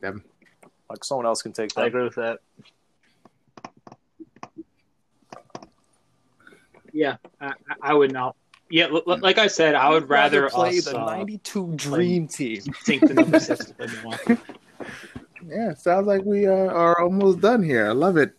Them. 0.00 0.24
Like 0.90 1.04
someone 1.04 1.26
else 1.26 1.42
can 1.42 1.52
take 1.52 1.72
that. 1.74 1.84
I 1.84 1.86
agree 1.86 2.04
with 2.04 2.16
that. 2.16 2.40
Yeah, 6.92 7.16
I, 7.40 7.52
I- 7.80 7.94
would 7.94 8.12
not. 8.12 8.36
Yeah, 8.70 8.86
l- 8.86 9.02
l- 9.06 9.18
like 9.18 9.38
I 9.38 9.48
said, 9.48 9.74
I 9.74 9.90
would 9.90 10.08
rather 10.08 10.48
play 10.48 10.78
us 10.78 10.84
the 10.86 10.98
uh, 10.98 11.04
'92 11.04 11.74
Dream 11.76 12.26
Team. 12.28 12.62
sink 12.82 13.06
the 13.06 13.14
number 13.14 13.38
six 13.38 13.66
to 13.66 13.74
play 13.74 13.86
Milwaukee. 13.86 14.36
Yeah, 15.46 15.74
sounds 15.74 16.06
like 16.06 16.22
we 16.24 16.46
uh, 16.46 16.52
are 16.52 17.00
almost 17.02 17.40
done 17.40 17.62
here. 17.62 17.86
I 17.88 17.92
love 17.92 18.16
it. 18.16 18.34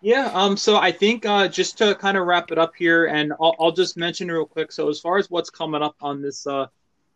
Yeah, 0.00 0.30
um, 0.32 0.56
so 0.56 0.76
I 0.76 0.92
think 0.92 1.26
uh, 1.26 1.48
just 1.48 1.76
to 1.78 1.94
kind 1.96 2.16
of 2.16 2.26
wrap 2.26 2.52
it 2.52 2.58
up 2.58 2.72
here, 2.76 3.06
and 3.06 3.32
I'll, 3.40 3.56
I'll 3.58 3.72
just 3.72 3.96
mention 3.96 4.30
real 4.30 4.46
quick. 4.46 4.70
So 4.70 4.88
as 4.88 5.00
far 5.00 5.18
as 5.18 5.28
what's 5.28 5.50
coming 5.50 5.82
up 5.82 5.96
on 6.00 6.22
this 6.22 6.46
uh, 6.46 6.66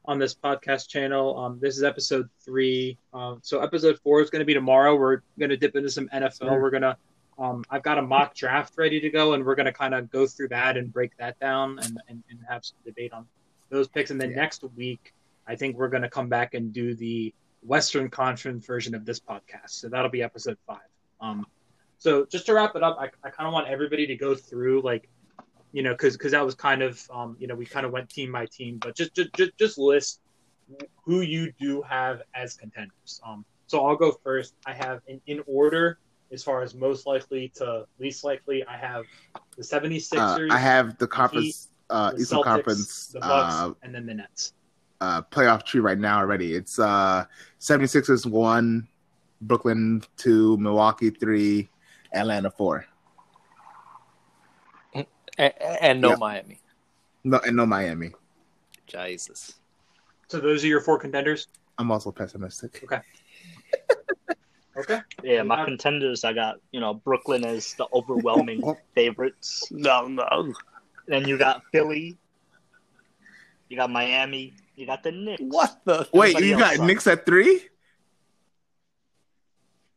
on 0.04 0.18
this 0.18 0.34
podcast 0.34 0.88
channel, 0.88 1.38
um, 1.38 1.58
this 1.60 1.76
is 1.76 1.82
episode 1.84 2.28
three. 2.44 2.98
Um, 3.14 3.38
so 3.42 3.60
episode 3.60 3.98
four 4.02 4.20
is 4.20 4.30
going 4.30 4.40
to 4.40 4.44
be 4.46 4.54
tomorrow. 4.54 4.96
We're 4.96 5.22
going 5.38 5.50
to 5.50 5.56
dip 5.56 5.76
into 5.76 5.90
some 5.90 6.08
NFL. 6.08 6.38
Sure. 6.38 6.60
We're 6.60 6.70
gonna, 6.70 6.96
um, 7.38 7.64
I've 7.70 7.82
got 7.82 7.98
a 7.98 8.02
mock 8.02 8.34
draft 8.34 8.74
ready 8.76 9.00
to 9.00 9.10
go, 9.10 9.34
and 9.34 9.44
we're 9.44 9.54
going 9.54 9.66
to 9.66 9.72
kind 9.72 9.94
of 9.94 10.10
go 10.10 10.26
through 10.26 10.48
that 10.48 10.76
and 10.76 10.92
break 10.92 11.16
that 11.18 11.38
down 11.38 11.78
and, 11.78 12.00
and, 12.08 12.22
and 12.30 12.38
have 12.48 12.64
some 12.64 12.76
debate 12.84 13.12
on 13.12 13.26
those 13.70 13.86
picks. 13.88 14.10
And 14.10 14.20
then 14.20 14.30
Yeah. 14.30 14.36
next 14.36 14.64
week, 14.76 15.14
I 15.46 15.56
think 15.56 15.76
we're 15.76 15.88
going 15.88 16.02
to 16.02 16.10
come 16.10 16.28
back 16.28 16.54
and 16.54 16.72
do 16.72 16.94
the 16.94 17.32
Western 17.62 18.10
Conference 18.10 18.66
version 18.66 18.94
of 18.94 19.04
this 19.04 19.20
podcast. 19.20 19.70
So 19.70 19.88
that'll 19.88 20.10
be 20.10 20.22
episode 20.22 20.58
five. 20.66 20.78
Um, 21.20 21.46
so 21.98 22.24
just 22.26 22.46
to 22.46 22.54
wrap 22.54 22.74
it 22.74 22.82
up, 22.82 22.96
I, 22.98 23.04
I 23.24 23.30
kind 23.30 23.46
of 23.46 23.52
want 23.52 23.68
everybody 23.68 24.06
to 24.08 24.16
go 24.16 24.34
through 24.34 24.82
like, 24.82 25.08
you 25.72 25.82
know, 25.82 25.92
because 25.92 26.16
because 26.16 26.32
that 26.32 26.44
was 26.44 26.54
kind 26.54 26.82
of, 26.82 27.02
um, 27.12 27.36
you 27.38 27.46
know, 27.46 27.54
we 27.54 27.66
kind 27.66 27.86
of 27.86 27.92
went 27.92 28.08
team 28.08 28.32
by 28.32 28.46
team, 28.46 28.78
but 28.78 28.94
just 28.94 29.14
just 29.14 29.32
just, 29.34 29.56
just 29.58 29.78
list 29.78 30.20
who 31.04 31.20
you 31.20 31.52
do 31.60 31.82
have 31.82 32.22
as 32.34 32.54
contenders. 32.54 33.20
Um, 33.26 33.44
so 33.66 33.86
I'll 33.86 33.96
go 33.96 34.12
first. 34.24 34.54
I 34.66 34.72
have 34.72 35.00
in, 35.06 35.20
in 35.26 35.42
order 35.46 35.98
as 36.30 36.42
far 36.42 36.62
as 36.62 36.74
most 36.74 37.06
likely 37.06 37.48
to 37.56 37.86
least 37.98 38.24
likely. 38.24 38.64
I 38.66 38.76
have 38.76 39.04
the 39.56 39.62
76ers, 39.62 40.50
Uh, 40.50 40.54
I 40.54 40.58
have 40.58 40.96
the 40.98 41.06
conference, 41.06 41.68
uh, 41.90 42.12
the 42.12 42.20
Eastern 42.22 42.38
Celtics, 42.38 42.44
Conference 42.44 43.06
the 43.08 43.20
Bucks, 43.20 43.54
uh, 43.54 43.70
and 43.82 43.94
then 43.94 44.06
the 44.06 44.14
Nets. 44.14 44.54
uh, 45.00 45.20
playoff 45.22 45.64
tree 45.64 45.80
right 45.80 45.98
now 45.98 46.18
already. 46.18 46.54
It's 46.54 46.78
uh, 46.78 47.24
76ers 47.60 48.24
one, 48.24 48.88
Brooklyn 49.42 50.02
two, 50.16 50.56
Milwaukee 50.58 51.10
three, 51.10 51.68
Atlanta 52.14 52.50
four. 52.50 52.86
And, 55.38 55.52
and 55.80 56.00
no 56.00 56.10
Yeah. 56.10 56.16
Miami. 56.16 56.58
No, 57.24 57.38
and 57.46 57.56
no 57.56 57.66
Miami. 57.66 58.10
Jesus. 58.86 59.54
So 60.28 60.40
those 60.40 60.64
are 60.64 60.66
your 60.68 60.80
four 60.80 60.98
contenders. 60.98 61.48
I'm 61.78 61.90
also 61.90 62.10
pessimistic. 62.12 62.80
Okay. 62.84 63.00
Okay. 64.74 65.00
Yeah, 65.22 65.42
my 65.42 65.58
have- 65.58 65.66
contenders, 65.66 66.24
I 66.24 66.32
got, 66.32 66.56
you 66.72 66.80
know, 66.80 66.94
Brooklyn 66.94 67.44
as 67.44 67.74
the 67.74 67.86
overwhelming 67.92 68.62
favorites. 68.94 69.68
No, 69.70 70.08
no. 70.08 70.54
Then 71.06 71.28
you 71.28 71.36
got 71.36 71.62
Philly. 71.72 72.16
You 73.68 73.76
got 73.76 73.90
Miami. 73.90 74.54
You 74.76 74.86
got 74.86 75.02
the 75.02 75.12
Knicks. 75.12 75.42
What 75.42 75.78
the? 75.84 76.08
Wait, 76.14 76.36
Everybody 76.36 76.46
you 76.46 76.56
got 76.58 76.76
sucks. 76.76 76.86
Knicks 76.86 77.06
at 77.06 77.26
three? 77.26 77.68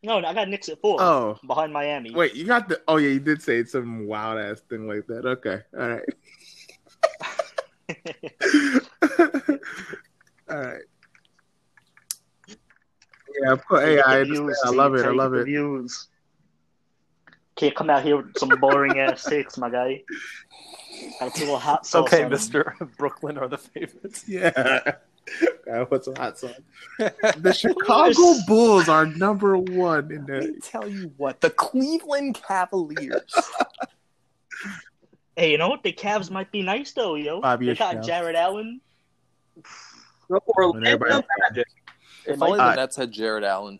No, 0.06 0.18
I 0.20 0.34
got 0.34 0.48
Knicks 0.50 0.70
at 0.70 0.80
four. 0.82 1.02
Oh, 1.02 1.40
Behind 1.46 1.74
Miami. 1.74 2.12
wait, 2.12 2.36
you 2.36 2.46
got 2.46 2.70
the. 2.70 2.80
Oh 2.88 2.98
yeah, 2.98 3.10
you 3.10 3.20
did 3.20 3.42
say 3.42 3.64
some 3.64 4.06
wild 4.08 4.40
ass 4.40 4.62
thing 4.70 4.88
like 4.88 5.08
that. 5.08 5.26
Okay, 5.26 5.62
all 5.78 5.90
right, 5.90 6.06
all 10.50 10.58
right. 10.58 10.82
Yeah, 13.42 13.52
of 13.52 13.66
course. 13.66 13.84
Hey, 13.84 14.02
I 14.02 14.24
views, 14.24 14.40
understand. 14.40 14.74
I 14.74 14.78
love 14.78 14.96
it. 14.96 15.06
I 15.06 15.10
love 15.12 15.34
it. 15.34 15.46
Views. 15.46 16.08
Can't 17.56 17.76
come 17.76 17.90
out 17.90 18.04
here 18.04 18.18
with 18.18 18.38
some 18.38 18.50
boring 18.50 19.00
ass 19.00 19.24
takes, 19.30 19.58
my 19.58 19.70
guy. 19.70 20.04
Got 21.20 21.36
a 21.36 21.40
little 21.40 21.58
hot 21.58 21.86
sauce. 21.86 22.14
Okay. 22.14 22.28
Mister 22.28 22.76
Brooklyn 22.98 23.38
are 23.38 23.48
the 23.48 23.58
favorites. 23.58 24.26
Yeah. 24.28 24.96
Gotta 25.66 25.86
put 25.88 26.06
some 26.06 26.16
hot 26.16 26.38
sauce. 26.38 26.52
The 27.00 27.54
Chicago 27.54 28.36
Bulls 28.48 28.88
are 28.88 29.06
number 29.08 29.58
one 29.58 30.12
in 30.12 30.26
Let 30.28 30.44
me 30.44 30.60
tell 30.62 30.88
you 30.88 31.12
what, 31.18 31.42
the 31.42 31.50
Cleveland 31.50 32.40
Cavaliers. 32.48 33.34
Hey, 35.36 35.52
you 35.52 35.58
know 35.58 35.70
what? 35.70 35.84
The 35.84 35.92
Cavs 35.92 36.30
might 36.30 36.52
be 36.52 36.62
nice 36.62 36.92
though, 36.94 37.16
yo. 37.16 37.42
Five 37.42 37.60
they 37.60 37.66
years 37.66 37.78
got 37.80 37.92
from 37.94 38.02
now. 38.02 38.08
Jarrett 38.08 38.36
Allen. 38.36 38.80
Or 40.30 40.72
When 40.74 40.86
everybody- 40.86 41.26
if 42.26 42.42
only 42.42 42.58
the 42.58 42.64
Uh, 42.64 42.76
Nets 42.76 42.96
had 42.96 43.12
Jarrett 43.12 43.44
Allen. 43.44 43.80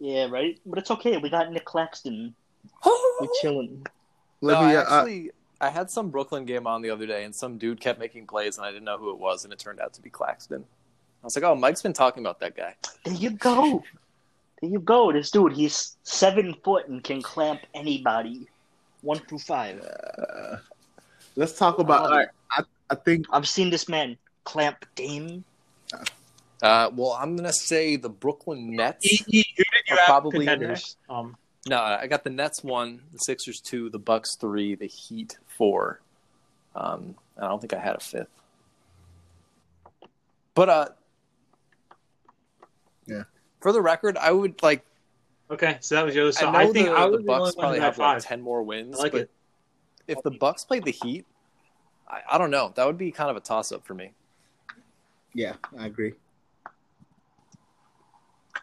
Yeah, 0.00 0.26
right. 0.26 0.58
But 0.66 0.78
it's 0.78 0.90
okay. 0.90 1.16
We 1.16 1.30
got 1.30 1.50
Nick 1.50 1.64
Claxton. 1.64 2.34
We're 2.86 3.28
chilling. 3.40 3.86
No, 4.42 4.54
I 4.54 4.58
Olivia, 4.58 4.80
uh, 4.80 4.98
actually, 5.00 5.30
I 5.64 5.70
had 5.70 5.90
some 5.90 6.10
Brooklyn 6.10 6.44
game 6.44 6.66
on 6.66 6.82
the 6.82 6.90
other 6.90 7.06
day, 7.06 7.24
and 7.24 7.34
some 7.34 7.56
dude 7.56 7.80
kept 7.80 7.98
making 7.98 8.26
plays, 8.26 8.58
and 8.58 8.66
I 8.66 8.70
didn't 8.70 8.84
know 8.84 8.98
who 8.98 9.10
it 9.10 9.18
was, 9.18 9.44
and 9.44 9.52
it 9.52 9.58
turned 9.58 9.80
out 9.80 9.94
to 9.94 10.02
be 10.02 10.10
Claxton. 10.10 10.62
I 11.22 11.26
was 11.26 11.34
like, 11.34 11.44
"Oh, 11.44 11.54
Mike's 11.54 11.80
been 11.80 11.94
talking 11.94 12.22
about 12.22 12.38
that 12.40 12.54
guy." 12.54 12.76
There 13.04 13.14
you 13.14 13.30
go. 13.30 13.82
There 14.60 14.70
you 14.70 14.78
go. 14.80 15.10
This 15.10 15.30
dude, 15.30 15.54
he's 15.54 15.96
seven 16.02 16.54
foot 16.62 16.86
and 16.88 17.02
can 17.02 17.22
clamp 17.22 17.62
anybody. 17.72 18.46
One 19.00 19.18
through 19.20 19.38
five. 19.38 19.80
uh, 19.80 20.56
let's 21.34 21.56
talk 21.58 21.78
about. 21.78 22.04
All 22.04 22.10
right, 22.18 22.28
I, 22.50 22.62
I 22.90 22.94
think 22.94 23.26
I've 23.30 23.48
seen 23.48 23.70
this 23.70 23.88
man 23.88 24.18
clamp 24.44 24.84
Dame. 24.96 25.44
Uh, 26.62 26.90
well, 26.94 27.12
I'm 27.18 27.36
gonna 27.36 27.52
say 27.54 27.96
the 27.96 28.10
Brooklyn 28.10 28.76
Nets. 28.76 29.06
E- 29.06 29.24
E- 29.28 29.44
who 29.56 29.64
did 29.64 29.82
you 29.88 29.94
Are 29.94 29.98
have 29.98 30.06
probably 30.06 30.46
contenders? 30.46 30.96
Um, 31.08 31.36
No, 31.68 31.80
I 31.80 32.06
got 32.06 32.24
the 32.24 32.30
Nets 32.30 32.62
one, 32.62 33.00
the 33.12 33.18
Sixers 33.18 33.60
two, 33.60 33.88
the 33.88 33.98
Bucks 33.98 34.36
three, 34.36 34.74
the 34.74 34.86
Heat 34.86 35.38
four. 35.46 36.00
Um, 36.76 37.14
I 37.38 37.48
don't 37.48 37.60
think 37.60 37.72
I 37.72 37.78
had 37.78 37.96
a 37.96 38.00
fifth. 38.00 38.28
But 40.54 40.68
uh, 40.68 40.88
Yeah. 43.06 43.22
For 43.60 43.72
the 43.72 43.80
record, 43.80 44.16
I 44.18 44.30
would 44.30 44.62
like. 44.62 44.84
okay, 45.50 45.78
so 45.80 45.94
that 45.94 46.04
was 46.04 46.14
yours. 46.14 46.38
So 46.38 46.48
I 46.48 46.52
know 46.52 46.58
I, 46.58 46.72
think 46.72 46.88
the, 46.88 46.94
I 46.94 47.06
the 47.06 47.10
was 47.10 47.20
the 47.20 47.24
Bucks 47.24 47.54
probably 47.54 47.80
have 47.80 47.98
like 47.98 48.22
ten 48.22 48.42
more 48.42 48.62
wins. 48.62 48.98
I 48.98 49.04
like 49.04 49.12
but 49.12 49.20
it. 49.22 49.30
if 50.06 50.22
the 50.22 50.32
Bucks 50.32 50.64
played 50.64 50.84
the 50.84 50.92
Heat, 50.92 51.24
I, 52.06 52.20
I 52.32 52.38
don't 52.38 52.50
know. 52.50 52.72
That 52.76 52.86
would 52.86 52.98
be 52.98 53.10
kind 53.10 53.30
of 53.30 53.36
a 53.36 53.40
toss 53.40 53.72
up 53.72 53.86
for 53.86 53.94
me. 53.94 54.12
yeah, 55.32 55.54
I 55.78 55.86
agree. 55.86 56.12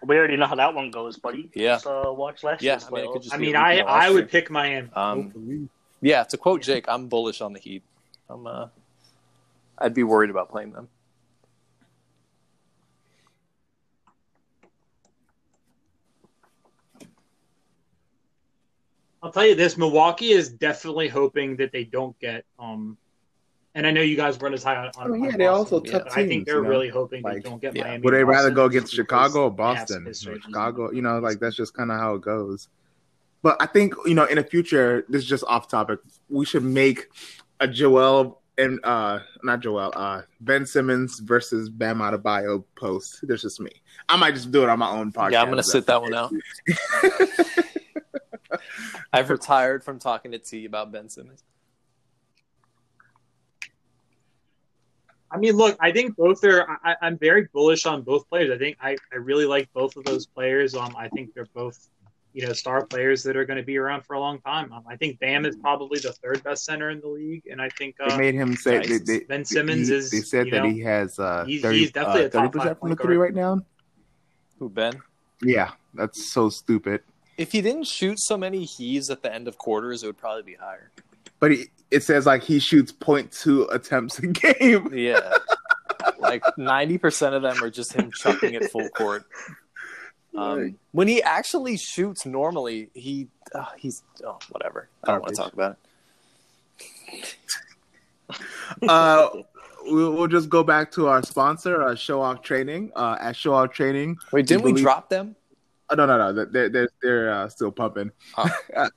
We 0.04 0.18
already 0.18 0.36
know 0.36 0.48
how 0.48 0.56
that 0.56 0.74
one 0.74 0.90
goes, 0.92 1.18
buddy. 1.18 1.50
Yeah. 1.54 1.76
Just, 1.76 1.88
uh, 1.88 2.04
watch 2.08 2.44
last 2.44 2.62
Yeah, 2.64 2.74
year's 2.74 2.86
I 2.86 2.90
mean, 2.90 3.04
it 3.04 3.08
playoffs. 3.08 3.28
I 3.32 3.38
mean, 3.38 3.56
a 3.56 3.60
I 3.60 3.70
repeat 3.70 3.82
of 3.82 3.88
I 3.88 4.10
would 4.10 4.30
pick 4.30 4.50
Miami. 4.50 4.90
Um, 4.94 5.70
yeah, 6.02 6.24
to 6.24 6.38
quote 6.38 6.62
Jake, 6.62 6.86
I'm 6.88 7.08
bullish 7.08 7.42
on 7.42 7.54
the 7.54 7.60
Heat. 7.60 7.84
I'm. 8.30 8.48
Uh, 8.48 8.68
I'd 9.78 9.94
be 9.94 10.04
worried 10.04 10.30
about 10.30 10.50
playing 10.50 10.72
them. 10.72 10.88
I'll 19.24 19.32
tell 19.32 19.46
you 19.46 19.56
this: 19.56 19.78
Milwaukee 19.78 20.32
is 20.32 20.50
definitely 20.50 21.08
hoping 21.08 21.56
that 21.58 21.72
they 21.72 21.84
don't 21.84 22.18
get. 22.20 22.46
Um, 22.58 22.98
and 23.76 23.88
I 23.88 23.92
know 23.92 24.02
you 24.02 24.16
guys 24.16 24.40
weren't 24.40 24.54
as 24.54 24.64
high 24.64 24.76
on. 24.76 24.92
on 24.98 25.04
I 25.04 25.08
mean, 25.08 25.24
yeah, 25.24 25.32
on 25.32 25.38
they're 25.38 25.52
Boston, 25.52 25.76
also 25.78 25.80
tough 25.92 26.04
but 26.06 26.18
I 26.18 26.28
think 26.28 26.46
they're 26.46 26.58
you 26.58 26.64
know? 26.64 26.70
really 26.70 26.90
hoping 26.90 27.24
Like, 27.24 27.44
they 27.44 27.50
don't 27.50 27.62
get 27.62 27.76
yeah. 27.76 27.84
Miami. 27.84 28.04
Would 28.04 28.14
they 28.14 28.20
and 28.20 28.28
rather 28.30 28.50
Boston 28.50 28.56
go 28.56 28.68
just 28.68 28.76
against 28.76 28.94
Chicago 28.96 29.44
or 29.46 29.52
they 29.56 29.64
have 29.64 29.88
some 29.88 30.04
Boston? 30.04 30.06
history. 30.06 30.42
Chicago, 30.46 30.92
you 30.92 31.02
know, 31.02 31.20
like 31.20 31.40
that's 31.40 31.56
just 31.56 31.74
kind 31.74 31.92
of 31.92 32.00
how 32.00 32.16
it 32.16 32.22
goes. 32.22 32.68
But 33.42 33.58
I 33.62 33.66
think 33.66 33.94
you 34.06 34.14
know, 34.14 34.26
in 34.26 34.36
the 34.36 34.44
future, 34.44 35.06
this 35.10 35.24
is 35.24 35.28
just 35.28 35.44
off 35.48 35.68
topic. 35.68 36.00
We 36.30 36.46
should 36.46 36.64
make 36.64 37.08
a 37.60 37.68
Joel 37.68 38.40
and 38.58 38.80
uh 38.84 39.20
not 39.44 39.62
Joel, 39.62 39.92
uh 39.96 40.24
Ben 40.42 40.66
Simmons 40.66 41.20
versus 41.20 41.70
Bam 41.70 42.00
Adebayo 42.00 42.64
post. 42.76 43.20
That's 43.24 43.42
just 43.42 43.60
me. 43.60 43.72
I 44.10 44.18
might 44.18 44.36
just 44.36 44.52
do 44.52 44.64
it 44.64 44.70
on 44.70 44.80
my 44.80 44.90
own 44.90 45.12
podcast. 45.12 45.32
Yeah, 45.32 45.42
I'm 45.42 45.50
gonna 45.50 45.64
sit 45.64 45.86
that 45.88 46.02
one 46.02 46.14
out. 46.14 46.34
I've 49.14 49.30
retired 49.30 49.84
from 49.84 50.00
talking 50.00 50.32
to 50.32 50.40
T 50.40 50.66
about 50.66 50.92
Ben 50.92 51.10
Simmons. 51.10 51.44
I 55.34 55.38
mean, 55.38 55.54
look, 55.56 55.78
I 55.80 55.92
think 55.92 56.16
both 56.18 56.44
are. 56.44 56.68
I, 56.84 56.96
I'm 57.02 57.18
very 57.18 57.48
bullish 57.54 57.86
on 57.86 58.02
both 58.02 58.28
players. 58.30 58.52
I 58.52 58.58
think 58.58 58.78
I, 58.82 58.98
I 59.14 59.16
really 59.16 59.46
like 59.46 59.70
both 59.74 59.96
of 59.96 60.04
those 60.04 60.26
players. 60.26 60.76
Um, 60.76 60.94
I 60.98 61.08
think 61.08 61.34
they're 61.34 61.48
both, 61.54 61.88
you 62.34 62.46
know, 62.46 62.52
star 62.54 62.86
players 62.86 63.24
that 63.24 63.38
are 63.38 63.46
going 63.46 63.58
to 63.58 63.64
be 63.64 63.78
around 63.78 64.04
for 64.06 64.16
a 64.16 64.20
long 64.20 64.40
time. 64.42 64.74
Um, 64.74 64.84
I 64.90 64.98
think 64.98 65.20
Bam 65.20 65.46
is 65.46 65.56
probably 65.56 66.00
the 66.00 66.12
third 66.12 66.44
best 66.44 66.66
center 66.66 66.90
in 66.90 67.00
the 67.00 67.08
league, 67.08 67.44
and 67.50 67.62
I 67.62 67.70
think 67.70 67.96
They 67.98 68.06
uh, 68.14 68.18
made 68.18 68.36
him 68.36 68.56
say 68.58 68.80
nice. 68.80 68.90
they, 68.90 68.98
they, 69.20 69.20
Ben 69.26 69.46
Simmons 69.46 69.88
he- 69.88 69.96
is, 69.96 70.12
They 70.12 70.20
said 70.20 70.48
you 70.48 70.52
that 70.52 70.66
he 70.66 70.80
has 70.82 71.18
uh, 71.18 71.46
he's- 71.46 71.62
30, 71.62 71.78
he's 71.80 71.92
definitely 71.92 72.24
a 72.26 72.30
top 72.30 72.52
percent 72.52 72.80
from 72.80 72.90
the 72.90 72.96
point 72.98 73.08
three 73.08 73.18
right 73.18 73.34
now. 73.34 73.62
Who 74.60 74.70
Ben? 74.70 75.02
Yeah, 75.42 75.72
that's 75.94 76.32
so 76.32 76.50
stupid. 76.50 77.02
If 77.38 77.54
he 77.54 77.62
didn't 77.62 77.86
shoot 77.86 78.20
so 78.20 78.38
many 78.38 78.66
heaves 78.66 79.10
at 79.10 79.24
the 79.24 79.34
end 79.34 79.48
of 79.48 79.58
quarters, 79.58 80.04
it 80.04 80.08
would 80.08 80.18
probably 80.18 80.44
be 80.44 80.54
higher. 80.56 80.92
But 81.40 81.52
he, 81.52 81.66
it 81.92 82.04
says 82.04 82.26
like 82.26 82.42
he 82.44 82.60
shoots 82.60 82.92
0.2 82.92 83.74
attempts 83.74 84.20
a 84.20 84.28
game. 84.28 84.90
Yeah. 84.94 85.34
like 86.20 86.44
90% 86.58 87.34
of 87.34 87.42
them 87.42 87.64
are 87.64 87.70
just 87.70 87.94
him 87.94 88.12
chucking 88.12 88.54
it 88.54 88.72
full 88.72 88.90
court. 88.90 89.26
Um, 90.34 90.78
when 90.94 91.10
he 91.10 91.22
actually 91.22 91.76
shoots 91.76 92.26
normally, 92.26 92.90
he 92.94 93.28
uh, 93.54 93.66
he's 93.78 94.02
oh 94.26 94.40
whatever. 94.50 94.88
I 95.04 95.12
don't 95.12 95.22
want 95.22 95.36
to 95.36 95.36
talk 95.36 95.52
about 95.52 95.78
it. 97.10 97.36
uh, 98.90 99.28
we'll, 99.84 100.14
we'll 100.14 100.28
just 100.28 100.48
go 100.50 100.64
back 100.64 100.90
to 100.94 101.08
our 101.08 101.22
sponsor, 101.22 101.84
uh, 101.84 101.96
Show 101.96 102.22
Off 102.22 102.42
Training. 102.44 102.94
Uh, 102.96 103.18
at 103.20 103.36
Show 103.36 103.54
Off 103.54 103.74
Training, 103.74 104.18
Wait, 104.32 104.48
didn't 104.48 104.64
we 104.64 104.72
believe- 104.72 104.86
drop 104.86 105.10
them? 105.10 105.36
oh, 105.90 105.96
no, 105.96 106.06
no, 106.06 106.18
no, 106.18 106.46
they're 106.46 106.70
they're 106.70 106.90
they're 107.02 107.34
uh, 107.34 107.50
still 107.50 107.72
pumping. 107.72 108.10
Oh. 108.38 108.50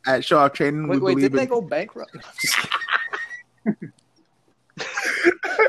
At 0.06 0.24
Show 0.24 0.38
Off 0.38 0.52
Training, 0.52 0.86
Wait, 0.86 1.00
we 1.00 1.14
wait, 1.14 1.20
didn't 1.20 1.36
they 1.36 1.46
go 1.46 1.60
bankrupt? 1.60 2.16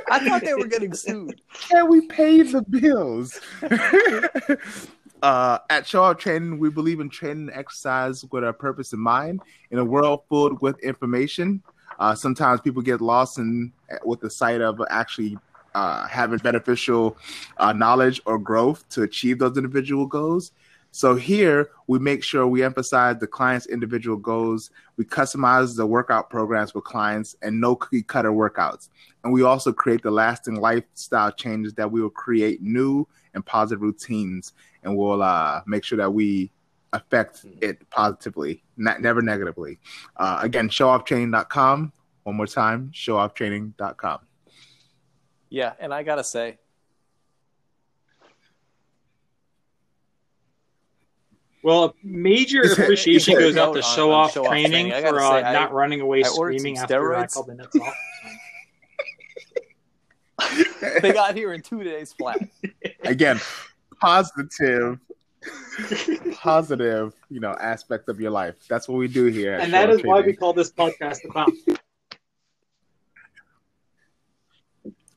I 0.10 0.20
thought 0.20 0.44
they 0.44 0.54
were 0.54 0.68
getting 0.68 0.94
sued. 0.94 1.42
Can 1.70 1.90
we 1.90 2.08
pay 2.08 2.42
the 2.42 2.62
bills? 2.62 3.40
uh, 5.22 5.60
at 5.70 5.88
Show 5.88 6.04
Off 6.04 6.18
Training, 6.18 6.60
we 6.60 6.70
believe 6.70 7.00
in 7.00 7.10
training 7.10 7.50
and 7.50 7.58
exercise 7.58 8.26
with 8.32 8.44
a 8.44 8.54
purpose 8.54 8.94
in 8.94 9.00
mind. 9.00 9.42
In 9.72 9.80
a 9.80 9.86
world 9.86 10.22
filled 10.30 10.62
with 10.62 10.80
information, 10.80 11.62
uh, 12.00 12.16
sometimes 12.16 12.62
people 12.62 12.82
get 12.82 13.02
lost 13.02 13.38
in 13.38 13.72
with 14.04 14.20
the 14.22 14.30
sight 14.30 14.62
of 14.62 14.82
actually 14.90 15.38
uh, 15.76 16.08
having 16.08 16.40
beneficial 16.40 17.18
uh, 17.58 17.74
knowledge 17.74 18.22
or 18.26 18.40
growth 18.40 18.88
to 18.90 19.04
achieve 19.04 19.40
those 19.40 19.58
individual 19.58 20.06
goals. 20.06 20.52
So 20.96 21.14
here 21.14 21.72
we 21.88 22.00
make 22.00 22.24
sure 22.24 22.48
we 22.48 22.64
emphasize 22.64 23.18
the 23.20 23.28
client's 23.28 23.66
individual 23.66 24.16
goals. 24.16 24.70
We 24.96 25.04
customize 25.04 25.76
the 25.76 25.86
workout 25.86 26.30
programs 26.30 26.72
for 26.72 26.80
clients 26.80 27.36
and 27.42 27.60
no 27.60 27.76
cookie 27.76 28.02
cutter 28.02 28.32
workouts. 28.32 28.88
And 29.26 29.34
we 29.34 29.44
also 29.44 29.74
create 29.74 30.04
the 30.04 30.12
lasting 30.12 30.56
lifestyle 30.56 31.34
changes 31.34 31.74
that 31.74 31.92
we 31.92 32.02
will 32.02 32.10
create 32.10 32.62
new 32.62 33.06
and 33.34 33.46
positive 33.46 33.82
routines 33.82 34.54
and 34.84 34.96
we'll 34.96 35.22
uh, 35.22 35.64
make 35.68 35.84
sure 35.84 35.98
that 35.98 36.14
we 36.14 36.50
affect 36.94 37.46
it 37.60 37.90
positively, 37.90 38.64
not 38.78 39.02
never 39.02 39.22
negatively. 39.22 39.80
Uh, 40.16 40.40
again, 40.44 40.70
showofftraining.com. 40.70 41.92
One 42.24 42.36
more 42.38 42.48
time, 42.48 42.92
showofftraining.com. 42.94 44.20
Yeah, 45.50 45.74
and 45.78 45.94
I 45.94 46.04
gotta 46.04 46.24
say, 46.24 46.58
Well, 51.66 51.86
a 51.86 51.94
major 52.04 52.62
Is 52.64 52.74
appreciation 52.78 53.34
is 53.34 53.40
goes 53.40 53.58
out 53.58 53.74
to 53.74 53.82
show 53.82 54.12
on 54.12 54.26
off 54.26 54.34
show 54.34 54.46
training 54.48 54.92
training. 54.92 55.10
For 55.10 55.20
uh, 55.20 55.30
say, 55.30 55.42
I- 55.42 55.52
not 55.54 55.74
running 55.74 56.00
away 56.00 56.20
I 56.24 56.28
screaming 56.28 56.76
some 56.76 56.84
after 56.84 57.16
I 57.16 57.26
called 57.26 57.48
the 57.48 57.56
Nets 57.56 57.76
off. 60.40 61.02
they 61.02 61.12
got 61.12 61.34
here 61.36 61.54
in 61.54 61.64
two 61.64 61.84
days 61.84 62.14
flat. 62.14 62.38
Again, 63.04 63.42
positive, 64.00 65.00
positive, 66.36 67.16
you 67.32 67.40
know, 67.40 67.56
aspect 67.60 68.10
of 68.10 68.20
your 68.20 68.30
life. 68.30 68.58
That's 68.70 68.88
what 68.88 69.00
we 69.00 69.08
do 69.08 69.26
here. 69.26 69.56
and 69.56 69.64
Show 69.64 69.72
that 69.72 69.90
Off 69.90 69.96
is 69.96 70.04
why 70.04 70.22
we 70.22 70.34
call 70.34 70.54
this 70.54 70.70
podcast 70.72 71.24
the 71.24 71.30
Bounce. 71.34 71.58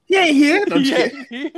You 0.07 0.19
ain't 0.19 0.35
here. 0.35 0.65
Yeah. 1.31 1.49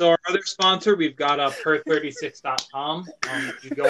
So 0.00 0.08
our 0.08 0.18
other 0.30 0.40
sponsor, 0.46 0.96
we've 0.96 1.14
got 1.14 1.38
uh, 1.38 1.50
per36.com. 1.50 3.06
Um, 3.30 3.52
you 3.62 3.68
go, 3.68 3.84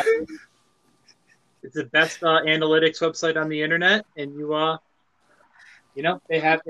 it's 1.63 1.77
the 1.77 1.85
best 1.85 2.25
uh, 2.25 2.41
analytics 2.45 2.99
website 2.99 3.41
on 3.41 3.49
the 3.49 3.63
internet, 3.63 4.05
and 4.17 4.35
you, 4.35 4.53
uh, 4.53 4.77
you 5.95 6.03
know, 6.03 6.21
they 6.29 6.41
have 6.41 6.63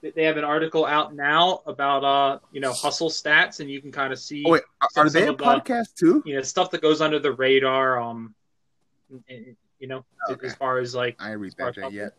they, 0.00 0.10
they 0.12 0.22
have 0.22 0.36
an 0.36 0.44
article 0.44 0.86
out 0.86 1.12
now 1.16 1.60
about 1.66 2.04
uh, 2.04 2.38
you 2.52 2.60
know, 2.60 2.72
hustle 2.72 3.10
stats, 3.10 3.58
and 3.58 3.68
you 3.68 3.82
can 3.82 3.90
kind 3.90 4.12
of 4.12 4.18
see 4.20 4.44
Oh, 4.46 4.50
wait, 4.52 4.62
are, 4.80 4.88
are 4.94 5.10
they 5.10 5.24
a 5.26 5.32
the- 5.32 5.34
podcast 5.42 5.94
too? 5.96 6.22
you 6.24 6.36
know 6.36 6.42
stuff 6.42 6.70
that 6.70 6.82
goes 6.82 7.00
under 7.00 7.18
the 7.18 7.32
radar. 7.32 7.98
Um, 8.00 8.32
and- 9.10 9.24
and, 9.28 9.56
you 9.80 9.88
know, 9.88 10.04
Okay. 10.30 10.46
as 10.46 10.54
far 10.54 10.78
as 10.78 10.94
like 10.94 11.16
I 11.18 11.32
read 11.32 11.52
that 11.58 11.76
yet. 11.76 11.92
yet. 11.92 12.12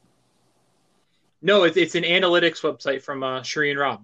No, 1.41 1.63
it's 1.63 1.77
it's 1.77 1.95
an 1.95 2.03
analytics 2.03 2.59
website 2.63 3.01
from 3.01 3.23
uh, 3.23 3.39
Sheree 3.43 3.71
and 3.71 3.79
Rob. 3.79 4.03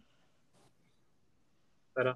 But 1.96 2.08
uh, 2.08 2.14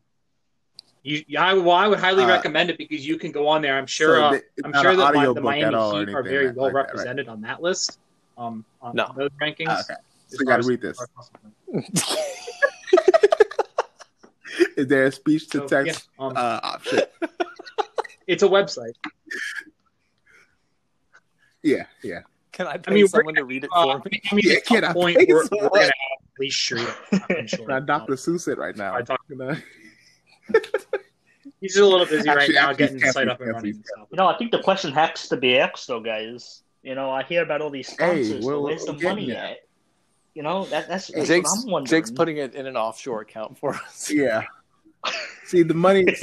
you, 1.03 1.23
yeah, 1.27 1.43
I, 1.45 1.53
well, 1.53 1.71
I 1.75 1.87
would 1.87 1.99
highly 1.99 2.23
Uh, 2.23 2.27
recommend 2.29 2.69
it 2.69 2.77
because 2.77 3.05
you 3.05 3.17
can 3.17 3.31
go 3.31 3.47
on 3.47 3.61
there. 3.61 3.77
I'm 3.77 3.87
sure. 3.87 4.15
So 4.15 4.23
uh, 4.23 4.39
I'm 4.63 4.73
sure 4.73 4.95
that 4.95 5.13
my, 5.13 5.25
the 5.25 5.41
Miami 5.41 5.75
Heat 5.75 6.09
are 6.15 6.23
very 6.23 6.47
like 6.47 6.55
well 6.55 6.67
that, 6.67 6.73
right? 6.75 6.85
represented 6.87 7.27
on 7.27 7.41
that 7.41 7.61
list. 7.61 7.99
Um, 8.37 8.63
on 8.81 8.95
No. 8.95 9.11
those 9.17 9.29
rankings. 9.41 9.65
Ah, 9.67 9.81
okay. 9.81 9.95
So 10.27 10.37
you 10.41 10.45
gotta 10.45 10.67
read 10.67 10.81
this. 10.81 11.01
as 11.01 11.07
far 11.15 11.25
as- 11.77 12.17
Is 14.77 14.87
there 14.87 15.05
a 15.05 15.11
speech 15.11 15.47
to 15.49 15.59
So, 15.59 15.67
text 15.67 16.09
yeah, 16.19 16.25
um, 16.25 16.33
uh, 16.35 16.59
option? 16.63 16.99
it's 18.27 18.43
a 18.43 18.47
website. 18.47 18.93
Yeah, 21.63 21.85
yeah. 22.03 22.21
Can 22.57 22.65
I 22.67 22.77
pay 22.77 22.91
mean, 22.95 23.03
we're 23.03 23.07
someone 23.09 23.35
to 23.35 23.45
read 23.45 23.63
it 23.65 23.69
Uh, 23.71 23.99
for 23.99 24.09
me? 24.09 24.19
I 24.31 24.35
mean, 24.35 24.43
Yeah, 24.47 24.55
at 24.55 24.65
can 24.65 24.81
some 24.81 24.89
I 24.89 24.93
point, 24.93 25.17
pay 25.19 25.25
we're, 25.29 25.43
we're 25.51 25.69
gonna 25.69 25.81
have 25.81 25.91
at 25.91 26.39
least 26.39 26.57
sure. 26.57 26.79
Now, 27.67 27.79
Dr. 27.79 28.13
Seuss 28.13 28.47
it 28.47 28.57
right 28.57 28.75
now. 28.75 28.95
I 28.95 29.03
talk- 29.03 29.21
You 29.29 29.35
know? 29.37 29.55
He's 31.61 31.77
a 31.77 31.85
little 31.85 32.05
busy 32.07 32.27
right 32.27 32.37
Actually, 32.39 32.55
now 32.55 32.69
actually, 32.69 32.77
getting 32.77 32.99
can't 32.99 33.09
the 33.09 33.13
site 33.13 33.27
up 33.27 33.39
and 33.41 33.51
running. 33.51 33.71
be- 33.73 33.77
and. 33.97 34.07
You 34.11 34.17
know, 34.17 34.27
I 34.27 34.35
think 34.39 34.51
the 34.51 34.61
question 34.63 34.91
has 34.93 35.27
to 35.29 35.37
be 35.37 35.57
asked, 35.59 35.87
though, 35.87 35.99
guys. 35.99 36.63
You 36.83 36.95
know, 36.95 37.11
I 37.11 37.21
hear 37.23 37.43
about 37.43 37.61
all 37.61 37.69
these 37.69 37.89
Hey, 37.89 38.23
sponsors. 38.23 38.43
we're- 38.45 38.57
but 38.57 38.61
where's 38.63 38.85
the 38.85 38.93
money 38.93 39.27
there. 39.27 39.37
at? 39.43 39.57
You 40.33 40.41
know, 40.43 40.65
that, 40.65 40.87
that's, 40.87 41.07
that's 41.07 41.27
Jake's, 41.27 41.49
what 41.51 41.65
I'm 41.65 41.71
wondering. 41.71 41.89
Jake's 42.01 42.11
putting 42.11 42.37
it 42.37 42.53
in 42.55 42.65
an 42.67 42.75
offshore 42.77 43.21
account 43.21 43.57
for 43.57 43.73
us. 43.75 44.11
Yeah. 44.11 44.43
See, 45.45 45.63
the 45.63 45.73
money. 45.73 46.05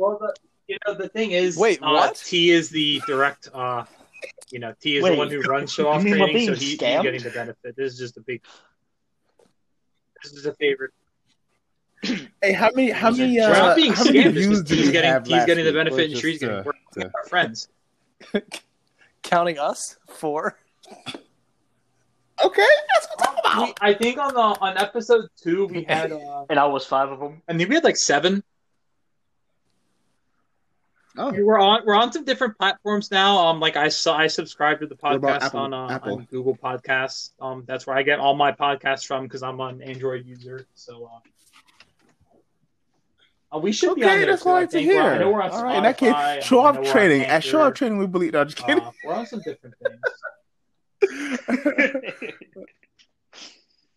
Well, 0.00 0.18
the, 0.18 0.34
you 0.66 0.78
know, 0.86 0.94
the 0.94 1.08
thing 1.08 1.32
is, 1.32 1.56
Wait, 1.58 1.78
uh, 1.82 1.90
what? 1.90 2.14
T 2.16 2.50
is 2.50 2.70
the 2.70 3.02
direct. 3.06 3.50
Uh, 3.52 3.84
you 4.50 4.58
know, 4.58 4.74
T 4.80 4.96
is 4.96 5.04
Wait, 5.04 5.10
the 5.10 5.16
one 5.16 5.28
who 5.30 5.40
runs 5.42 5.72
show 5.72 5.88
off 5.88 6.02
you 6.02 6.10
mean 6.12 6.20
we're 6.20 6.26
training, 6.28 6.46
so 6.48 6.54
he, 6.54 6.66
he's 6.66 6.78
getting 6.78 7.22
the 7.22 7.30
benefit. 7.30 7.76
This 7.76 7.92
is 7.92 7.98
just 7.98 8.16
a 8.16 8.20
big. 8.20 8.42
This 10.22 10.32
is 10.32 10.46
a 10.46 10.54
favorite. 10.54 10.92
Hey, 12.42 12.52
how 12.52 12.70
many? 12.74 12.90
How 12.90 13.10
many? 13.10 13.38
We're 13.38 13.50
Uh, 13.50 13.58
not 13.58 13.76
being 13.76 13.92
how 13.92 14.04
many 14.04 14.20
scammed. 14.20 14.26
It's 14.28 14.34
views 14.38 14.58
just 14.60 14.68
did 14.68 14.78
he's 14.78 14.90
getting 14.90 15.24
he's 15.26 15.44
getting 15.44 15.64
the 15.66 15.72
benefit, 15.72 15.98
Or 15.98 16.02
and 16.04 16.10
just, 16.12 16.22
Shree's 16.22 16.38
getting. 16.38 16.56
uh, 16.56 16.62
We're 16.64 17.02
to- 17.02 17.10
our 17.14 17.24
friends. 17.28 17.68
Counting 19.22 19.58
us 19.58 19.98
four. 20.08 20.58
Okay, 22.42 22.66
that's 22.94 23.06
what 23.16 23.28
I'm 23.28 23.34
talking 23.44 23.74
We, 23.82 23.88
I 23.90 23.94
think 23.94 24.16
on 24.18 24.32
the 24.32 24.40
on 24.40 24.78
episode 24.78 25.26
two 25.36 25.66
we 25.66 25.82
had. 25.82 26.10
Uh, 26.30 26.46
and 26.48 26.58
I 26.58 26.64
was 26.64 26.86
five 26.86 27.10
of 27.10 27.20
them. 27.20 27.42
I 27.48 27.54
think 27.54 27.68
we 27.68 27.74
had 27.74 27.84
like 27.84 27.98
seven. 27.98 28.42
Oh, 31.16 31.32
We're 31.32 31.58
on 31.58 31.82
we're 31.84 31.96
on 31.96 32.12
some 32.12 32.24
different 32.24 32.56
platforms 32.56 33.10
now. 33.10 33.36
Um, 33.38 33.58
like 33.58 33.76
I 33.76 33.88
saw 33.88 34.16
I 34.16 34.28
subscribe 34.28 34.78
to 34.80 34.86
the 34.86 34.94
podcast 34.94 35.40
Apple- 35.42 35.60
on 35.60 35.74
uh, 35.74 35.88
Apple? 35.88 36.18
on 36.18 36.24
Google 36.30 36.56
Podcasts. 36.56 37.30
Um, 37.40 37.64
that's 37.66 37.84
where 37.86 37.96
I 37.96 38.02
get 38.04 38.20
all 38.20 38.34
my 38.34 38.52
podcasts 38.52 39.04
from 39.04 39.24
because 39.24 39.42
I'm 39.42 39.58
an 39.60 39.82
Android 39.82 40.24
user. 40.24 40.66
So. 40.74 41.10
Uh, 41.12 41.18
uh, 43.52 43.58
we 43.58 43.72
should 43.72 43.96
be 43.96 44.04
on 44.04 44.08
there. 44.18 44.26
that's 44.26 44.44
too, 44.44 44.48
what 44.50 44.54
I 44.54 44.58
I 44.58 44.60
like 44.60 44.70
to 44.70 44.78
think. 44.78 44.88
We're- 44.88 45.00
I 45.00 45.18
know 45.18 45.30
we're 45.32 45.42
on 45.42 45.50
All 45.50 45.64
right, 45.64 45.76
in 45.78 45.82
that 45.82 45.98
case, 45.98 46.44
show 46.44 46.60
off 46.60 46.80
training. 46.88 47.22
At 47.22 47.42
show 47.42 47.62
off 47.62 47.74
training, 47.74 47.98
we 47.98 48.06
believe. 48.06 48.32
No, 48.32 48.44
just 48.44 48.58
kidding. 48.58 48.80
Uh, 48.80 48.92
we're 49.04 49.14
on 49.14 49.26
some 49.26 49.40
different 49.40 49.74
things. 49.82 49.98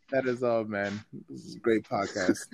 that 0.09 0.25
is 0.25 0.41
all, 0.41 0.63
man. 0.63 0.99
This 1.29 1.45
is 1.45 1.55
a 1.55 1.59
great 1.59 1.83
podcast. 1.83 2.47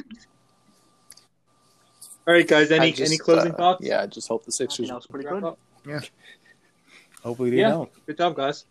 All 2.27 2.33
right, 2.33 2.47
guys. 2.47 2.71
Any 2.71 2.91
just, 2.91 3.11
any 3.11 3.17
closing 3.17 3.53
uh, 3.53 3.57
thoughts? 3.57 3.85
Yeah, 3.85 4.01
I 4.01 4.05
just 4.07 4.27
hope 4.27 4.45
the 4.45 4.51
Sixers. 4.51 4.87
that 4.89 4.95
was 4.95 5.07
pretty 5.07 5.27
good. 5.27 5.43
up? 5.43 5.57
Hopefully 7.23 7.49
they 7.51 7.57
Yeah. 7.57 7.69
don't. 7.69 8.05
Good 8.05 8.17
job, 8.17 8.35
guys. 8.35 8.65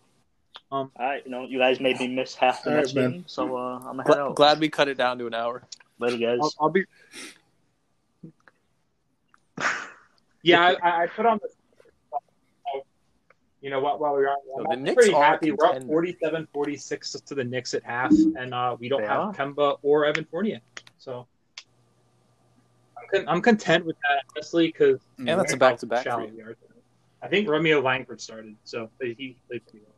Um, 0.70 0.90
All 0.96 1.06
right, 1.06 1.22
you 1.24 1.30
know, 1.30 1.44
you 1.44 1.58
guys 1.58 1.80
made 1.80 1.98
me 1.98 2.08
miss 2.08 2.34
half 2.34 2.62
the 2.62 2.70
All 2.70 2.76
right, 2.76 2.82
next 2.82 2.94
man. 2.94 3.10
game, 3.12 3.24
so 3.26 3.56
uh, 3.56 3.76
I'm 3.78 3.82
gonna 3.96 4.02
head 4.04 4.06
Gla- 4.14 4.22
out. 4.28 4.34
glad 4.36 4.60
we 4.60 4.68
cut 4.68 4.88
it 4.88 4.96
down 4.98 5.18
to 5.18 5.26
an 5.26 5.34
hour. 5.34 5.62
Later, 5.98 6.16
guys. 6.18 6.38
I'll, 6.42 6.54
I'll 6.60 6.70
be 6.70 6.84
Yeah, 10.42 10.74
I, 10.82 11.04
I 11.04 11.06
put 11.08 11.26
on 11.26 11.38
the. 11.42 11.48
You 13.60 13.70
know 13.70 13.80
what? 13.80 13.98
While 13.98 14.14
we 14.14 14.20
were 14.20 14.28
on, 14.28 14.36
So 14.66 14.72
I'm 14.72 14.82
Knicks 14.84 14.94
pretty 14.94 15.12
are 15.14 15.22
happy. 15.24 15.50
We're 15.50 15.64
up 15.66 15.72
contenders. 15.72 15.88
47 15.90 16.46
46 16.52 17.10
to 17.12 17.34
the 17.34 17.42
Knicks 17.44 17.74
at 17.74 17.82
half, 17.82 18.12
and 18.12 18.54
uh, 18.54 18.76
we 18.78 18.88
don't 18.88 19.00
They 19.02 19.08
have 19.08 19.20
are. 19.20 19.34
Kemba 19.34 19.78
or 19.82 20.04
Evan 20.04 20.24
Fournier. 20.26 20.60
So 20.98 21.12
I'm, 21.20 21.26
con- 23.12 23.24
I'm 23.28 23.42
content 23.42 23.84
with 23.84 23.96
that, 24.02 24.24
honestly, 24.36 24.68
because 24.68 25.00
And 25.18 25.28
that's 25.28 25.52
a 25.52 25.56
back-to-back 25.56 26.04
for 26.04 26.10
shallow 26.10 26.26
you. 26.26 26.34
we 26.36 26.42
are. 26.42 26.56
I 27.20 27.28
think 27.28 27.48
Romeo 27.48 27.80
Langford 27.80 28.20
started, 28.20 28.54
so 28.64 28.90
he 29.00 29.14
he 29.18 29.36
played 29.48 29.64
pretty 29.66 29.84
well. 29.84 29.94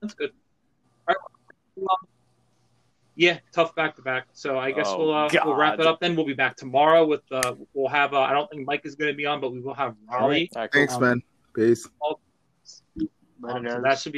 That's 0.00 0.14
good. 0.14 0.30
All 1.08 1.14
right. 1.14 1.88
Um, 1.90 2.08
Yeah, 3.16 3.38
tough 3.52 3.74
back 3.76 3.94
to 3.96 4.02
back. 4.02 4.26
So 4.32 4.58
I 4.58 4.72
guess 4.72 4.86
Oh, 4.88 4.98
we'll 4.98 5.14
uh, 5.14 5.28
we'll 5.44 5.54
wrap 5.54 5.78
it 5.78 5.86
up. 5.86 6.00
Then 6.00 6.16
we'll 6.16 6.26
be 6.26 6.34
back 6.34 6.56
tomorrow 6.56 7.06
with 7.06 7.22
uh 7.30 7.54
we'll 7.72 7.88
have 7.88 8.12
uh, 8.12 8.20
I 8.20 8.32
don't 8.32 8.50
think 8.50 8.66
Mike 8.66 8.82
is 8.84 8.96
going 8.96 9.12
to 9.12 9.16
be 9.16 9.26
on, 9.26 9.40
but 9.40 9.52
we 9.52 9.60
will 9.60 9.74
have 9.74 9.94
Raleigh. 10.10 10.50
All 10.56 10.62
right, 10.62 10.70
cool. 10.72 10.80
Thanks, 10.80 10.98
man. 10.98 11.22
Peace. 11.54 11.88
Um, 12.04 13.66
so 13.68 13.80
that 13.82 13.98
should 14.00 14.10
be. 14.10 14.12